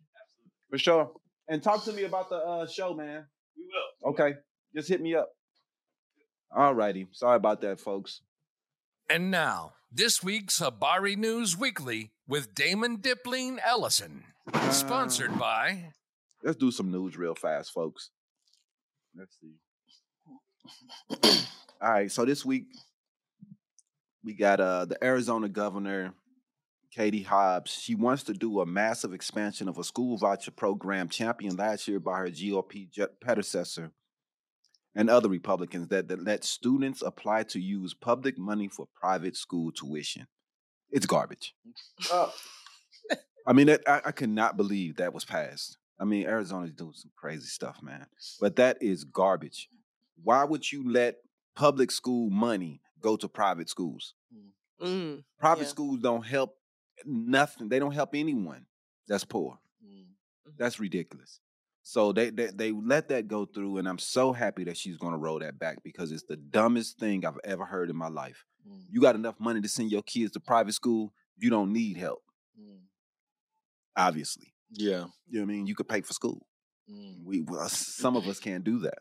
for 0.73 0.79
sure. 0.79 1.11
And 1.47 1.61
talk 1.61 1.83
to 1.83 1.93
me 1.93 2.05
about 2.05 2.29
the 2.29 2.37
uh, 2.37 2.65
show, 2.65 2.95
man. 2.95 3.25
We 3.55 3.63
will. 3.63 4.11
Okay, 4.11 4.33
just 4.75 4.89
hit 4.89 5.01
me 5.01 5.13
up. 5.13 5.29
All 6.51 6.73
righty. 6.73 7.05
Sorry 7.11 7.35
about 7.35 7.61
that, 7.61 7.79
folks. 7.79 8.21
And 9.07 9.29
now, 9.29 9.73
this 9.91 10.23
week's 10.23 10.59
Habari 10.59 11.15
News 11.15 11.55
Weekly 11.55 12.11
with 12.27 12.55
Damon 12.55 12.97
Dipling 12.97 13.59
Ellison. 13.63 14.23
Sponsored 14.71 15.37
by 15.37 15.93
Let's 16.43 16.57
do 16.57 16.71
some 16.71 16.91
news 16.91 17.17
real 17.17 17.35
fast, 17.35 17.71
folks. 17.71 18.09
Let's 19.15 19.37
see. 19.39 19.53
All 21.81 21.91
right, 21.91 22.11
so 22.11 22.25
this 22.25 22.43
week 22.43 22.65
we 24.23 24.33
got 24.33 24.59
uh 24.59 24.85
the 24.85 25.01
Arizona 25.03 25.49
governor 25.49 26.13
Katie 26.93 27.23
Hobbs. 27.23 27.71
She 27.71 27.95
wants 27.95 28.23
to 28.23 28.33
do 28.33 28.59
a 28.59 28.65
massive 28.65 29.13
expansion 29.13 29.67
of 29.67 29.77
a 29.77 29.83
school 29.83 30.17
voucher 30.17 30.51
program 30.51 31.09
championed 31.09 31.57
last 31.57 31.87
year 31.87 31.99
by 31.99 32.19
her 32.19 32.29
GOP 32.29 32.87
predecessor 33.19 33.91
and 34.95 35.09
other 35.09 35.29
Republicans 35.29 35.87
that, 35.87 36.07
that 36.09 36.23
let 36.23 36.43
students 36.43 37.01
apply 37.01 37.43
to 37.43 37.59
use 37.59 37.93
public 37.95 38.37
money 38.37 38.67
for 38.67 38.87
private 38.99 39.35
school 39.35 39.71
tuition. 39.71 40.27
It's 40.91 41.07
garbage. 41.07 41.55
I 43.45 43.53
mean, 43.53 43.69
I, 43.71 43.77
I 44.05 44.11
could 44.11 44.29
not 44.29 44.55
believe 44.55 44.97
that 44.97 45.13
was 45.13 45.25
passed. 45.25 45.77
I 45.99 46.05
mean, 46.05 46.25
Arizona's 46.27 46.71
doing 46.73 46.93
some 46.93 47.11
crazy 47.15 47.47
stuff, 47.47 47.79
man. 47.81 48.05
But 48.39 48.55
that 48.57 48.77
is 48.81 49.03
garbage. 49.03 49.67
Why 50.23 50.43
would 50.43 50.71
you 50.71 50.89
let 50.91 51.15
public 51.55 51.91
school 51.91 52.29
money 52.29 52.81
go 53.01 53.15
to 53.17 53.27
private 53.27 53.69
schools? 53.69 54.13
Mm, 54.81 55.23
Private 55.39 55.63
Yeah. 55.63 55.67
schools 55.67 55.99
don't 56.01 56.25
help 56.25 56.55
nothing. 57.05 57.69
They 57.69 57.79
don't 57.79 57.93
help 57.93 58.11
anyone 58.13 58.65
that's 59.07 59.25
poor. 59.25 59.57
Mm. 59.85 60.05
That's 60.57 60.79
ridiculous. 60.79 61.39
So 61.85 62.13
they, 62.13 62.29
they 62.29 62.47
they 62.47 62.71
let 62.71 63.09
that 63.09 63.27
go 63.27 63.45
through, 63.45 63.77
and 63.77 63.87
I'm 63.89 63.99
so 63.99 64.31
happy 64.31 64.63
that 64.65 64.77
she's 64.77 64.95
going 64.97 65.11
to 65.11 65.17
roll 65.17 65.39
that 65.39 65.59
back 65.59 65.83
because 65.83 66.11
it's 66.13 66.23
the 66.23 66.37
dumbest 66.37 66.97
thing 66.97 67.25
I've 67.25 67.39
ever 67.43 67.65
heard 67.65 67.89
in 67.89 67.97
my 67.97 68.07
life. 68.07 68.45
Mm. 68.67 68.83
You 68.89 69.01
got 69.01 69.15
enough 69.15 69.37
money 69.39 69.59
to 69.59 69.67
send 69.67 69.91
your 69.91 70.03
kids 70.03 70.31
to 70.31 70.39
private 70.39 70.73
school, 70.73 71.13
you 71.37 71.49
don't 71.49 71.73
need 71.73 71.97
help. 71.97 72.23
Mm. 72.59 72.79
Obviously, 73.97 74.53
Yeah. 74.71 75.05
you 75.27 75.39
know 75.39 75.41
what 75.41 75.41
I 75.41 75.45
mean. 75.45 75.67
You 75.67 75.75
could 75.75 75.89
pay 75.89 76.01
for 76.01 76.13
school. 76.13 76.47
Mm. 76.89 77.23
we 77.25 77.41
well, 77.41 77.67
some 77.69 78.15
of 78.15 78.27
us 78.27 78.39
can't 78.47 78.63
do 78.63 78.79
that. 78.79 78.99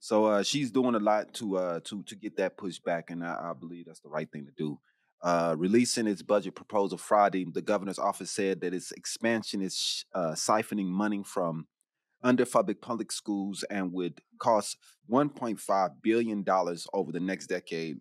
So 0.00 0.26
uh, 0.26 0.42
she's 0.44 0.70
doing 0.70 0.94
a 0.94 1.00
lot 1.00 1.34
to 1.34 1.56
uh, 1.58 1.80
to 1.84 2.02
to 2.04 2.14
get 2.14 2.36
that 2.36 2.56
pushed 2.56 2.84
back, 2.84 3.10
and 3.10 3.24
I, 3.24 3.50
I 3.50 3.52
believe 3.58 3.86
that's 3.86 4.00
the 4.00 4.08
right 4.08 4.30
thing 4.30 4.46
to 4.46 4.52
do. 4.56 4.78
Uh, 5.22 5.54
releasing 5.58 6.06
its 6.06 6.22
budget 6.22 6.54
proposal 6.54 6.96
Friday, 6.96 7.44
the 7.52 7.62
governor's 7.62 7.98
office 7.98 8.30
said 8.30 8.60
that 8.60 8.72
its 8.72 8.92
expansion 8.92 9.60
is 9.60 10.04
uh, 10.14 10.32
siphoning 10.32 10.86
money 10.86 11.22
from 11.24 11.66
underfunded 12.24 12.80
public 12.80 13.10
schools 13.10 13.64
and 13.70 13.92
would 13.92 14.20
cost 14.38 14.76
1.5 15.10 15.90
billion 16.02 16.42
dollars 16.42 16.86
over 16.92 17.10
the 17.10 17.20
next 17.20 17.48
decade. 17.48 17.96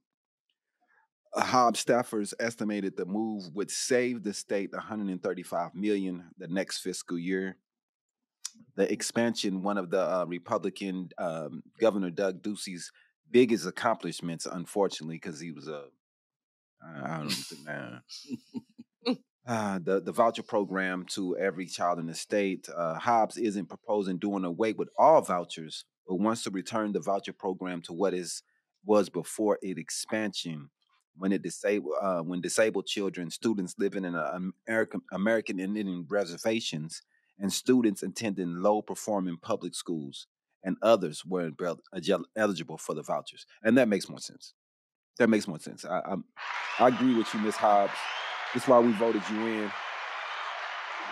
Uh, 1.35 1.41
Hobbs 1.41 1.83
staffers 1.83 2.33
estimated 2.39 2.95
the 2.95 3.05
move 3.05 3.43
would 3.53 3.71
save 3.71 4.23
the 4.23 4.33
state 4.33 4.71
135 4.71 5.73
million 5.73 6.23
the 6.37 6.47
next 6.47 6.79
fiscal 6.79 7.17
year 7.17 7.57
the 8.75 8.91
expansion, 8.91 9.63
one 9.63 9.77
of 9.77 9.89
the 9.89 10.01
uh, 10.01 10.25
Republican 10.27 11.09
um, 11.17 11.63
Governor 11.79 12.09
Doug 12.09 12.41
Ducey's 12.41 12.91
biggest 13.31 13.65
accomplishments, 13.65 14.45
unfortunately, 14.45 15.15
because 15.15 15.39
he 15.39 15.51
was 15.51 15.67
a, 15.67 15.85
I 16.81 17.17
don't 17.17 17.29
think, 17.29 17.65
man. 17.65 18.01
Uh, 19.47 19.79
the 19.81 20.01
the 20.01 20.11
voucher 20.11 20.43
program 20.43 21.05
to 21.05 21.37
every 21.37 21.65
child 21.65 21.99
in 21.99 22.05
the 22.05 22.13
state. 22.13 22.67
Uh, 22.75 22.95
Hobbs 22.95 23.37
isn't 23.37 23.69
proposing 23.69 24.17
doing 24.17 24.43
away 24.43 24.73
with 24.73 24.89
all 24.97 25.21
vouchers, 25.21 25.85
but 26.05 26.19
wants 26.19 26.43
to 26.43 26.49
return 26.49 26.91
the 26.91 26.99
voucher 26.99 27.31
program 27.31 27.81
to 27.83 27.93
what 27.93 28.13
is 28.13 28.43
was 28.83 29.07
before 29.07 29.57
its 29.61 29.79
expansion, 29.79 30.69
when 31.15 31.31
it 31.31 31.43
disabled 31.43 31.93
uh, 32.01 32.19
when 32.19 32.41
disabled 32.41 32.87
children, 32.87 33.31
students 33.31 33.75
living 33.77 34.03
in 34.03 34.15
uh, 34.15 34.37
American 34.67 34.99
American 35.13 35.61
Indian 35.61 36.05
reservations, 36.09 37.01
and 37.39 37.53
students 37.53 38.03
attending 38.03 38.61
low 38.61 38.81
performing 38.81 39.37
public 39.41 39.75
schools 39.75 40.27
and 40.67 40.75
others 40.81 41.23
were 41.25 41.51
eligible 42.35 42.77
for 42.77 42.93
the 42.93 43.01
vouchers. 43.01 43.45
And 43.63 43.77
that 43.77 43.87
makes 43.87 44.09
more 44.09 44.19
sense. 44.19 44.53
That 45.19 45.29
makes 45.29 45.47
more 45.47 45.59
sense. 45.59 45.83
I, 45.85 46.01
I'm, 46.05 46.23
I 46.79 46.89
agree 46.89 47.15
with 47.17 47.33
you, 47.33 47.39
Miss 47.39 47.55
Hobbs. 47.55 47.93
That's 48.53 48.67
why 48.67 48.79
we 48.79 48.91
voted 48.93 49.21
you 49.31 49.45
in 49.45 49.71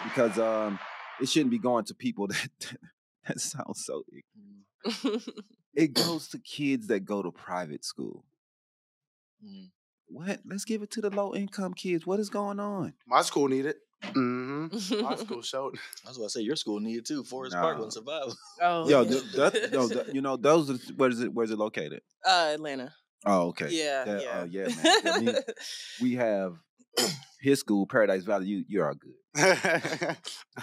because 0.03 0.37
um, 0.37 0.77
it 1.19 1.27
shouldn't 1.27 1.49
be 1.51 1.57
going 1.57 1.83
to 1.85 1.95
people 1.95 2.27
that 2.27 2.49
that 3.27 3.39
sounds 3.39 3.85
so. 3.85 4.03
ignorant. 4.07 5.23
It 5.77 5.93
goes 5.93 6.29
to 6.29 6.39
kids 6.39 6.87
that 6.87 7.01
go 7.01 7.21
to 7.21 7.31
private 7.31 7.83
school. 7.83 8.23
Mm. 9.45 9.71
What? 10.07 10.39
Let's 10.49 10.63
give 10.63 10.81
it 10.83 10.91
to 10.91 11.01
the 11.01 11.09
low 11.09 11.35
income 11.35 11.73
kids. 11.73 12.07
What 12.07 12.21
is 12.21 12.29
going 12.29 12.61
on? 12.61 12.93
My 13.05 13.21
school 13.23 13.49
need 13.49 13.65
it. 13.65 13.75
Mm-hmm. 14.01 15.01
My 15.01 15.15
school 15.17 15.41
showed. 15.41 15.75
I 16.05 16.07
was 16.07 16.15
about 16.17 16.27
to 16.27 16.29
say 16.29 16.41
your 16.41 16.55
school 16.55 16.79
needed 16.79 17.05
too. 17.05 17.25
Forest 17.25 17.57
Park 17.57 17.73
Nah. 17.75 17.79
wouldn't 17.79 17.93
survive. 17.93 18.33
oh, 18.61 18.87
Yo, 18.87 19.01
yeah. 19.01 19.09
th- 19.09 19.31
that, 19.33 19.69
no, 19.73 19.89
th- 19.89 20.07
you 20.13 20.21
know 20.21 20.37
those. 20.37 20.69
Are, 20.69 20.93
where 20.95 21.09
is 21.09 21.19
it? 21.19 21.33
Where's 21.33 21.51
it 21.51 21.57
located? 21.57 22.01
uh, 22.25 22.51
Atlanta. 22.53 22.93
Oh, 23.25 23.47
okay. 23.49 23.69
Yeah, 23.71 24.05
That- 24.05 24.21
yeah. 24.23 24.39
uh, 24.39 24.43
yeah, 24.45 24.67
man. 24.75 25.15
I 25.15 25.19
mean, 25.19 25.35
we 26.01 26.15
have 26.15 26.53
his 27.41 27.59
school, 27.59 27.87
Paradise 27.87 28.23
Valley. 28.23 28.45
You, 28.47 28.63
you 28.67 28.81
are 28.83 28.93
good. 28.93 29.13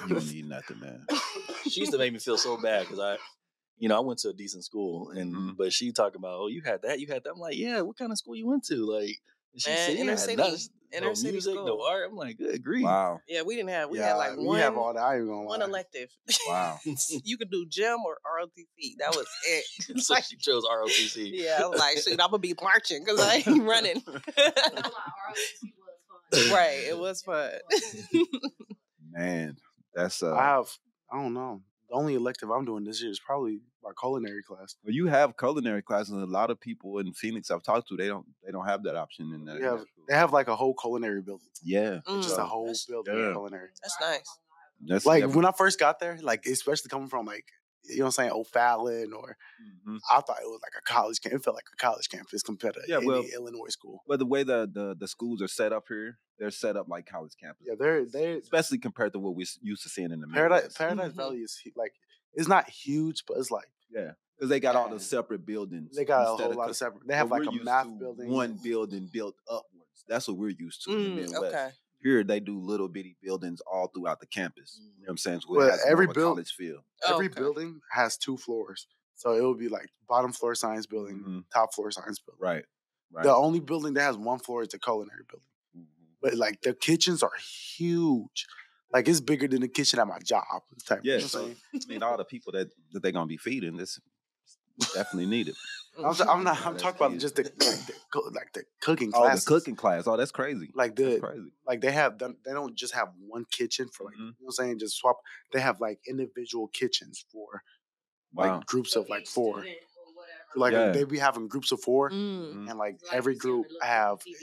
You 0.07 0.15
don't 0.15 0.27
need 0.33 0.49
nothing, 0.49 0.81
man. 0.81 1.07
she 1.69 1.81
used 1.81 1.93
to 1.93 1.99
make 1.99 2.13
me 2.13 2.19
feel 2.19 2.39
so 2.39 2.57
bad 2.61 2.83
because 2.83 2.99
I, 3.01 3.19
you 3.79 3.89
know, 3.89 3.97
I 3.97 4.01
went 4.01 4.21
to 4.21 4.29
a 4.31 4.33
decent 4.33 4.65
school, 4.65 5.11
and 5.11 5.35
Mhm. 5.35 5.57
but 5.57 5.73
she 5.73 5.93
talking 5.93 6.19
about, 6.19 6.39
oh, 6.41 6.47
you 6.49 6.63
had 6.65 6.83
that, 6.83 7.01
you 7.01 7.09
had 7.09 7.25
that. 7.25 7.31
I'm 7.33 7.39
like, 7.41 7.57
yeah, 7.57 7.81
what 7.81 7.99
kind 7.99 8.13
of 8.13 8.19
school 8.19 8.37
you 8.37 8.47
went 8.47 8.65
to? 8.67 8.77
Like, 8.77 9.19
she 9.57 9.71
Man, 9.71 9.79
said, 9.89 9.97
inner 9.97 10.13
yeah, 10.13 10.17
city- 10.17 10.37
none- 10.37 10.57
inner 10.95 11.07
no 11.09 11.15
city 11.15 11.33
music, 11.33 11.55
no 11.55 11.83
art. 11.87 12.09
I'm 12.11 12.17
like, 12.17 12.37
good 12.39 12.63
grief. 12.63 12.85
Wow, 12.85 13.21
yeah, 13.29 13.43
we 13.43 13.57
didn't 13.57 13.71
have. 13.71 13.91
We 13.91 13.99
yeah, 13.99 14.09
had 14.09 14.15
like 14.15 14.37
we 14.37 14.45
one. 14.45 14.59
have 14.61 14.77
all 14.77 14.93
that. 14.95 15.01
I 15.03 15.17
ain't 15.17 15.27
gonna 15.27 15.41
lie. 15.41 15.47
one 15.47 15.63
elective. 15.63 16.09
wow. 16.49 16.79
you 17.25 17.37
could 17.39 17.51
do 17.51 17.67
gym 17.69 17.99
or 18.07 18.19
ROTC. 18.39 18.97
That 18.99 19.15
was 19.17 19.27
it. 19.49 19.65
So 20.03 20.15
like, 20.15 20.25
she 20.25 20.37
chose 20.37 20.65
ROTC. 20.65 21.31
yeah, 21.33 21.61
I 21.63 21.67
was 21.67 21.79
like, 21.79 21.99
shoot, 21.99 22.13
I'm 22.13 22.29
gonna 22.31 22.39
be 22.39 22.55
marching 22.63 23.03
because 23.05 23.21
I 23.21 23.37
ain't 23.47 23.63
running. 23.65 24.03
right, 26.53 26.85
it 26.89 26.99
was 26.99 27.23
fun. 27.23 27.51
Man, 29.11 29.57
that's 29.95 30.23
uh. 30.23 30.35
I 30.35 30.43
have. 30.45 30.69
I 31.11 31.17
don't 31.23 31.35
know. 31.35 31.63
The 31.91 31.97
only 31.97 32.15
elective 32.15 32.51
I'm 32.51 32.65
doing 32.65 32.85
this 32.85 33.03
year 33.03 33.11
is 33.11 33.21
probably 33.21 33.61
my 33.83 33.91
culinary 34.01 34.43
class. 34.43 34.77
well, 34.85 34.95
you 34.95 35.07
have 35.07 35.37
culinary 35.37 35.83
classes. 35.83 36.11
and 36.13 36.23
A 36.23 36.27
lot 36.27 36.51
of 36.51 36.61
people 36.61 36.99
in 36.99 37.13
Phoenix 37.13 37.51
I've 37.51 37.63
talked 37.63 37.89
to, 37.89 37.97
they 37.97 38.09
don't. 38.09 38.27
They 38.45 38.53
don't 38.53 38.67
have 38.67 38.83
that 38.85 38.97
option 38.97 39.33
in 39.35 39.45
that. 39.47 39.59
We 39.59 39.65
have. 39.65 39.85
They 40.09 40.15
have 40.15 40.33
like 40.33 40.49
a 40.49 40.57
whole 40.57 40.75
culinary 40.75 41.23
building. 41.23 41.49
Yeah, 41.63 42.01
Mm, 42.07 42.23
Just 42.23 42.39
a 42.39 42.45
whole 42.45 42.67
That's- 42.67 42.85
building 42.87 43.17
yeah. 43.17 43.27
of 43.27 43.35
culinary. 43.35 43.69
That's 43.83 43.97
nice. 44.01 44.39
that's 44.87 45.07
Like 45.07 45.21
definitely- 45.23 45.37
when 45.37 45.45
I 45.47 45.53
first 45.53 45.79
got 45.79 46.01
there, 46.01 46.19
like 46.23 46.45
especially 46.47 46.89
coming 46.89 47.09
from 47.09 47.27
like 47.27 47.47
you 47.85 47.99
know 47.99 48.05
what 48.05 48.07
I'm 48.11 48.13
saying, 48.13 48.31
O'Fallon 48.31 49.13
or 49.13 49.37
Mhm. 49.89 49.99
I 50.09 50.21
thought 50.21 50.39
it 50.41 50.47
was 50.47 50.61
like 50.63 50.75
a 50.79 50.83
college 50.83 51.21
camp. 51.21 51.35
It 51.35 51.43
felt 51.43 51.57
like 51.57 51.65
a 51.73 51.77
college 51.77 52.09
campus 52.09 52.41
compared 52.41 52.75
to 52.75 52.81
Yeah, 52.87 52.99
any 52.99 53.07
well- 53.07 53.25
Illinois 53.35 53.71
school. 53.71 54.05
But 54.07 54.21
the 54.21 54.27
way 54.27 54.45
the, 54.45 54.71
the 54.73 54.95
the 54.97 55.09
schools 55.09 55.43
are 55.43 55.49
set 55.49 55.73
up 55.73 55.87
here, 55.89 56.17
they're 56.39 56.53
set 56.53 56.77
up 56.77 56.87
like 56.89 57.07
college 57.07 57.33
campuses. 57.43 57.67
Yeah, 57.67 57.75
they're 57.77 58.05
they 58.05 58.35
especially 58.39 58.79
compared 58.79 59.13
to 59.15 59.19
what 59.19 59.35
we're 59.35 59.47
used 59.63 59.83
to 59.83 59.89
seeing 59.89 60.13
in 60.13 60.21
the 60.21 60.29
Paradise 60.29 60.63
Midwest. 60.63 60.79
Paradise 60.79 61.13
Mhm. 61.13 61.17
Valley 61.17 61.39
is 61.39 61.61
like 61.75 61.93
it's 62.35 62.49
not 62.49 62.69
huge, 62.69 63.25
but 63.27 63.37
it's 63.39 63.51
like 63.51 63.69
Yeah, 63.91 64.13
because 64.37 64.49
they 64.51 64.61
got 64.61 64.77
all 64.77 64.89
the 64.89 65.01
separate 65.01 65.45
buildings. 65.47 65.97
they 65.97 66.05
got 66.05 66.23
a 66.23 66.37
whole 66.37 66.51
of 66.51 66.57
lot 66.57 66.71
of 66.71 66.77
separate. 66.77 67.07
They 67.07 67.15
have 67.17 67.31
like 67.31 67.47
a 67.47 67.53
math 67.65 67.99
building, 67.99 68.29
one 68.31 68.59
building 68.63 69.09
built 69.13 69.37
upwards. 69.49 70.05
That's 70.09 70.27
what 70.29 70.37
we're 70.37 70.49
used 70.51 70.83
to 70.85 70.93
in 70.93 71.03
the 71.03 71.09
Mm, 71.11 71.17
Midwest. 71.31 71.55
okay. 71.55 71.71
Here 72.03 72.25
they 72.25 72.41
do 72.41 72.59
little 72.59 72.89
bitty 72.89 73.17
buildings 73.23 73.61
all 73.71 73.87
throughout 73.87 74.19
the 74.19 74.27
campus. 74.27 74.81
You 74.83 74.87
know 74.89 74.93
what 75.05 75.11
I'm 75.13 75.17
saying? 75.19 75.41
So 75.43 75.55
Well, 75.55 75.79
every 75.87 76.07
of 76.07 76.11
a 76.11 76.15
build- 76.15 76.39
Every 77.09 77.27
Okay. 77.27 77.41
building 77.41 77.81
has 77.93 78.17
two 78.17 78.37
floors, 78.37 78.87
So 79.15 79.35
it 79.37 79.43
would 79.47 79.59
be 79.59 79.69
like 79.69 79.89
bottom 80.09 80.33
floor 80.33 80.57
science 80.57 80.85
building, 80.87 81.21
Mhm. 81.23 81.45
top 81.53 81.73
floor 81.75 81.93
science 81.93 82.19
building. 82.19 82.41
Right. 82.43 82.65
Right. 83.13 83.23
The 83.23 83.33
only 83.33 83.61
building 83.61 83.95
that 83.95 84.03
has 84.03 84.17
one 84.17 84.41
floor 84.41 84.63
is 84.63 84.69
the 84.71 84.81
culinary 84.81 85.23
building. 85.29 85.47
Mhm. 85.77 85.87
But 86.21 86.35
like 86.35 86.61
the 86.63 86.75
kitchens 86.75 87.23
are 87.23 87.31
huge. 87.77 88.47
Like 88.93 89.09
it's 89.09 89.21
bigger 89.21 89.49
than 89.49 89.61
the 89.63 89.69
kitchen 89.69 89.99
at 89.99 90.07
my 90.07 90.19
job. 90.19 90.45
Type, 90.87 91.01
Yeah. 91.03 91.15
you 91.15 91.19
know 91.19 91.25
what 91.25 91.31
So, 91.31 91.39
I'm 91.41 91.45
saying? 91.47 91.57
I 91.75 91.93
mean, 91.93 92.03
all 92.03 92.17
the 92.17 92.25
people 92.25 92.53
that 92.53 92.69
that 92.93 93.03
they're 93.03 93.13
gonna 93.13 93.27
be 93.27 93.37
feeding, 93.39 93.77
this 93.77 93.99
definitely 94.95 95.27
needed. 95.27 95.55
I'm, 95.99 96.07
s- 96.07 96.21
I'm 96.21 96.45
not. 96.45 96.59
I'm 96.67 96.77
talking 96.77 97.05
about 97.07 97.19
just 97.19 97.37
the 97.37 97.43
like 97.45 97.53
the, 97.87 97.93
co- 98.13 98.31
like 98.33 98.53
the 98.55 98.65
cooking 98.81 99.13
Oh, 99.15 99.29
the 99.35 99.41
cooking 99.47 99.77
class. 99.77 100.07
Oh, 100.07 100.17
that's 100.17 100.31
crazy. 100.33 100.71
Like 100.75 100.97
That's 100.97 101.15
the 101.15 101.21
crazy. 101.21 101.53
like 101.67 101.81
they 101.81 101.93
have. 101.93 102.19
They 102.19 102.53
don't 102.53 102.75
just 102.75 102.95
have 102.95 103.09
one 103.27 103.45
kitchen 103.51 103.89
for 103.89 104.05
like 104.05 104.15
Mhm. 104.15 104.19
you 104.19 104.25
know 104.27 104.35
what 104.41 104.47
I'm 104.61 104.67
saying. 104.67 104.79
Just 104.79 104.97
swap. 104.97 105.19
They 105.53 105.61
have 105.61 105.81
like 105.81 106.01
individual 106.09 106.69
kitchens 106.69 107.25
for 107.33 107.63
like 108.35 108.51
Wow. 108.51 108.63
groups 108.67 108.97
of 108.97 109.09
like 109.11 109.27
four. 109.27 109.61
Student 109.61 109.77
or 109.97 110.15
whatever. 110.15 110.39
Like 110.57 110.73
Yeah. 110.73 110.93
they 110.93 111.05
be 111.05 111.19
having 111.19 111.49
groups 111.49 111.73
of 111.73 111.81
four, 111.83 112.11
Mm, 112.11 112.69
and 112.71 112.79
like 112.79 112.99
Like 113.05 113.13
every 113.13 113.35
you 113.35 113.41
see 113.41 113.49
on 113.51 113.57
the 113.63 113.69
group 113.69 113.83
have, 113.83 114.19
shows 114.23 114.35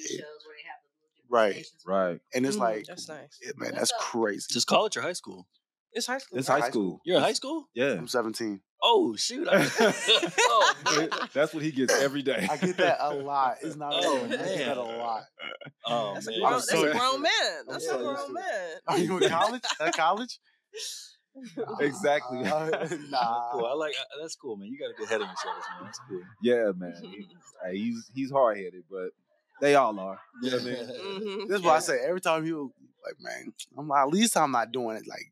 Right. 1.29 1.65
Right. 1.85 2.19
and 2.33 2.45
it's 2.45 2.57
mm, 2.57 2.61
like, 2.61 2.85
that's 2.85 3.07
nice. 3.07 3.39
yeah, 3.43 3.51
man, 3.57 3.69
What's 3.73 3.91
that's 3.91 3.93
crazy. 3.99 4.45
Just 4.51 4.67
college 4.67 4.97
or 4.97 5.01
high 5.01 5.13
school? 5.13 5.47
It's 5.93 6.05
high 6.07 6.19
school. 6.19 6.37
It's 6.37 6.47
High 6.47 6.59
high 6.59 6.69
school. 6.69 6.71
school. 6.71 7.01
You're 7.05 7.17
in 7.17 7.23
high 7.23 7.33
school? 7.33 7.65
Yeah. 7.73 7.93
I'm 7.93 8.07
17. 8.07 8.61
Oh 8.81 9.13
shoot! 9.17 9.45
I, 9.51 9.67
oh, 10.39 10.73
man. 10.95 11.09
That's 11.33 11.53
what 11.53 11.61
he 11.63 11.71
gets 11.71 11.93
every 12.01 12.21
day. 12.21 12.47
I 12.49 12.55
get 12.55 12.77
that 12.77 12.97
a 13.01 13.13
lot. 13.13 13.57
It's 13.61 13.75
not. 13.75 13.91
Oh, 13.93 14.23
I 14.23 14.27
get 14.29 14.39
that 14.67 14.77
a 14.77 14.81
lot. 14.81 15.23
Oh 15.85 16.13
That's 16.13 16.27
a 16.27 16.39
grown, 16.39 16.51
that's 16.53 16.69
so 16.71 16.87
a 16.87 16.91
grown 16.93 17.21
man. 17.21 17.31
That's 17.67 17.85
so 17.85 17.99
a 17.99 18.03
grown 18.03 18.27
to 18.27 18.33
man. 18.33 18.69
Are 18.87 18.97
you 18.97 19.17
in 19.17 19.29
college? 19.29 19.63
At 19.81 19.97
college? 19.97 20.39
Exactly. 21.81 22.39
Uh, 22.45 22.87
nah. 23.09 23.51
Cool. 23.51 23.65
I 23.65 23.73
like 23.73 23.95
uh, 23.99 24.21
that's 24.21 24.35
cool, 24.35 24.55
man. 24.55 24.69
You 24.69 24.79
got 24.79 24.91
a 24.91 24.97
good 24.97 25.09
head 25.09 25.21
on 25.21 25.27
your 25.27 25.35
shoulders, 25.43 25.63
man. 25.75 25.83
That's 25.85 25.99
cool. 26.07 26.21
yeah, 26.41 26.71
man. 26.75 26.93
He- 27.03 27.27
hey, 27.65 27.77
he's 27.77 28.09
he's 28.13 28.31
hard 28.31 28.57
headed, 28.57 28.83
but 28.89 29.09
they 29.61 29.75
all 29.75 29.97
are. 29.99 30.19
You 30.41 30.51
know 30.51 30.57
what 30.57 30.65
I 30.65 30.69
mean? 30.69 30.75
Mhm. 31.43 31.47
This 31.47 31.57
is 31.59 31.63
what 31.63 31.75
I 31.75 31.79
say 31.79 31.99
every 32.05 32.21
time 32.21 32.45
he 32.45 32.53
was 32.53 32.69
like, 33.05 33.15
man, 33.21 33.53
I'm 33.77 33.87
like, 33.87 34.01
at 34.01 34.09
least 34.09 34.35
I'm 34.37 34.51
not 34.51 34.71
doing 34.71 34.97
it 34.97 35.07
like 35.07 35.31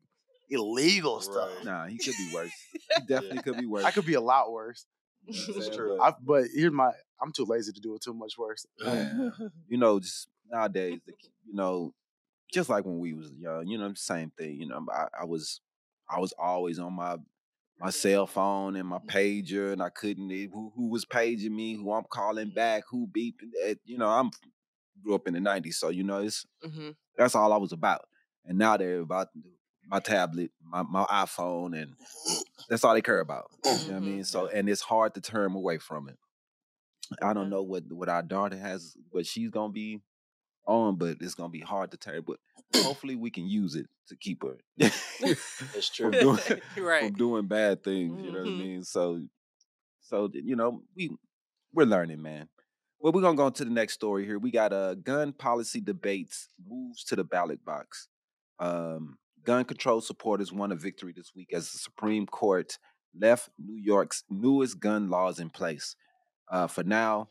illegal 0.50 1.20
stuff. 1.22 1.50
Right. 1.58 1.66
Nah, 1.66 1.86
he 1.88 1.98
could 1.98 2.16
be 2.18 2.32
worse. 2.34 2.52
He 2.74 3.06
definitely 3.08 3.42
could 3.44 3.58
be 3.58 3.66
worse. 3.66 3.84
I 3.86 3.92
could 3.92 4.06
be 4.06 4.14
a 4.16 4.22
lot 4.22 4.52
worse. 4.52 4.86
That's 5.28 5.70
true. 5.76 5.98
but- 5.98 6.04
I, 6.04 6.16
but 6.24 6.44
here's 6.54 6.72
my, 6.72 6.92
I'm 7.22 7.32
too 7.32 7.46
lazy 7.46 7.72
to 7.74 7.80
do 7.82 7.96
it 7.96 8.02
too 8.02 8.14
much 8.14 8.38
worse. 8.38 8.66
Yeah. 8.80 9.30
you 9.68 9.78
know, 9.78 10.00
just 10.00 10.28
nowadays, 10.52 11.00
you 11.08 11.54
know, 11.54 11.94
just 12.54 12.70
like 12.70 12.86
when 12.86 13.00
we 13.00 13.14
was 13.14 13.32
young, 13.38 13.68
you 13.68 13.78
know, 13.78 13.92
same 13.96 14.32
thing. 14.38 14.56
You 14.60 14.68
know, 14.68 14.86
I, 14.92 15.08
I 15.22 15.26
was, 15.26 15.60
I 16.10 16.20
was 16.20 16.34
always 16.40 16.80
on 16.80 16.94
my 16.94 17.18
my 17.80 17.90
cell 17.92 18.28
phone 18.28 18.76
and 18.76 18.88
my 18.88 19.00
pager, 19.00 19.72
and 19.74 19.82
I 19.82 19.90
couldn't. 19.90 20.32
eh, 20.32 20.48
Who 20.52 20.72
who 20.76 20.90
was 20.90 21.06
paging 21.06 21.56
me? 21.56 21.76
Who 21.76 21.92
I'm 21.94 22.06
calling 22.10 22.52
back? 22.52 22.84
Who 22.90 23.08
beeping? 23.08 23.52
eh, 23.64 23.76
You 23.86 23.98
know, 23.98 24.10
I'm 24.10 24.32
grew 25.04 25.16
up 25.16 25.28
in 25.28 25.34
the 25.36 25.40
'90s, 25.42 25.78
so 25.80 25.90
you 25.90 26.04
know, 26.04 26.20
it's 26.22 26.46
Mhm. 26.64 26.96
that's 27.18 27.36
all 27.36 27.54
I 27.54 27.58
was 27.58 27.74
about. 27.74 28.06
And 28.46 28.58
now 28.58 28.78
they're 28.78 29.00
about 29.02 29.30
my 29.88 30.00
tablet, 30.00 30.52
my 30.62 30.84
my 30.84 31.06
iPhone, 31.06 31.80
and 31.82 31.96
that's 32.70 32.84
all 32.84 32.94
they 32.96 33.02
care 33.02 33.20
about. 33.22 33.52
You 33.80 33.88
know 33.88 33.94
what 33.94 34.00
I 34.00 34.02
mean? 34.02 34.24
So, 34.26 34.48
and 34.48 34.70
it's 34.70 34.82
hard 34.82 35.16
to 35.16 35.22
turn 35.22 35.46
'em 35.46 35.56
away 35.56 35.80
from 35.80 36.10
it. 36.10 36.18
I 37.22 37.34
don't 37.34 37.50
know 37.50 37.64
what 37.64 37.84
what 37.92 38.10
our 38.10 38.24
daughter 38.24 38.58
has, 38.58 38.96
what 39.10 39.26
she's 39.26 39.50
gonna 39.50 39.72
be 39.74 40.02
on, 40.68 40.96
but 40.98 41.18
it's 41.22 41.36
gonna 41.36 41.50
be 41.50 41.62
hard 41.62 41.92
to 41.92 41.98
turn. 41.98 42.24
But 42.26 42.38
hopefully, 42.76 43.16
we 43.16 43.32
can 43.32 43.48
use 43.48 43.76
it 43.76 43.88
to 44.10 44.16
keep 44.18 44.44
her 44.44 44.58
That's 44.78 45.16
from 45.96 46.12
true. 46.12 46.12
doing 46.12 46.40
right. 46.78 47.02
from 47.02 47.14
doing 47.14 47.48
bad 47.48 47.84
things. 47.84 48.22
You 48.24 48.32
know 48.32 48.40
what 48.40 48.48
I 48.48 48.52
Mhm. 48.52 48.58
mean? 48.60 48.84
So, 48.84 49.22
so 50.02 50.30
you 50.34 50.56
know, 50.56 50.84
we 50.96 51.12
we're 51.74 51.86
learning, 51.86 52.22
man. 52.22 52.50
Well, 53.00 53.14
we're 53.14 53.22
gonna 53.22 53.38
go 53.38 53.50
to 53.50 53.66
the 53.66 53.72
next 53.72 53.94
story 53.94 54.26
here. 54.26 54.40
We 54.40 54.52
got 54.52 54.74
a 54.74 54.76
uh, 54.78 54.94
gun 54.96 55.34
policy 55.34 55.82
debates 55.82 56.50
moves 56.68 57.04
to 57.06 57.16
the 57.16 57.24
ballot 57.24 57.64
box. 57.64 58.08
Um, 58.60 59.18
gun 59.44 59.66
control 59.66 60.02
supporters 60.02 60.52
won 60.52 60.72
a 60.72 60.76
victory 60.76 61.14
this 61.16 61.32
week 61.36 61.54
as 61.54 61.72
the 61.72 61.78
Supreme 61.78 62.26
Court 62.26 62.78
left 63.20 63.50
New 63.60 63.76
York's 63.82 64.24
newest 64.30 64.80
gun 64.80 65.10
laws 65.10 65.40
in 65.40 65.50
place. 65.50 65.96
Uh, 66.52 66.68
for 66.68 66.84
now, 66.84 67.30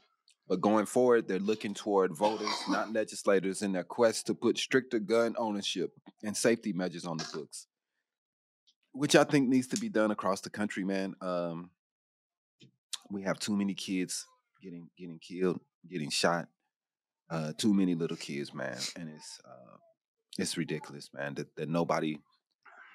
but 0.49 0.61
going 0.61 0.86
forward, 0.86 1.26
they're 1.26 1.38
looking 1.38 1.74
toward 1.74 2.16
voters, 2.16 2.55
not 2.68 2.92
legislators, 2.92 3.62
in 3.62 3.72
their 3.72 3.84
quest 3.84 4.26
to 4.26 4.34
put 4.34 4.59
stricter 4.59 4.99
gun 4.99 5.34
ownership 5.38 5.92
and 6.22 6.36
safety 6.36 6.72
measures 6.72 7.05
on 7.05 7.16
the 7.16 7.28
books 7.32 7.66
which 8.97 9.14
I 9.14 9.24
think 9.24 9.49
needs 9.49 9.66
to 9.68 9.76
be 9.76 9.88
done 9.88 10.11
across 10.11 10.40
the 10.40 10.51
country, 10.51 10.82
man. 10.82 11.14
Um, 11.20 11.70
we 13.11 13.22
have 13.22 13.38
too 13.38 13.57
many 13.57 13.74
kids 13.74 14.26
getting 14.62 14.88
getting 14.97 15.18
killed, 15.18 15.61
getting 15.88 16.11
shot. 16.11 16.49
Uh, 17.28 17.53
too 17.59 17.74
many 17.74 17.94
little 17.94 18.16
kids, 18.16 18.55
man, 18.55 18.78
and 18.97 19.11
it's 19.11 19.40
uh, 19.44 19.76
it's 20.38 20.57
ridiculous, 20.57 21.11
man. 21.12 21.34
That, 21.34 21.55
that 21.57 21.68
nobody, 21.68 22.18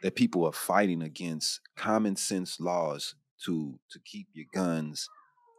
that 0.02 0.16
people 0.16 0.46
are 0.46 0.54
fighting 0.54 1.04
against 1.04 1.60
common 1.76 2.16
sense 2.16 2.60
laws 2.60 3.16
to 3.46 3.80
to 3.92 4.00
keep 4.00 4.28
your 4.34 4.48
guns 4.54 5.08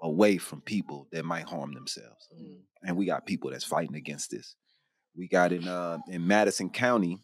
away 0.02 0.36
from 0.36 0.60
people 0.60 1.06
that 1.12 1.24
might 1.24 1.48
harm 1.48 1.72
themselves. 1.72 2.28
Mm. 2.36 2.56
And 2.82 2.96
we 2.96 3.06
got 3.06 3.24
people 3.24 3.50
that's 3.50 3.64
fighting 3.64 3.94
against 3.94 4.30
this. 4.30 4.56
We 5.16 5.28
got 5.28 5.52
in 5.52 5.66
uh, 5.68 5.98
in 6.08 6.26
Madison 6.26 6.68
County. 6.68 7.20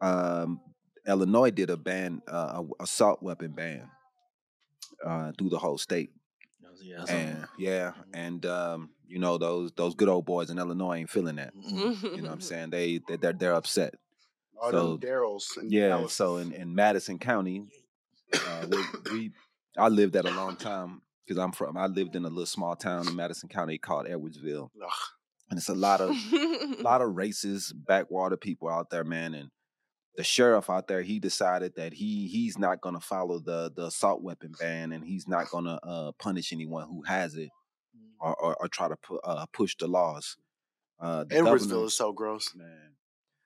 Um, 0.00 0.60
Illinois 1.06 1.50
did 1.50 1.70
a 1.70 1.76
ban, 1.76 2.22
uh, 2.26 2.62
a 2.80 2.82
assault 2.82 3.22
weapon 3.22 3.52
ban, 3.52 3.88
uh, 5.04 5.32
through 5.38 5.50
the 5.50 5.58
whole 5.58 5.78
state. 5.78 6.10
Yeah, 6.82 7.04
And 7.08 7.46
yeah, 7.58 7.92
and 8.14 8.46
um, 8.46 8.90
you 9.06 9.18
know 9.18 9.38
those 9.38 9.72
those 9.72 9.94
good 9.94 10.08
old 10.08 10.24
boys 10.24 10.50
in 10.50 10.58
Illinois 10.58 10.96
ain't 10.96 11.10
feeling 11.10 11.36
that. 11.36 11.52
You 11.54 12.22
know 12.22 12.22
what 12.22 12.30
I'm 12.30 12.40
saying? 12.40 12.70
They 12.70 13.00
they 13.08 13.16
they're, 13.16 13.32
they're 13.32 13.54
upset. 13.54 13.94
All 14.60 14.70
So, 14.70 14.96
them 14.96 15.00
Daryls. 15.00 15.44
Yeah. 15.66 15.88
Dallas. 15.88 16.12
So 16.12 16.36
in, 16.36 16.52
in 16.52 16.74
Madison 16.74 17.18
County, 17.18 17.66
uh, 18.34 18.66
we, 18.68 18.78
we 19.10 19.30
I 19.76 19.88
lived 19.88 20.16
at 20.16 20.24
a 20.24 20.30
long 20.30 20.56
time 20.56 21.02
because 21.26 21.38
I'm 21.42 21.52
from. 21.52 21.76
I 21.76 21.86
lived 21.86 22.14
in 22.16 22.24
a 22.24 22.28
little 22.28 22.46
small 22.46 22.76
town 22.76 23.08
in 23.08 23.16
Madison 23.16 23.48
County 23.48 23.78
called 23.78 24.06
Edwardsville, 24.06 24.70
Ugh. 24.82 24.90
and 25.50 25.58
it's 25.58 25.68
a 25.68 25.74
lot 25.74 26.00
of 26.00 26.10
a 26.10 26.76
lot 26.82 27.02
of 27.02 27.10
racist 27.10 27.72
backwater 27.74 28.36
people 28.36 28.68
out 28.68 28.90
there, 28.90 29.04
man. 29.04 29.34
And 29.34 29.50
the 30.16 30.24
sheriff 30.24 30.70
out 30.70 30.88
there, 30.88 31.02
he 31.02 31.18
decided 31.18 31.74
that 31.76 31.92
he 31.94 32.28
he's 32.28 32.58
not 32.58 32.80
gonna 32.80 33.00
follow 33.00 33.38
the 33.38 33.70
the 33.74 33.86
assault 33.86 34.22
weapon 34.22 34.52
ban, 34.58 34.92
and 34.92 35.04
he's 35.04 35.26
not 35.28 35.50
gonna 35.50 35.78
uh, 35.82 36.12
punish 36.18 36.52
anyone 36.52 36.86
who 36.88 37.02
has 37.02 37.34
it 37.34 37.50
or 38.20 38.34
or, 38.36 38.56
or 38.60 38.68
try 38.68 38.88
to 38.88 38.96
pu- 38.96 39.20
uh, 39.20 39.46
push 39.52 39.74
the 39.78 39.86
laws. 39.88 40.36
Uh, 41.00 41.24
the 41.24 41.34
Edwardsville 41.36 41.44
governor- 41.68 41.84
is 41.86 41.94
so 41.96 42.12
gross. 42.12 42.54
man. 42.54 42.92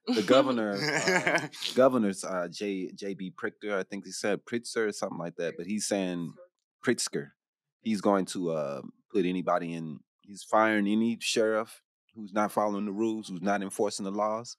The 0.06 0.22
governor, 0.26 0.72
uh, 0.72 1.48
governor's 1.74 2.24
uh, 2.24 2.48
J 2.50 2.90
JB 2.94 3.34
Pritzker, 3.34 3.74
I 3.74 3.82
think 3.82 4.04
he 4.06 4.12
said 4.12 4.40
Pritzker 4.44 4.88
or 4.88 4.92
something 4.92 5.18
like 5.18 5.36
that, 5.36 5.54
but 5.56 5.66
he's 5.66 5.86
saying 5.86 6.32
Pritzker. 6.86 7.30
He's 7.82 8.00
going 8.00 8.26
to 8.26 8.50
uh, 8.50 8.82
put 9.12 9.24
anybody 9.24 9.74
in. 9.74 10.00
He's 10.22 10.42
firing 10.42 10.86
any 10.86 11.18
sheriff 11.20 11.82
who's 12.14 12.32
not 12.32 12.52
following 12.52 12.84
the 12.86 12.92
rules, 12.92 13.28
who's 13.28 13.42
not 13.42 13.62
enforcing 13.62 14.04
the 14.04 14.10
laws. 14.10 14.56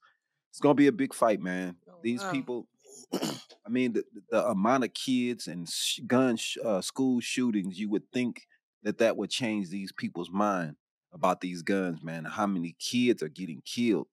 It's 0.50 0.60
gonna 0.60 0.74
be 0.74 0.88
a 0.88 0.92
big 0.92 1.14
fight, 1.14 1.40
man. 1.40 1.76
Oh, 1.88 1.94
These 2.02 2.22
wow. 2.22 2.30
people. 2.32 2.68
I 3.14 3.68
mean, 3.68 3.92
the, 3.94 4.04
the 4.30 4.46
amount 4.48 4.84
of 4.84 4.92
kids 4.92 5.46
and 5.46 5.68
sh- 5.68 6.00
gun 6.06 6.36
sh- 6.36 6.58
uh, 6.64 6.80
school 6.80 7.20
shootings. 7.20 7.78
You 7.78 7.88
would 7.90 8.10
think 8.12 8.42
that 8.82 8.98
that 8.98 9.16
would 9.16 9.30
change 9.30 9.70
these 9.70 9.92
people's 9.92 10.30
mind 10.30 10.76
about 11.12 11.40
these 11.40 11.62
guns, 11.62 12.02
man. 12.02 12.24
How 12.24 12.46
many 12.46 12.76
kids 12.78 13.22
are 13.22 13.28
getting 13.28 13.62
killed? 13.64 14.08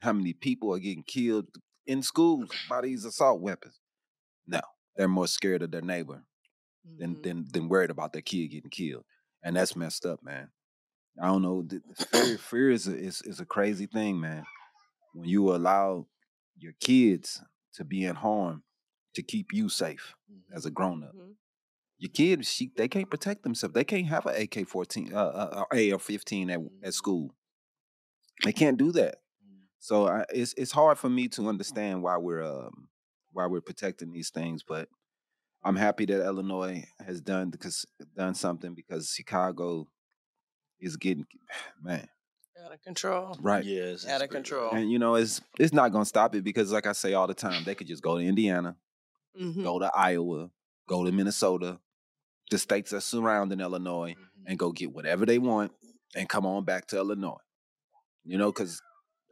How 0.00 0.12
many 0.12 0.32
people 0.32 0.72
are 0.74 0.78
getting 0.78 1.02
killed 1.02 1.48
in 1.86 2.02
schools 2.02 2.50
by 2.68 2.82
these 2.82 3.04
assault 3.04 3.40
weapons? 3.40 3.80
No, 4.46 4.60
they're 4.96 5.08
more 5.08 5.26
scared 5.26 5.62
of 5.62 5.70
their 5.70 5.82
neighbor 5.82 6.22
than 6.98 7.16
Mhm. 7.16 7.22
than 7.22 7.44
than 7.52 7.68
worried 7.68 7.90
about 7.90 8.12
their 8.12 8.22
kid 8.22 8.48
getting 8.48 8.70
killed, 8.70 9.04
and 9.42 9.56
that's 9.56 9.76
messed 9.76 10.06
up, 10.06 10.22
man. 10.22 10.50
I 11.20 11.26
don't 11.26 11.42
know. 11.42 11.66
Fear, 12.10 12.38
fear 12.38 12.70
is 12.70 12.88
a, 12.88 12.96
is 12.96 13.22
is 13.22 13.40
a 13.40 13.46
crazy 13.46 13.86
thing, 13.86 14.20
man. 14.20 14.44
When 15.14 15.28
you 15.28 15.54
allow 15.54 16.08
your 16.56 16.74
kids 16.80 17.42
to 17.74 17.84
be 17.84 18.04
in 18.04 18.16
harm 18.16 18.64
to 19.14 19.22
keep 19.22 19.52
you 19.52 19.68
safe 19.68 20.14
as 20.52 20.66
a 20.66 20.70
grown 20.70 21.04
up, 21.04 21.14
Mhm. 21.14 21.36
your 21.98 22.10
kids 22.10 22.50
she, 22.50 22.72
they 22.76 22.88
can't 22.88 23.10
protect 23.10 23.42
themselves. 23.44 23.74
They 23.74 23.84
can't 23.84 24.06
have 24.06 24.26
an 24.26 24.36
AK 24.36 24.64
fourteen, 24.64 25.12
uh, 25.14 25.18
uh, 25.18 25.64
uh, 25.72 25.76
AR 25.92 25.98
fifteen 26.00 26.50
at 26.50 26.60
at 26.82 26.94
school. 26.94 27.34
They 28.44 28.52
can't 28.52 28.78
do 28.78 28.92
that. 28.92 29.16
So 29.78 30.08
I, 30.08 30.24
it's 30.30 30.54
it's 30.54 30.72
hard 30.72 30.98
for 30.98 31.10
me 31.10 31.28
to 31.28 31.48
understand 31.48 32.02
why 32.02 32.16
we're 32.16 32.42
um, 32.42 32.88
why 33.32 33.46
we're 33.46 33.60
protecting 33.60 34.12
these 34.12 34.30
things, 34.30 34.62
but 34.62 34.88
I'm 35.64 35.76
happy 35.76 36.04
that 36.06 36.24
Illinois 36.24 36.84
has 37.04 37.20
done 37.20 37.50
because 37.50 37.86
done 38.16 38.34
something 38.34 38.74
because 38.74 39.10
Chicago 39.10 39.88
is 40.80 40.96
getting 40.96 41.26
man 41.82 42.06
Out 42.64 42.72
of 42.74 42.82
control. 42.82 43.36
right. 43.40 43.64
Yeah, 43.64 43.82
it's, 43.84 44.06
Out 44.06 44.22
of 44.22 44.28
pretty 44.30 44.34
control. 44.50 44.70
And 44.72 44.90
you 44.90 44.98
know 44.98 45.14
it's 45.14 45.40
it's 45.58 45.72
not 45.72 45.90
gonna 45.92 46.04
stop 46.04 46.34
it 46.34 46.44
because 46.44 46.72
like 46.72 46.86
I 46.86 46.92
say 46.92 47.14
all 47.14 47.26
the 47.26 47.34
time, 47.34 47.64
they 47.64 47.74
could 47.74 47.86
just 47.86 48.02
go 48.02 48.18
to 48.18 48.24
Indiana, 48.24 48.76
Mhm. 49.40 49.62
go 49.64 49.78
to 49.78 49.90
Iowa, 49.94 50.50
go 50.88 51.04
to 51.04 51.12
Minnesota, 51.12 51.80
the 52.50 52.58
states 52.58 52.90
that 52.90 53.00
surrounding 53.00 53.60
Illinois 53.60 54.14
Mhm. 54.18 54.44
and 54.46 54.58
go 54.58 54.70
get 54.72 54.92
whatever 54.92 55.24
they 55.24 55.38
want 55.38 55.72
and 56.14 56.28
come 56.28 56.44
on 56.46 56.64
back 56.64 56.86
to 56.88 56.96
Illinois. 56.96 57.40
You 58.24 58.38
know, 58.38 58.52
because 58.52 58.80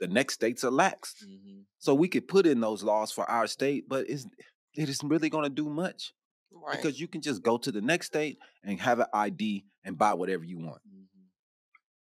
the 0.00 0.08
next 0.08 0.34
states 0.34 0.64
are 0.64 0.70
laxed. 0.70 1.24
Mhm. 1.24 1.64
So 1.78 1.94
we 1.94 2.08
could 2.08 2.26
put 2.26 2.46
in 2.46 2.60
those 2.60 2.82
laws 2.82 3.12
for 3.12 3.28
our 3.30 3.46
state, 3.46 3.88
but 3.88 4.08
it's 4.08 4.26
it 4.74 4.88
isn't 4.88 5.06
really 5.08 5.28
going 5.28 5.44
to 5.44 5.50
do 5.50 5.68
much 5.68 6.14
Right. 6.54 6.76
because 6.76 7.00
you 7.00 7.08
can 7.08 7.20
just 7.20 7.42
go 7.42 7.58
to 7.58 7.72
the 7.72 7.80
next 7.80 8.06
state 8.06 8.38
and 8.62 8.80
have 8.80 9.00
an 9.00 9.06
ID 9.12 9.64
and 9.84 9.98
buy 9.98 10.14
whatever 10.14 10.44
you 10.44 10.58
want. 10.58 10.80
Mhm. 10.88 11.06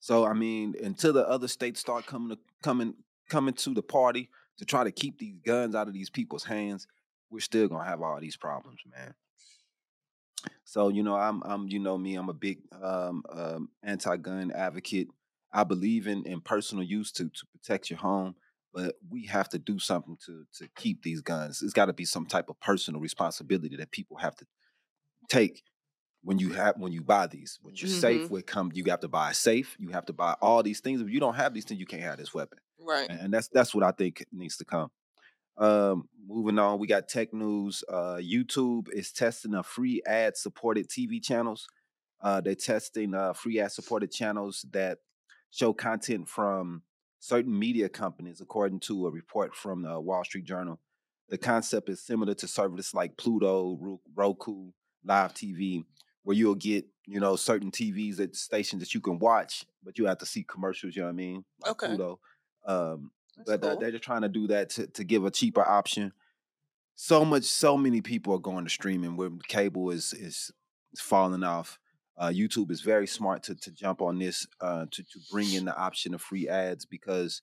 So 0.00 0.24
I 0.24 0.32
mean, 0.32 0.74
until 0.82 1.12
the 1.12 1.28
other 1.28 1.48
states 1.48 1.80
start 1.80 2.06
coming 2.06 2.36
to, 2.36 2.42
coming 2.62 2.94
coming 3.28 3.54
to 3.54 3.74
the 3.74 3.82
party 3.82 4.30
to 4.58 4.64
try 4.64 4.84
to 4.84 4.92
keep 4.92 5.18
these 5.18 5.38
guns 5.44 5.74
out 5.74 5.88
of 5.88 5.94
these 5.94 6.10
people's 6.10 6.44
hands, 6.44 6.86
we're 7.30 7.40
still 7.40 7.68
gonna 7.68 7.84
have 7.84 8.02
all 8.02 8.20
these 8.20 8.36
problems, 8.36 8.80
man. 8.90 9.14
So 10.64 10.88
you 10.88 11.02
know, 11.02 11.16
I'm 11.16 11.42
I'm 11.44 11.68
you 11.68 11.78
know 11.78 11.98
me, 11.98 12.14
I'm 12.14 12.28
a 12.28 12.34
big 12.34 12.60
um, 12.82 13.24
um, 13.30 13.68
anti-gun 13.82 14.52
advocate. 14.52 15.08
I 15.52 15.64
believe 15.64 16.06
in 16.06 16.24
in 16.24 16.40
personal 16.40 16.84
use 16.84 17.10
to 17.12 17.24
to 17.28 17.46
protect 17.52 17.90
your 17.90 17.98
home, 17.98 18.36
but 18.76 18.96
we 19.10 19.26
have 19.26 19.48
to 19.50 19.58
do 19.58 19.80
something 19.80 20.18
to 20.26 20.46
to 20.58 20.68
keep 20.76 21.02
these 21.02 21.22
guns. 21.22 21.62
It's 21.62 21.74
got 21.74 21.86
to 21.86 21.94
be 21.94 22.04
some 22.06 22.26
type 22.26 22.50
of 22.50 22.60
personal 22.60 23.00
responsibility 23.00 23.76
that 23.78 23.90
people 23.92 24.18
have 24.18 24.36
to 24.36 24.46
take 25.28 25.62
when 26.22 26.38
you 26.38 26.52
have 26.52 26.76
when 26.78 26.92
you 26.92 27.02
buy 27.02 27.26
these. 27.28 27.58
When 27.62 27.74
you're 27.76 27.88
safe, 27.88 28.24
Mhm. 28.24 28.30
with 28.30 28.46
come 28.46 28.70
you 28.74 28.84
have 28.86 29.00
to 29.00 29.08
buy 29.08 29.32
a 29.32 29.34
safe. 29.34 29.76
You 29.80 29.90
have 29.90 30.06
to 30.06 30.12
buy 30.12 30.34
all 30.42 30.62
these 30.62 30.80
things. 30.80 31.00
If 31.00 31.10
you 31.10 31.20
don't 31.20 31.36
have 31.36 31.54
these 31.54 31.64
things, 31.64 31.80
you 31.80 31.86
can't 31.86 32.02
have 32.02 32.18
this 32.18 32.34
weapon 32.34 32.58
Right. 32.78 33.10
and 33.10 33.32
that's 33.32 33.48
that's 33.48 33.74
what 33.74 33.84
I 33.84 33.92
think 33.92 34.24
needs 34.32 34.58
to 34.58 34.66
come. 34.66 34.90
Um, 35.58 36.08
moving 36.26 36.58
on, 36.58 36.78
we 36.78 36.86
got 36.86 37.08
tech 37.08 37.32
news. 37.32 37.82
Uh, 37.88 38.16
YouTube 38.20 38.88
is 38.92 39.12
testing 39.12 39.54
a 39.54 39.62
free 39.62 40.02
ad 40.06 40.36
supported 40.36 40.88
TV 40.90 41.20
channels. 41.20 41.66
Uh, 42.20 42.40
they're 42.42 42.54
testing 42.54 43.14
uh, 43.14 43.32
free 43.32 43.60
ad 43.60 43.72
supported 43.72 44.12
channels 44.12 44.66
that 44.72 44.98
show 45.50 45.72
content 45.72 46.28
from 46.28 46.82
certain 47.26 47.58
media 47.58 47.88
companies, 47.88 48.40
according 48.40 48.78
to 48.78 49.06
a 49.06 49.10
report 49.10 49.54
from 49.54 49.82
the 49.82 49.98
Wall 49.98 50.22
Street 50.24 50.44
Journal. 50.44 50.78
The 51.28 51.36
concept 51.36 51.88
is 51.88 52.00
similar 52.00 52.34
to 52.34 52.46
services 52.46 52.94
like 52.94 53.16
Pluto, 53.16 53.98
Roku, 54.14 54.70
Live 55.04 55.34
TV, 55.34 55.84
where 56.22 56.36
you'll 56.36 56.54
get 56.54 56.86
you 57.04 57.18
know 57.18 57.34
certain 57.34 57.72
TVs 57.72 58.20
at 58.20 58.36
stations 58.36 58.80
that 58.80 58.94
you 58.94 59.00
can 59.00 59.18
watch, 59.18 59.66
but 59.82 59.98
you 59.98 60.06
have 60.06 60.18
to 60.18 60.26
see 60.26 60.44
commercials. 60.44 60.94
You 60.94 61.02
know 61.02 61.08
what 61.08 61.14
I 61.14 61.16
mean? 61.16 61.44
Like 61.62 61.70
Okay. 61.72 61.86
Pluto. 61.88 62.20
Um, 62.64 63.10
but 63.44 63.62
uh, 63.62 63.74
they're 63.74 63.90
just 63.90 64.04
trying 64.04 64.22
to 64.22 64.28
do 64.28 64.46
that 64.46 64.70
to, 64.70 64.86
to 64.86 65.04
give 65.04 65.24
a 65.24 65.30
cheaper 65.30 65.66
option. 65.66 66.12
So 66.94 67.24
much, 67.24 67.44
so 67.44 67.76
many 67.76 68.00
people 68.00 68.34
are 68.34 68.38
going 68.38 68.64
to 68.64 68.70
streaming 68.70 69.16
where 69.16 69.30
cable 69.48 69.90
is 69.90 70.12
is, 70.12 70.52
is 70.92 71.00
falling 71.00 71.42
off. 71.42 71.80
Uh, 72.18 72.28
YouTube 72.28 72.70
is 72.70 72.80
very 72.80 73.06
smart 73.06 73.42
to 73.44 73.54
to 73.54 73.70
jump 73.70 74.00
on 74.00 74.18
this 74.18 74.46
uh, 74.60 74.86
to 74.90 75.02
to 75.02 75.20
bring 75.30 75.52
in 75.52 75.64
the 75.64 75.76
option 75.76 76.14
of 76.14 76.22
free 76.22 76.48
ads 76.48 76.86
because 76.86 77.42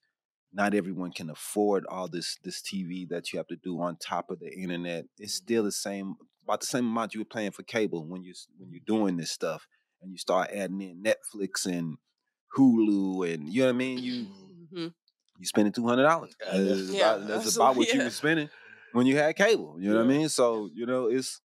not 0.51 0.73
everyone 0.73 1.11
can 1.11 1.29
afford 1.29 1.85
all 1.89 2.07
this 2.07 2.37
this 2.43 2.61
TV 2.61 3.07
that 3.09 3.31
you 3.31 3.37
have 3.37 3.47
to 3.47 3.55
do 3.55 3.79
on 3.81 3.97
top 3.97 4.29
of 4.29 4.39
the 4.39 4.51
internet. 4.51 5.05
It's 5.17 5.35
still 5.35 5.63
the 5.63 5.71
same 5.71 6.15
about 6.43 6.61
the 6.61 6.67
same 6.67 6.85
amount 6.85 7.13
you 7.13 7.21
were 7.21 7.25
paying 7.25 7.51
for 7.51 7.63
cable 7.63 8.05
when 8.05 8.23
you 8.23 8.33
when 8.57 8.71
you're 8.71 8.81
doing 8.85 9.17
this 9.17 9.31
stuff 9.31 9.67
and 10.01 10.11
you 10.11 10.17
start 10.17 10.49
adding 10.51 10.81
in 10.81 11.03
Netflix 11.03 11.65
and 11.65 11.97
Hulu 12.57 13.31
and 13.33 13.49
you 13.49 13.61
know 13.61 13.67
what 13.67 13.75
I 13.75 13.77
mean. 13.77 13.97
You 13.99 14.25
hmm 14.73 14.87
you 15.39 15.47
spending 15.47 15.73
two 15.73 15.87
hundred 15.87 16.03
dollars. 16.03 16.35
I. 16.51 16.59
That's, 16.59 16.89
Yeah, 16.89 17.15
about, 17.15 17.27
that's 17.27 17.55
about 17.55 17.75
what 17.75 17.91
you 17.93 18.03
were 18.03 18.09
spending 18.09 18.49
when 18.91 19.05
you 19.05 19.17
had 19.17 19.35
cable. 19.35 19.77
You 19.79 19.89
know 19.89 19.97
what 19.97 20.05
I 20.05 20.07
mean? 20.07 20.29
So 20.29 20.69
you 20.73 20.85
know 20.85 21.07
it's 21.07 21.41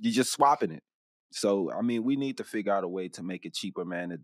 you're 0.00 0.12
just 0.12 0.32
swapping 0.32 0.72
it. 0.72 0.82
So 1.34 1.70
I 1.72 1.82
mean, 1.82 2.04
we 2.04 2.16
need 2.16 2.36
to 2.38 2.44
figure 2.44 2.72
out 2.72 2.84
a 2.84 2.88
way 2.88 3.08
to 3.10 3.22
make 3.22 3.44
it 3.44 3.54
cheaper, 3.54 3.84
man. 3.84 4.12
It- 4.12 4.20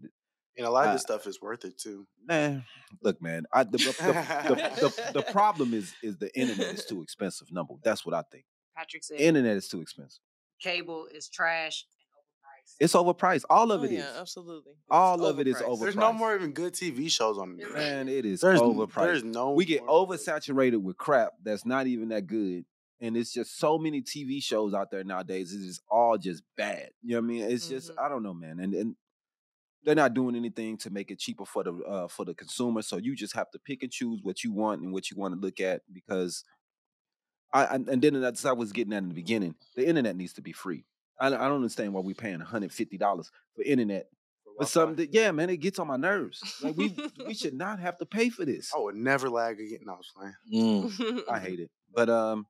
And 0.56 0.66
a 0.66 0.70
lot 0.70 0.86
of 0.86 0.92
this 0.94 1.02
stuff 1.02 1.26
is 1.26 1.40
worth 1.40 1.64
it 1.64 1.78
too. 1.78 2.06
Man, 2.26 2.64
look, 3.02 3.20
man. 3.22 3.44
I, 3.52 3.64
the, 3.64 3.78
the, 3.78 3.78
the, 3.78 4.54
the, 4.54 4.80
the, 4.80 5.12
the 5.20 5.22
problem 5.32 5.74
is 5.74 5.94
is 6.02 6.16
the 6.18 6.30
internet 6.38 6.74
is 6.74 6.84
too 6.84 7.02
expensive. 7.02 7.50
Number, 7.52 7.74
that's 7.82 8.04
what 8.06 8.14
I 8.14 8.22
think. 8.30 8.44
Patrick 8.76 9.04
said 9.04 9.20
Internet 9.20 9.56
is 9.56 9.68
too 9.68 9.80
expensive. 9.80 10.20
cable 10.62 11.06
is 11.12 11.28
trash. 11.28 11.84
It's 12.78 12.94
overpriced. 12.94 13.44
All 13.50 13.72
of 13.72 13.80
Oh, 13.80 13.84
it 13.84 13.92
is. 13.92 13.98
yeah, 13.98 14.12
absolutely. 14.20 14.72
It's 14.72 14.80
All 14.90 15.24
of 15.26 15.40
it 15.40 15.48
is 15.48 15.56
overpriced. 15.56 15.80
There's 15.80 15.96
no 15.96 16.12
more 16.12 16.34
even 16.36 16.52
good 16.52 16.72
TV 16.74 17.11
shows 17.11 17.36
on 17.36 17.56
there. 17.56 17.72
Man, 17.72 18.08
it 18.08 18.24
is 18.24 18.40
There's 18.40 18.61
overpriced. 18.61 18.94
There's 19.02 19.24
no. 19.24 19.50
we 19.52 19.64
get 19.64 19.84
more- 19.84 20.06
oversaturated 20.06 20.80
with 20.80 20.96
crap 20.96 21.32
that's 21.42 21.66
not 21.66 21.86
even 21.88 22.08
that 22.11 22.26
good. 22.28 22.64
And 23.01 23.16
it's 23.16 23.32
just 23.32 23.59
so 23.59 23.78
many 23.78 24.03
TV 24.03 24.42
shows 24.42 24.74
out 24.74 24.90
there 24.90 25.05
nowadays. 25.05 25.55
It's 25.55 25.64
just 25.66 25.82
all 25.90 26.18
just 26.18 26.42
bad. 26.57 26.90
You 27.03 27.14
know 27.14 27.20
what 27.20 27.24
I 27.24 27.28
mean? 27.28 27.42
It's 27.44 27.68
just 27.68 27.90
Mhm. 27.90 27.98
I 28.05 28.09
don't 28.09 28.22
know, 28.22 28.34
man. 28.34 28.61
And 28.61 28.74
and 28.74 28.96
they're 29.84 29.94
not 29.94 30.12
doing 30.14 30.36
anything 30.36 30.76
to 30.78 30.90
make 30.90 31.11
it 31.11 31.18
cheaper 31.18 31.46
for 31.46 31.64
the 31.64 31.72
uh, 31.74 32.09
for 32.09 32.24
the 32.26 32.34
consumer. 32.34 32.82
So 32.82 32.98
you 32.98 33.16
just 33.16 33.34
have 33.34 33.51
to 33.53 33.59
pick 33.59 33.82
and 33.82 33.90
choose 33.90 34.20
what 34.22 34.44
you 34.44 34.53
want 34.53 34.82
and 34.82 34.92
what 34.92 35.11
you 35.11 35.16
want 35.16 35.34
to 35.34 35.40
look 35.40 35.61
at 35.61 35.82
because 35.92 36.44
I, 37.53 37.64
I 37.64 37.74
and 37.74 38.03
then 38.03 38.20
that's 38.20 38.44
what 38.44 38.51
I 38.51 38.55
was 38.55 38.72
getting 38.72 38.92
at 38.92 39.03
in 39.03 39.09
the 39.09 39.14
beginning. 39.14 39.55
The 39.76 39.86
internet 39.86 40.16
needs 40.16 40.34
to 40.34 40.42
be 40.42 40.53
free. 40.53 40.84
I, 41.18 41.26
I 41.28 41.30
don't 41.30 41.57
understand 41.57 41.92
why 41.92 42.01
we're 42.01 42.14
paying 42.14 42.38
one 42.38 42.46
hundred 42.46 42.72
fifty 42.72 42.98
dollars 42.98 43.30
for 43.55 43.62
internet. 43.62 44.09
But 44.59 44.68
something 44.68 44.96
that 44.96 45.14
yeah, 45.14 45.30
man, 45.32 45.48
it 45.51 45.57
gets 45.57 45.78
on 45.78 45.86
my 45.86 45.96
nerves. 45.96 46.42
Like 46.62 46.76
we 46.76 46.94
we 47.26 47.34
should 47.40 47.55
not 47.55 47.80
have 47.80 47.96
to 47.98 48.07
pay 48.07 48.28
for 48.28 48.44
this. 48.44 48.70
I 48.74 48.78
would 48.78 48.94
never 48.94 49.30
lag 49.30 49.59
again. 49.59 49.80
No, 49.84 49.94
I 49.94 49.96
was 49.96 50.12
playing. 50.14 50.34
Mm. 50.53 51.22
I 51.30 51.38
hate 51.40 51.61
it. 51.61 51.70
But 51.92 52.11
um 52.11 52.46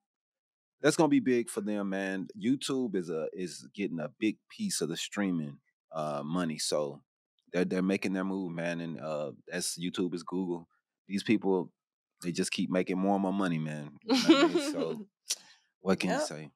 that's 0.83 0.97
gonna 0.97 1.09
be 1.09 1.20
big 1.20 1.49
for 1.51 1.61
them, 1.61 1.91
man. 1.91 2.28
YouTube 2.41 2.95
is 2.95 3.11
a 3.11 3.28
is 3.33 3.66
getting 3.74 4.01
a 4.01 4.11
big 4.18 4.37
piece 4.49 4.81
of 4.81 4.89
the 4.89 4.97
streaming 4.97 5.59
uh 5.93 6.22
money. 6.24 6.59
So 6.59 7.01
they're 7.53 7.64
they're 7.64 7.83
making 7.83 8.12
their 8.12 8.24
move, 8.24 8.53
man. 8.53 8.81
And 8.81 9.01
uh 9.01 9.33
that's 9.49 9.78
YouTube 9.78 10.14
is 10.14 10.22
Google. 10.22 10.68
These 11.09 11.22
people 11.22 11.70
they 12.22 12.33
just 12.33 12.53
keep 12.53 12.70
making 12.70 12.99
more 12.99 13.14
and 13.14 13.22
more 13.22 13.33
money, 13.33 13.59
man. 13.59 13.93
You 14.05 14.14
know 14.14 14.43
what 14.43 14.51
I 14.51 14.55
mean? 14.55 14.72
So 14.72 15.07
what 15.81 16.01
can 16.01 16.11
you 16.11 16.20
say? 16.20 16.51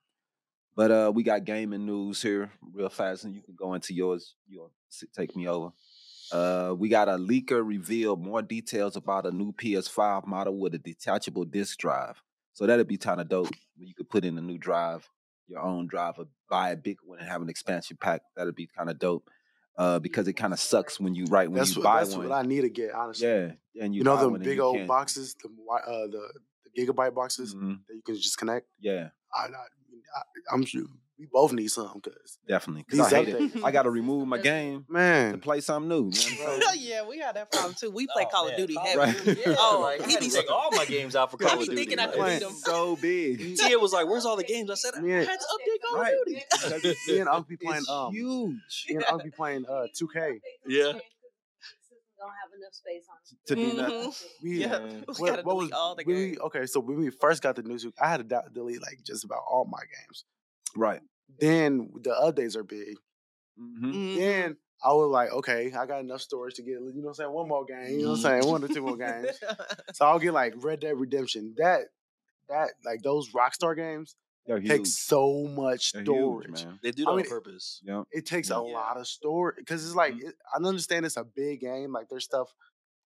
But 0.77 0.91
uh 0.91 1.12
we 1.14 1.22
got 1.22 1.45
gaming 1.45 1.87
news 1.87 2.22
here 2.22 2.51
real 2.72 2.89
fast, 2.89 3.25
and 3.25 3.35
you 3.35 3.43
can 3.43 3.55
go 3.55 3.75
into 3.75 3.95
yours. 3.95 4.35
You'll 4.49 4.72
take 5.16 5.37
me 5.37 5.49
over. 5.49 5.72
Uh, 6.33 6.75
we 6.77 6.89
got 6.89 7.09
a 7.09 7.12
leaker 7.12 7.64
reveal 7.64 8.16
more 8.16 8.43
details 8.43 8.97
about 8.97 9.27
a 9.27 9.31
new 9.31 9.53
PS5 9.53 10.27
model 10.27 10.59
with 10.59 10.75
a 10.75 10.79
detachable 10.79 11.45
disk 11.45 11.79
drive. 11.79 12.22
So 12.55 12.66
that'd 12.66 12.88
be 12.88 12.96
kind 12.96 13.20
of 13.20 13.28
dope. 13.28 13.48
Where 13.76 13.86
you 13.86 13.94
could 13.94 14.09
put 14.09 14.24
in 14.24 14.38
a 14.38 14.40
new 14.40 14.59
drive, 14.59 15.09
your 15.48 15.61
own 15.61 15.86
drive, 15.86 16.14
or 16.18 16.26
buy 16.48 16.70
a 16.70 16.76
big 16.76 16.98
one 17.05 17.18
and 17.20 17.28
have 17.28 17.42
an 17.42 17.48
expansion 17.50 17.98
pack. 18.00 18.22
That'd 18.36 18.55
be 18.55 18.68
kind 18.76 18.88
of 18.90 18.98
dope. 18.98 19.28
Uh, 19.76 19.98
because 19.98 20.28
it 20.28 20.34
kind 20.34 20.53
of 20.53 20.61
sucks 20.61 21.00
when 21.00 21.16
you 21.16 21.24
right 21.29 21.50
when 21.50 21.58
That's 21.58 21.74
you 21.74 21.83
what. 21.83 21.84
buy 21.92 22.04
That's 22.04 22.14
one. 22.16 22.29
what 22.29 22.34
I 22.37 22.42
need 22.42 22.61
to 22.61 22.70
get. 22.70 22.92
Honestly. 22.95 23.26
yeah, 23.26 23.50
and 23.83 23.92
you, 23.92 23.99
You, 23.99 24.04
know 24.04 24.30
the 24.30 24.38
big 24.38 24.61
old 24.61 24.76
can't- 24.76 24.87
boxes, 24.88 25.34
the 25.42 25.49
uh, 25.49 26.07
the 26.07 26.22
the 26.76 26.87
gigabyte 26.87 27.12
boxes 27.12 27.57
Mhm, 27.57 27.79
that 27.88 27.95
you 27.95 28.03
can 28.07 28.14
just 28.14 28.38
connect. 28.38 28.68
Yeah, 28.80 29.08
I, 29.34 29.46
I, 29.46 29.49
I 29.49 30.22
I'm 30.53 30.64
sure 30.64 30.84
we 31.25 31.30
both 31.33 31.53
need 31.53 31.68
some 31.68 31.91
because 32.03 32.38
definitely. 32.46 32.84
Because 32.88 33.13
I 33.13 33.25
hate 33.25 33.29
it. 33.34 33.64
I 33.64 33.71
got 33.71 33.83
to 33.84 33.91
remove 33.91 34.29
my 34.29 34.38
game 34.53 34.84
man, 34.88 35.26
to 35.26 35.30
man. 35.33 35.41
play 35.41 35.61
something 35.61 35.88
new. 35.88 36.11
You 36.13 36.38
know 36.38 36.45
what 36.45 36.55
I'm 36.55 36.61
saying? 36.63 36.79
yeah, 36.80 37.07
we 37.07 37.18
had 37.18 37.37
that 37.37 37.51
problem 37.51 37.75
too. 37.75 37.91
We 37.91 38.07
play 38.07 38.25
Oh, 38.26 38.30
Call 38.30 38.45
man, 38.45 38.55
of 38.55 38.59
Duty 38.61 38.75
Call 38.75 38.84
heavy. 38.84 38.99
Right. 39.30 39.38
Yeah, 39.46 39.55
Oh, 39.59 39.80
like, 39.83 40.05
he 40.07 40.13
had 40.13 40.21
be 40.21 40.29
take 40.29 40.51
all 40.51 40.71
my 40.72 40.84
games 40.88 41.17
out 41.17 41.30
for 41.30 41.37
Call 41.38 41.59
of 41.59 41.64
Duty. 41.64 41.76
thinking 41.76 41.99
I 41.99 42.07
like- 42.07 42.14
could 42.14 42.25
beat 42.26 42.33
It's 42.34 42.45
him. 42.45 42.53
so 42.53 42.96
big. 42.96 43.57
Tia 43.57 43.79
was 43.79 43.92
like, 43.92 44.07
"Where's 44.07 44.25
all 44.26 44.37
the 44.37 44.45
games?" 44.45 44.71
I 44.71 44.75
said, 44.75 44.92
"I 44.96 45.07
Yeah. 45.07 45.21
had 45.25 45.38
to 45.41 45.46
update 45.46 45.88
Call 45.88 46.01
Right. 46.01 46.13
of 46.14 46.26
Duty." 46.26 46.42
Because 46.83 46.96
Me 47.09 47.18
and 47.21 47.29
Unc 47.29 47.49
be 47.49 47.57
playing 47.57 47.79
it's 47.80 47.88
um. 47.91 48.13
huge 48.13 48.84
Me 48.88 48.96
and 48.96 49.05
Unc 49.11 49.25
be 49.25 49.30
playing 49.30 49.64
uh 49.67 49.87
2K. 49.99 50.41
Yeah. 50.67 50.92
Don't 52.17 52.30
have 52.30 52.53
enough 52.57 52.72
space 52.72 53.05
on 53.11 53.17
to 53.49 53.55
do 53.55 53.72
Mhm. 53.72 53.76
nothing. 53.76 54.13
We, 54.42 54.61
Yeah, 54.61 54.79
Man. 54.79 55.05
we 55.21 55.29
gotta 55.29 55.42
delete 55.42 55.72
all 55.72 55.95
the 55.95 56.05
when 56.05 56.17
we- 56.17 56.26
games. 56.29 56.38
okay, 56.41 56.64
so 56.67 56.80
when 56.80 56.99
we 56.99 57.11
first 57.11 57.42
got 57.42 57.57
the 57.57 57.63
news, 57.63 57.87
I 58.01 58.09
had 58.09 58.26
to 58.29 58.42
delete 58.53 58.80
like 58.80 59.03
just 59.05 59.25
about 59.25 59.42
all 59.51 59.67
my 59.67 59.80
games. 59.80 60.25
Right. 60.76 61.03
Then 61.38 61.91
the 62.03 62.11
updates 62.11 62.57
are 62.57 62.64
big. 62.64 62.96
hmm 63.59 63.92
Mhm. 63.92 64.17
Then 64.17 64.57
I 64.84 64.92
was 64.92 65.11
like, 65.11 65.30
okay, 65.33 65.72
I 65.72 65.87
got 65.87 66.01
enough 66.01 66.21
storage 66.21 66.55
to 66.55 66.63
get, 66.63 66.72
you 66.72 66.80
know 66.80 66.92
what 67.03 67.09
I'm 67.11 67.14
saying, 67.14 67.33
one 67.33 67.49
more 67.49 67.64
game, 67.64 67.91
you 67.99 68.03
know 68.03 68.11
what 68.11 68.17
I'm 68.17 68.41
saying, 68.41 68.51
one 68.51 68.64
or 68.64 68.68
two 68.68 68.83
more 68.83 68.96
games. 68.96 69.38
So 69.95 70.07
I'll 70.07 70.18
get 70.18 70.33
like 70.33 70.55
Red 70.57 70.80
Dead 70.80 70.99
Redemption. 70.99 71.55
That 71.57 71.83
that 72.49 72.71
like 72.84 73.03
those 73.03 73.30
Rockstar 73.33 73.76
games 73.76 74.17
They're 74.46 74.61
huge. 74.61 74.68
take 74.71 74.87
so 74.87 75.45
much 75.46 75.92
They're 75.92 76.05
storage. 76.05 76.46
huge, 76.49 76.67
man. 76.67 76.79
They 76.83 76.91
do 76.91 77.03
I 77.05 77.07
that 77.07 77.11
on 77.13 77.17
mean, 77.18 77.26
purpose. 77.26 77.80
Yeah. 77.84 78.03
It 78.13 78.26
takes 78.26 78.51
Yeah. 78.51 78.59
a 78.59 78.61
lot 78.61 78.96
of 78.96 79.07
storage 79.07 79.57
because 79.57 79.84
it's 79.87 79.95
like 79.95 80.14
it, 80.21 80.34
I 80.53 80.57
understand 80.67 81.07
it's 81.07 81.17
a 81.17 81.25
big 81.25 81.61
game, 81.61 81.92
like 81.92 82.09
there's 82.09 82.25
stuff 82.25 82.53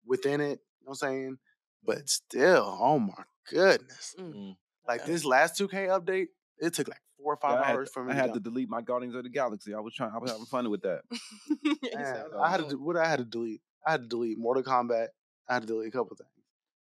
within 0.07 0.41
it. 0.41 0.61
You 0.81 0.87
know 0.87 0.91
what 0.91 0.93
I'm 0.93 0.97
saying? 0.97 1.39
But 1.85 2.09
still, 2.09 2.79
oh 2.81 2.99
my 2.99 3.25
goodness! 3.51 4.15
Mm. 4.19 4.57
Like 4.87 5.03
Okay. 5.03 5.13
this 5.13 5.25
last 5.25 5.59
2K 5.59 5.87
update, 5.89 6.29
it 6.59 6.75
took 6.75 6.89
like 6.89 7.03
four 7.21 7.35
or 7.35 7.37
five 7.37 7.59
Yeah, 7.61 7.67
had, 7.67 7.77
hours 7.77 7.91
for 7.93 8.05
me. 8.05 8.13
I 8.13 8.17
had 8.17 8.35
to 8.35 8.41
delete 8.41 8.69
my 8.69 8.81
Guardians 8.81 9.15
of 9.15 9.25
the 9.25 9.29
Galaxy. 9.31 9.75
I 9.75 9.81
was 9.81 9.95
trying. 9.95 10.13
I 10.15 10.19
was 10.19 10.31
having 10.31 10.47
fun 10.47 10.71
with 10.71 10.83
that. 10.83 11.03
Man, 11.95 12.25
I 12.41 12.51
had 12.51 12.69
to 12.69 12.77
"Oh, 12.77 12.79
what 12.79 12.97
I 12.97 13.09
had 13.09 13.19
to 13.19 13.25
delete. 13.25 13.61
I 13.87 13.93
had 13.93 14.03
to 14.03 14.09
delete 14.09 14.39
Mortal 14.39 14.63
Kombat. 14.63 15.09
I 15.49 15.55
had 15.55 15.63
to 15.63 15.67
delete 15.67 15.89
a 15.89 15.91
couple 15.91 16.17
things. 16.17 16.31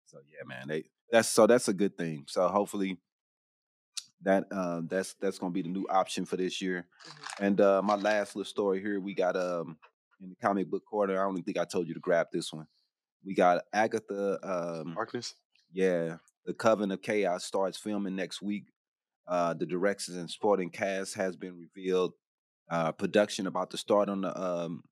So 0.07 0.19
yeah, 0.31 0.45
man. 0.47 0.69
They 0.69 0.85
that's 1.11 1.29
so 1.29 1.47
that's 1.47 1.69
a 1.69 1.73
good 1.73 1.97
thing. 1.97 2.25
So 2.29 2.47
hopefully, 2.49 2.99
That 4.23 4.45
uh, 4.51 4.83
that's 4.89 5.15
that's 5.21 5.39
gonna 5.39 5.53
be 5.53 5.63
the 5.63 5.69
new 5.69 5.87
option 5.89 6.25
for 6.25 6.37
this 6.37 6.61
year. 6.61 6.87
Mm-hmm. 7.07 7.45
And 7.45 7.61
uh, 7.61 7.83
my 7.83 7.95
last 7.95 8.35
little 8.35 8.49
story 8.49 8.81
here, 8.81 9.01
we 9.01 9.15
got 9.15 9.37
um 9.37 9.77
in 10.21 10.31
the 10.31 10.37
comic 10.37 10.69
book 10.69 10.85
corner. 10.85 11.15
I 11.21 11.25
don't 11.25 11.41
think 11.43 11.59
I 11.59 11.65
told 11.65 11.87
you 11.87 11.95
to 11.95 12.01
grab 12.01 12.27
this 12.33 12.53
one. 12.53 12.67
We 13.25 13.35
got 13.35 13.63
Agatha. 13.73 14.39
Um, 14.43 14.95
Darkness. 14.95 15.35
yeah, 15.73 16.17
the 16.47 16.55
Coven 16.55 16.91
of 16.91 17.01
Chaos 17.03 17.45
starts 17.45 17.79
filming 17.79 18.17
next 18.17 18.43
week. 18.43 18.65
Uh, 19.29 19.53
the 19.55 19.67
directors 19.67 20.17
and 20.17 20.31
supporting 20.31 20.71
cast 20.71 21.15
has 21.15 21.37
been 21.37 21.57
revealed. 21.57 22.15
Uh, 22.71 22.93
production 22.93 23.47
about 23.47 23.71
to 23.71 23.77
start 23.79 24.09
on 24.09 24.23
the 24.23 24.41
um, 24.43 24.83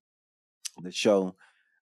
the 0.81 0.91
show. 0.91 1.35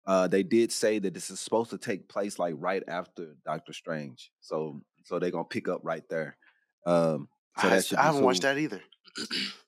Uh, 0.05 0.27
they 0.27 0.43
did 0.43 0.71
say 0.71 0.99
that 0.99 1.13
this 1.13 1.29
is 1.29 1.39
supposed 1.39 1.69
to 1.71 1.77
take 1.77 2.07
place 2.07 2.37
like 2.39 2.53
right 2.57 2.83
after 2.87 3.35
Doctor 3.45 3.73
Strange, 3.73 4.31
so 4.39 4.81
so 5.03 5.19
they're 5.19 5.31
gonna 5.31 5.43
pick 5.45 5.67
up 5.67 5.81
right 5.83 6.03
there. 6.09 6.37
Um, 6.85 7.27
so 7.59 7.67
I, 7.69 7.81
I 7.97 8.05
haven't 8.07 8.23
watched 8.23 8.43
that 8.43 8.57
either. 8.57 8.81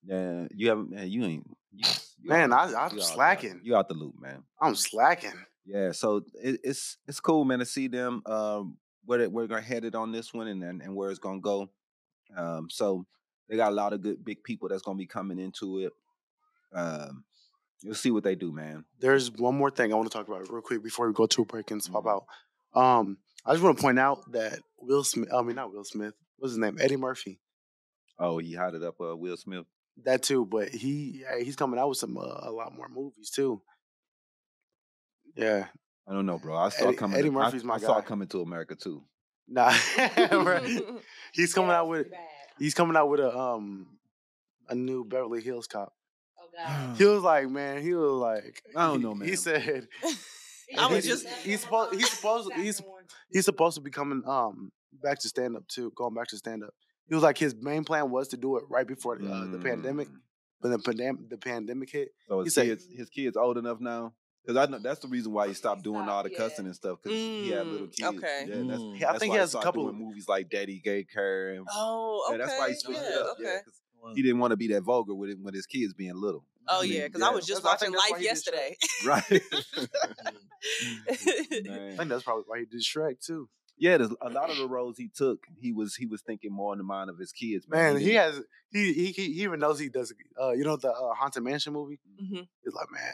Yeah, 0.05 0.47
you 0.55 0.69
haven't. 0.69 0.89
Man, 0.91 1.09
you 1.09 1.25
ain't. 1.25 1.47
You, 1.73 1.89
you 2.21 2.29
Man, 2.29 2.53
out- 2.53 2.73
I- 2.73 2.85
out- 2.85 3.01
slacking. 3.01 3.59
You 3.63 3.75
out 3.75 3.89
the 3.89 3.93
loop, 3.93 4.15
man. 4.21 4.43
I'm 4.61 4.73
slacking. 4.75 5.33
Yeah, 5.65 5.91
so 5.91 6.23
it, 6.41 6.61
it's 6.63 6.97
it's 7.07 7.19
cool, 7.19 7.43
man, 7.43 7.59
to 7.59 7.65
see 7.65 7.87
them 7.89 8.21
um, 8.25 8.77
where 9.05 9.19
they, 9.19 9.27
where 9.27 9.47
they're 9.47 9.59
headed 9.59 9.95
on 9.95 10.13
this 10.13 10.33
one 10.33 10.47
and, 10.47 10.63
and 10.63 10.81
and 10.81 10.95
where 10.95 11.09
it's 11.09 11.19
gonna 11.19 11.41
go. 11.41 11.69
Um, 12.35 12.69
so 12.69 13.05
they 13.49 13.55
got 13.55 13.71
a 13.71 13.75
lot 13.75 13.93
of 13.93 14.01
good 14.01 14.23
big 14.23 14.43
people 14.43 14.67
that's 14.69 14.81
gonna 14.81 14.97
be 14.97 15.05
coming 15.07 15.39
into 15.39 15.79
it. 15.79 15.93
Um, 16.73 17.23
you'll 17.81 17.95
see 17.95 18.11
what 18.11 18.23
they 18.23 18.35
do, 18.35 18.51
man. 18.51 18.85
There's 18.99 19.31
one 19.31 19.55
more 19.55 19.69
thing 19.71 19.91
I 19.91 19.95
want 19.95 20.11
to 20.11 20.17
talk 20.17 20.27
about 20.27 20.49
real 20.51 20.61
quick 20.61 20.83
before 20.83 21.07
we 21.07 21.13
go 21.13 21.25
to 21.27 21.41
a 21.43 21.45
break 21.45 21.71
and 21.71 21.81
swap 21.81 22.03
Mhm. 22.03 22.11
out. 22.75 22.79
Um, 22.79 23.17
I 23.45 23.53
just 23.53 23.63
want 23.63 23.77
to 23.77 23.81
point 23.81 23.97
out 23.99 24.31
that 24.33 24.59
Will 24.79 25.03
Smith. 25.03 25.31
I 25.33 25.41
mean, 25.41 25.55
not 25.55 25.71
Will 25.71 25.85
Smith. 25.85 26.13
What's 26.37 26.51
his 26.51 26.59
name? 26.59 26.77
Eddie 26.79 26.97
Murphy. 26.97 27.39
Oh, 28.19 28.39
he 28.39 28.53
hotted 28.55 28.83
up 28.83 28.99
uh, 28.99 29.15
Will 29.15 29.37
Smith. 29.37 29.65
That 30.03 30.21
too, 30.21 30.45
but 30.45 30.69
he 30.69 31.21
yeah, 31.21 31.39
he's 31.39 31.55
coming 31.55 31.79
out 31.79 31.89
with 31.89 31.97
some 31.97 32.17
uh, 32.17 32.21
a 32.21 32.51
lot 32.51 32.75
more 32.75 32.87
movies 32.89 33.29
too. 33.31 33.61
Yeah, 35.35 35.67
I 36.07 36.13
don't 36.13 36.25
know, 36.25 36.37
bro. 36.39 36.55
I 36.57 36.69
saw 36.69 36.87
Eddie- 36.89 36.97
coming. 36.97 37.17
Eddie 37.17 37.29
I- 37.29 37.31
Murphy's 37.31 37.63
my 37.63 37.75
I 37.75 37.77
saw 37.79 37.93
guy. 37.93 37.99
it 37.99 38.05
coming 38.05 38.27
to 38.29 38.41
America 38.41 38.75
too. 38.75 39.03
Nah, 39.47 39.71
he's 41.33 41.53
coming 41.53 41.71
out 41.71 41.87
with 41.87 42.07
he's 42.59 42.73
coming 42.73 42.95
out 42.97 43.09
with 43.09 43.19
a 43.19 43.35
um 43.37 43.87
a 44.69 44.75
new 44.75 45.03
Beverly 45.05 45.41
Hills 45.41 45.67
Cop. 45.67 45.93
Oh 46.39 46.47
God. 46.57 46.97
He 46.97 47.05
was 47.05 47.23
like, 47.23 47.49
man, 47.49 47.81
he 47.81 47.93
was 47.93 48.11
like, 48.11 48.61
I 48.75 48.87
don't 48.87 48.99
he- 48.99 49.03
know, 49.05 49.13
man. 49.15 49.27
He 49.29 49.35
said 49.35 49.87
I 50.77 50.87
was 50.87 51.05
he's- 51.05 51.23
just 51.23 51.27
he's 51.45 51.61
supposed 51.61 51.93
he's 51.95 52.09
supposed 52.09 52.51
he's 52.53 52.81
he's 53.31 53.45
supposed 53.45 53.75
to 53.75 53.81
be 53.81 53.91
coming 53.91 54.23
um 54.25 54.71
back 55.03 55.19
to 55.19 55.29
stand 55.29 55.55
up 55.55 55.67
too, 55.67 55.91
going 55.95 56.13
back 56.13 56.27
to 56.29 56.37
stand 56.37 56.63
up. 56.63 56.73
He 57.07 57.13
was 57.15 57.23
like 57.23 57.37
his 57.37 57.55
main 57.59 57.83
plan 57.85 58.09
was 58.11 58.27
to 58.29 58.37
do 58.37 58.57
it 58.57 58.63
right 58.69 58.85
before 58.87 59.15
uh, 59.15 59.45
the 59.45 59.59
pandemic, 59.63 60.09
Mm. 60.09 60.15
but 60.61 60.69
the 60.69 60.79
pandemic 60.79 61.29
the 61.29 61.37
pandemic 61.37 61.89
hit. 61.91 62.09
So 62.27 62.39
He 62.39 62.45
his 62.45 62.53
said- 62.53 62.65
kids, 62.65 62.87
his 62.97 63.09
kids 63.09 63.37
old 63.37 63.57
enough 63.57 63.79
now. 63.79 64.13
Because 64.47 64.65
I 64.65 64.71
know 64.71 64.79
that's 64.79 65.01
the 65.01 65.09
reason 65.09 65.33
why 65.33 65.49
he 65.49 65.53
stopped 65.53 65.83
doing 65.83 66.07
all 66.07 66.23
the 66.23 66.31
Yeah. 66.31 66.37
cussing 66.37 66.65
and 66.67 66.73
stuff. 66.75 66.99
Because 67.03 67.17
he 67.17 67.49
had 67.49 67.67
little 67.67 67.87
Mm, 67.87 67.91
kids. 67.97 68.17
okay. 68.17 68.45
Yeah, 68.47 68.55
that's, 68.65 68.81
Mm. 68.81 69.03
I 69.03 69.17
think 69.17 69.31
why 69.31 69.35
he 69.35 69.39
has 69.41 69.53
a 69.55 69.59
couple- 69.59 69.89
of 69.89 69.95
movies 69.95 70.29
like 70.29 70.49
Daddy 70.49 70.79
Day 70.79 71.03
Care 71.03 71.49
and 71.55 71.67
Oh, 71.73 72.23
okay. 72.29 72.39
Yeah, 72.39 72.45
that's 72.45 72.57
why 72.57 72.69
he 72.69 72.75
switched 72.75 73.01
yeah, 73.01 73.09
it 73.09 73.21
up. 73.21 73.27
Okay. 73.33 73.43
Yeah, 73.43 73.61
'cause 73.63 73.81
he 74.15 74.21
didn't 74.21 74.39
want 74.39 74.51
to 74.51 74.57
be 74.57 74.67
that 74.69 74.83
vulgar 74.83 75.13
with 75.13 75.31
it, 75.31 75.39
with 75.39 75.53
his 75.53 75.65
kids 75.65 75.93
being 75.93 76.15
little. 76.15 76.45
Oh 76.69 76.79
I 76.79 76.83
mean, 76.83 76.93
yeah, 76.93 77.07
because 77.07 77.21
I 77.23 77.29
was 77.31 77.45
just 77.45 77.63
That's- 77.63 77.81
watching 77.81 77.93
think 77.93 78.01
that's 78.01 78.11
why 78.11 78.17
Life 78.17 78.23
yesterday. 78.25 78.77
right. 79.05 79.89
I 81.09 81.95
think 81.97 82.09
that's 82.09 82.23
probably 82.23 82.43
why 82.47 82.59
he 82.59 82.65
did 82.65 82.81
Shrek 82.81 83.19
too. 83.25 83.49
Yeah, 83.79 83.97
there's 83.97 84.09
a 84.21 84.29
lot 84.29 84.49
of 84.49 84.57
the 84.57 84.67
roles 84.67 84.97
he 84.97 85.07
took, 85.07 85.45
he 85.55 85.71
was 85.71 85.95
he 85.95 86.05
was 86.07 86.21
thinking 86.21 86.51
more 86.51 86.73
in 86.73 86.77
the 86.79 86.83
mind 86.83 87.09
of 87.11 87.17
his 87.19 87.31
kids. 87.31 87.67
Man, 87.67 87.97
he 87.97 88.05
didn't- 88.07 88.33
has 88.35 88.43
he 88.71 88.91
he 88.93 89.05
he 89.11 89.33
he 89.33 89.43
even 89.43 89.59
knows 89.59 89.77
he 89.79 89.89
does. 89.89 90.13
Uh, 90.41 90.51
you 90.51 90.63
know 90.63 90.77
the 90.77 90.91
uh, 90.91 91.13
Haunted 91.13 91.43
Mansion 91.43 91.73
movie. 91.73 91.99
Mhm. 92.21 92.47
He's 92.63 92.73
like, 92.73 92.91
man, 92.91 93.13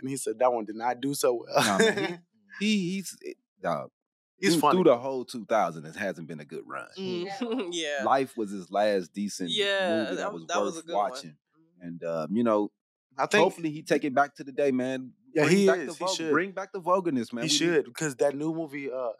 and 0.00 0.08
he 0.08 0.16
said 0.16 0.38
that 0.38 0.52
one 0.52 0.64
did 0.64 0.76
not 0.76 1.00
do 1.00 1.14
so 1.14 1.44
well. 1.46 1.64
Nah, 1.64 1.78
man, 1.78 2.20
he 2.60 2.78
he's 2.94 3.16
eh, 3.26 3.32
dog. 3.62 3.90
he's 4.38 4.52
through, 4.52 4.60
funny. 4.60 4.76
through 4.76 4.84
the 4.84 4.98
whole 4.98 5.24
2000. 5.24 5.84
It 5.84 5.96
hasn't 5.96 6.28
been 6.28 6.40
a 6.40 6.44
good 6.44 6.64
run. 6.66 6.86
Mhm. 6.98 7.68
yeah. 7.72 8.02
Life 8.04 8.36
was 8.36 8.50
his 8.50 8.70
last 8.70 9.12
decent 9.12 9.50
Yeah, 9.50 9.88
movie 10.04 10.10
that, 10.10 10.16
that- 10.16 10.32
was 10.32 10.46
that 10.48 10.60
was 10.60 10.74
worth 10.76 10.84
a 10.84 10.86
good 10.86 10.94
one. 10.96 11.10
watching. 11.10 11.36
And 11.80 12.02
um, 12.04 12.28
you 12.36 12.42
know, 12.44 12.70
I 13.18 13.26
think 13.26 13.42
hopefully 13.42 13.70
he 13.70 13.82
take 13.82 14.04
it 14.04 14.14
back 14.14 14.34
to 14.36 14.44
the 14.44 14.52
day, 14.52 14.70
man. 14.72 15.12
Yeah, 15.34 15.44
Bring 15.44 15.56
he 15.56 15.66
back 15.66 15.78
is. 15.78 15.96
The 15.98 16.04
He 16.06 16.14
should. 16.14 16.30
Bring 16.30 16.52
back 16.52 16.72
the 16.72 16.80
vulgarness, 16.80 17.32
man. 17.32 17.44
he 17.44 17.48
We 17.48 17.56
should 17.56 17.84
because 17.84 18.16
that 18.16 18.34
new 18.34 18.54
movie, 18.54 18.90
uh, 18.90 19.10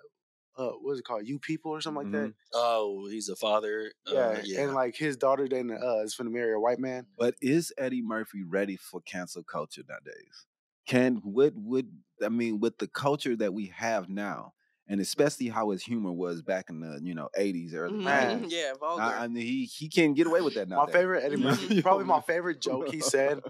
uh, 0.56 0.70
what's 0.80 1.00
it 1.00 1.04
called? 1.04 1.26
You 1.28 1.38
People 1.38 1.72
or 1.72 1.82
something 1.82 2.04
like 2.04 2.12
that. 2.12 2.32
Oh, 2.54 3.06
he's 3.10 3.28
a 3.28 3.36
father. 3.36 3.92
Yeah, 4.06 4.18
uh, 4.18 4.40
yeah. 4.42 4.62
and 4.62 4.74
like 4.74 4.96
his 4.96 5.18
daughter 5.18 5.46
then 5.46 5.70
uh, 5.70 5.98
is 6.02 6.14
finna 6.16 6.30
marry 6.30 6.54
a 6.54 6.58
white 6.60 6.78
man. 6.78 7.06
But 7.18 7.34
is 7.42 7.72
Eddie 7.76 8.00
Murphy 8.02 8.42
ready 8.42 8.76
for 8.76 9.02
cancel 9.02 9.42
culture 9.42 9.82
nowadays? 9.86 10.46
Can 10.86 11.20
would 11.24 11.54
would 11.56 11.90
I 12.22 12.28
mean 12.28 12.60
with 12.60 12.78
the 12.78 12.86
culture 12.88 13.36
that 13.36 13.52
we 13.52 13.66
have 13.66 14.08
now, 14.08 14.54
and 14.86 15.00
especially 15.00 15.48
how 15.48 15.70
his 15.70 15.82
humor 15.82 16.12
was 16.12 16.42
back 16.42 16.70
in 16.70 16.80
the 16.80 17.00
you 17.02 17.14
know 17.14 17.28
eighties, 17.36 17.74
early 17.74 17.98
Mhm. 17.98 18.04
Man. 18.04 18.40
nineties. 18.40 18.52
Yeah, 18.52 18.74
vulgar. 18.74 19.02
I, 19.02 19.24
I 19.24 19.28
mean, 19.28 19.44
he 19.44 19.64
he 19.64 19.88
can't 19.88 20.14
get 20.16 20.26
away 20.26 20.40
with 20.42 20.54
that 20.54 20.68
now. 20.68 20.78
My 20.78 20.86
favorite 20.86 21.24
Eddie 21.24 21.36
Murphy, 21.38 21.74
probably 21.82 22.04
my 22.06 22.20
favorite 22.20 22.60
joke 22.60 22.88
he 22.88 23.00
said, 23.00 23.40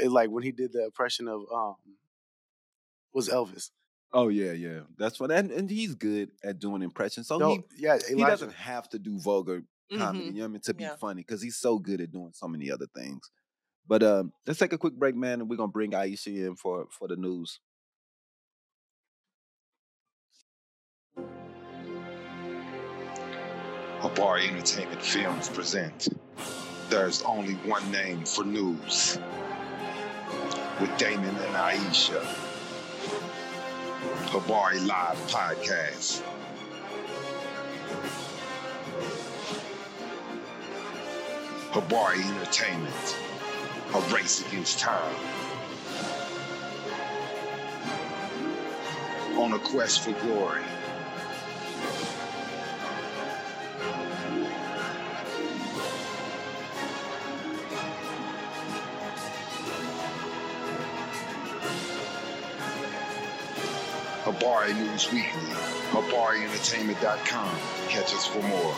is 0.00 0.10
like 0.12 0.30
when 0.30 0.42
he 0.42 0.52
did 0.52 0.72
the 0.72 0.84
impression 0.84 1.28
of 1.28 1.42
um, 1.52 1.76
was 3.12 3.28
Elvis. 3.28 3.70
Oh 4.12 4.28
yeah, 4.28 4.52
yeah, 4.52 4.80
that's 4.96 5.20
what. 5.20 5.30
And, 5.30 5.50
and 5.50 5.68
he's 5.68 5.94
good 5.94 6.30
at 6.42 6.58
doing 6.58 6.82
impressions, 6.82 7.26
so 7.28 7.38
No, 7.38 7.50
he 7.50 7.64
yeah, 7.76 7.98
he 8.08 8.24
doesn't 8.24 8.52
have 8.54 8.88
to 8.90 8.98
do 8.98 9.18
vulgar 9.20 9.62
comedy. 9.92 10.30
Mhm. 10.30 10.32
You 10.32 10.38
know 10.38 10.44
what 10.44 10.48
I 10.48 10.52
mean? 10.52 10.60
To 10.62 10.74
be 10.74 10.84
Yeah. 10.84 10.96
funny, 10.98 11.20
because 11.22 11.42
he's 11.42 11.56
so 11.58 11.78
good 11.78 12.00
at 12.00 12.10
doing 12.10 12.32
so 12.32 12.48
many 12.48 12.70
other 12.70 12.86
things. 12.94 13.30
But 13.88 14.02
um, 14.02 14.32
let's 14.46 14.58
take 14.58 14.74
a 14.74 14.78
quick 14.78 14.94
break, 14.94 15.16
man, 15.16 15.40
and 15.40 15.48
we're 15.48 15.56
gonna 15.56 15.72
bring 15.72 15.92
Iesha 15.92 16.26
in 16.46 16.56
for 16.56 16.86
for 16.90 17.08
the 17.08 17.16
news. 17.16 17.58
Habari 24.00 24.48
Entertainment 24.48 25.02
Films 25.02 25.48
present 25.48 26.08
There's 26.90 27.22
Only 27.22 27.54
One 27.54 27.90
Name 27.90 28.24
for 28.24 28.44
News 28.44 29.18
with 30.80 30.96
Damon 30.98 31.34
and 31.34 31.56
Iesha. 31.56 32.22
Habari 34.26 34.86
Live 34.86 35.18
Podcast. 35.28 36.22
Habari 41.72 42.22
Entertainment. 42.22 43.27
A 43.94 44.00
race 44.12 44.46
against 44.46 44.78
time. 44.80 45.14
On 49.38 49.54
a 49.54 49.58
quest 49.58 50.00
for 50.02 50.12
glory. 50.12 50.62
Habari 64.24 64.74
News 64.74 65.10
Weekly, 65.10 65.30
HabariEntertainment.com. 65.92 67.58
Catch 67.88 68.14
us 68.14 68.26
for 68.26 68.42
more. 68.42 68.74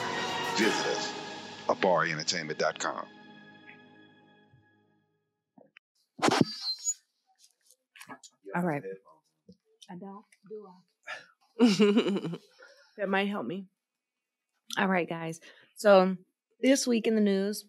Visit 0.56 0.86
us, 0.86 1.12
HabariEntertainment.com. 1.68 3.19
All 8.54 8.62
right. 8.62 8.82
I 9.90 9.94
don't. 9.96 10.24
Do 10.48 10.66
I? 11.60 12.36
That 12.98 13.08
might 13.08 13.28
help 13.28 13.46
me. 13.46 13.64
All 14.76 14.88
right, 14.88 15.08
guys. 15.08 15.40
So 15.74 16.16
this 16.60 16.86
week 16.86 17.06
in 17.06 17.14
the 17.14 17.20
news, 17.22 17.64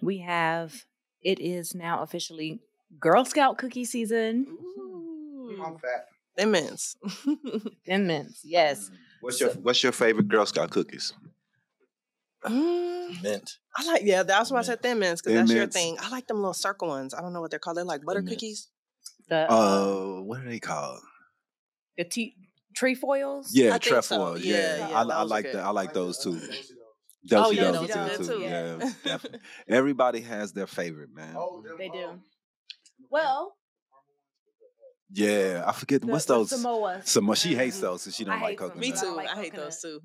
we 0.00 0.18
have 0.18 0.84
it 1.20 1.40
is 1.40 1.74
now 1.74 2.02
officially 2.02 2.60
Girl 3.00 3.24
Scout 3.24 3.58
cookie 3.58 3.84
season. 3.84 4.46
I'm 5.64 5.78
fat. 5.78 6.06
Them 6.36 6.52
mints. 6.52 6.96
Thin 7.84 8.06
mints, 8.06 8.42
yes. 8.44 8.88
What's 9.20 9.40
your 9.40 9.50
What's 9.50 9.82
your 9.82 9.92
favorite 9.92 10.28
Girl 10.28 10.46
Scout 10.46 10.70
cookies? 10.70 11.12
Mm, 12.44 13.20
Mint. 13.22 13.58
I 13.76 13.84
like 13.86 14.02
yeah. 14.04 14.22
That's 14.22 14.50
why 14.50 14.58
I 14.60 14.62
said 14.62 14.80
thin 14.80 14.98
mints 15.00 15.22
because 15.22 15.32
Thin 15.36 15.46
that's 15.46 15.52
your 15.56 15.66
thing. 15.66 15.96
I 16.00 16.08
like 16.10 16.26
them 16.28 16.36
little 16.38 16.54
circle 16.54 16.88
ones. 16.88 17.14
I 17.14 17.20
don't 17.20 17.32
know 17.32 17.40
what 17.40 17.50
they're 17.50 17.58
called. 17.58 17.76
They're 17.78 17.84
like 17.84 18.04
butter 18.04 18.20
Mints. 18.22 18.32
cookies. 18.34 18.68
The 19.28 19.50
uh, 19.50 19.54
Uh, 19.54 20.22
what 20.22 20.40
are 20.40 20.44
they 20.48 20.60
called? 20.60 21.00
the 21.96 22.04
tea, 22.04 22.36
trefoils. 22.74 23.50
Yeah, 23.54 23.74
I 23.74 23.78
think 23.78 23.84
so. 23.84 24.16
trefoil. 24.16 24.38
Yeah, 24.38 24.56
Yeah, 24.56 24.88
yeah, 24.88 24.98
I, 24.98 25.02
I 25.02 25.22
like 25.22 25.44
good. 25.46 25.56
that. 25.56 25.64
I 25.64 25.70
like 25.70 25.92
those 25.92 26.18
too. 26.18 26.40
Oh, 27.30 27.50
yeah, 27.50 27.70
Dozy 27.70 27.86
those 27.86 28.18
too, 28.18 28.24
too. 28.26 28.40
Yeah, 28.40 28.76
yeah. 28.78 28.92
definitely. 29.04 29.40
Everybody 29.68 30.20
has 30.22 30.52
their 30.52 30.66
favorite, 30.66 31.10
man. 31.14 31.36
Oh, 31.36 31.62
They 31.78 31.88
do. 31.88 32.18
Well, 33.10 33.54
Yeah, 35.12 35.64
I 35.66 35.72
forget 35.72 36.00
the, 36.00 36.06
what's 36.06 36.24
the 36.24 36.34
those. 36.34 36.50
Samoa. 36.50 37.02
Samoa. 37.04 37.36
She 37.36 37.54
hates 37.54 37.76
Mhm. 37.78 37.82
those, 37.82 38.02
so 38.02 38.10
she 38.10 38.24
don't 38.24 38.40
like 38.40 38.50
hate 38.50 38.58
coconut. 38.58 38.80
Me 38.80 38.92
too. 38.92 38.98
don't 39.02 39.16
like 39.16 39.28
I 39.28 39.36
hate 39.42 39.54
those 39.54 39.80
too. 39.80 40.00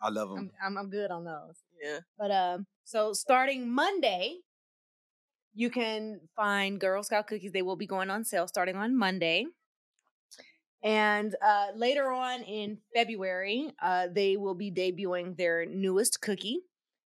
I 0.00 0.08
love 0.10 0.30
them. 0.30 0.38
I'm, 0.38 0.50
I'm 0.64 0.78
I'm 0.78 0.90
good 0.90 1.10
on 1.10 1.24
those. 1.24 1.56
Yeah. 1.82 1.98
But 2.16 2.30
um, 2.30 2.66
so 2.84 3.12
starting 3.12 3.68
Monday, 3.68 4.38
you 5.54 5.70
can 5.70 6.20
find 6.34 6.80
Girl 6.80 7.02
Scout 7.02 7.26
cookies. 7.26 7.52
They 7.52 7.62
will 7.62 7.76
be 7.76 7.86
going 7.86 8.10
on 8.10 8.24
sale 8.24 8.48
starting 8.48 8.76
on 8.76 8.96
Monday. 8.96 9.46
And 10.82 11.34
uh, 11.46 11.68
later 11.76 12.10
on 12.10 12.42
in 12.42 12.78
February, 12.94 13.70
uh, 13.80 14.08
they 14.12 14.36
will 14.36 14.54
be 14.54 14.72
debuting 14.72 15.36
their 15.36 15.64
newest 15.64 16.20
cookie. 16.20 16.60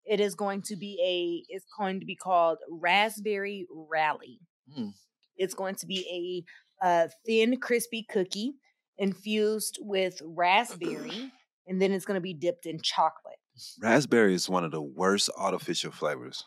It 0.04 0.20
is 0.20 0.34
going 0.34 0.62
to 0.62 0.76
be 0.76 0.98
a. 1.02 1.52
It's 1.52 1.66
going 1.76 2.00
to 2.00 2.06
be 2.06 2.14
called 2.14 2.58
Raspberry 2.70 3.66
Rally. 3.70 4.38
Mm. 4.78 4.92
It's 5.36 5.54
going 5.54 5.74
to 5.76 5.86
be 5.86 6.44
a, 6.82 6.86
uh 6.86 7.08
thin, 7.26 7.58
crispy 7.58 8.06
cookie 8.08 8.52
infused 8.98 9.78
with 9.80 10.20
raspberry, 10.24 11.32
and 11.66 11.80
then 11.80 11.90
it's 11.92 12.04
going 12.04 12.16
to 12.16 12.20
be 12.20 12.34
dipped 12.34 12.66
in 12.66 12.80
chocolate. 12.80 13.38
Raspberry 13.80 14.34
is 14.34 14.48
one 14.48 14.64
of 14.64 14.70
the 14.70 14.82
worst 14.82 15.30
artificial 15.36 15.90
flavors. 15.90 16.44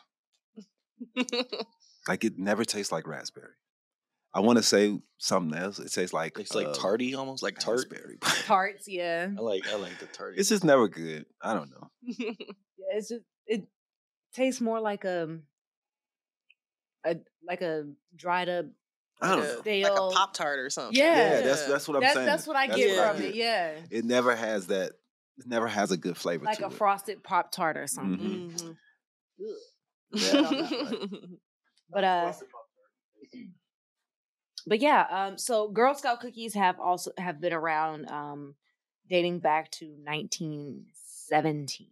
Like 2.08 2.24
it 2.24 2.38
never 2.38 2.64
tastes 2.64 2.90
like 2.90 3.06
raspberry. 3.06 3.52
I 4.34 4.40
want 4.40 4.58
to 4.58 4.62
say 4.62 5.00
something 5.18 5.56
else. 5.58 5.78
It 5.78 5.90
tastes 5.92 6.12
like 6.12 6.38
It's 6.38 6.54
like 6.54 6.68
uh, 6.68 6.74
tarty, 6.74 7.14
almost 7.14 7.42
like 7.42 7.58
tart. 7.58 7.78
raspberry. 7.90 8.18
Tarts, 8.46 8.86
yeah. 8.88 9.28
I 9.36 9.40
like 9.40 9.66
I 9.68 9.76
like 9.76 9.98
the 9.98 10.06
tarty. 10.06 10.38
it's 10.38 10.48
just 10.48 10.64
never 10.64 10.88
good. 10.88 11.24
I 11.42 11.54
don't 11.54 11.70
know. 11.70 11.90
Yeah, 12.80 12.96
it's 12.96 13.08
just 13.08 13.24
it 13.46 13.66
tastes 14.34 14.60
more 14.60 14.80
like 14.80 15.04
a 15.04 15.38
a 17.04 17.16
like 17.46 17.60
a 17.62 17.84
dried 18.16 18.48
up. 18.48 18.66
I 19.20 19.30
don't 19.34 19.40
know. 19.40 19.62
a, 19.66 19.82
like 19.82 19.92
a 19.92 20.10
Pop 20.14 20.32
Tart 20.32 20.60
or 20.60 20.70
something. 20.70 20.96
Yeah, 20.96 21.16
Yeah, 21.16 21.40
that's 21.42 21.66
that's 21.66 21.88
what 21.88 21.96
I'm 21.96 22.02
that's 22.02 22.14
saying. 22.14 22.26
that's 22.26 22.46
what 22.46 22.56
I 22.56 22.66
That's 22.68 22.78
get 22.78 22.96
what 22.96 23.06
I 23.06 23.12
from 23.12 23.20
get. 23.22 23.28
it. 23.30 23.34
Yeah, 23.34 23.72
It 23.90 24.04
never 24.04 24.34
has 24.36 24.68
that. 24.68 24.92
It 25.38 25.46
never 25.46 25.66
has 25.68 25.90
a 25.90 25.96
good 25.96 26.16
flavor 26.16 26.44
like 26.44 26.58
to 26.58 26.64
a 26.64 26.68
it. 26.68 26.72
frosted 26.74 27.22
pop 27.24 27.50
tart 27.52 27.76
or 27.76 27.86
something. 27.88 28.52
Mhm. 28.52 28.76
Mhm. 30.14 31.38
But 31.90 32.04
uh, 32.04 32.32
but 34.66 34.80
yeah. 34.80 35.06
Um, 35.10 35.38
so 35.38 35.68
Girl 35.68 35.94
Scout 35.94 36.20
cookies 36.20 36.54
have 36.54 36.78
also 36.80 37.10
have 37.18 37.40
been 37.40 37.52
around, 37.52 38.08
um, 38.10 38.54
dating 39.08 39.38
back 39.40 39.70
to 39.72 39.86
1917. 39.86 41.88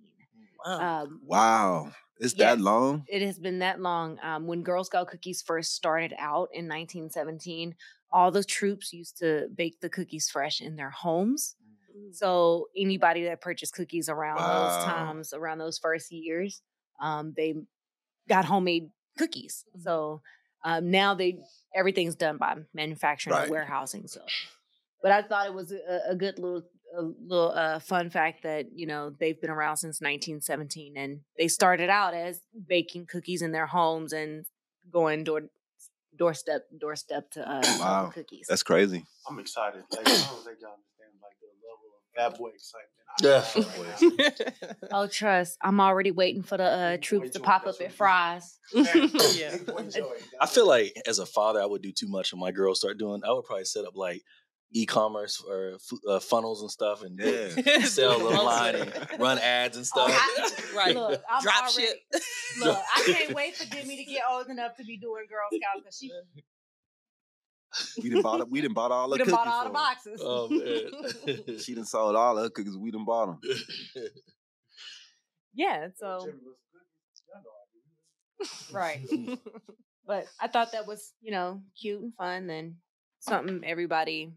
Wow. 0.64 1.02
Um, 1.04 1.20
Wow, 1.24 1.92
it's 2.18 2.34
Yes. 2.34 2.56
that 2.56 2.60
long. 2.60 3.04
it 3.08 3.22
has 3.22 3.38
been 3.38 3.60
that 3.60 3.80
long. 3.80 4.18
Um, 4.22 4.46
when 4.46 4.62
Girl 4.62 4.84
Scout 4.84 5.08
cookies 5.08 5.40
first 5.42 5.72
started 5.74 6.12
out 6.18 6.48
in 6.52 6.68
1917, 6.68 7.74
all 8.10 8.30
the 8.30 8.44
troops 8.44 8.92
used 8.92 9.16
to 9.18 9.48
bake 9.54 9.80
the 9.80 9.88
cookies 9.88 10.28
fresh 10.28 10.60
in 10.60 10.76
their 10.76 10.90
homes. 10.90 11.56
So 12.12 12.68
anybody 12.76 13.24
that 13.24 13.40
purchased 13.40 13.72
cookies 13.74 14.08
around 14.10 14.36
those 14.38 14.84
times, 14.84 15.32
around 15.32 15.58
those 15.58 15.78
first 15.78 16.12
years, 16.12 16.60
um, 17.00 17.32
they 17.36 17.54
got 18.28 18.44
homemade 18.44 18.90
cookies. 19.18 19.64
So 19.82 20.22
um, 20.64 20.90
now 20.90 21.14
they 21.14 21.38
everything's 21.74 22.14
done 22.14 22.36
by 22.38 22.56
manufacturing 22.74 23.34
Right. 23.34 23.42
and 23.44 23.50
warehousing. 23.50 24.06
So, 24.08 24.20
but 25.02 25.12
I 25.12 25.22
thought 25.22 25.46
it 25.46 25.54
was 25.54 25.72
a, 25.72 26.00
a 26.10 26.14
good 26.16 26.38
little 26.38 26.62
a 26.96 27.02
little 27.02 27.52
uh, 27.52 27.78
fun 27.80 28.10
fact 28.10 28.42
that 28.44 28.66
you 28.74 28.86
know 28.86 29.10
they've 29.10 29.40
been 29.40 29.50
around 29.50 29.76
since 29.76 30.00
1917 30.00 30.96
and 30.96 31.20
they 31.36 31.48
started 31.48 31.90
out 31.90 32.14
as 32.14 32.40
baking 32.68 33.06
cookies 33.06 33.42
in 33.42 33.52
their 33.52 33.66
homes 33.66 34.12
and 34.12 34.46
going 34.90 35.24
door 35.24 35.42
doorstep 36.16 36.62
doorstep 36.80 37.30
to 37.32 37.46
uh, 37.48 37.62
sell 37.62 37.78
Wow. 38.04 38.10
cookies. 38.14 38.46
That's 38.48 38.62
crazy. 38.62 39.04
I'm 39.28 39.38
excited. 39.38 39.82
Like, 39.90 40.06
bad 42.16 42.36
boy 42.38 42.48
excitement. 42.54 42.92
Yeah. 43.22 43.40
have 43.40 44.18
right. 44.18 44.76
Oh, 44.92 45.06
trust. 45.06 45.56
I'm 45.62 45.80
already 45.80 46.10
waiting 46.10 46.42
for 46.42 46.56
the 46.58 46.64
uh, 46.64 46.96
troops 47.00 47.30
to 47.30 47.40
pop 47.40 47.62
up 47.62 47.68
at 47.68 47.72
what 47.74 47.80
it 47.80 47.92
fries. 47.92 48.58
yeah. 48.74 49.52
Big 49.52 49.66
boy 49.66 49.82
joy. 49.84 50.02
I 50.40 50.46
feel 50.46 50.66
like 50.66 50.94
as 51.06 51.18
a 51.18 51.26
father, 51.26 51.60
I 51.62 51.66
would 51.66 51.80
do 51.82 51.92
too 51.92 52.08
much 52.08 52.32
when 52.32 52.40
my 52.40 52.50
girls 52.52 52.80
start 52.80 52.98
doing. 52.98 53.22
I 53.26 53.32
would 53.32 53.44
probably 53.44 53.64
set 53.64 53.84
up 53.86 53.96
like 53.96 54.22
e-commerce 54.72 55.42
or 55.48 55.78
fu- 55.78 56.00
uh, 56.10 56.18
funnels 56.20 56.60
and 56.60 56.70
stuff, 56.70 57.02
and 57.02 57.18
Yeah. 57.18 57.78
sell 57.84 58.16
Promote 58.16 58.34
online 58.38 58.74
it. 58.74 58.94
and 59.12 59.20
run 59.20 59.38
ads 59.38 59.76
and 59.76 59.86
Oh, 59.96 60.08
stuff. 60.08 60.10
I- 60.10 60.52
Right. 60.76 60.94
Look, 60.94 61.22
I'm 61.30 61.42
Drop 61.42 61.54
already, 61.62 61.86
ship. 61.86 61.96
Look, 62.60 62.78
I 62.96 63.02
can't 63.06 63.32
wait 63.34 63.56
for 63.56 63.64
Demi 63.74 63.96
to 63.96 64.04
get 64.04 64.20
old 64.30 64.48
enough 64.48 64.76
to 64.76 64.84
be 64.84 64.98
doing 64.98 65.24
Girl 65.30 65.48
Scouts 65.50 65.80
because 65.82 65.96
she 65.98 66.10
We 68.02 68.10
done 68.10 68.22
bought. 68.22 68.48
We 68.50 68.60
done 68.60 68.72
bought 68.72 68.90
all 68.92 69.08
the 69.10 69.18
cookies. 69.18 69.32
bought 69.34 69.48
all 69.48 69.64
the 69.64 69.68
for 69.70 69.74
boxes. 69.74 70.20
oh 70.24 70.48
man. 70.48 71.46
her. 71.46 71.58
She 71.58 71.74
done 71.74 71.84
sold 71.84 72.16
all 72.16 72.36
her 72.36 72.48
cookies. 72.50 72.76
We 72.76 72.90
didn't 72.90 73.06
bought 73.06 73.26
them. 73.40 73.40
yeah, 75.54 75.88
so 75.96 76.28
right. 78.72 79.00
but 80.06 80.26
I 80.40 80.48
thought 80.48 80.72
that 80.72 80.86
was 80.86 81.12
you 81.20 81.30
know 81.32 81.62
cute 81.80 82.02
and 82.02 82.14
fun 82.14 82.50
and 82.50 82.74
something 83.20 83.62
everybody 83.64 84.32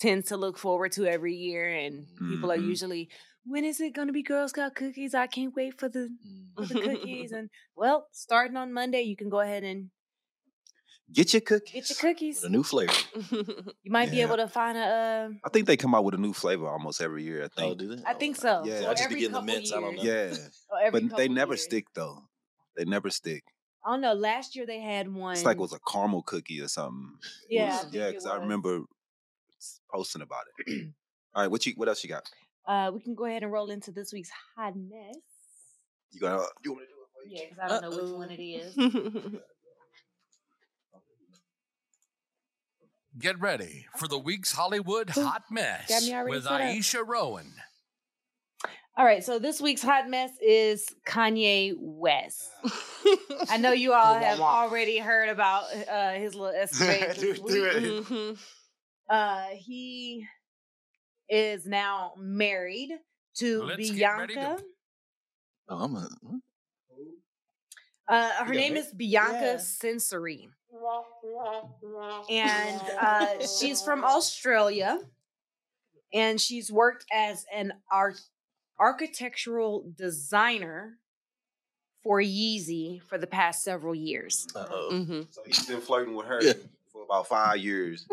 tends 0.00 0.28
to 0.28 0.36
look 0.36 0.58
forward 0.58 0.92
to 0.92 1.06
every 1.06 1.34
year, 1.34 1.68
and 1.70 2.06
people 2.30 2.50
are 2.50 2.56
Mhm. 2.58 2.66
usually. 2.66 3.08
When 3.44 3.64
is 3.64 3.80
it 3.80 3.92
going 3.92 4.06
to 4.06 4.12
be 4.12 4.22
Girl 4.22 4.46
Scout 4.48 4.74
cookies? 4.76 5.14
I 5.14 5.26
can't 5.26 5.54
wait 5.54 5.78
for 5.78 5.88
the 5.88 6.08
Mm. 6.26 6.54
for 6.54 6.64
the 6.74 6.80
cookies. 6.80 7.32
And 7.32 7.50
well, 7.74 8.06
starting 8.12 8.56
on 8.56 8.72
Monday, 8.72 9.02
you 9.02 9.16
can 9.16 9.28
go 9.28 9.40
ahead 9.40 9.64
and 9.64 9.90
Get 11.12 11.32
your 11.34 11.40
cookies. 11.42 11.72
get 11.72 11.90
your 11.90 11.96
cookies. 12.12 12.36
With 12.36 12.44
a 12.44 12.52
new 12.52 12.62
flavor. 12.62 12.92
You 13.84 13.90
might 13.90 14.10
be 14.10 14.20
able 14.22 14.36
to 14.36 14.48
find 14.48 14.78
a. 14.78 14.80
Uh, 14.80 15.28
I 15.44 15.48
think 15.50 15.66
they 15.66 15.76
come 15.76 15.94
out 15.94 16.04
with 16.04 16.14
a 16.14 16.18
new 16.18 16.32
flavor 16.32 16.66
almost 16.68 17.00
every 17.02 17.22
year. 17.24 17.42
I 17.42 17.44
Oh, 17.46 17.48
think. 17.68 17.78
do 17.78 17.96
they? 17.96 18.02
I 18.04 18.12
Oh, 18.14 18.18
think 18.18 18.36
so. 18.36 18.62
Yeah. 18.64 18.80
So 18.80 18.90
I 18.90 18.94
just 18.94 18.98
be 18.98 19.04
every 19.04 19.20
getting 19.20 19.32
the 19.32 19.38
couple 19.40 19.54
mints, 19.54 19.72
I 19.72 19.80
don't 19.80 19.96
know. 19.96 20.02
years- 20.02 20.38
yeah, 20.38 20.76
or 20.76 20.80
every 20.86 21.00
but 21.08 21.16
they 21.16 21.28
never 21.28 21.52
years. 21.54 21.64
stick 21.64 21.84
though. 21.94 22.22
They 22.76 22.84
never 22.84 23.10
stick. 23.10 23.42
I 23.84 23.90
don't 23.90 24.00
know. 24.00 24.14
Last 24.14 24.54
year 24.56 24.64
they 24.66 24.80
had 24.80 25.12
one. 25.12 25.32
It's 25.32 25.44
like 25.44 25.56
it 25.58 25.60
was 25.60 25.72
a 25.74 25.80
caramel 25.90 26.22
cookie 26.22 26.60
or 26.60 26.68
something. 26.68 27.18
Yeah, 27.50 27.82
was- 27.84 27.92
yeah, 27.92 28.08
because 28.08 28.24
I 28.26 28.36
remember 28.36 28.80
posting 29.92 30.22
about 30.22 30.44
it. 30.66 30.86
all 31.34 31.42
right, 31.42 31.50
what 31.50 31.66
you 31.66 31.72
what 31.76 31.88
else 31.88 32.02
you 32.04 32.08
got? 32.10 32.30
Uh, 32.66 32.90
we 32.94 33.00
can 33.00 33.14
go 33.16 33.24
ahead 33.26 33.42
and 33.42 33.50
roll 33.52 33.70
into 33.70 33.90
this 33.90 34.12
week's 34.12 34.30
hot 34.56 34.74
mess. 34.76 35.16
You 36.12 36.20
got 36.20 36.46
you 36.64 36.72
want 36.72 36.84
to 36.84 36.86
do 36.86 36.92
it? 37.24 37.40
Yeah, 37.40 37.44
because 37.50 37.58
I 37.62 37.68
don't 37.68 37.82
know 37.90 38.02
which 38.02 38.12
one 38.16 38.30
it 38.30 38.42
is. 38.42 38.74
Get 43.18 43.38
ready 43.40 43.86
for 43.96 44.08
the 44.08 44.18
week's 44.18 44.52
Hollywood 44.52 45.10
Hot 45.10 45.42
Mess 45.50 45.88
Got 45.88 46.02
me 46.02 46.14
already 46.14 46.30
with 46.30 46.44
set. 46.44 46.60
Iesha 46.60 47.06
Rowan. 47.06 47.52
All 48.96 49.04
right, 49.06 49.24
so 49.24 49.38
this 49.38 49.60
week's 49.60 49.82
hot 49.82 50.08
mess 50.10 50.30
is 50.42 50.86
Kanye 51.06 51.72
West. 51.78 52.50
I 53.48 53.56
know 53.58 53.72
you 53.72 53.94
all 53.94 54.14
have 54.14 54.38
already 54.40 54.98
heard 54.98 55.30
about 55.30 55.64
uh, 55.90 56.12
his 56.12 56.34
little 56.34 56.54
escapade 56.60 57.16
Do- 57.16 57.32
this 57.32 57.38
do 57.40 57.44
week. 57.44 57.72
it. 57.74 57.82
Mhm. 58.04 58.38
Uh, 59.08 59.44
he 59.54 60.26
is 61.28 61.64
now 61.66 62.12
married 62.18 62.90
to 63.36 63.62
Let's 63.62 63.90
get 63.90 64.06
ready 64.08 64.34
to- 64.34 64.40
Bianca. 64.40 64.62
Oh, 65.70 65.84
I'm 65.84 65.96
a, 65.96 66.08
hmm? 66.22 66.36
Uh, 68.08 68.28
her 68.44 68.44
got 68.44 68.54
name 68.54 68.76
is 68.76 68.92
Bianca 68.92 69.40
Yeah. 69.42 69.56
Sensory. 69.56 70.50
And 72.30 72.80
uh, 73.00 73.46
she's 73.46 73.82
from 73.82 74.04
Australia. 74.04 74.98
And 76.14 76.40
she's 76.40 76.70
worked 76.70 77.06
as 77.12 77.46
an 77.52 77.72
art 77.90 78.20
architectural 78.78 79.84
designer 79.96 80.98
for 82.02 82.20
Yeezy 82.20 83.00
for 83.02 83.16
the 83.16 83.26
past 83.28 83.62
several 83.62 83.94
years. 83.94 84.46
uh-oh. 84.56 84.90
Mhm. 84.92 85.26
So 85.32 85.42
he's 85.46 85.64
been 85.66 85.80
flirting 85.80 86.14
with 86.14 86.26
her 86.26 86.42
Yeah. 86.42 86.52
for 86.92 87.04
about 87.04 87.28
five 87.28 87.58
years. 87.58 88.04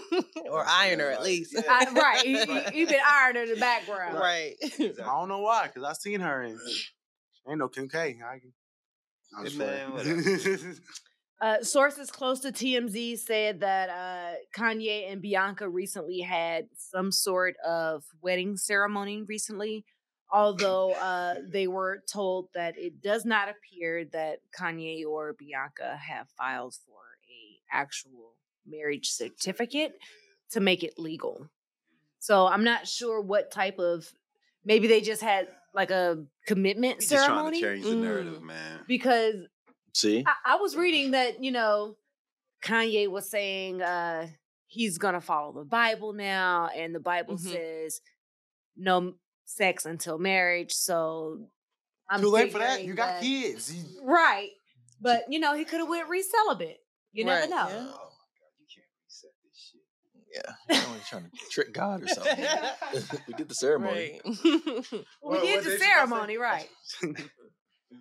or 0.50 0.64
ironer 0.66 1.10
at 1.10 1.22
least. 1.22 1.52
Yeah. 1.54 1.62
I, 1.68 1.92
right. 1.92 2.24
He, 2.24 2.38
he, 2.44 2.60
he 2.80 2.84
been 2.86 3.00
ironing 3.06 3.42
in 3.44 3.48
the 3.50 3.60
background. 3.60 4.18
right. 4.18 4.54
I 4.62 4.92
don't 4.96 5.28
know 5.28 5.40
why, 5.40 5.66
because 5.66 5.84
I've 5.84 5.96
seen 5.98 6.20
her 6.20 6.42
and 6.42 6.58
ain't 7.48 7.58
no 7.58 7.68
Kim 7.68 7.88
K. 7.88 8.18
I 8.26 8.38
can, 8.38 8.52
I'm 11.44 11.58
just 11.60 11.74
Man, 11.74 11.82
playing. 11.82 11.90
Uh, 11.92 11.92
sources 11.98 12.10
close 12.10 12.40
to 12.40 12.52
TMZ 12.52 13.18
said 13.18 13.60
that 13.60 13.88
uh, 13.90 14.34
Kanye 14.56 15.10
and 15.12 15.20
Bianca 15.22 15.68
recently 15.68 16.20
had 16.20 16.68
some 16.76 17.12
sort 17.12 17.56
of 17.66 18.04
wedding 18.22 18.56
ceremony 18.56 19.22
recently, 19.22 19.84
although 20.32 20.92
uh, 20.92 21.34
they 21.50 21.66
were 21.66 22.02
told 22.10 22.48
that 22.54 22.76
it 22.78 23.02
does 23.02 23.24
not 23.24 23.48
appear 23.48 24.04
that 24.12 24.38
Kanye 24.58 25.04
or 25.06 25.34
Bianca 25.34 25.96
have 25.96 26.28
filed 26.36 26.74
for 26.86 27.00
a 27.28 27.76
actual 27.76 28.32
marriage 28.66 29.10
certificate 29.10 29.92
to 30.50 30.60
make 30.60 30.82
it 30.82 30.98
legal. 30.98 31.48
So 32.20 32.46
I'm 32.46 32.64
not 32.64 32.88
sure 32.88 33.20
what 33.20 33.50
type 33.50 33.78
of 33.78 34.10
maybe 34.64 34.86
they 34.86 35.02
just 35.02 35.20
had 35.20 35.48
like 35.74 35.90
a 35.90 36.24
commitment 36.46 37.00
He's 37.00 37.10
just 37.10 37.26
trying 37.26 37.50
to 37.52 37.58
ceremony 37.58 37.82
change 37.82 37.84
the 37.84 37.96
narrative, 37.96 38.38
Mm. 38.40 38.46
man. 38.46 38.80
because 38.88 39.34
See? 39.94 40.24
I, 40.26 40.54
I 40.54 40.56
was 40.56 40.76
reading 40.76 41.12
that 41.12 41.42
you 41.42 41.50
know 41.52 41.96
Kanye 42.62 43.08
was 43.08 43.30
saying 43.30 43.80
uh 43.82 44.26
he's 44.66 44.98
gonna 44.98 45.20
follow 45.20 45.52
the 45.52 45.64
Bible 45.64 46.12
now, 46.12 46.68
and 46.74 46.94
the 46.94 47.00
Bible 47.00 47.34
Mhm. 47.36 47.52
says 47.52 48.00
no 48.76 49.14
sex 49.44 49.84
until 49.86 50.18
marriage. 50.18 50.72
So 50.72 51.46
I'm 52.10 52.20
Too 52.20 52.28
late 52.30 52.52
for 52.52 52.58
that. 52.58 52.78
figuring 52.78 52.88
You 52.88 52.94
got 52.94 53.22
kids. 53.22 53.72
You- 53.74 54.02
Right. 54.02 54.50
But 55.00 55.24
you 55.28 55.38
know, 55.38 55.54
he 55.54 55.64
could 55.64 55.80
have 55.80 55.88
went 55.88 56.08
re-celibate. 56.08 56.78
You 57.12 57.24
never 57.24 57.42
Right, 57.42 57.50
know. 57.50 57.56
yeah. 57.56 57.64
Oh 57.68 57.70
my 57.70 57.90
god, 57.92 58.52
you 58.58 58.66
can't 58.74 58.86
reset 59.04 59.30
this 59.44 59.70
shit. 59.72 59.80
Yeah. 60.34 60.54
You 60.76 60.88
know, 60.88 60.94
he's 60.94 61.08
trying 61.08 61.24
to 61.30 61.50
trick 61.50 61.72
God 61.72 62.02
or 62.02 62.08
something. 62.08 62.44
we 63.28 63.34
did 63.34 63.48
the 63.48 63.54
ceremony. 63.54 64.20
Right. 64.24 64.36
We 64.42 65.04
What- 65.20 65.42
did 65.42 65.42
the 65.42 65.46
did 65.46 65.46
you 65.46 65.58
about 65.58 65.62
to 65.64 65.70
say? 65.78 65.78
ceremony, 65.78 66.36
right? 66.38 66.68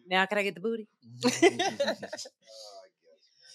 Now 0.09 0.25
can 0.25 0.37
I 0.37 0.43
get 0.43 0.55
the 0.55 0.61
booty? 0.61 0.87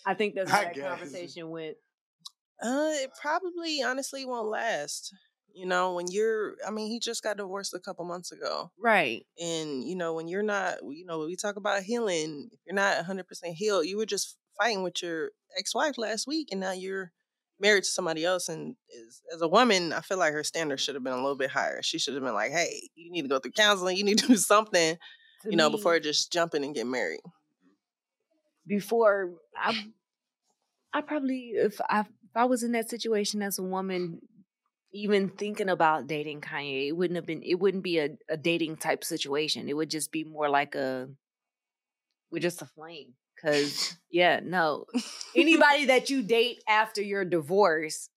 I 0.06 0.14
think 0.14 0.34
that's 0.34 0.50
how 0.50 0.60
I 0.60 0.64
that 0.64 0.74
guess. 0.74 0.88
conversation 0.88 1.50
went. 1.50 1.76
Uh, 2.62 2.90
it 2.94 3.10
probably 3.20 3.82
honestly 3.82 4.24
won't 4.24 4.48
last. 4.48 5.14
You 5.54 5.66
know, 5.66 5.94
when 5.94 6.06
you're, 6.08 6.54
I 6.66 6.70
mean, 6.70 6.88
he 6.88 7.00
just 7.00 7.22
got 7.22 7.36
divorced 7.36 7.74
a 7.74 7.80
couple 7.80 8.04
months 8.04 8.30
ago. 8.32 8.70
Right. 8.78 9.26
And, 9.40 9.82
you 9.82 9.96
know, 9.96 10.12
when 10.14 10.28
you're 10.28 10.42
not, 10.42 10.78
you 10.82 11.04
know, 11.04 11.20
we 11.20 11.36
talk 11.36 11.56
about 11.56 11.82
healing, 11.82 12.48
if 12.52 12.60
you're 12.66 12.74
not 12.74 13.04
100% 13.04 13.24
healed, 13.54 13.86
you 13.86 13.96
were 13.96 14.06
just 14.06 14.36
fighting 14.60 14.82
with 14.82 15.02
your 15.02 15.30
ex 15.58 15.74
wife 15.74 15.98
last 15.98 16.26
week 16.26 16.48
and 16.52 16.60
now 16.60 16.72
you're 16.72 17.12
married 17.60 17.82
to 17.84 17.90
somebody 17.90 18.24
else. 18.24 18.48
And 18.48 18.76
as, 19.08 19.20
as 19.34 19.42
a 19.42 19.48
woman, 19.48 19.92
I 19.92 20.00
feel 20.00 20.18
like 20.18 20.32
her 20.32 20.44
standards 20.44 20.82
should 20.82 20.94
have 20.94 21.02
been 21.04 21.12
a 21.12 21.16
little 21.16 21.36
bit 21.36 21.50
higher. 21.50 21.82
She 21.82 21.98
should 21.98 22.14
have 22.14 22.22
been 22.22 22.34
like, 22.34 22.52
hey, 22.52 22.88
you 22.94 23.10
need 23.10 23.22
to 23.22 23.28
go 23.28 23.40
through 23.40 23.52
counseling, 23.52 23.96
you 23.96 24.04
need 24.04 24.18
to 24.18 24.28
do 24.28 24.36
something, 24.36 24.94
To 24.94 24.98
you 25.44 25.56
know, 25.56 25.68
me, 25.68 25.76
before 25.76 25.98
just 26.00 26.32
jumping 26.32 26.64
and 26.64 26.74
getting 26.74 26.90
married. 26.90 27.20
before 28.66 29.34
I 29.56 29.86
I 30.92 31.00
probably 31.02 31.52
if 31.54 31.80
I 31.88 32.00
if 32.00 32.36
I 32.36 32.44
was 32.44 32.62
in 32.62 32.72
that 32.72 32.90
situation 32.90 33.42
as 33.42 33.58
a 33.58 33.62
woman 33.62 34.20
even 34.92 35.28
thinking 35.28 35.68
about 35.68 36.06
dating 36.06 36.40
Kanye, 36.40 36.88
it 36.88 36.92
wouldn't 36.92 37.16
have 37.16 37.26
been 37.26 37.42
it 37.42 37.56
wouldn't 37.56 37.82
be 37.82 37.98
a, 37.98 38.10
a 38.28 38.36
dating 38.36 38.76
type 38.76 39.04
situation. 39.04 39.68
It 39.68 39.76
would 39.76 39.90
just 39.90 40.12
be 40.12 40.24
more 40.24 40.48
like 40.48 40.74
a 40.74 41.08
we're 42.30 42.40
just 42.40 42.62
a 42.62 42.66
flame. 42.66 43.14
Cause 43.42 43.96
yeah, 44.10 44.40
no. 44.42 44.86
Anybody 45.36 45.86
that 45.86 46.10
you 46.10 46.22
date 46.22 46.62
after 46.68 47.02
your 47.02 47.24
divorce 47.24 48.08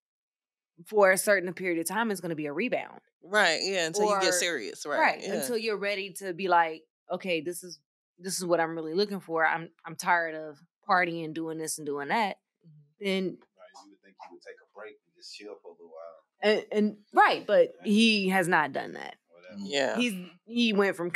for 0.87 1.11
a 1.11 1.17
certain 1.17 1.53
period 1.53 1.79
of 1.79 1.87
time 1.87 2.09
is 2.11 2.21
gonna 2.21 2.35
be 2.35 2.47
a 2.47 2.53
rebound. 2.53 2.99
Right. 3.23 3.59
Yeah. 3.61 3.87
Until 3.87 4.09
you 4.09 4.21
get 4.21 4.33
serious. 4.33 4.85
Right. 4.85 4.99
right 4.99 5.21
yeah. 5.21 5.33
until 5.35 5.57
you're 5.57 5.77
ready 5.77 6.13
to 6.19 6.33
be 6.33 6.47
like 6.47 6.83
okay 7.11 7.41
this 7.41 7.63
is 7.63 7.79
this 8.19 8.37
is 8.37 8.45
what 8.45 8.59
i'm 8.59 8.75
really 8.75 8.93
looking 8.93 9.19
for 9.19 9.45
i'm 9.45 9.69
i'm 9.85 9.95
tired 9.95 10.35
of 10.35 10.57
partying 10.87 11.33
doing 11.33 11.57
this 11.57 11.77
and 11.77 11.85
doing 11.85 12.07
that 12.09 12.37
mm-hmm. 12.65 13.05
then 13.05 13.23
Right, 13.25 13.85
you 13.85 13.91
would 13.91 14.01
think 14.03 14.15
you 14.29 14.35
would 14.35 14.41
take 14.41 14.55
a 14.55 14.69
break 14.77 14.93
and 15.05 15.15
just 15.15 15.35
chill 15.35 15.55
for 15.61 15.69
a 15.69 15.71
little 15.71 15.87
while. 15.87 16.21
and, 16.41 16.65
and 16.71 16.97
right 17.13 17.45
but 17.45 17.73
he 17.83 18.29
has 18.29 18.47
not 18.47 18.73
done 18.73 18.93
that 18.93 19.15
Whatever. 19.29 19.67
yeah. 19.67 19.95
he's 19.97 20.13
he 20.45 20.73
went 20.73 20.95
from 20.95 21.11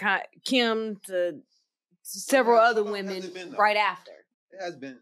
kim 0.46 0.98
to 1.08 1.40
several 2.04 2.60
other 2.60 2.84
how 2.84 2.92
long 2.92 2.96
has 3.06 3.06
women 3.06 3.34
been, 3.34 3.52
right 3.54 3.78
after 3.78 4.12
It 4.52 4.62
has 4.64 4.76
been 4.76 5.00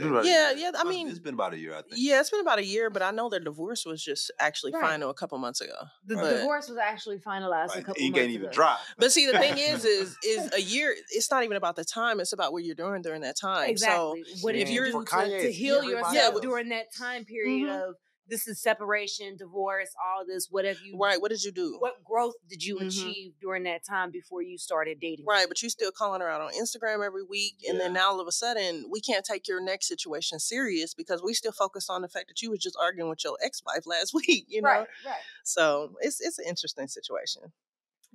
a 0.00 0.24
Yeah, 0.24 0.50
year. 0.52 0.56
yeah. 0.58 0.70
I 0.78 0.84
mean, 0.84 1.08
it's 1.08 1.18
been 1.18 1.34
about 1.34 1.52
a 1.54 1.58
year. 1.58 1.72
I 1.74 1.82
think. 1.82 1.94
yeah, 1.96 2.20
it's 2.20 2.30
been 2.30 2.40
about 2.40 2.58
a 2.58 2.64
year, 2.64 2.90
but 2.90 3.02
I 3.02 3.10
know 3.10 3.28
their 3.28 3.40
divorce 3.40 3.84
was 3.84 4.02
just 4.02 4.30
actually 4.38 4.72
Right. 4.72 4.82
final 4.82 5.10
a 5.10 5.14
couple 5.14 5.38
months 5.38 5.60
ago. 5.60 5.74
the 6.04 6.16
But- 6.16 6.36
divorce 6.38 6.68
was 6.68 6.78
actually 6.78 7.18
finalized 7.18 7.72
a 7.72 7.76
Right, 7.76 7.84
couple 7.84 8.02
ink 8.02 8.12
months 8.16 8.22
ain't 8.22 8.30
even 8.32 8.46
ago. 8.46 8.52
dry. 8.54 8.78
But 8.98 9.12
see, 9.12 9.26
the 9.26 9.38
thing 9.38 9.56
is, 9.58 9.84
is 9.84 10.16
is 10.24 10.52
a 10.52 10.60
year. 10.74 10.94
It's 11.10 11.30
not 11.30 11.44
even 11.44 11.56
about 11.56 11.76
the 11.76 11.84
time. 11.84 12.20
It's 12.20 12.32
about 12.32 12.52
what 12.52 12.64
you're 12.64 12.74
doing 12.74 13.02
during 13.02 13.22
that 13.22 13.36
time. 13.36 13.68
Exactly. 13.70 14.24
what 14.42 14.54
if 14.54 14.62
if 14.62 14.68
you 14.68 14.74
you're- 14.76 14.88
do 14.88 14.92
For 14.92 15.04
to, 15.04 15.10
Kanye, 15.10 15.42
to 15.42 15.52
heal 15.52 15.82
yourself 15.84 16.16
else. 16.34 16.40
during 16.40 16.68
that 16.70 16.92
time 16.96 17.24
period 17.24 17.68
Mhm. 17.68 17.88
of 17.88 17.94
this 18.28 18.46
is 18.46 18.62
separation, 18.62 19.36
divorce, 19.36 19.90
all 20.02 20.24
this, 20.26 20.46
what 20.50 20.64
have 20.64 20.78
you 20.80 20.96
right. 20.98 21.20
What 21.20 21.30
did 21.30 21.42
you 21.42 21.50
do? 21.52 21.76
what 21.80 22.02
growth 22.04 22.34
did 22.48 22.62
you 22.64 22.76
Mhm. 22.76 22.86
achieve 22.86 23.32
during 23.40 23.64
that 23.64 23.84
time 23.84 24.10
before 24.10 24.42
you 24.42 24.56
started 24.58 25.00
dating? 25.00 25.26
Right, 25.26 25.46
but 25.48 25.60
you're 25.60 25.70
still 25.70 25.90
calling 25.90 26.20
her 26.20 26.28
out 26.28 26.40
on 26.40 26.52
Instagram 26.52 27.04
every 27.04 27.24
week, 27.24 27.56
and 27.68 27.80
then 27.80 27.92
now 27.92 28.10
all 28.10 28.20
of 28.20 28.28
a 28.28 28.32
sudden 28.32 28.86
we 28.90 29.00
can't 29.00 29.24
take 29.24 29.48
your 29.48 29.60
next 29.60 29.88
situation 29.88 30.38
serious 30.38 30.94
because 30.94 31.20
we 31.22 31.34
still 31.34 31.52
focus 31.52 31.90
on 31.90 32.02
the 32.02 32.08
fact 32.08 32.28
that 32.28 32.40
you 32.42 32.50
was 32.50 32.60
just 32.60 32.76
arguing 32.80 33.10
with 33.10 33.24
your 33.24 33.36
ex 33.42 33.60
wife 33.66 33.86
last 33.86 34.14
week. 34.14 34.44
You 34.48 34.62
know, 34.62 34.68
right, 34.68 34.88
right. 35.04 35.14
so 35.44 35.96
it's 36.00 36.20
it's 36.20 36.38
an 36.38 36.46
interesting 36.46 36.88
situation. 36.88 37.52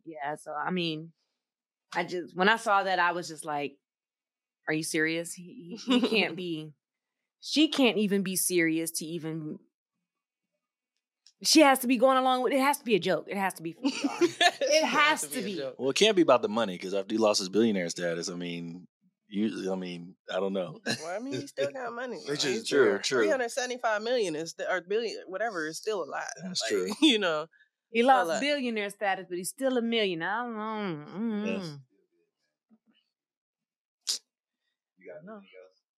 Yeah. 0.06 0.36
So 0.38 0.54
I 0.54 0.72
mean, 0.72 1.12
I 1.94 2.04
just 2.06 2.36
when 2.36 2.48
I 2.50 2.56
saw 2.56 2.84
that, 2.84 2.98
I 3.00 3.12
was 3.12 3.28
just 3.28 3.44
like, 3.46 3.78
"Are 4.68 4.74
you 4.74 4.84
serious? 4.84 5.34
He, 5.34 5.80
he 5.86 6.00
can't 6.02 6.36
be. 6.46 6.72
She 7.42 7.68
can't 7.68 7.98
even 7.98 8.24
be 8.24 8.36
serious 8.36 8.90
to 8.92 9.06
even. 9.06 9.60
She 11.44 11.62
has 11.62 11.80
to 11.80 11.88
be 11.88 11.98
going 11.98 12.18
along 12.18 12.42
with. 12.44 12.54
It 12.54 12.60
has 12.60 12.80
to 12.80 12.86
be 12.86 12.96
a 12.96 13.00
joke. 13.00 13.26
It 13.28 13.38
has 13.38 13.54
to 13.56 13.64
be. 13.64 13.76
it 13.84 14.86
has 14.86 15.22
to 15.22 15.42
be. 15.42 15.62
a. 15.62 15.74
Well, 15.78 15.92
it 15.92 15.96
can't 15.96 16.16
be 16.16 16.24
about 16.24 16.42
the 16.42 16.50
money 16.50 16.74
because 16.74 16.94
after 16.96 17.14
he 17.14 17.20
lost 17.20 17.40
his 17.40 17.50
billionaire 17.50 17.90
status, 17.90 18.28
I 18.30 18.34
mean, 18.34 18.88
you, 19.28 19.72
I 19.72 19.76
mean, 19.76 20.16
I 20.34 20.40
don't 20.40 20.54
know. 20.54 20.80
Well, 20.86 21.16
I 21.16 21.20
mean, 21.20 21.34
he 21.34 21.46
still 21.48 21.70
got 21.72 21.94
money. 21.94 22.18
Which 22.28 22.44
is 22.46 22.68
true, 22.68 22.98
still- 23.04 23.20
true. 23.20 23.24
375 23.28 24.02
million 24.02 24.36
is 24.36 24.54
the, 24.56 24.72
or 24.72 24.82
billion, 24.82 25.16
whatever, 25.28 25.68
is 25.68 25.78
still 25.78 26.04
a 26.04 26.10
lot. 26.10 26.24
That's 26.44 26.62
Like, 26.64 26.72
true. 26.72 26.88
You 27.02 27.20
know, 27.20 27.46
He 27.92 28.02
lost 28.02 28.42
billionaire 28.42 28.90
status, 28.90 29.28
but 29.30 29.38
he's 29.38 29.50
still 29.50 29.78
a 29.78 29.82
million. 29.82 30.24
I 30.24 30.44
don't 30.44 30.56
know. 30.58 31.46
Yes. 31.46 31.66
Mm. 31.66 31.80
You 34.98 35.14
got 35.14 35.24
No. 35.26 35.42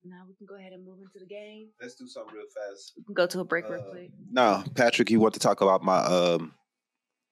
Anything 0.03 0.17
else? 0.17 0.21
Now 0.21 0.27
we 0.27 0.35
can 0.35 0.45
go 0.47 0.55
ahead 0.55 0.73
and 0.73 0.85
move 0.85 0.97
into 0.99 1.19
the 1.19 1.25
game. 1.25 1.69
Let's 1.81 1.95
do 1.95 2.07
something 2.07 2.33
real 2.35 2.45
fast. 2.45 2.93
We 2.97 3.03
can 3.03 3.13
go 3.13 3.27
to 3.27 3.39
a 3.39 3.45
break 3.45 3.69
real 3.69 3.81
Uh, 3.81 3.91
quick. 3.91 4.11
No, 4.31 4.63
Patrick, 4.75 5.09
you 5.09 5.19
want 5.19 5.33
to 5.35 5.39
talk 5.39 5.61
about 5.61 5.83
my 5.83 5.99
um 6.03 6.53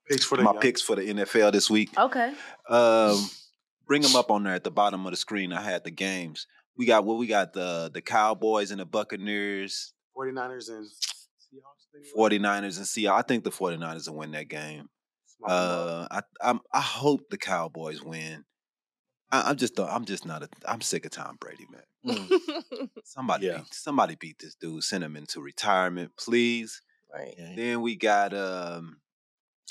Picks 0.07 0.23
for 0.23 0.37
the 0.37 0.43
my 0.43 0.51
young. 0.53 0.61
picks 0.61 0.81
for 0.81 0.95
the 0.95 1.01
NFL 1.01 1.51
this 1.51 1.69
week? 1.69 1.89
Okay. 1.99 2.33
Um, 2.69 3.29
bring 3.85 4.01
them 4.01 4.15
up 4.15 4.31
on 4.31 4.43
there 4.43 4.53
at 4.53 4.63
the 4.63 4.71
bottom 4.71 5.05
of 5.05 5.11
the 5.11 5.17
screen. 5.17 5.51
I 5.51 5.59
had 5.61 5.83
the 5.83 5.91
games. 5.91 6.47
We 6.77 6.85
got 6.85 7.03
what 7.03 7.17
we 7.17 7.27
got 7.27 7.51
the 7.53 7.91
the 7.93 8.01
Cowboys 8.01 8.71
and 8.71 8.79
the 8.79 8.85
Buccaneers, 8.85 9.93
49ers 10.17 10.69
and 10.69 10.85
Seahawks. 10.85 11.87
maybe? 11.93 12.07
49ers 12.39 12.77
and 12.77 12.85
Seahawks. 12.85 13.19
I 13.19 13.21
think 13.23 13.43
the 13.43 13.49
49ers 13.51 14.07
will 14.09 14.17
win 14.17 14.31
that 14.31 14.47
game. 14.47 14.87
Smoke 15.25 15.49
'em 15.51 15.55
up. 15.57 15.87
Uh, 15.87 16.07
I 16.11 16.49
I'm, 16.49 16.59
I 16.73 16.79
hope 16.81 17.29
the 17.29 17.37
Cowboys 17.37 18.01
win. 18.01 18.45
I, 19.31 19.49
I'm 19.49 19.57
just 19.57 19.79
I'm 19.79 20.05
just 20.05 20.25
not 20.25 20.43
a 20.43 20.49
I'm 20.67 20.81
sick 20.81 21.05
of 21.05 21.11
Tom 21.11 21.37
Brady, 21.39 21.65
man. 21.69 21.81
Mm, 22.29 22.89
Somebody 23.03 23.47
Yeah. 23.47 23.57
beat, 23.57 23.73
somebody 23.73 24.15
beat 24.15 24.39
this 24.39 24.55
dude. 24.55 24.83
Send 24.83 25.03
him 25.03 25.15
into 25.17 25.41
retirement, 25.41 26.11
please. 26.17 26.81
right. 27.13 27.33
yeah. 27.37 27.53
Then 27.55 27.81
we 27.81 27.95
got 27.95 28.33
um, 28.33 28.97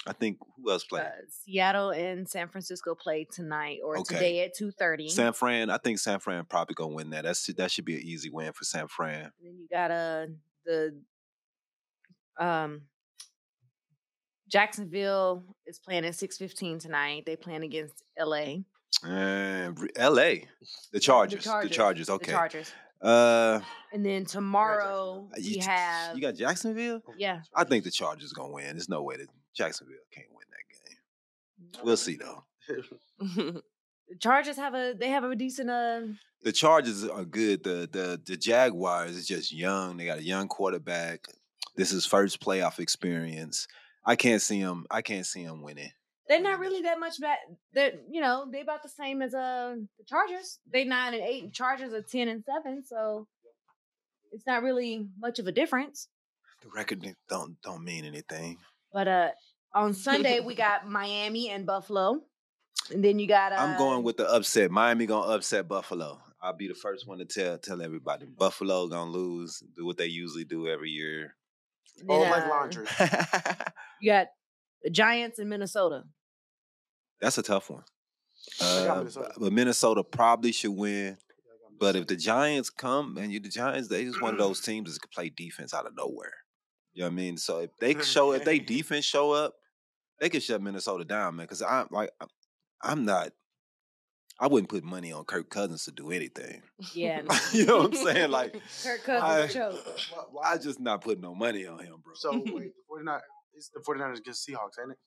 I 0.06 0.12
think 0.12 0.38
who 0.56 0.70
else 0.70 0.84
played? 0.84 1.04
Uh, 1.06 1.10
Seattle 1.30 1.90
and 1.90 2.28
San 2.28 2.48
Francisco 2.48 2.94
play 2.94 3.26
tonight 3.32 3.78
or 3.84 3.98
Okay. 3.98 4.14
today 4.14 4.44
at 4.44 4.54
two 4.54 4.70
thirty. 4.70 5.08
San 5.08 5.32
Fran. 5.32 5.70
I 5.70 5.78
think 5.78 5.98
San 5.98 6.18
Fran 6.20 6.44
probably 6.44 6.74
gonna 6.74 6.94
win 6.94 7.10
that. 7.10 7.24
That's 7.24 7.46
that 7.46 7.70
should 7.70 7.84
be 7.86 7.94
an 7.96 8.02
easy 8.02 8.30
win 8.30 8.52
for 8.52 8.64
San 8.64 8.88
Fran. 8.88 9.32
Then 9.42 9.56
you 9.58 9.66
got 9.70 9.90
uh 9.90 10.26
the 10.66 11.00
um 12.38 12.82
Jacksonville 14.48 15.42
is 15.66 15.78
playing 15.78 16.04
at 16.04 16.14
six 16.14 16.36
fifteen 16.36 16.78
tonight. 16.78 17.24
They 17.26 17.36
playing 17.36 17.62
against 17.64 18.04
LA. 18.18 18.58
Re- 19.02 19.88
L.A. 19.96 20.48
The 20.92 21.00
Chargers. 21.00 21.44
The 21.44 21.68
Chargers. 21.68 22.06
The 22.06 22.12
Okay. 22.14 22.32
Chargers. 22.32 22.72
Uh, 23.02 23.60
And 23.92 24.04
then 24.04 24.24
tomorrow 24.24 25.28
you, 25.36 25.56
we 25.56 25.58
have 25.58 26.16
you 26.16 26.22
got 26.22 26.34
Jacksonville. 26.34 27.02
yeah. 27.18 27.42
I 27.54 27.64
think 27.64 27.84
the 27.84 27.90
Chargers 27.90 28.32
gonna 28.32 28.52
win. 28.52 28.64
There's 28.76 28.88
no 28.88 29.02
way 29.02 29.16
that 29.18 29.28
Jacksonville 29.54 29.96
can't 30.12 30.28
win 30.30 30.46
that 30.50 31.74
game. 31.74 31.84
We'll 31.84 31.96
see 31.96 32.16
though. 32.16 32.44
The 34.08 34.14
Chargers 34.20 34.56
have 34.56 34.72
a 34.74 34.94
they 34.96 35.08
have 35.08 35.24
a 35.24 35.34
decent 35.34 35.68
uh 35.68 36.02
The 36.42 36.52
Chargers 36.52 37.04
are 37.04 37.24
good. 37.24 37.64
The 37.64 37.88
the 37.90 38.20
the 38.24 38.36
Jaguars 38.36 39.16
is 39.16 39.26
just 39.26 39.52
young. 39.52 39.96
They 39.96 40.06
got 40.06 40.18
a 40.18 40.22
young 40.24 40.46
quarterback. 40.46 41.26
This 41.74 41.92
is 41.92 42.06
first 42.06 42.40
playoff 42.40 42.78
experience. 42.78 43.66
I 44.04 44.14
can't 44.14 44.40
see 44.40 44.60
him. 44.60 44.86
I 44.92 45.02
can't 45.02 45.26
see 45.26 45.42
him 45.42 45.60
winning. 45.60 45.90
They're 46.28 46.40
not 46.42 46.58
really 46.58 46.82
that 46.82 46.98
much 46.98 47.20
bad. 47.20 47.38
They're 47.72 47.92
you 48.10 48.20
know 48.20 48.46
they 48.50 48.60
about 48.60 48.82
the 48.82 48.88
same 48.88 49.22
as 49.22 49.34
uh 49.34 49.76
the 49.98 50.04
Chargers. 50.06 50.58
They 50.70 50.84
nine 50.84 51.14
and 51.14 51.22
eight. 51.22 51.44
and 51.44 51.52
Chargers 51.52 51.92
are 51.92 52.02
ten 52.02 52.28
and 52.28 52.44
seven. 52.44 52.82
So 52.84 53.26
it's 54.32 54.46
not 54.46 54.62
really 54.62 55.06
much 55.18 55.38
of 55.38 55.46
a 55.46 55.52
difference. 55.52 56.08
The 56.62 56.68
record 56.74 57.06
don't 57.28 57.60
don't 57.62 57.84
mean 57.84 58.04
anything. 58.04 58.58
But 58.92 59.08
uh 59.08 59.28
on 59.74 59.94
Sunday 59.94 60.40
we 60.40 60.54
got 60.66 60.88
Miami 60.88 61.50
and 61.50 61.66
Buffalo, 61.66 62.20
and 62.90 63.04
then 63.04 63.18
you 63.18 63.28
got 63.28 63.52
uh, 63.52 63.56
I'm 63.56 63.78
going 63.78 64.02
with 64.02 64.16
the 64.16 64.28
upset. 64.30 64.70
Miami 64.70 65.06
gonna 65.06 65.32
upset 65.32 65.68
Buffalo. 65.68 66.20
I'll 66.42 66.52
be 66.56 66.68
the 66.68 66.74
first 66.74 67.06
one 67.08 67.18
to 67.18 67.24
tell 67.24 67.58
tell 67.58 67.82
everybody. 67.82 68.26
Buffalo 68.26 68.88
gonna 68.88 69.10
lose. 69.10 69.62
Do 69.76 69.86
what 69.86 69.96
they 69.96 70.06
usually 70.06 70.44
do 70.44 70.68
every 70.68 70.90
year. 70.90 71.34
and 72.00 72.10
Oh, 72.10 72.20
then, 72.20 72.30
like 72.30 72.44
uh, 72.44 72.48
laundry. 72.48 72.86
You 74.00 74.12
got 74.12 74.26
the 74.82 74.90
Giants 74.90 75.38
in 75.38 75.48
Minnesota. 75.48 76.04
That's 77.20 77.38
a 77.38 77.42
tough 77.42 77.70
one. 77.70 77.84
Uh, 78.60 78.94
Minnesota. 78.98 79.32
but 79.38 79.52
Minnesota 79.52 80.04
probably 80.04 80.52
should 80.52 80.72
win. 80.72 81.16
But 81.78 81.96
if 81.96 82.06
the 82.06 82.16
Giants 82.16 82.70
come 82.70 83.18
and 83.18 83.32
you 83.32 83.40
the 83.40 83.48
Giants, 83.48 83.88
they 83.88 84.04
just 84.04 84.22
one 84.22 84.32
of 84.34 84.38
those 84.38 84.60
teams 84.62 84.94
that 84.94 85.00
can 85.00 85.10
play 85.12 85.28
defense 85.28 85.74
out 85.74 85.86
of 85.86 85.92
nowhere. 85.96 86.32
You 86.94 87.02
know 87.02 87.08
what 87.08 87.12
I 87.12 87.16
mean? 87.16 87.36
So 87.36 87.58
if 87.60 87.70
they 87.78 87.94
show 88.00 88.32
if 88.32 88.44
they 88.44 88.58
defense 88.58 89.04
show 89.04 89.32
up, 89.32 89.54
they 90.20 90.30
can 90.30 90.40
shut 90.40 90.62
Minnesota 90.62 91.04
down, 91.04 91.36
man. 91.36 91.44
Because 91.44 91.60
I'm 91.62 91.88
like 91.90 92.10
I'm- 92.20 92.30
I'm 92.82 93.04
not 93.04 93.32
I 94.38 94.48
wouldn't 94.48 94.68
put 94.68 94.84
money 94.84 95.12
on 95.12 95.24
Kirk 95.24 95.48
Cousins 95.48 95.84
to 95.84 95.92
do 95.92 96.10
anything. 96.10 96.62
Yeah. 96.92 97.22
you 97.52 97.64
know 97.64 97.78
what 97.78 97.86
I'm 97.86 97.94
saying? 97.94 98.30
Like, 98.30 98.52
Kirk 98.84 99.00
why, 99.06 99.46
Cousins 99.48 99.54
choke. 99.54 99.86
why, 100.12 100.22
why 100.30 100.58
just 100.58 100.78
not 100.78 101.00
putting 101.02 101.22
no 101.22 101.34
money 101.34 101.66
on 101.66 101.78
him, 101.78 101.96
bro? 102.04 102.12
So 102.14 102.32
wait, 102.32 102.44
the 102.44 102.72
49 102.88 103.20
it's 103.54 103.70
the 103.70 103.80
49ers 103.80 104.18
against 104.18 104.46
Seahawks, 104.46 104.78
ain't 104.80 104.92
it? 104.92 104.98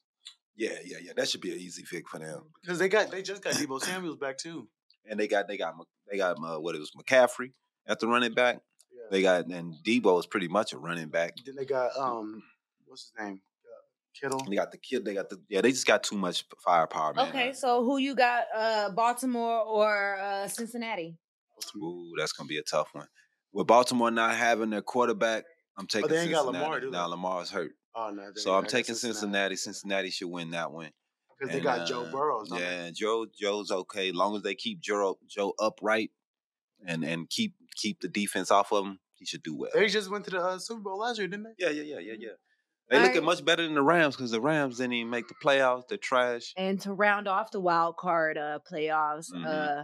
Yeah, 0.59 0.77
yeah, 0.85 0.97
yeah. 1.01 1.13
That 1.15 1.29
should 1.29 1.39
be 1.39 1.53
an 1.53 1.57
easy 1.57 1.83
fix 1.83 2.11
for 2.11 2.19
them. 2.19 2.43
Because 2.61 2.79
they 2.79 2.89
got 2.89 3.09
they 3.09 3.21
just 3.21 3.41
got 3.41 3.53
Deebo 3.53 3.79
Samuels 3.81 4.17
back 4.17 4.37
too. 4.37 4.67
And 5.09 5.17
they 5.17 5.27
got 5.27 5.47
they 5.47 5.57
got 5.57 5.73
they 6.11 6.17
got 6.17 6.35
uh, 6.37 6.59
what 6.59 6.75
it 6.75 6.79
was 6.79 6.91
McCaffrey 6.91 7.53
at 7.87 7.99
the 8.01 8.07
running 8.07 8.33
back. 8.33 8.59
Yeah. 8.91 9.03
They 9.09 9.21
got 9.21 9.45
and 9.45 9.73
Deebo 9.85 10.19
is 10.19 10.25
pretty 10.25 10.49
much 10.49 10.73
a 10.73 10.77
running 10.77 11.07
back. 11.07 11.37
Then 11.45 11.55
they 11.55 11.63
got 11.63 11.91
um 11.97 12.43
what's 12.87 13.03
his 13.03 13.25
name? 13.25 13.39
Uh, 13.63 14.19
Kittle. 14.19 14.45
They 14.49 14.57
got 14.57 14.71
the 14.73 14.77
kid. 14.77 15.05
They 15.05 15.13
got 15.13 15.29
the 15.29 15.39
yeah. 15.47 15.61
They 15.61 15.71
just 15.71 15.87
got 15.87 16.03
too 16.03 16.17
much 16.17 16.43
firepower, 16.65 17.13
man. 17.13 17.29
Okay, 17.29 17.53
so 17.53 17.85
who 17.85 17.97
you 17.97 18.13
got? 18.13 18.43
Uh, 18.53 18.89
Baltimore 18.89 19.61
or 19.61 20.19
uh, 20.19 20.49
Cincinnati? 20.49 21.15
Ooh, 21.77 22.11
that's 22.17 22.33
gonna 22.33 22.47
be 22.47 22.57
a 22.57 22.63
tough 22.63 22.89
one. 22.91 23.07
With 23.53 23.67
Baltimore 23.67 24.11
not 24.11 24.35
having 24.35 24.71
their 24.71 24.81
quarterback, 24.81 25.45
I'm 25.77 25.87
taking 25.87 26.05
Oh, 26.05 26.13
they 26.13 26.19
ain't 26.19 26.31
got 26.31 26.45
Lamar, 26.45 26.81
do 26.81 26.87
they? 26.91 26.97
now 26.97 27.07
Lamar's 27.07 27.49
hurt, 27.49 27.71
Oh 28.07 28.11
no. 28.11 28.31
so 28.35 28.53
I'm 28.55 28.65
taking 28.65 28.95
Cincinnati. 28.95 29.55
Cincinnati 29.55 30.09
should 30.09 30.29
win 30.29 30.51
that 30.51 30.71
one. 30.71 30.91
because 31.37 31.51
they 31.51 31.59
And, 31.59 31.63
got 31.63 31.87
Joe 31.87 32.03
uh, 32.05 32.11
Burrows. 32.11 32.49
don't 32.49 32.59
they? 32.59 32.65
Yeah, 32.65 32.91
Joe 32.91 33.25
Joe's 33.39 33.71
okay. 33.71 34.11
long 34.11 34.35
as 34.35 34.43
they 34.43 34.55
keep 34.55 34.79
Joe 34.79 35.17
Joe 35.27 35.53
upright 35.59 36.11
and 36.85 37.03
and 37.03 37.29
keep 37.29 37.55
keep 37.75 37.99
the 38.01 38.07
defense 38.07 38.51
off 38.51 38.71
of 38.71 38.85
him, 38.85 38.99
he 39.15 39.25
should 39.25 39.43
do 39.43 39.55
well. 39.57 39.71
They 39.73 39.87
just 39.87 40.09
went 40.09 40.25
to 40.25 40.31
the 40.31 40.39
uh, 40.41 40.59
Super 40.59 40.81
Bowl 40.81 40.99
last 40.99 41.17
year, 41.19 41.27
didn't 41.27 41.43
they? 41.45 41.53
Yeah, 41.65 41.69
yeah, 41.71 41.83
yeah, 41.83 41.99
yeah, 41.99 42.13
yeah. 42.19 42.29
They 42.89 42.97
looking 42.97 43.17
Alright. 43.17 43.23
much 43.37 43.45
better 43.45 43.63
than 43.63 43.75
the 43.75 43.83
Rams 43.83 44.15
because 44.15 44.31
the 44.31 44.41
Rams 44.41 44.77
didn't 44.77 44.93
even 44.93 45.11
make 45.11 45.27
the 45.27 45.35
playoffs. 45.43 45.87
They're 45.87 45.97
trash. 45.99 46.53
And 46.57 46.81
to 46.81 46.91
round 46.93 47.27
off 47.27 47.51
the 47.51 47.59
wild 47.59 47.97
card 47.97 48.35
uh, 48.37 48.59
playoffs, 48.71 49.31
Mhm. 49.31 49.45
uh, 49.45 49.83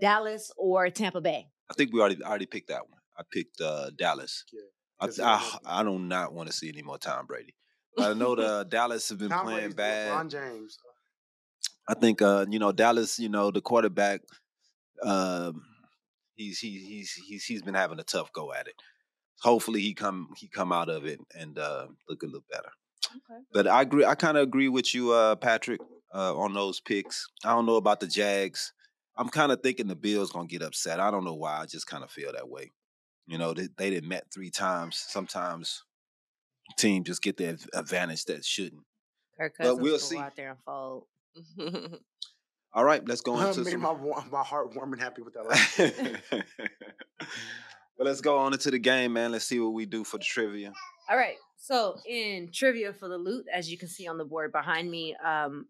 Dallas 0.00 0.52
or 0.56 0.88
Tampa 0.90 1.20
Bay. 1.20 1.48
I 1.70 1.74
think 1.74 1.92
we 1.92 2.00
already 2.00 2.22
already 2.22 2.46
picked 2.46 2.68
that 2.68 2.88
one. 2.88 3.00
I 3.18 3.22
picked 3.32 3.60
uh, 3.60 3.90
Dallas. 3.96 4.44
Yeah. 4.52 4.60
I, 5.00 5.08
I, 5.22 5.58
I 5.66 5.82
do 5.82 5.98
not 5.98 6.32
want 6.32 6.48
to 6.48 6.52
see 6.52 6.68
any 6.68 6.82
more 6.82 6.98
Tom 6.98 7.26
Brady. 7.26 7.54
I 7.98 8.14
know 8.14 8.34
the 8.34 8.66
Dallas 8.68 9.08
have 9.08 9.18
been 9.18 9.30
Tom 9.30 9.44
playing 9.44 9.58
Brady's 9.58 9.74
bad. 9.74 10.12
LeBron 10.12 10.30
James. 10.30 10.78
I 11.88 11.94
think 11.94 12.22
uh, 12.22 12.46
you 12.48 12.58
know 12.58 12.72
Dallas. 12.72 13.18
You 13.18 13.28
know 13.28 13.50
the 13.50 13.60
quarterback. 13.60 14.22
Um, 15.02 15.62
he's 16.34 16.58
he, 16.58 16.78
he's 16.78 17.12
he's 17.12 17.44
he's 17.44 17.62
been 17.62 17.74
having 17.74 18.00
a 18.00 18.04
tough 18.04 18.32
go 18.32 18.52
at 18.52 18.66
it. 18.66 18.74
Hopefully 19.42 19.80
he 19.80 19.94
come 19.94 20.28
he 20.36 20.48
come 20.48 20.72
out 20.72 20.88
of 20.88 21.04
it 21.04 21.20
and 21.38 21.58
uh, 21.58 21.86
look 22.08 22.22
a 22.22 22.26
little 22.26 22.44
better. 22.50 22.70
Okay. 23.06 23.40
But 23.52 23.66
I 23.66 23.82
agree. 23.82 24.04
I 24.04 24.14
kind 24.14 24.36
of 24.36 24.42
agree 24.42 24.68
with 24.68 24.94
you, 24.94 25.12
uh, 25.12 25.36
Patrick, 25.36 25.80
uh, 26.14 26.36
on 26.36 26.54
those 26.54 26.80
picks. 26.80 27.26
I 27.44 27.50
don't 27.50 27.66
know 27.66 27.76
about 27.76 28.00
the 28.00 28.06
Jags. 28.06 28.72
I'm 29.16 29.28
kind 29.28 29.52
of 29.52 29.62
thinking 29.62 29.86
the 29.86 29.94
Bills 29.94 30.32
gonna 30.32 30.48
get 30.48 30.62
upset. 30.62 31.00
I 31.00 31.10
don't 31.10 31.24
know 31.24 31.34
why. 31.34 31.60
I 31.60 31.66
just 31.66 31.86
kind 31.86 32.02
of 32.02 32.10
feel 32.10 32.32
that 32.32 32.48
way. 32.48 32.72
You 33.26 33.38
know, 33.38 33.54
they, 33.54 33.68
they 33.76 33.90
didn't 33.90 34.08
met 34.08 34.26
three 34.32 34.50
times. 34.50 34.96
Sometimes 34.96 35.82
teams 36.76 37.06
just 37.06 37.22
get 37.22 37.36
the 37.36 37.58
advantage 37.72 38.24
that 38.26 38.44
shouldn't. 38.44 38.82
Kirk 39.38 39.54
But 39.58 39.78
we'll 39.78 39.98
see. 39.98 40.16
go 40.16 40.22
out 40.22 40.36
there 40.36 40.50
and 40.50 40.58
fold. 40.64 41.06
All 42.72 42.84
right, 42.84 43.06
let's 43.06 43.20
go 43.20 43.40
into 43.40 43.62
made 43.62 43.70
some. 43.70 43.80
my 43.80 43.94
my 44.30 44.42
heart 44.42 44.74
warm 44.74 44.92
and 44.92 45.00
happy 45.02 45.22
with 45.22 45.34
that. 45.34 45.46
Last. 45.46 45.78
but 47.96 48.06
let's 48.06 48.20
go 48.20 48.38
on 48.38 48.52
into 48.52 48.70
the 48.70 48.78
game, 48.78 49.12
man. 49.12 49.30
Let's 49.30 49.44
see 49.44 49.60
what 49.60 49.72
we 49.72 49.86
do 49.86 50.02
for 50.02 50.18
the 50.18 50.24
trivia. 50.24 50.72
All 51.08 51.16
right. 51.16 51.36
So 51.56 51.96
in 52.06 52.50
trivia 52.52 52.92
for 52.92 53.08
the 53.08 53.16
loot, 53.16 53.46
as 53.52 53.70
you 53.70 53.78
can 53.78 53.88
see 53.88 54.06
on 54.08 54.18
the 54.18 54.24
board 54.24 54.52
behind 54.52 54.90
me, 54.90 55.16
um, 55.24 55.66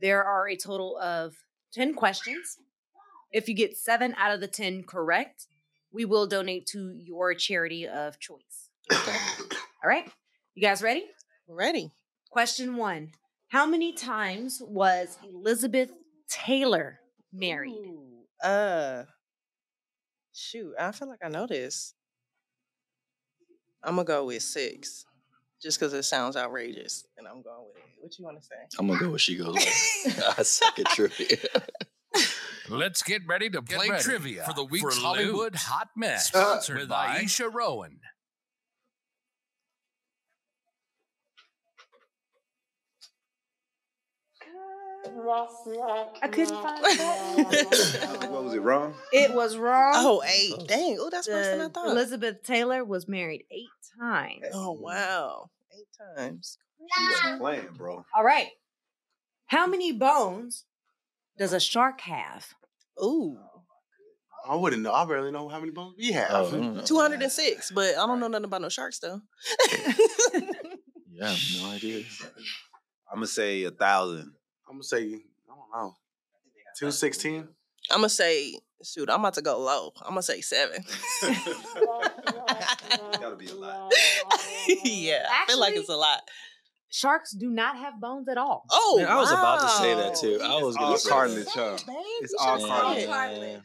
there 0.00 0.24
are 0.24 0.48
a 0.48 0.56
total 0.56 0.96
of 0.98 1.34
10 1.72 1.94
questions. 1.94 2.58
If 3.32 3.48
you 3.48 3.54
get 3.54 3.76
seven 3.76 4.14
out 4.16 4.32
of 4.32 4.40
the 4.40 4.46
10 4.46 4.84
correct, 4.84 5.46
we 5.94 6.04
will 6.04 6.26
donate 6.26 6.66
to 6.66 6.92
your 6.92 7.32
charity 7.34 7.86
of 7.86 8.18
choice. 8.18 8.68
All 8.92 9.88
right. 9.88 10.10
You 10.54 10.62
guys 10.62 10.82
ready? 10.82 11.04
Ready. 11.48 11.92
Question 12.30 12.76
one 12.76 13.12
How 13.48 13.64
many 13.64 13.92
times 13.92 14.60
was 14.60 15.16
Elizabeth 15.26 15.92
Taylor 16.28 16.98
married? 17.32 17.72
Ooh, 17.72 18.24
uh, 18.46 19.04
shoot, 20.32 20.74
I 20.78 20.90
feel 20.90 21.08
like 21.08 21.20
I 21.24 21.28
know 21.28 21.46
this. 21.46 21.94
I'm 23.82 23.96
gonna 23.96 24.04
go 24.04 24.24
with 24.24 24.42
six, 24.42 25.04
just 25.62 25.78
because 25.78 25.92
it 25.92 26.02
sounds 26.04 26.36
outrageous, 26.36 27.06
and 27.16 27.28
I'm 27.28 27.42
going 27.42 27.66
with 27.72 27.76
it. 27.76 27.82
What 28.00 28.18
you 28.18 28.24
want 28.24 28.40
to 28.40 28.44
say? 28.44 28.56
I'm 28.78 28.88
gonna 28.88 28.98
go 28.98 29.10
with 29.10 29.20
she 29.20 29.36
goes. 29.36 29.56
I 30.38 30.42
suck 30.42 30.78
at 30.78 30.86
trivia. 30.86 31.36
Let's 32.68 33.02
get 33.02 33.26
ready 33.26 33.50
to 33.50 33.62
play 33.62 33.90
ready 33.90 34.02
trivia 34.02 34.44
for 34.44 34.54
the 34.54 34.64
week's 34.64 34.96
for 34.96 35.00
Hollywood 35.00 35.52
Loot. 35.52 35.54
Hot 35.56 35.88
Mess, 35.96 36.28
sponsored 36.28 36.78
with 36.78 36.88
by 36.88 37.18
Iesha 37.18 37.52
Rowan. 37.52 38.00
I 46.22 46.28
couldn't 46.30 46.54
find 46.62 46.84
that. 46.84 48.26
what 48.30 48.44
was 48.44 48.54
it 48.54 48.60
wrong? 48.60 48.94
It 49.12 49.32
was 49.34 49.56
wrong. 49.56 49.92
Oh, 49.94 50.22
eight. 50.26 50.66
Dang. 50.66 50.96
Oh, 51.00 51.10
that's 51.10 51.28
worse 51.28 51.46
than 51.46 51.60
I 51.60 51.68
thought. 51.68 51.88
Elizabeth 51.88 52.42
Taylor 52.42 52.84
was 52.84 53.06
married 53.06 53.44
eight 53.50 53.68
times. 53.98 54.44
Oh 54.52 54.72
wow, 54.72 55.50
eight 55.76 56.16
times. 56.16 56.58
She 56.96 57.04
wasn't 57.04 57.40
playing, 57.40 57.68
bro. 57.76 58.04
All 58.14 58.24
right. 58.24 58.48
How 59.46 59.66
many 59.66 59.92
bones 59.92 60.64
does 61.38 61.52
a 61.52 61.60
shark 61.60 62.00
have? 62.02 62.54
Ooh, 63.02 63.38
oh 63.38 63.62
I 64.48 64.56
wouldn't 64.56 64.82
know. 64.82 64.92
I 64.92 65.04
barely 65.04 65.32
know 65.32 65.48
how 65.48 65.58
many 65.58 65.72
bones 65.72 65.94
we 65.98 66.10
oh, 66.10 66.14
have. 66.14 66.30
Oh, 66.30 66.46
I 66.46 66.50
don't 66.50 66.76
know. 66.76 66.82
two 66.82 66.98
hundred 66.98 67.22
and 67.22 67.32
six. 67.32 67.70
But 67.70 67.96
I 67.96 68.06
don't 68.06 68.20
know 68.20 68.28
nothing 68.28 68.44
about 68.44 68.62
no 68.62 68.68
sharks 68.68 68.98
though. 68.98 69.20
Yeah, 71.14 71.26
I 71.26 71.30
have 71.30 71.62
no 71.62 71.70
idea. 71.70 71.98
I'm 73.10 73.16
gonna 73.18 73.26
say 73.28 73.62
a 73.62 73.70
thousand. 73.70 74.32
I'm 74.68 74.74
gonna 74.74 74.82
say 74.82 75.02
I 75.04 75.54
don't 75.54 75.70
know. 75.72 75.94
Two 76.76 76.90
sixteen. 76.90 77.48
I'm 77.90 77.98
gonna 77.98 78.08
say, 78.08 78.58
shoot, 78.82 79.08
I'm 79.08 79.20
about 79.20 79.34
to 79.34 79.42
go 79.42 79.60
low. 79.60 79.92
I'm 80.02 80.08
gonna 80.10 80.22
say 80.22 80.40
seven. 80.40 80.82
Gotta 83.20 83.36
be 83.36 83.46
a 83.46 83.54
lot. 83.54 83.92
yeah, 84.84 85.26
I 85.30 85.44
feel 85.46 85.60
like 85.60 85.76
it's 85.76 85.88
a 85.88 85.96
lot. 85.96 86.22
Sharks 86.96 87.32
do 87.32 87.50
not 87.50 87.76
have 87.76 88.00
bones 88.00 88.28
at 88.28 88.38
all. 88.38 88.64
Oh, 88.70 88.98
Man, 88.98 89.08
I 89.08 89.16
was 89.16 89.28
about 89.32 89.62
to 89.62 89.68
say 89.82 89.94
that 89.96 90.14
too. 90.14 90.38
I 90.40 90.62
was 90.62 90.76
gonna 90.76 90.92
all 90.92 90.96
say 90.96 91.10
cartilage, 91.10 91.44
that. 91.46 91.82
huh? 91.84 91.92
It's 92.22 92.34
all 92.38 92.56
shoulda 92.58 92.72
cartilage. 92.72 92.94
said 92.94 93.02
it. 93.02 93.08
Cartilage. 93.08 93.62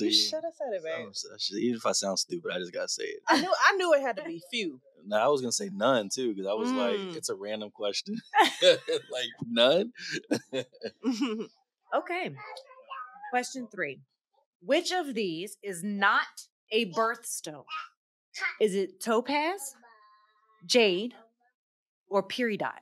You 0.00 0.12
should 0.12 0.44
have 0.44 0.54
said 0.54 0.72
it, 0.72 0.82
I 0.86 1.02
babe. 1.04 1.12
should- 1.38 1.58
even 1.58 1.76
if 1.76 1.84
I 1.84 1.92
sound 1.92 2.18
stupid, 2.18 2.50
I 2.54 2.58
just 2.58 2.72
gotta 2.72 2.88
say 2.88 3.02
it. 3.04 3.20
I 3.28 3.38
knew, 3.38 3.52
I 3.68 3.76
knew 3.76 3.92
it 3.92 4.00
had 4.00 4.16
to 4.16 4.22
be 4.24 4.40
few. 4.50 4.80
No, 5.04 5.16
I 5.18 5.26
was 5.28 5.42
gonna 5.42 5.52
say 5.52 5.68
none 5.74 6.08
too 6.08 6.30
because 6.34 6.46
I 6.46 6.54
was 6.54 6.70
Mm. 6.70 6.76
like, 7.08 7.16
it's 7.18 7.28
a 7.28 7.34
random 7.34 7.70
question. 7.70 8.16
like 8.62 9.28
none. 9.46 9.92
Okay. 11.94 12.30
Question 13.30 13.68
three. 13.70 14.00
Which 14.62 14.92
of 14.92 15.14
these 15.14 15.58
is 15.62 15.82
not 15.82 16.46
a 16.72 16.90
birthstone? 16.92 17.64
Is 18.60 18.74
it 18.74 19.02
topaz, 19.02 19.74
jade, 20.64 21.14
or 22.10 22.22
peridot? 22.22 22.78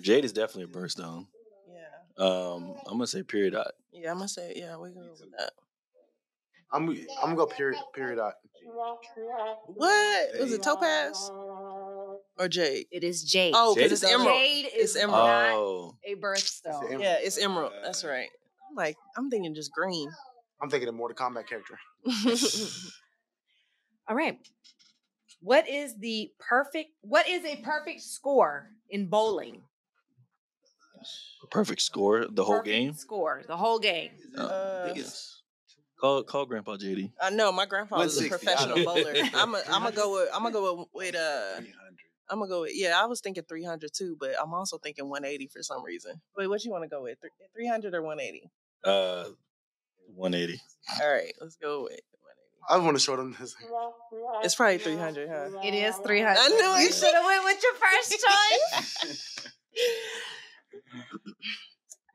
Jade 0.00 0.24
is 0.24 0.32
definitely 0.32 0.64
a 0.64 0.66
birthstone. 0.74 1.26
yeah, 1.68 2.24
Um, 2.24 2.74
I'm 2.86 2.92
gonna 2.94 3.06
say 3.06 3.22
peridot. 3.22 3.70
yeah. 3.92 4.10
I'm 4.10 4.16
gonna 4.16 4.28
say, 4.28 4.54
yeah, 4.56 4.76
we 4.78 4.90
can 4.92 5.02
go 5.02 5.10
with 5.20 5.30
that. 5.38 5.50
I'm 6.72 6.88
I'm 6.88 6.96
gonna 7.22 7.36
go 7.36 7.46
period 7.46 7.78
period 7.94 8.16
dot. 8.16 8.34
What 9.66 10.40
was 10.40 10.52
it? 10.52 10.62
Topaz 10.62 11.30
or 12.38 12.48
jade? 12.48 12.86
It 12.90 13.04
is 13.04 13.22
jade. 13.22 13.52
Oh, 13.56 13.74
because 13.74 13.92
it's 13.92 14.02
emerald. 14.02 14.40
Jade 14.40 14.66
It's 14.72 14.96
is 14.96 15.02
emerald. 15.02 15.26
not 15.26 15.52
Oh, 15.52 15.96
a 16.04 16.14
birthstone. 16.16 17.00
Yeah, 17.00 17.18
it's 17.20 17.36
emerald. 17.38 17.72
That's 17.84 18.02
right. 18.04 18.28
I'm 18.70 18.74
like, 18.76 18.96
I'm 19.16 19.30
thinking 19.30 19.54
just 19.54 19.72
green. 19.72 20.10
I'm 20.62 20.70
thinking 20.70 20.88
of 20.88 20.94
Mortal 20.94 21.14
Kombat 21.16 21.46
character. 21.46 21.78
All 24.08 24.16
right. 24.16 24.38
What 25.44 25.68
is 25.68 25.94
the 25.98 26.32
perfect 26.38 26.92
what 27.02 27.28
is 27.28 27.44
a 27.44 27.56
perfect 27.56 28.00
score 28.00 28.70
in 28.88 29.08
bowling? 29.08 29.60
perfect 31.50 31.82
score 31.82 32.26
the 32.26 32.44
whole 32.44 32.60
Perfect 32.60 32.66
game. 32.66 32.94
Score, 32.94 33.42
the 33.46 33.56
whole 33.58 33.78
game. 33.78 34.10
Uh, 34.38 34.92
yes. 34.94 35.42
Call 36.00 36.22
call 36.22 36.46
Grandpa 36.46 36.76
JD. 36.76 37.12
I 37.20 37.28
know 37.28 37.52
my 37.52 37.66
grandfather 37.66 38.04
was 38.04 38.24
a 38.24 38.28
professional 38.28 38.82
bowler. 38.86 39.12
I'm 39.34 39.54
a, 39.54 39.62
I'm 39.68 39.82
gonna 39.82 39.92
go 39.92 40.14
with 40.14 40.30
I'm 40.32 40.42
gonna 40.44 40.52
go 40.54 40.76
with, 40.78 40.88
with 40.94 41.14
uh 41.14 41.56
300. 41.56 41.74
I'm 42.30 42.38
gonna 42.38 42.48
go 42.48 42.62
with 42.62 42.72
yeah. 42.74 42.98
I 42.98 43.04
was 43.04 43.20
thinking 43.20 43.44
300 43.46 43.90
too, 43.92 44.16
but 44.18 44.30
I'm 44.42 44.54
also 44.54 44.78
thinking 44.78 45.10
180 45.10 45.48
for 45.48 45.62
some 45.62 45.84
reason. 45.84 46.22
Wait, 46.38 46.46
what 46.46 46.64
you 46.64 46.70
want 46.70 46.84
to 46.84 46.88
go 46.88 47.02
with? 47.02 47.18
300 47.54 47.94
or 47.94 48.00
180? 48.00 48.50
Uh, 48.82 49.24
180. 50.14 50.58
All 51.02 51.12
right, 51.12 51.34
let's 51.38 51.56
go 51.56 51.82
with 51.82 52.00
180. 52.00 52.13
I 52.68 52.78
want 52.78 52.96
to 52.96 53.02
show 53.02 53.16
them 53.16 53.36
this. 53.38 53.54
It's 54.42 54.54
probably 54.54 54.78
300, 54.78 55.28
huh? 55.28 55.60
It 55.62 55.74
is 55.74 55.96
300. 55.96 56.38
I 56.38 56.48
knew 56.48 56.76
it. 56.76 56.82
You 56.84 56.92
should 56.92 57.14
have 57.14 57.24
went 57.24 57.44
with 57.44 57.62
your 57.62 57.74
first 57.74 58.10
choice. 58.10 59.48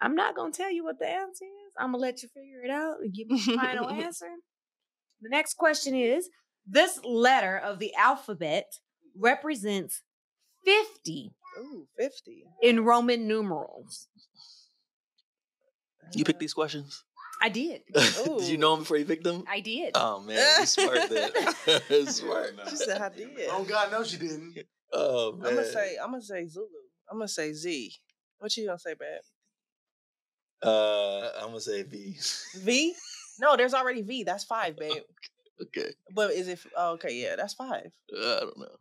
I'm 0.01 0.15
not 0.15 0.35
gonna 0.35 0.51
tell 0.51 0.71
you 0.71 0.83
what 0.83 0.97
the 0.99 1.07
answer 1.07 1.45
is. 1.45 1.73
I'm 1.77 1.87
gonna 1.91 1.97
let 1.97 2.23
you 2.23 2.29
figure 2.29 2.63
it 2.63 2.71
out 2.71 2.97
and 3.01 3.13
give 3.13 3.27
me 3.27 3.41
the 3.45 3.55
final 3.57 3.89
answer. 3.89 4.27
The 5.21 5.29
next 5.29 5.55
question 5.55 5.93
is 5.93 6.29
this 6.65 6.99
letter 7.03 7.57
of 7.57 7.79
the 7.79 7.93
alphabet 7.95 8.65
represents 9.17 10.01
50 10.65 11.31
Ooh, 11.59 11.87
50. 11.97 12.43
in 12.61 12.85
Roman 12.85 13.27
numerals. 13.27 14.07
You 16.13 16.23
pick 16.23 16.39
these 16.39 16.53
questions? 16.53 17.03
I 17.41 17.49
did. 17.49 17.81
did 17.93 18.43
you 18.43 18.57
know 18.57 18.73
him 18.73 18.79
before 18.79 18.97
you 18.97 19.05
picked 19.05 19.25
him? 19.25 19.43
I 19.47 19.61
did. 19.61 19.91
Oh 19.95 20.19
man, 20.21 20.59
you 20.59 20.65
smart 20.65 21.09
then. 21.09 21.31
smart. 22.07 22.59
She 22.69 22.75
said 22.75 23.01
I 23.01 23.09
did. 23.09 23.29
Oh 23.49 23.63
God, 23.63 23.91
no, 23.91 24.03
she 24.03 24.17
didn't. 24.17 24.57
Oh 24.91 25.33
man. 25.33 25.47
I'm 25.47 25.55
gonna 25.55 25.67
say 25.67 25.97
I'm 26.01 26.11
gonna 26.11 26.21
say 26.21 26.45
Zulu. 26.47 26.67
I'm 27.09 27.17
gonna 27.17 27.27
say 27.27 27.53
Z. 27.53 27.93
What 28.39 28.55
you 28.57 28.67
gonna 28.67 28.79
say, 28.79 28.93
babe? 28.93 29.21
Uh, 30.61 31.29
I'm 31.39 31.47
gonna 31.47 31.61
say 31.61 31.83
V. 31.83 32.17
V? 32.57 32.93
No, 33.39 33.55
there's 33.55 33.73
already 33.73 34.01
V. 34.01 34.23
That's 34.23 34.43
five, 34.43 34.77
babe. 34.77 35.03
Okay. 35.61 35.91
But 36.13 36.31
is 36.31 36.47
it? 36.47 36.59
Oh, 36.75 36.93
okay, 36.93 37.13
yeah, 37.13 37.35
that's 37.35 37.53
five. 37.53 37.91
Uh, 38.13 38.37
I 38.37 38.39
don't 38.41 38.57
know. 38.57 38.77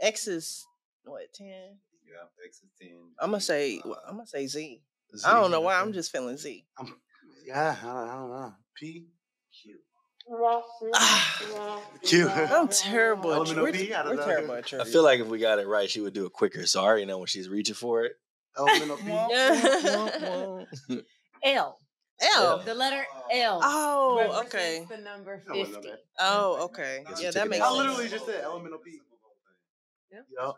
X 0.00 0.26
is 0.28 0.66
what 1.04 1.32
ten? 1.32 1.78
Yeah, 2.06 2.44
X 2.44 2.56
is 2.58 2.70
ten. 2.80 2.96
I'm 3.20 3.30
gonna 3.30 3.40
say 3.40 3.80
I'm 4.08 4.16
gonna 4.16 4.26
say 4.26 4.46
Z. 4.46 4.82
Z, 5.16 5.26
I 5.26 5.34
don't 5.34 5.50
know 5.50 5.60
why. 5.60 5.80
I'm 5.80 5.92
just 5.92 6.12
feeling 6.12 6.36
Z. 6.36 6.64
Yeah, 7.46 7.76
I 7.80 7.84
don't, 7.84 8.08
I 8.08 8.14
don't 8.14 8.30
know. 8.30 8.54
P. 8.76 9.06
Q. 9.62 9.76
Q. 12.02 12.28
I'm 12.28 12.68
terrible. 12.68 13.32
At, 13.32 13.36
Elemental 13.36 13.64
we're, 13.64 13.72
P, 13.72 13.92
I 13.92 14.02
don't 14.02 14.16
we're 14.16 14.24
terrible 14.24 14.54
at 14.54 14.72
I 14.74 14.84
feel 14.84 15.02
like 15.02 15.20
if 15.20 15.26
we 15.26 15.38
got 15.38 15.58
it 15.58 15.66
right, 15.66 15.90
she 15.90 16.00
would 16.00 16.12
do 16.14 16.26
it 16.26 16.32
quicker. 16.32 16.66
So 16.66 16.80
I 16.80 16.84
already 16.84 17.06
know 17.06 17.18
when 17.18 17.26
she's 17.26 17.48
reaching 17.48 17.74
for 17.74 18.04
it. 18.04 18.12
Elemental 18.56 18.96
P. 18.96 19.10
L. 21.44 21.78
L. 22.22 22.58
The 22.64 22.74
letter 22.74 23.04
L. 23.32 23.60
Oh, 23.62 24.42
okay. 24.46 24.86
The 24.88 24.98
number 24.98 25.42
I 25.48 25.52
wouldn't 25.52 25.72
know 25.72 25.80
50. 25.80 25.96
Oh, 26.20 26.64
okay. 26.64 27.04
Yeah, 27.20 27.30
that 27.30 27.46
it 27.46 27.50
makes 27.50 27.64
I 27.64 27.72
literally 27.72 28.08
just 28.08 28.26
said 28.26 28.42
elemental 28.44 28.78
P. 28.78 29.00
Yeah. 30.12 30.50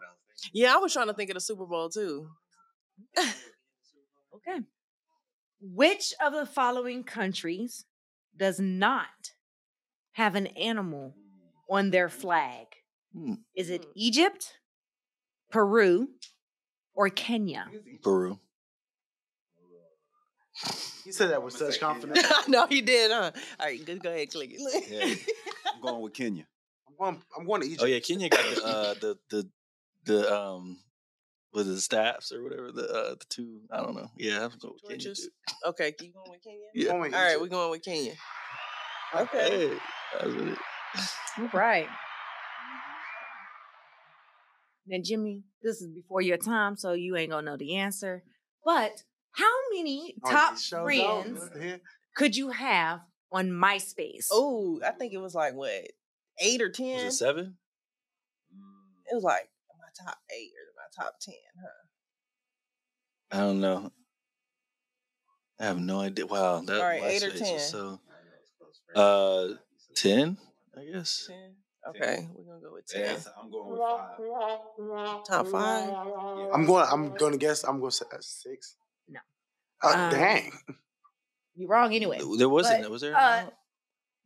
Yeah, 0.53 0.75
I 0.75 0.79
was 0.79 0.93
trying 0.93 1.07
to 1.07 1.15
think 1.15 1.31
of 1.31 1.35
the 1.35 1.41
Super 1.41 1.67
Bowl 1.67 1.89
too. 1.89 2.29
Okay. 4.35 4.61
Which 5.63 6.13
of 6.21 6.33
the 6.33 6.45
following 6.45 7.05
countries 7.05 7.85
does 8.37 8.59
not 8.59 9.33
have 10.13 10.35
an 10.35 10.49
animal 10.49 11.15
on 11.71 11.91
their 11.91 12.09
flag? 12.09 12.67
Hmm. 13.17 13.35
Is 13.55 13.71
it 13.71 13.87
Egypt, 13.95 14.59
Peru, 15.53 16.09
or 16.95 17.09
Kenya? 17.11 17.71
Peru. 18.03 18.41
He 21.05 21.13
said 21.13 21.31
that 21.31 21.43
with 21.43 21.55
such 21.55 21.79
confidence. 21.79 22.27
no, 22.49 22.67
he 22.67 22.81
did, 22.81 23.13
huh? 23.13 23.31
All 23.61 23.67
right, 23.67 23.85
good. 23.85 24.03
Go 24.03 24.11
ahead, 24.11 24.31
click 24.31 24.51
it. 24.53 24.85
Yeah. 24.91 25.73
I'm 25.75 25.81
going 25.83 26.03
with 26.03 26.15
Kenya. 26.15 26.47
I'm 26.89 26.95
going. 26.99 27.23
I'm 27.39 27.47
going 27.47 27.61
to 27.63 27.67
Egypt. 27.67 27.83
Oh 27.83 27.87
yeah, 27.87 28.01
Kenya 28.01 28.29
got 28.29 28.45
the 28.55 28.65
uh, 28.65 28.95
the 28.95 29.19
the 29.31 29.49
the 30.05 30.35
um 30.35 30.79
was 31.53 31.69
it 31.69 31.73
the 31.73 31.81
staffs 31.81 32.33
or 32.33 32.43
whatever 32.43 32.73
the 32.73 32.89
uh, 32.89 33.11
the 33.15 33.25
two 33.29 33.61
I 33.71 33.79
don't 33.79 33.95
know. 33.95 34.11
Yeah, 34.17 34.45
I'm 34.45 34.53
going 34.61 34.75
with 34.75 34.89
Kenya. 34.89 35.15
Okay, 35.67 35.95
you 36.01 36.13
going 36.13 36.31
with 36.31 36.43
Kenya? 36.43 36.59
Yeah. 36.75 36.89
Going 36.89 37.01
with 37.03 37.15
All 37.15 37.23
right, 37.25 37.41
we're 37.41 37.47
going 37.49 37.71
with 37.71 37.83
Kenya. 37.85 38.13
Okay. 39.15 39.69
Hey, 39.69 39.79
that's 40.15 40.35
what 40.35 40.49
it- 40.49 40.59
All 41.39 41.49
right. 41.53 41.89
Now, 44.87 44.99
Jimmy, 45.03 45.43
this 45.63 45.81
is 45.81 45.89
before 45.89 46.21
your 46.21 46.39
time, 46.39 46.77
so 46.77 46.93
you 46.93 47.17
ain't 47.17 47.31
gonna 47.31 47.45
know 47.51 47.57
the 47.57 47.77
answer. 47.77 48.25
But 48.65 49.03
how 49.33 49.51
many 49.75 50.15
Oh, 50.25 50.31
top 50.31 50.55
you 50.55 50.79
friends 50.83 51.39
What 51.41 51.55
the 51.55 51.61
hell? 51.63 51.79
could 52.17 52.37
you 52.37 52.51
have 52.51 53.01
on 53.31 53.49
MySpace? 53.51 54.27
Oh, 54.33 54.81
I 54.85 54.91
think 54.91 55.13
it 55.13 55.19
was 55.19 55.35
like 55.35 55.55
what 55.55 55.71
eight 56.41 56.61
or 56.61 56.69
ten. 56.69 56.95
was 56.95 57.05
it 57.05 57.13
seven? 57.13 57.57
It 59.11 59.15
was 59.15 59.23
like 59.25 59.49
my 59.79 60.05
top 60.05 60.19
eight 60.35 60.51
or 60.51 60.72
my 60.72 60.72
top 60.95 61.15
ten, 61.21 61.35
huh? 61.61 63.39
I 63.39 63.41
don't 63.41 63.61
know. 63.61 63.91
I 65.61 65.65
have 65.67 65.79
no 65.79 66.01
idea. 66.01 66.27
Wow, 66.27 66.61
that 66.61 66.77
All 66.77 66.83
right, 66.83 67.03
eight 67.05 67.23
or 67.23 67.31
10? 67.31 67.53
was 67.55 67.71
so 67.71 68.01
uh 68.95 69.49
ten, 69.95 70.37
I 70.77 70.85
guess. 70.93 71.27
Ten. 71.29 71.55
Okay, 71.89 72.29
we're 72.35 72.45
gonna 72.45 72.61
go 72.61 72.75
with 72.75 72.87
ten. 72.87 73.01
Yes, 73.03 73.29
I'm 73.41 73.51
going 73.51 73.71
with 73.73 73.81
five. 73.81 75.25
Top 75.25 75.49
five. 75.49 75.91
I'm 76.55 76.65
going. 76.65 76.87
I'm 76.91 77.15
going 77.17 77.33
to 77.33 77.39
guess. 77.39 77.65
I'm 77.65 77.81
going 77.81 77.91
to 77.91 77.97
say 77.97 78.05
uh, 78.13 78.19
six. 78.21 78.77
No. 79.09 79.19
Uh, 79.83 79.89
Um, 79.89 80.11
dang. 80.13 80.53
You're 81.57 81.69
wrong 81.69 81.93
anyway. 81.93 82.21
There 82.39 82.49
wasn't. 82.49 82.83
But, 82.83 82.91
was 82.91 83.01
there? 83.03 83.17
Uh, 83.17 83.47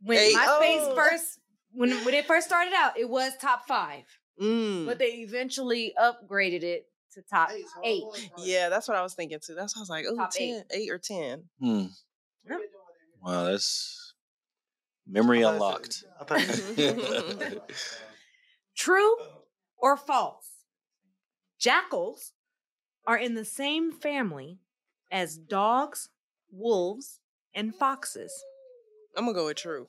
when 0.03 0.19
Hey, 0.19 0.35
MySpace 0.35 0.79
oh. 0.83 0.95
first, 0.95 1.39
when 1.73 1.91
when 2.05 2.15
it 2.15 2.27
first 2.27 2.47
started 2.47 2.75
out, 2.77 2.99
it 2.99 3.09
was 3.09 3.33
top 3.41 3.67
five, 3.67 4.05
Mm. 4.41 4.87
but 4.87 4.99
they 4.99 5.13
eventually 5.23 5.95
upgraded 6.01 6.63
it 6.63 6.87
to 7.15 7.23
top 7.23 7.51
eight. 7.83 8.03
Yeah, 8.39 8.69
that's 8.69 8.87
what 8.87 8.97
I 8.97 9.03
was 9.03 9.15
thinking 9.15 9.39
too. 9.41 9.55
That's 9.55 9.75
why 9.75 9.81
I 9.81 9.83
was 9.83 9.91
like, 9.91 10.05
oh, 10.09 10.29
10, 10.31 10.65
eight 10.73 10.91
or 10.91 10.99
ten. 10.99 11.45
Hmm. 11.61 11.85
Yep. 12.49 12.61
Wow, 13.23 13.45
that's 13.45 14.15
memory 15.07 15.43
unlocked. 15.43 16.05
True 18.77 19.17
or 19.79 19.97
false? 19.97 20.51
Jackals 21.59 22.33
are 23.07 23.17
in 23.17 23.35
the 23.35 23.45
same 23.45 23.91
family 23.93 24.59
as 25.11 25.37
dogs, 25.39 26.11
wolves, 26.53 27.21
and 27.55 27.75
foxes. 27.75 28.33
I'm 29.17 29.25
gonna 29.25 29.35
go 29.35 29.47
with 29.47 29.57
true. 29.57 29.87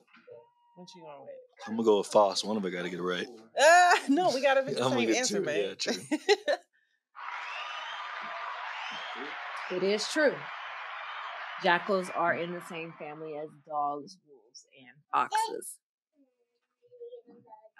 What 0.78 0.88
you 0.94 1.02
going 1.02 1.20
with? 1.22 1.30
I'm 1.66 1.74
gonna 1.74 1.84
go 1.84 1.98
with 1.98 2.06
false. 2.06 2.44
One 2.44 2.56
of 2.56 2.64
it 2.64 2.70
got 2.70 2.82
to 2.82 2.88
get 2.88 3.00
it 3.00 3.02
right. 3.02 3.26
Uh, 3.60 3.92
no, 4.08 4.30
we 4.32 4.40
gotta 4.40 4.62
pick 4.66 4.76
the 4.76 4.84
I'm 4.84 4.90
gonna 4.90 5.00
same 5.00 5.08
get 5.08 5.16
answer, 5.16 5.38
two, 5.40 5.44
man. 5.44 5.76
yeah. 5.84 6.54
It 9.70 9.82
is 9.82 10.06
true. 10.08 10.34
Jackals 11.62 12.08
are 12.14 12.32
in 12.34 12.52
the 12.52 12.62
same 12.70 12.94
family 12.98 13.34
as 13.36 13.48
dogs, 13.68 14.16
wolves, 14.26 14.66
and 14.78 14.96
foxes. 15.12 15.74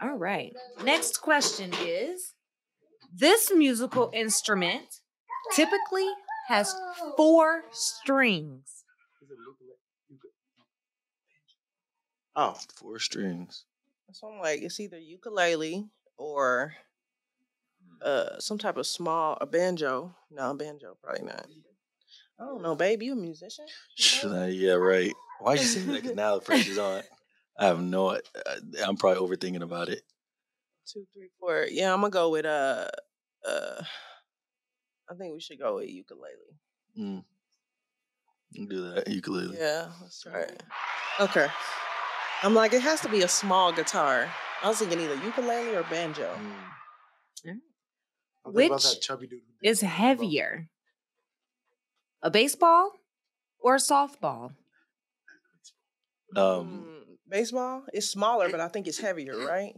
All 0.02 0.16
right. 0.18 0.52
Next 0.84 1.18
question 1.22 1.72
is 1.80 2.34
This 3.14 3.52
musical 3.54 4.10
instrument 4.12 4.86
typically 5.54 6.08
has 6.48 6.74
four 7.16 7.62
strings. 7.72 8.77
Oh, 12.38 12.56
Four 12.76 12.98
strings. 12.98 13.64
so 14.12 14.28
I'm 14.28 14.38
like, 14.40 14.62
it's 14.62 14.78
either 14.80 14.98
ukulele 14.98 15.88
or 16.16 16.74
uh 18.02 18.38
some 18.38 18.58
type 18.58 18.76
of 18.76 18.86
small 18.86 19.36
a 19.40 19.46
banjo. 19.46 20.14
No, 20.30 20.54
banjo 20.54 20.96
probably 21.02 21.26
not. 21.26 21.46
I 22.40 22.44
don't 22.44 22.62
know, 22.62 22.76
babe. 22.76 23.02
You 23.02 23.14
a 23.14 23.16
musician? 23.16 23.66
Should 23.96 24.32
I- 24.32 24.48
yeah, 24.48 24.72
right. 24.74 25.12
Why'd 25.40 25.58
you 25.58 25.64
say 25.66 25.80
that? 25.80 26.02
Because 26.02 26.16
now 26.16 26.34
the 26.36 26.40
pressure's 26.40 26.78
on. 26.78 27.02
I 27.58 27.66
have 27.66 27.80
no. 27.82 28.08
uh, 28.10 28.20
I'm 28.86 28.96
probably 28.96 29.20
overthinking 29.26 29.62
about 29.62 29.88
it. 29.88 30.02
Two, 30.86 31.06
three, 31.12 31.30
four. 31.40 31.66
Yeah, 31.68 31.92
I'm 31.92 32.00
gonna 32.00 32.10
go 32.10 32.30
with 32.30 32.46
uh 32.46 32.86
uh. 33.46 33.82
I 35.10 35.14
think 35.14 35.32
we 35.32 35.40
should 35.40 35.58
go 35.58 35.76
with 35.76 35.88
ukulele. 35.88 36.60
Mm. 36.98 37.24
Do 38.68 38.90
that 38.94 39.08
ukulele. 39.08 39.56
Yeah, 39.58 39.88
let's 40.02 40.20
try 40.22 40.40
it. 40.42 40.62
Okay. 41.20 41.48
I'm 42.42 42.54
like, 42.54 42.72
it 42.72 42.82
has 42.82 43.00
to 43.00 43.08
be 43.08 43.22
a 43.22 43.28
small 43.28 43.72
guitar. 43.72 44.28
I 44.62 44.68
was 44.68 44.78
thinking 44.78 45.00
either 45.00 45.16
ukulele 45.16 45.74
or 45.74 45.82
banjo. 45.84 46.30
Mm. 46.36 47.50
I'm 48.46 48.54
about 48.54 48.70
Which 48.70 48.82
that 48.84 49.00
chubby 49.00 49.26
dude. 49.26 49.40
Is 49.62 49.80
heavier? 49.80 50.68
A 52.22 52.30
baseball 52.30 52.92
or 53.60 53.74
a 53.74 53.78
softball? 53.78 54.52
Um, 56.36 56.86
Mm, 56.86 57.16
baseball 57.28 57.82
is 57.92 58.10
smaller, 58.10 58.48
but 58.48 58.60
I 58.60 58.68
think 58.68 58.86
it's 58.86 58.98
heavier, 58.98 59.36
right? 59.46 59.74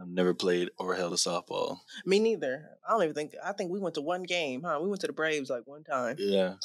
I've 0.00 0.08
never 0.08 0.34
played 0.34 0.70
or 0.78 0.94
held 0.94 1.12
a 1.12 1.16
softball. 1.16 1.78
Me 2.04 2.18
neither. 2.18 2.66
I 2.86 2.92
don't 2.92 3.02
even 3.02 3.14
think. 3.14 3.34
I 3.44 3.52
think 3.52 3.70
we 3.70 3.78
went 3.78 3.94
to 3.94 4.00
one 4.00 4.22
game, 4.24 4.62
huh? 4.64 4.78
We 4.82 4.88
went 4.88 5.00
to 5.02 5.06
the 5.06 5.12
Braves 5.12 5.50
like 5.50 5.66
one 5.66 5.84
time. 5.84 6.16
Yeah. 6.18 6.54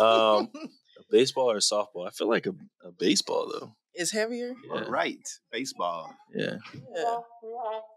Um, 0.00 0.50
a 0.98 1.02
baseball 1.12 1.48
or 1.48 1.58
a 1.58 1.60
softball? 1.60 2.08
I 2.08 2.10
feel 2.10 2.28
like 2.28 2.46
a, 2.46 2.54
a 2.84 2.90
baseball 2.90 3.48
though. 3.52 3.76
It's 3.96 4.12
heavier. 4.12 4.54
Yeah. 4.72 4.84
Right, 4.88 5.26
baseball. 5.50 6.14
Yeah. 6.34 6.56
Yeah. 6.94 7.16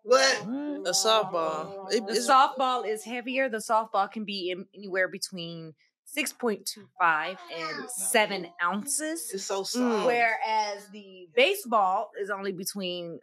What? 0.04 0.42
A 0.86 0.92
softball. 0.92 1.92
It- 1.92 2.06
The 2.08 2.14
softball 2.14 2.88
is 2.88 3.04
heavier. 3.04 3.50
The 3.50 3.58
softball 3.58 4.12
can 4.12 4.26
be 4.26 4.50
in, 4.52 4.66
anywhere 4.74 5.08
between 5.08 5.74
6.25 6.06 7.38
and 7.56 7.90
7 7.90 8.48
ounces. 8.64 9.30
It's 9.34 9.46
so 9.46 9.62
Mm. 9.62 9.68
soft. 9.68 10.06
Whereas 10.06 10.88
the 10.92 11.28
baseball 11.36 12.10
is 12.20 12.30
only 12.30 12.52
between 12.52 13.20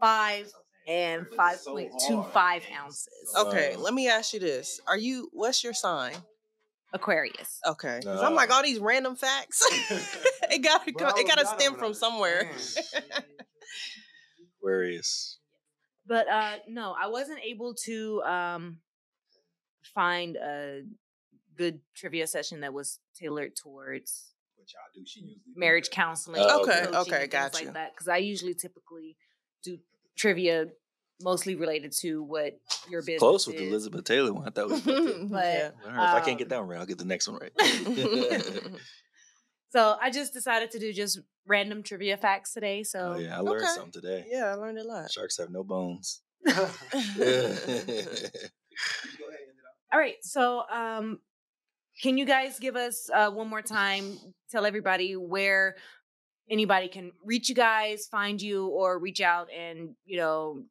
5 0.00 0.52
and 0.86 1.26
5.25 1.36 2.62
ounces. 2.78 3.08
Okay, 3.36 3.74
let 3.76 3.94
me 3.94 4.08
ask 4.08 4.34
you 4.34 4.40
this: 4.40 4.80
Are 4.86 4.98
you? 4.98 5.30
What's 5.32 5.64
your 5.64 5.74
sign? 5.74 6.14
Aquarius. 6.94 7.60
Okay. 7.66 8.00
'Cause 8.02 8.22
I'm 8.22 8.34
like 8.34 8.50
all 8.50 8.62
these 8.62 8.78
random 8.78 9.16
facts. 9.16 9.60
it 10.50 10.62
got 10.62 10.84
to 10.84 10.90
it 10.90 10.96
got 11.26 11.38
to 11.38 11.46
stem 11.46 11.72
don't 11.72 11.78
from 11.78 11.92
somewhere. 11.94 12.46
understand. 12.48 13.24
Aquarius. 14.60 15.38
But 16.06 16.28
uh 16.28 16.56
no, 16.68 16.94
I 16.98 17.08
wasn't 17.08 17.40
able 17.44 17.74
to 17.84 18.22
um 18.22 18.78
find 19.94 20.36
a 20.36 20.82
good 21.56 21.80
trivia 21.94 22.26
session 22.26 22.60
that 22.60 22.72
was 22.72 22.98
tailored 23.18 23.54
towards 23.56 24.32
What 24.56 24.66
y'all 24.72 24.82
do? 24.94 25.02
She 25.06 25.20
usually 25.20 25.40
marriage 25.56 25.90
counseling. 25.90 26.42
Oh, 26.44 26.62
Okay, 26.62 26.86
okay, 26.86 27.22
and 27.22 27.30
things 27.30 27.30
got 27.30 27.54
like 27.54 27.64
you. 27.64 27.72
that. 27.72 27.92
Because 27.94 28.08
I 28.08 28.16
usually 28.18 28.54
typically 28.54 29.16
do 29.62 29.78
trivia 30.16 30.66
mostly 31.22 31.54
related 31.54 31.92
to 32.00 32.22
what 32.22 32.58
your 32.90 33.00
business 33.02 33.18
Close 33.20 33.46
with 33.46 33.56
is. 33.56 33.62
the 33.62 33.68
Elizabeth 33.68 34.04
Taylor 34.04 34.32
one. 34.32 34.46
I 34.46 34.50
thought 34.50 34.68
we 34.68 34.74
were 34.74 34.78
about 34.78 35.30
But 35.30 35.44
Yeah. 35.52 35.70
All 35.86 35.92
right, 35.92 36.08
if 36.08 36.14
I 36.14 36.20
can't 36.20 36.38
get 36.38 36.44
um, 36.46 36.48
that 36.50 36.60
one 36.60 36.68
right, 36.68 36.80
I'll 36.80 36.86
get 36.86 36.98
the 36.98 37.04
next 37.04 37.28
one 37.28 37.38
right. 37.40 37.52
So 39.70 39.96
I 40.00 40.10
just 40.10 40.32
decided 40.32 40.70
to 40.70 40.78
do 40.78 40.92
just 40.92 41.18
random 41.48 41.82
trivia 41.82 42.16
facts 42.16 42.52
today. 42.54 42.84
So 42.84 43.14
oh 43.16 43.18
yeah, 43.18 43.36
I 43.36 43.40
learned 43.40 43.64
Okay. 43.64 43.72
something 43.74 43.90
today. 44.00 44.24
yeah, 44.28 44.44
I 44.44 44.54
learned 44.54 44.78
a 44.78 44.84
lot. 44.84 45.10
Sharks 45.10 45.36
have 45.38 45.50
no 45.50 45.64
bones. 45.64 46.22
all 49.92 49.98
right. 49.98 50.16
So 50.22 50.62
um 50.72 51.18
can 52.02 52.18
you 52.18 52.24
guys 52.24 52.58
give 52.58 52.76
us 52.76 53.08
uh 53.12 53.30
one 53.30 53.48
more 53.48 53.62
time, 53.62 54.16
tell 54.50 54.64
everybody 54.66 55.16
where 55.16 55.76
anybody 56.50 56.88
can 56.88 57.12
reach 57.24 57.48
you 57.48 57.54
guys, 57.54 58.06
find 58.06 58.40
you, 58.40 58.66
or 58.66 58.98
reach 58.98 59.20
out 59.20 59.48
and, 59.50 59.94
you 60.04 60.18
know, 60.18 60.62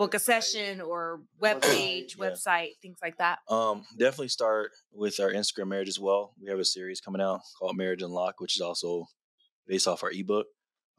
book 0.00 0.14
a 0.14 0.18
session 0.18 0.80
or 0.80 1.20
webpage, 1.42 2.16
Yeah. 2.16 2.30
website, 2.30 2.70
things 2.80 2.96
like 3.02 3.18
that. 3.18 3.40
Um, 3.50 3.84
definitely 3.98 4.28
start 4.28 4.70
with 4.90 5.20
our 5.20 5.30
Instagram 5.30 5.68
Marriage 5.68 5.90
is 5.90 6.00
Wealth. 6.00 6.32
We 6.40 6.48
have 6.48 6.58
a 6.58 6.64
series 6.64 7.02
coming 7.02 7.20
out 7.20 7.42
called 7.58 7.76
Marriage 7.76 8.00
Unlocked, 8.00 8.40
which 8.40 8.56
is 8.56 8.62
also 8.62 9.08
based 9.66 9.86
off 9.86 10.02
our 10.02 10.10
ebook. 10.10 10.46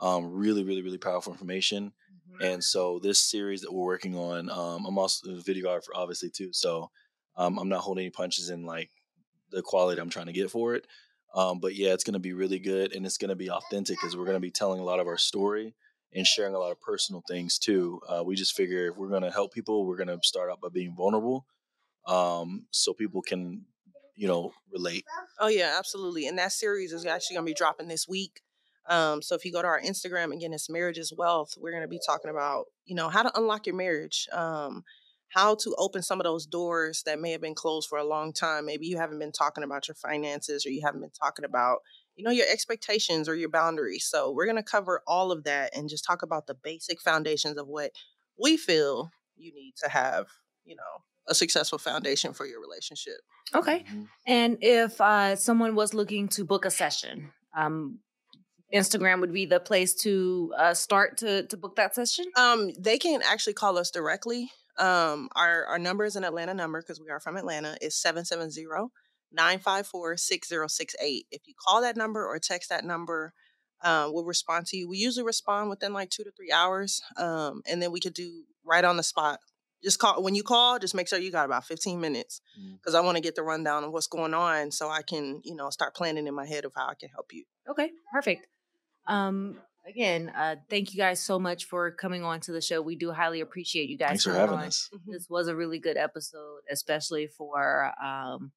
Um, 0.02 0.28
really, 0.32 0.64
really, 0.64 0.84
really 0.84 1.00
powerful 1.00 1.34
information. 1.34 1.94
And 2.42 2.64
so 2.64 3.00
this 3.00 3.18
series 3.18 3.62
that 3.62 3.74
we're 3.74 3.84
working 3.84 4.16
on, 4.16 4.52
um, 4.52 4.86
I'm 4.86 5.00
also 5.00 5.32
a 5.32 5.42
videographer, 5.42 5.90
obviously 5.96 6.30
too. 6.30 6.54
So 6.54 6.92
um, 7.36 7.58
I'm 7.58 7.70
not 7.70 7.80
holding 7.82 8.04
any 8.04 8.12
punches 8.12 8.52
in 8.52 8.68
like 8.68 8.92
the 9.50 9.64
quality 9.64 10.00
I'm 10.00 10.12
trying 10.12 10.28
to 10.28 10.32
get 10.32 10.52
for 10.52 10.76
it. 10.76 10.86
Um, 11.34 11.60
but 11.60 11.74
yeah, 11.74 11.94
it's 11.94 12.04
going 12.04 12.14
to 12.14 12.20
be 12.20 12.34
really 12.34 12.60
good 12.60 12.94
and 12.94 13.08
it's 13.08 13.18
going 13.18 13.30
to 13.30 13.36
be 13.36 13.50
authentic 13.50 13.98
because 14.00 14.16
we're 14.16 14.26
going 14.26 14.36
to 14.36 14.40
be 14.40 14.52
telling 14.52 14.80
a 14.80 14.84
lot 14.84 15.00
of 15.00 15.08
our 15.08 15.18
story 15.18 15.74
and 16.14 16.28
sharing 16.28 16.54
a 16.54 16.60
lot 16.60 16.72
of 16.72 16.82
personal 16.82 17.24
things 17.28 17.58
too. 17.58 18.02
Uh, 18.08 18.24
we 18.26 18.36
just 18.36 18.56
figure 18.56 18.90
if 18.90 18.98
we're 18.98 19.10
going 19.10 19.22
to 19.24 19.32
help 19.32 19.54
people, 19.54 19.86
we're 19.86 19.98
going 19.98 20.08
to 20.08 20.20
start 20.24 20.52
out 20.52 20.62
by 20.62 20.70
being 20.70 20.96
vulnerable, 20.96 21.46
um, 22.08 22.66
so 22.72 22.94
people 22.94 23.22
can, 23.22 23.66
you 24.16 24.28
know, 24.28 24.52
relate. 24.72 25.06
Oh 25.40 25.48
yeah, 25.48 25.76
absolutely. 25.78 26.28
And 26.28 26.38
that 26.38 26.52
series 26.52 26.92
is 26.94 27.06
actually 27.06 27.36
gonna 27.36 27.46
be 27.46 27.54
dropping 27.54 27.88
this 27.88 28.08
week. 28.08 28.42
Um, 28.88 29.22
so 29.22 29.36
if 29.36 29.46
you 29.46 29.52
go 29.52 29.62
to 29.62 29.68
our 29.68 29.82
Instagram 29.82 30.34
again, 30.34 30.54
it's 30.54 30.70
Marriage 30.70 30.98
is 30.98 31.14
Wealth. 31.16 31.56
We're 31.58 31.72
gonna 31.72 31.88
be 31.88 32.00
talking 32.06 32.30
about, 32.30 32.66
you 32.86 32.96
know, 32.96 33.10
how 33.10 33.24
to 33.24 33.32
unlock 33.36 33.66
your 33.66 33.76
marriage, 33.76 34.28
um, 34.34 34.84
how 35.30 35.56
to 35.56 35.74
open 35.78 36.04
some 36.04 36.20
of 36.20 36.26
those 36.26 36.46
doors 36.46 37.04
that 37.06 37.20
may 37.20 37.32
have 37.32 37.42
been 37.42 37.56
closed 37.56 37.88
for 37.88 37.98
a 37.98 38.04
long 38.04 38.34
time. 38.34 38.66
Maybe 38.66 38.86
you 38.86 38.98
haven't 38.98 39.20
been 39.20 39.32
talking 39.32 39.64
about 39.64 39.88
your 39.88 39.96
finances 39.96 40.66
or 40.66 40.70
you 40.70 40.82
haven't 40.84 41.02
been 41.02 41.10
talking 41.12 41.46
about, 41.46 41.80
you 42.16 42.24
know, 42.24 42.32
your 42.32 42.46
expectations 42.52 43.28
or 43.30 43.36
your 43.36 43.50
boundaries. 43.50 44.06
So 44.06 44.32
we're 44.32 44.46
gonna 44.46 44.64
cover 44.64 45.02
all 45.08 45.32
of 45.32 45.44
that 45.46 45.76
and 45.76 45.90
just 45.90 46.06
talk 46.06 46.22
about 46.24 46.48
the 46.48 46.54
basic 46.54 47.02
foundations 47.02 47.58
of 47.58 47.68
what 47.68 47.92
we 48.40 48.58
feel 48.58 49.12
you 49.36 49.54
need 49.54 49.74
to 49.84 49.90
have, 49.90 50.28
you 50.66 50.76
know, 50.76 51.04
a 51.28 51.36
successful 51.36 51.78
foundation 51.78 52.34
for 52.34 52.46
your 52.46 52.60
relationship. 52.62 53.18
Okay. 53.54 53.86
Mhm. 53.90 54.08
And 54.26 54.58
if 54.62 55.00
uh, 55.00 55.36
someone 55.36 55.76
was 55.76 55.94
looking 55.94 56.28
to 56.30 56.44
book 56.44 56.66
a 56.66 56.72
session, 56.72 57.32
um, 57.56 58.00
Instagram 58.74 59.20
would 59.22 59.34
be 59.34 59.46
the 59.46 59.60
place 59.60 59.94
to 59.96 60.54
uh, 60.58 60.74
start 60.74 61.18
to 61.18 61.46
to 61.48 61.58
book 61.58 61.76
that 61.76 61.94
session. 61.96 62.26
Um, 62.36 62.72
they 62.80 62.98
can 62.98 63.22
actually 63.22 63.54
call 63.54 63.78
us 63.78 63.92
directly. 63.92 64.52
Um, 64.78 65.30
our 65.36 65.66
our 65.66 65.80
number 65.80 66.06
is 66.06 66.16
an 66.16 66.24
Atlanta 66.24 66.54
number 66.54 66.82
because 66.82 67.00
we 67.02 67.10
are 67.10 67.20
from 67.20 67.38
Atlanta. 67.38 67.78
Is 67.82 68.02
770-954-6068. 69.38 71.22
If 71.32 71.42
you 71.48 71.54
call 71.60 71.82
that 71.82 71.98
number 71.98 72.26
or 72.26 72.40
text 72.40 72.70
that 72.70 72.84
number, 72.86 73.34
uh, 73.84 74.10
we'll 74.12 74.26
respond 74.26 74.66
to 74.68 74.78
you. 74.78 74.88
We 74.90 74.98
usually 74.98 75.26
respond 75.26 75.70
within 75.70 75.94
like 75.94 76.10
two 76.10 76.24
to 76.24 76.32
three 76.32 76.52
hours. 76.52 77.02
Um, 77.18 77.62
and 77.68 77.82
then 77.82 77.92
we 77.92 78.00
could 78.00 78.14
do 78.14 78.44
right 78.66 78.84
on 78.86 78.98
the 78.98 79.04
spot. 79.04 79.40
Just 79.84 79.98
call 79.98 80.22
when 80.22 80.36
you 80.36 80.44
call, 80.44 80.78
just 80.78 80.94
make 80.94 81.08
sure 81.08 81.18
you 81.18 81.32
got 81.32 81.46
about 81.46 81.66
15 81.66 82.00
minutes 82.00 82.40
Mm. 82.60 82.76
because 82.78 82.94
I 82.94 83.00
want 83.02 83.16
to 83.18 83.22
get 83.22 83.34
the 83.36 83.42
rundown 83.42 83.84
of 83.84 83.92
what's 83.92 84.06
going 84.06 84.36
on 84.36 84.70
so 84.72 84.90
I 84.90 85.02
can, 85.02 85.42
you 85.44 85.56
know, 85.56 85.72
start 85.72 85.96
planning 85.96 86.28
in 86.28 86.36
my 86.36 86.46
head 86.46 86.66
of 86.66 86.74
how 86.76 86.86
I 86.88 86.94
can 87.00 87.10
help 87.10 87.34
you. 87.34 87.46
Okay, 87.68 87.90
perfect. 88.14 88.46
Um, 89.08 89.60
again, 89.88 90.30
uh, 90.36 90.58
thank 90.70 90.94
you 90.94 91.00
guys 91.00 91.20
so 91.24 91.40
much 91.40 91.66
for 91.66 91.90
coming 91.90 92.24
on 92.24 92.42
to 92.42 92.52
the 92.52 92.62
show. 92.62 92.80
We 92.80 92.96
do 92.96 93.12
highly 93.12 93.42
appreciate 93.42 93.90
you 93.90 93.98
guys. 93.98 94.10
Thanks 94.10 94.24
for 94.26 94.34
having 94.34 94.60
on. 94.60 94.66
us. 94.66 94.88
This 95.08 95.26
was 95.28 95.48
a 95.48 95.56
really 95.56 95.80
good 95.80 95.98
episode, 95.98 96.60
especially 96.70 97.26
for 97.36 97.92
um, 98.04 98.52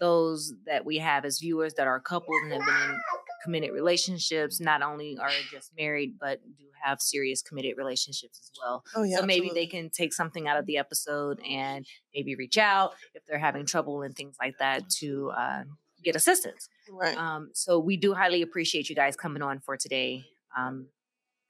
those 0.00 0.52
that 0.66 0.84
we 0.84 0.98
have 0.98 1.24
as 1.24 1.38
viewers 1.38 1.74
that 1.74 1.86
are 1.86 2.00
couples 2.00 2.36
and 2.42 2.52
have 2.52 2.64
been 2.64 2.90
in 2.90 3.00
committed 3.42 3.72
relationships. 3.72 4.60
Not 4.60 4.82
only 4.82 5.18
are 5.20 5.30
just 5.50 5.72
married, 5.76 6.14
but 6.20 6.40
do 6.58 6.64
have 6.82 7.00
serious 7.00 7.42
committed 7.42 7.74
relationships 7.76 8.40
as 8.42 8.50
well. 8.60 8.84
Oh 8.94 9.02
yeah. 9.02 9.18
so 9.18 9.26
maybe 9.26 9.46
absolutely. 9.46 9.60
they 9.60 9.66
can 9.66 9.90
take 9.90 10.12
something 10.12 10.48
out 10.48 10.58
of 10.58 10.66
the 10.66 10.78
episode 10.78 11.40
and 11.48 11.86
maybe 12.14 12.34
reach 12.34 12.58
out 12.58 12.92
if 13.14 13.22
they're 13.26 13.38
having 13.38 13.66
trouble 13.66 14.02
and 14.02 14.14
things 14.14 14.36
like 14.40 14.58
that 14.58 14.88
to 14.98 15.30
uh, 15.36 15.62
get 16.02 16.16
assistance. 16.16 16.68
right. 16.90 17.16
Um, 17.16 17.50
so 17.52 17.78
we 17.78 17.96
do 17.96 18.14
highly 18.14 18.42
appreciate 18.42 18.88
you 18.88 18.96
guys 18.96 19.16
coming 19.16 19.42
on 19.42 19.60
for 19.60 19.76
today. 19.76 20.24
Um, 20.56 20.86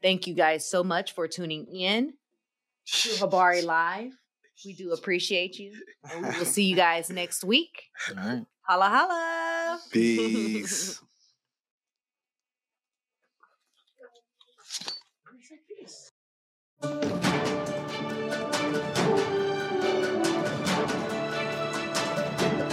thank 0.03 0.27
you 0.27 0.35
guys 0.35 0.69
so 0.69 0.83
much 0.83 1.15
for 1.15 1.29
tuning 1.29 1.67
in 1.67 2.15
to 2.87 3.09
Habari 3.11 3.65
Live. 3.65 4.20
We 4.65 4.75
do 4.75 4.93
appreciate 4.93 5.59
you. 5.59 5.73
And 6.13 6.27
we 6.27 6.39
will 6.39 6.45
see 6.45 6.65
you 6.65 6.77
guys 6.89 7.11
next 7.11 7.45
week. 7.45 7.85
All 8.11 8.17
right. 8.17 8.45
Holla, 8.63 8.89
holla. 8.89 9.81
Peace. 9.91 11.01
Peace. 16.83 17.51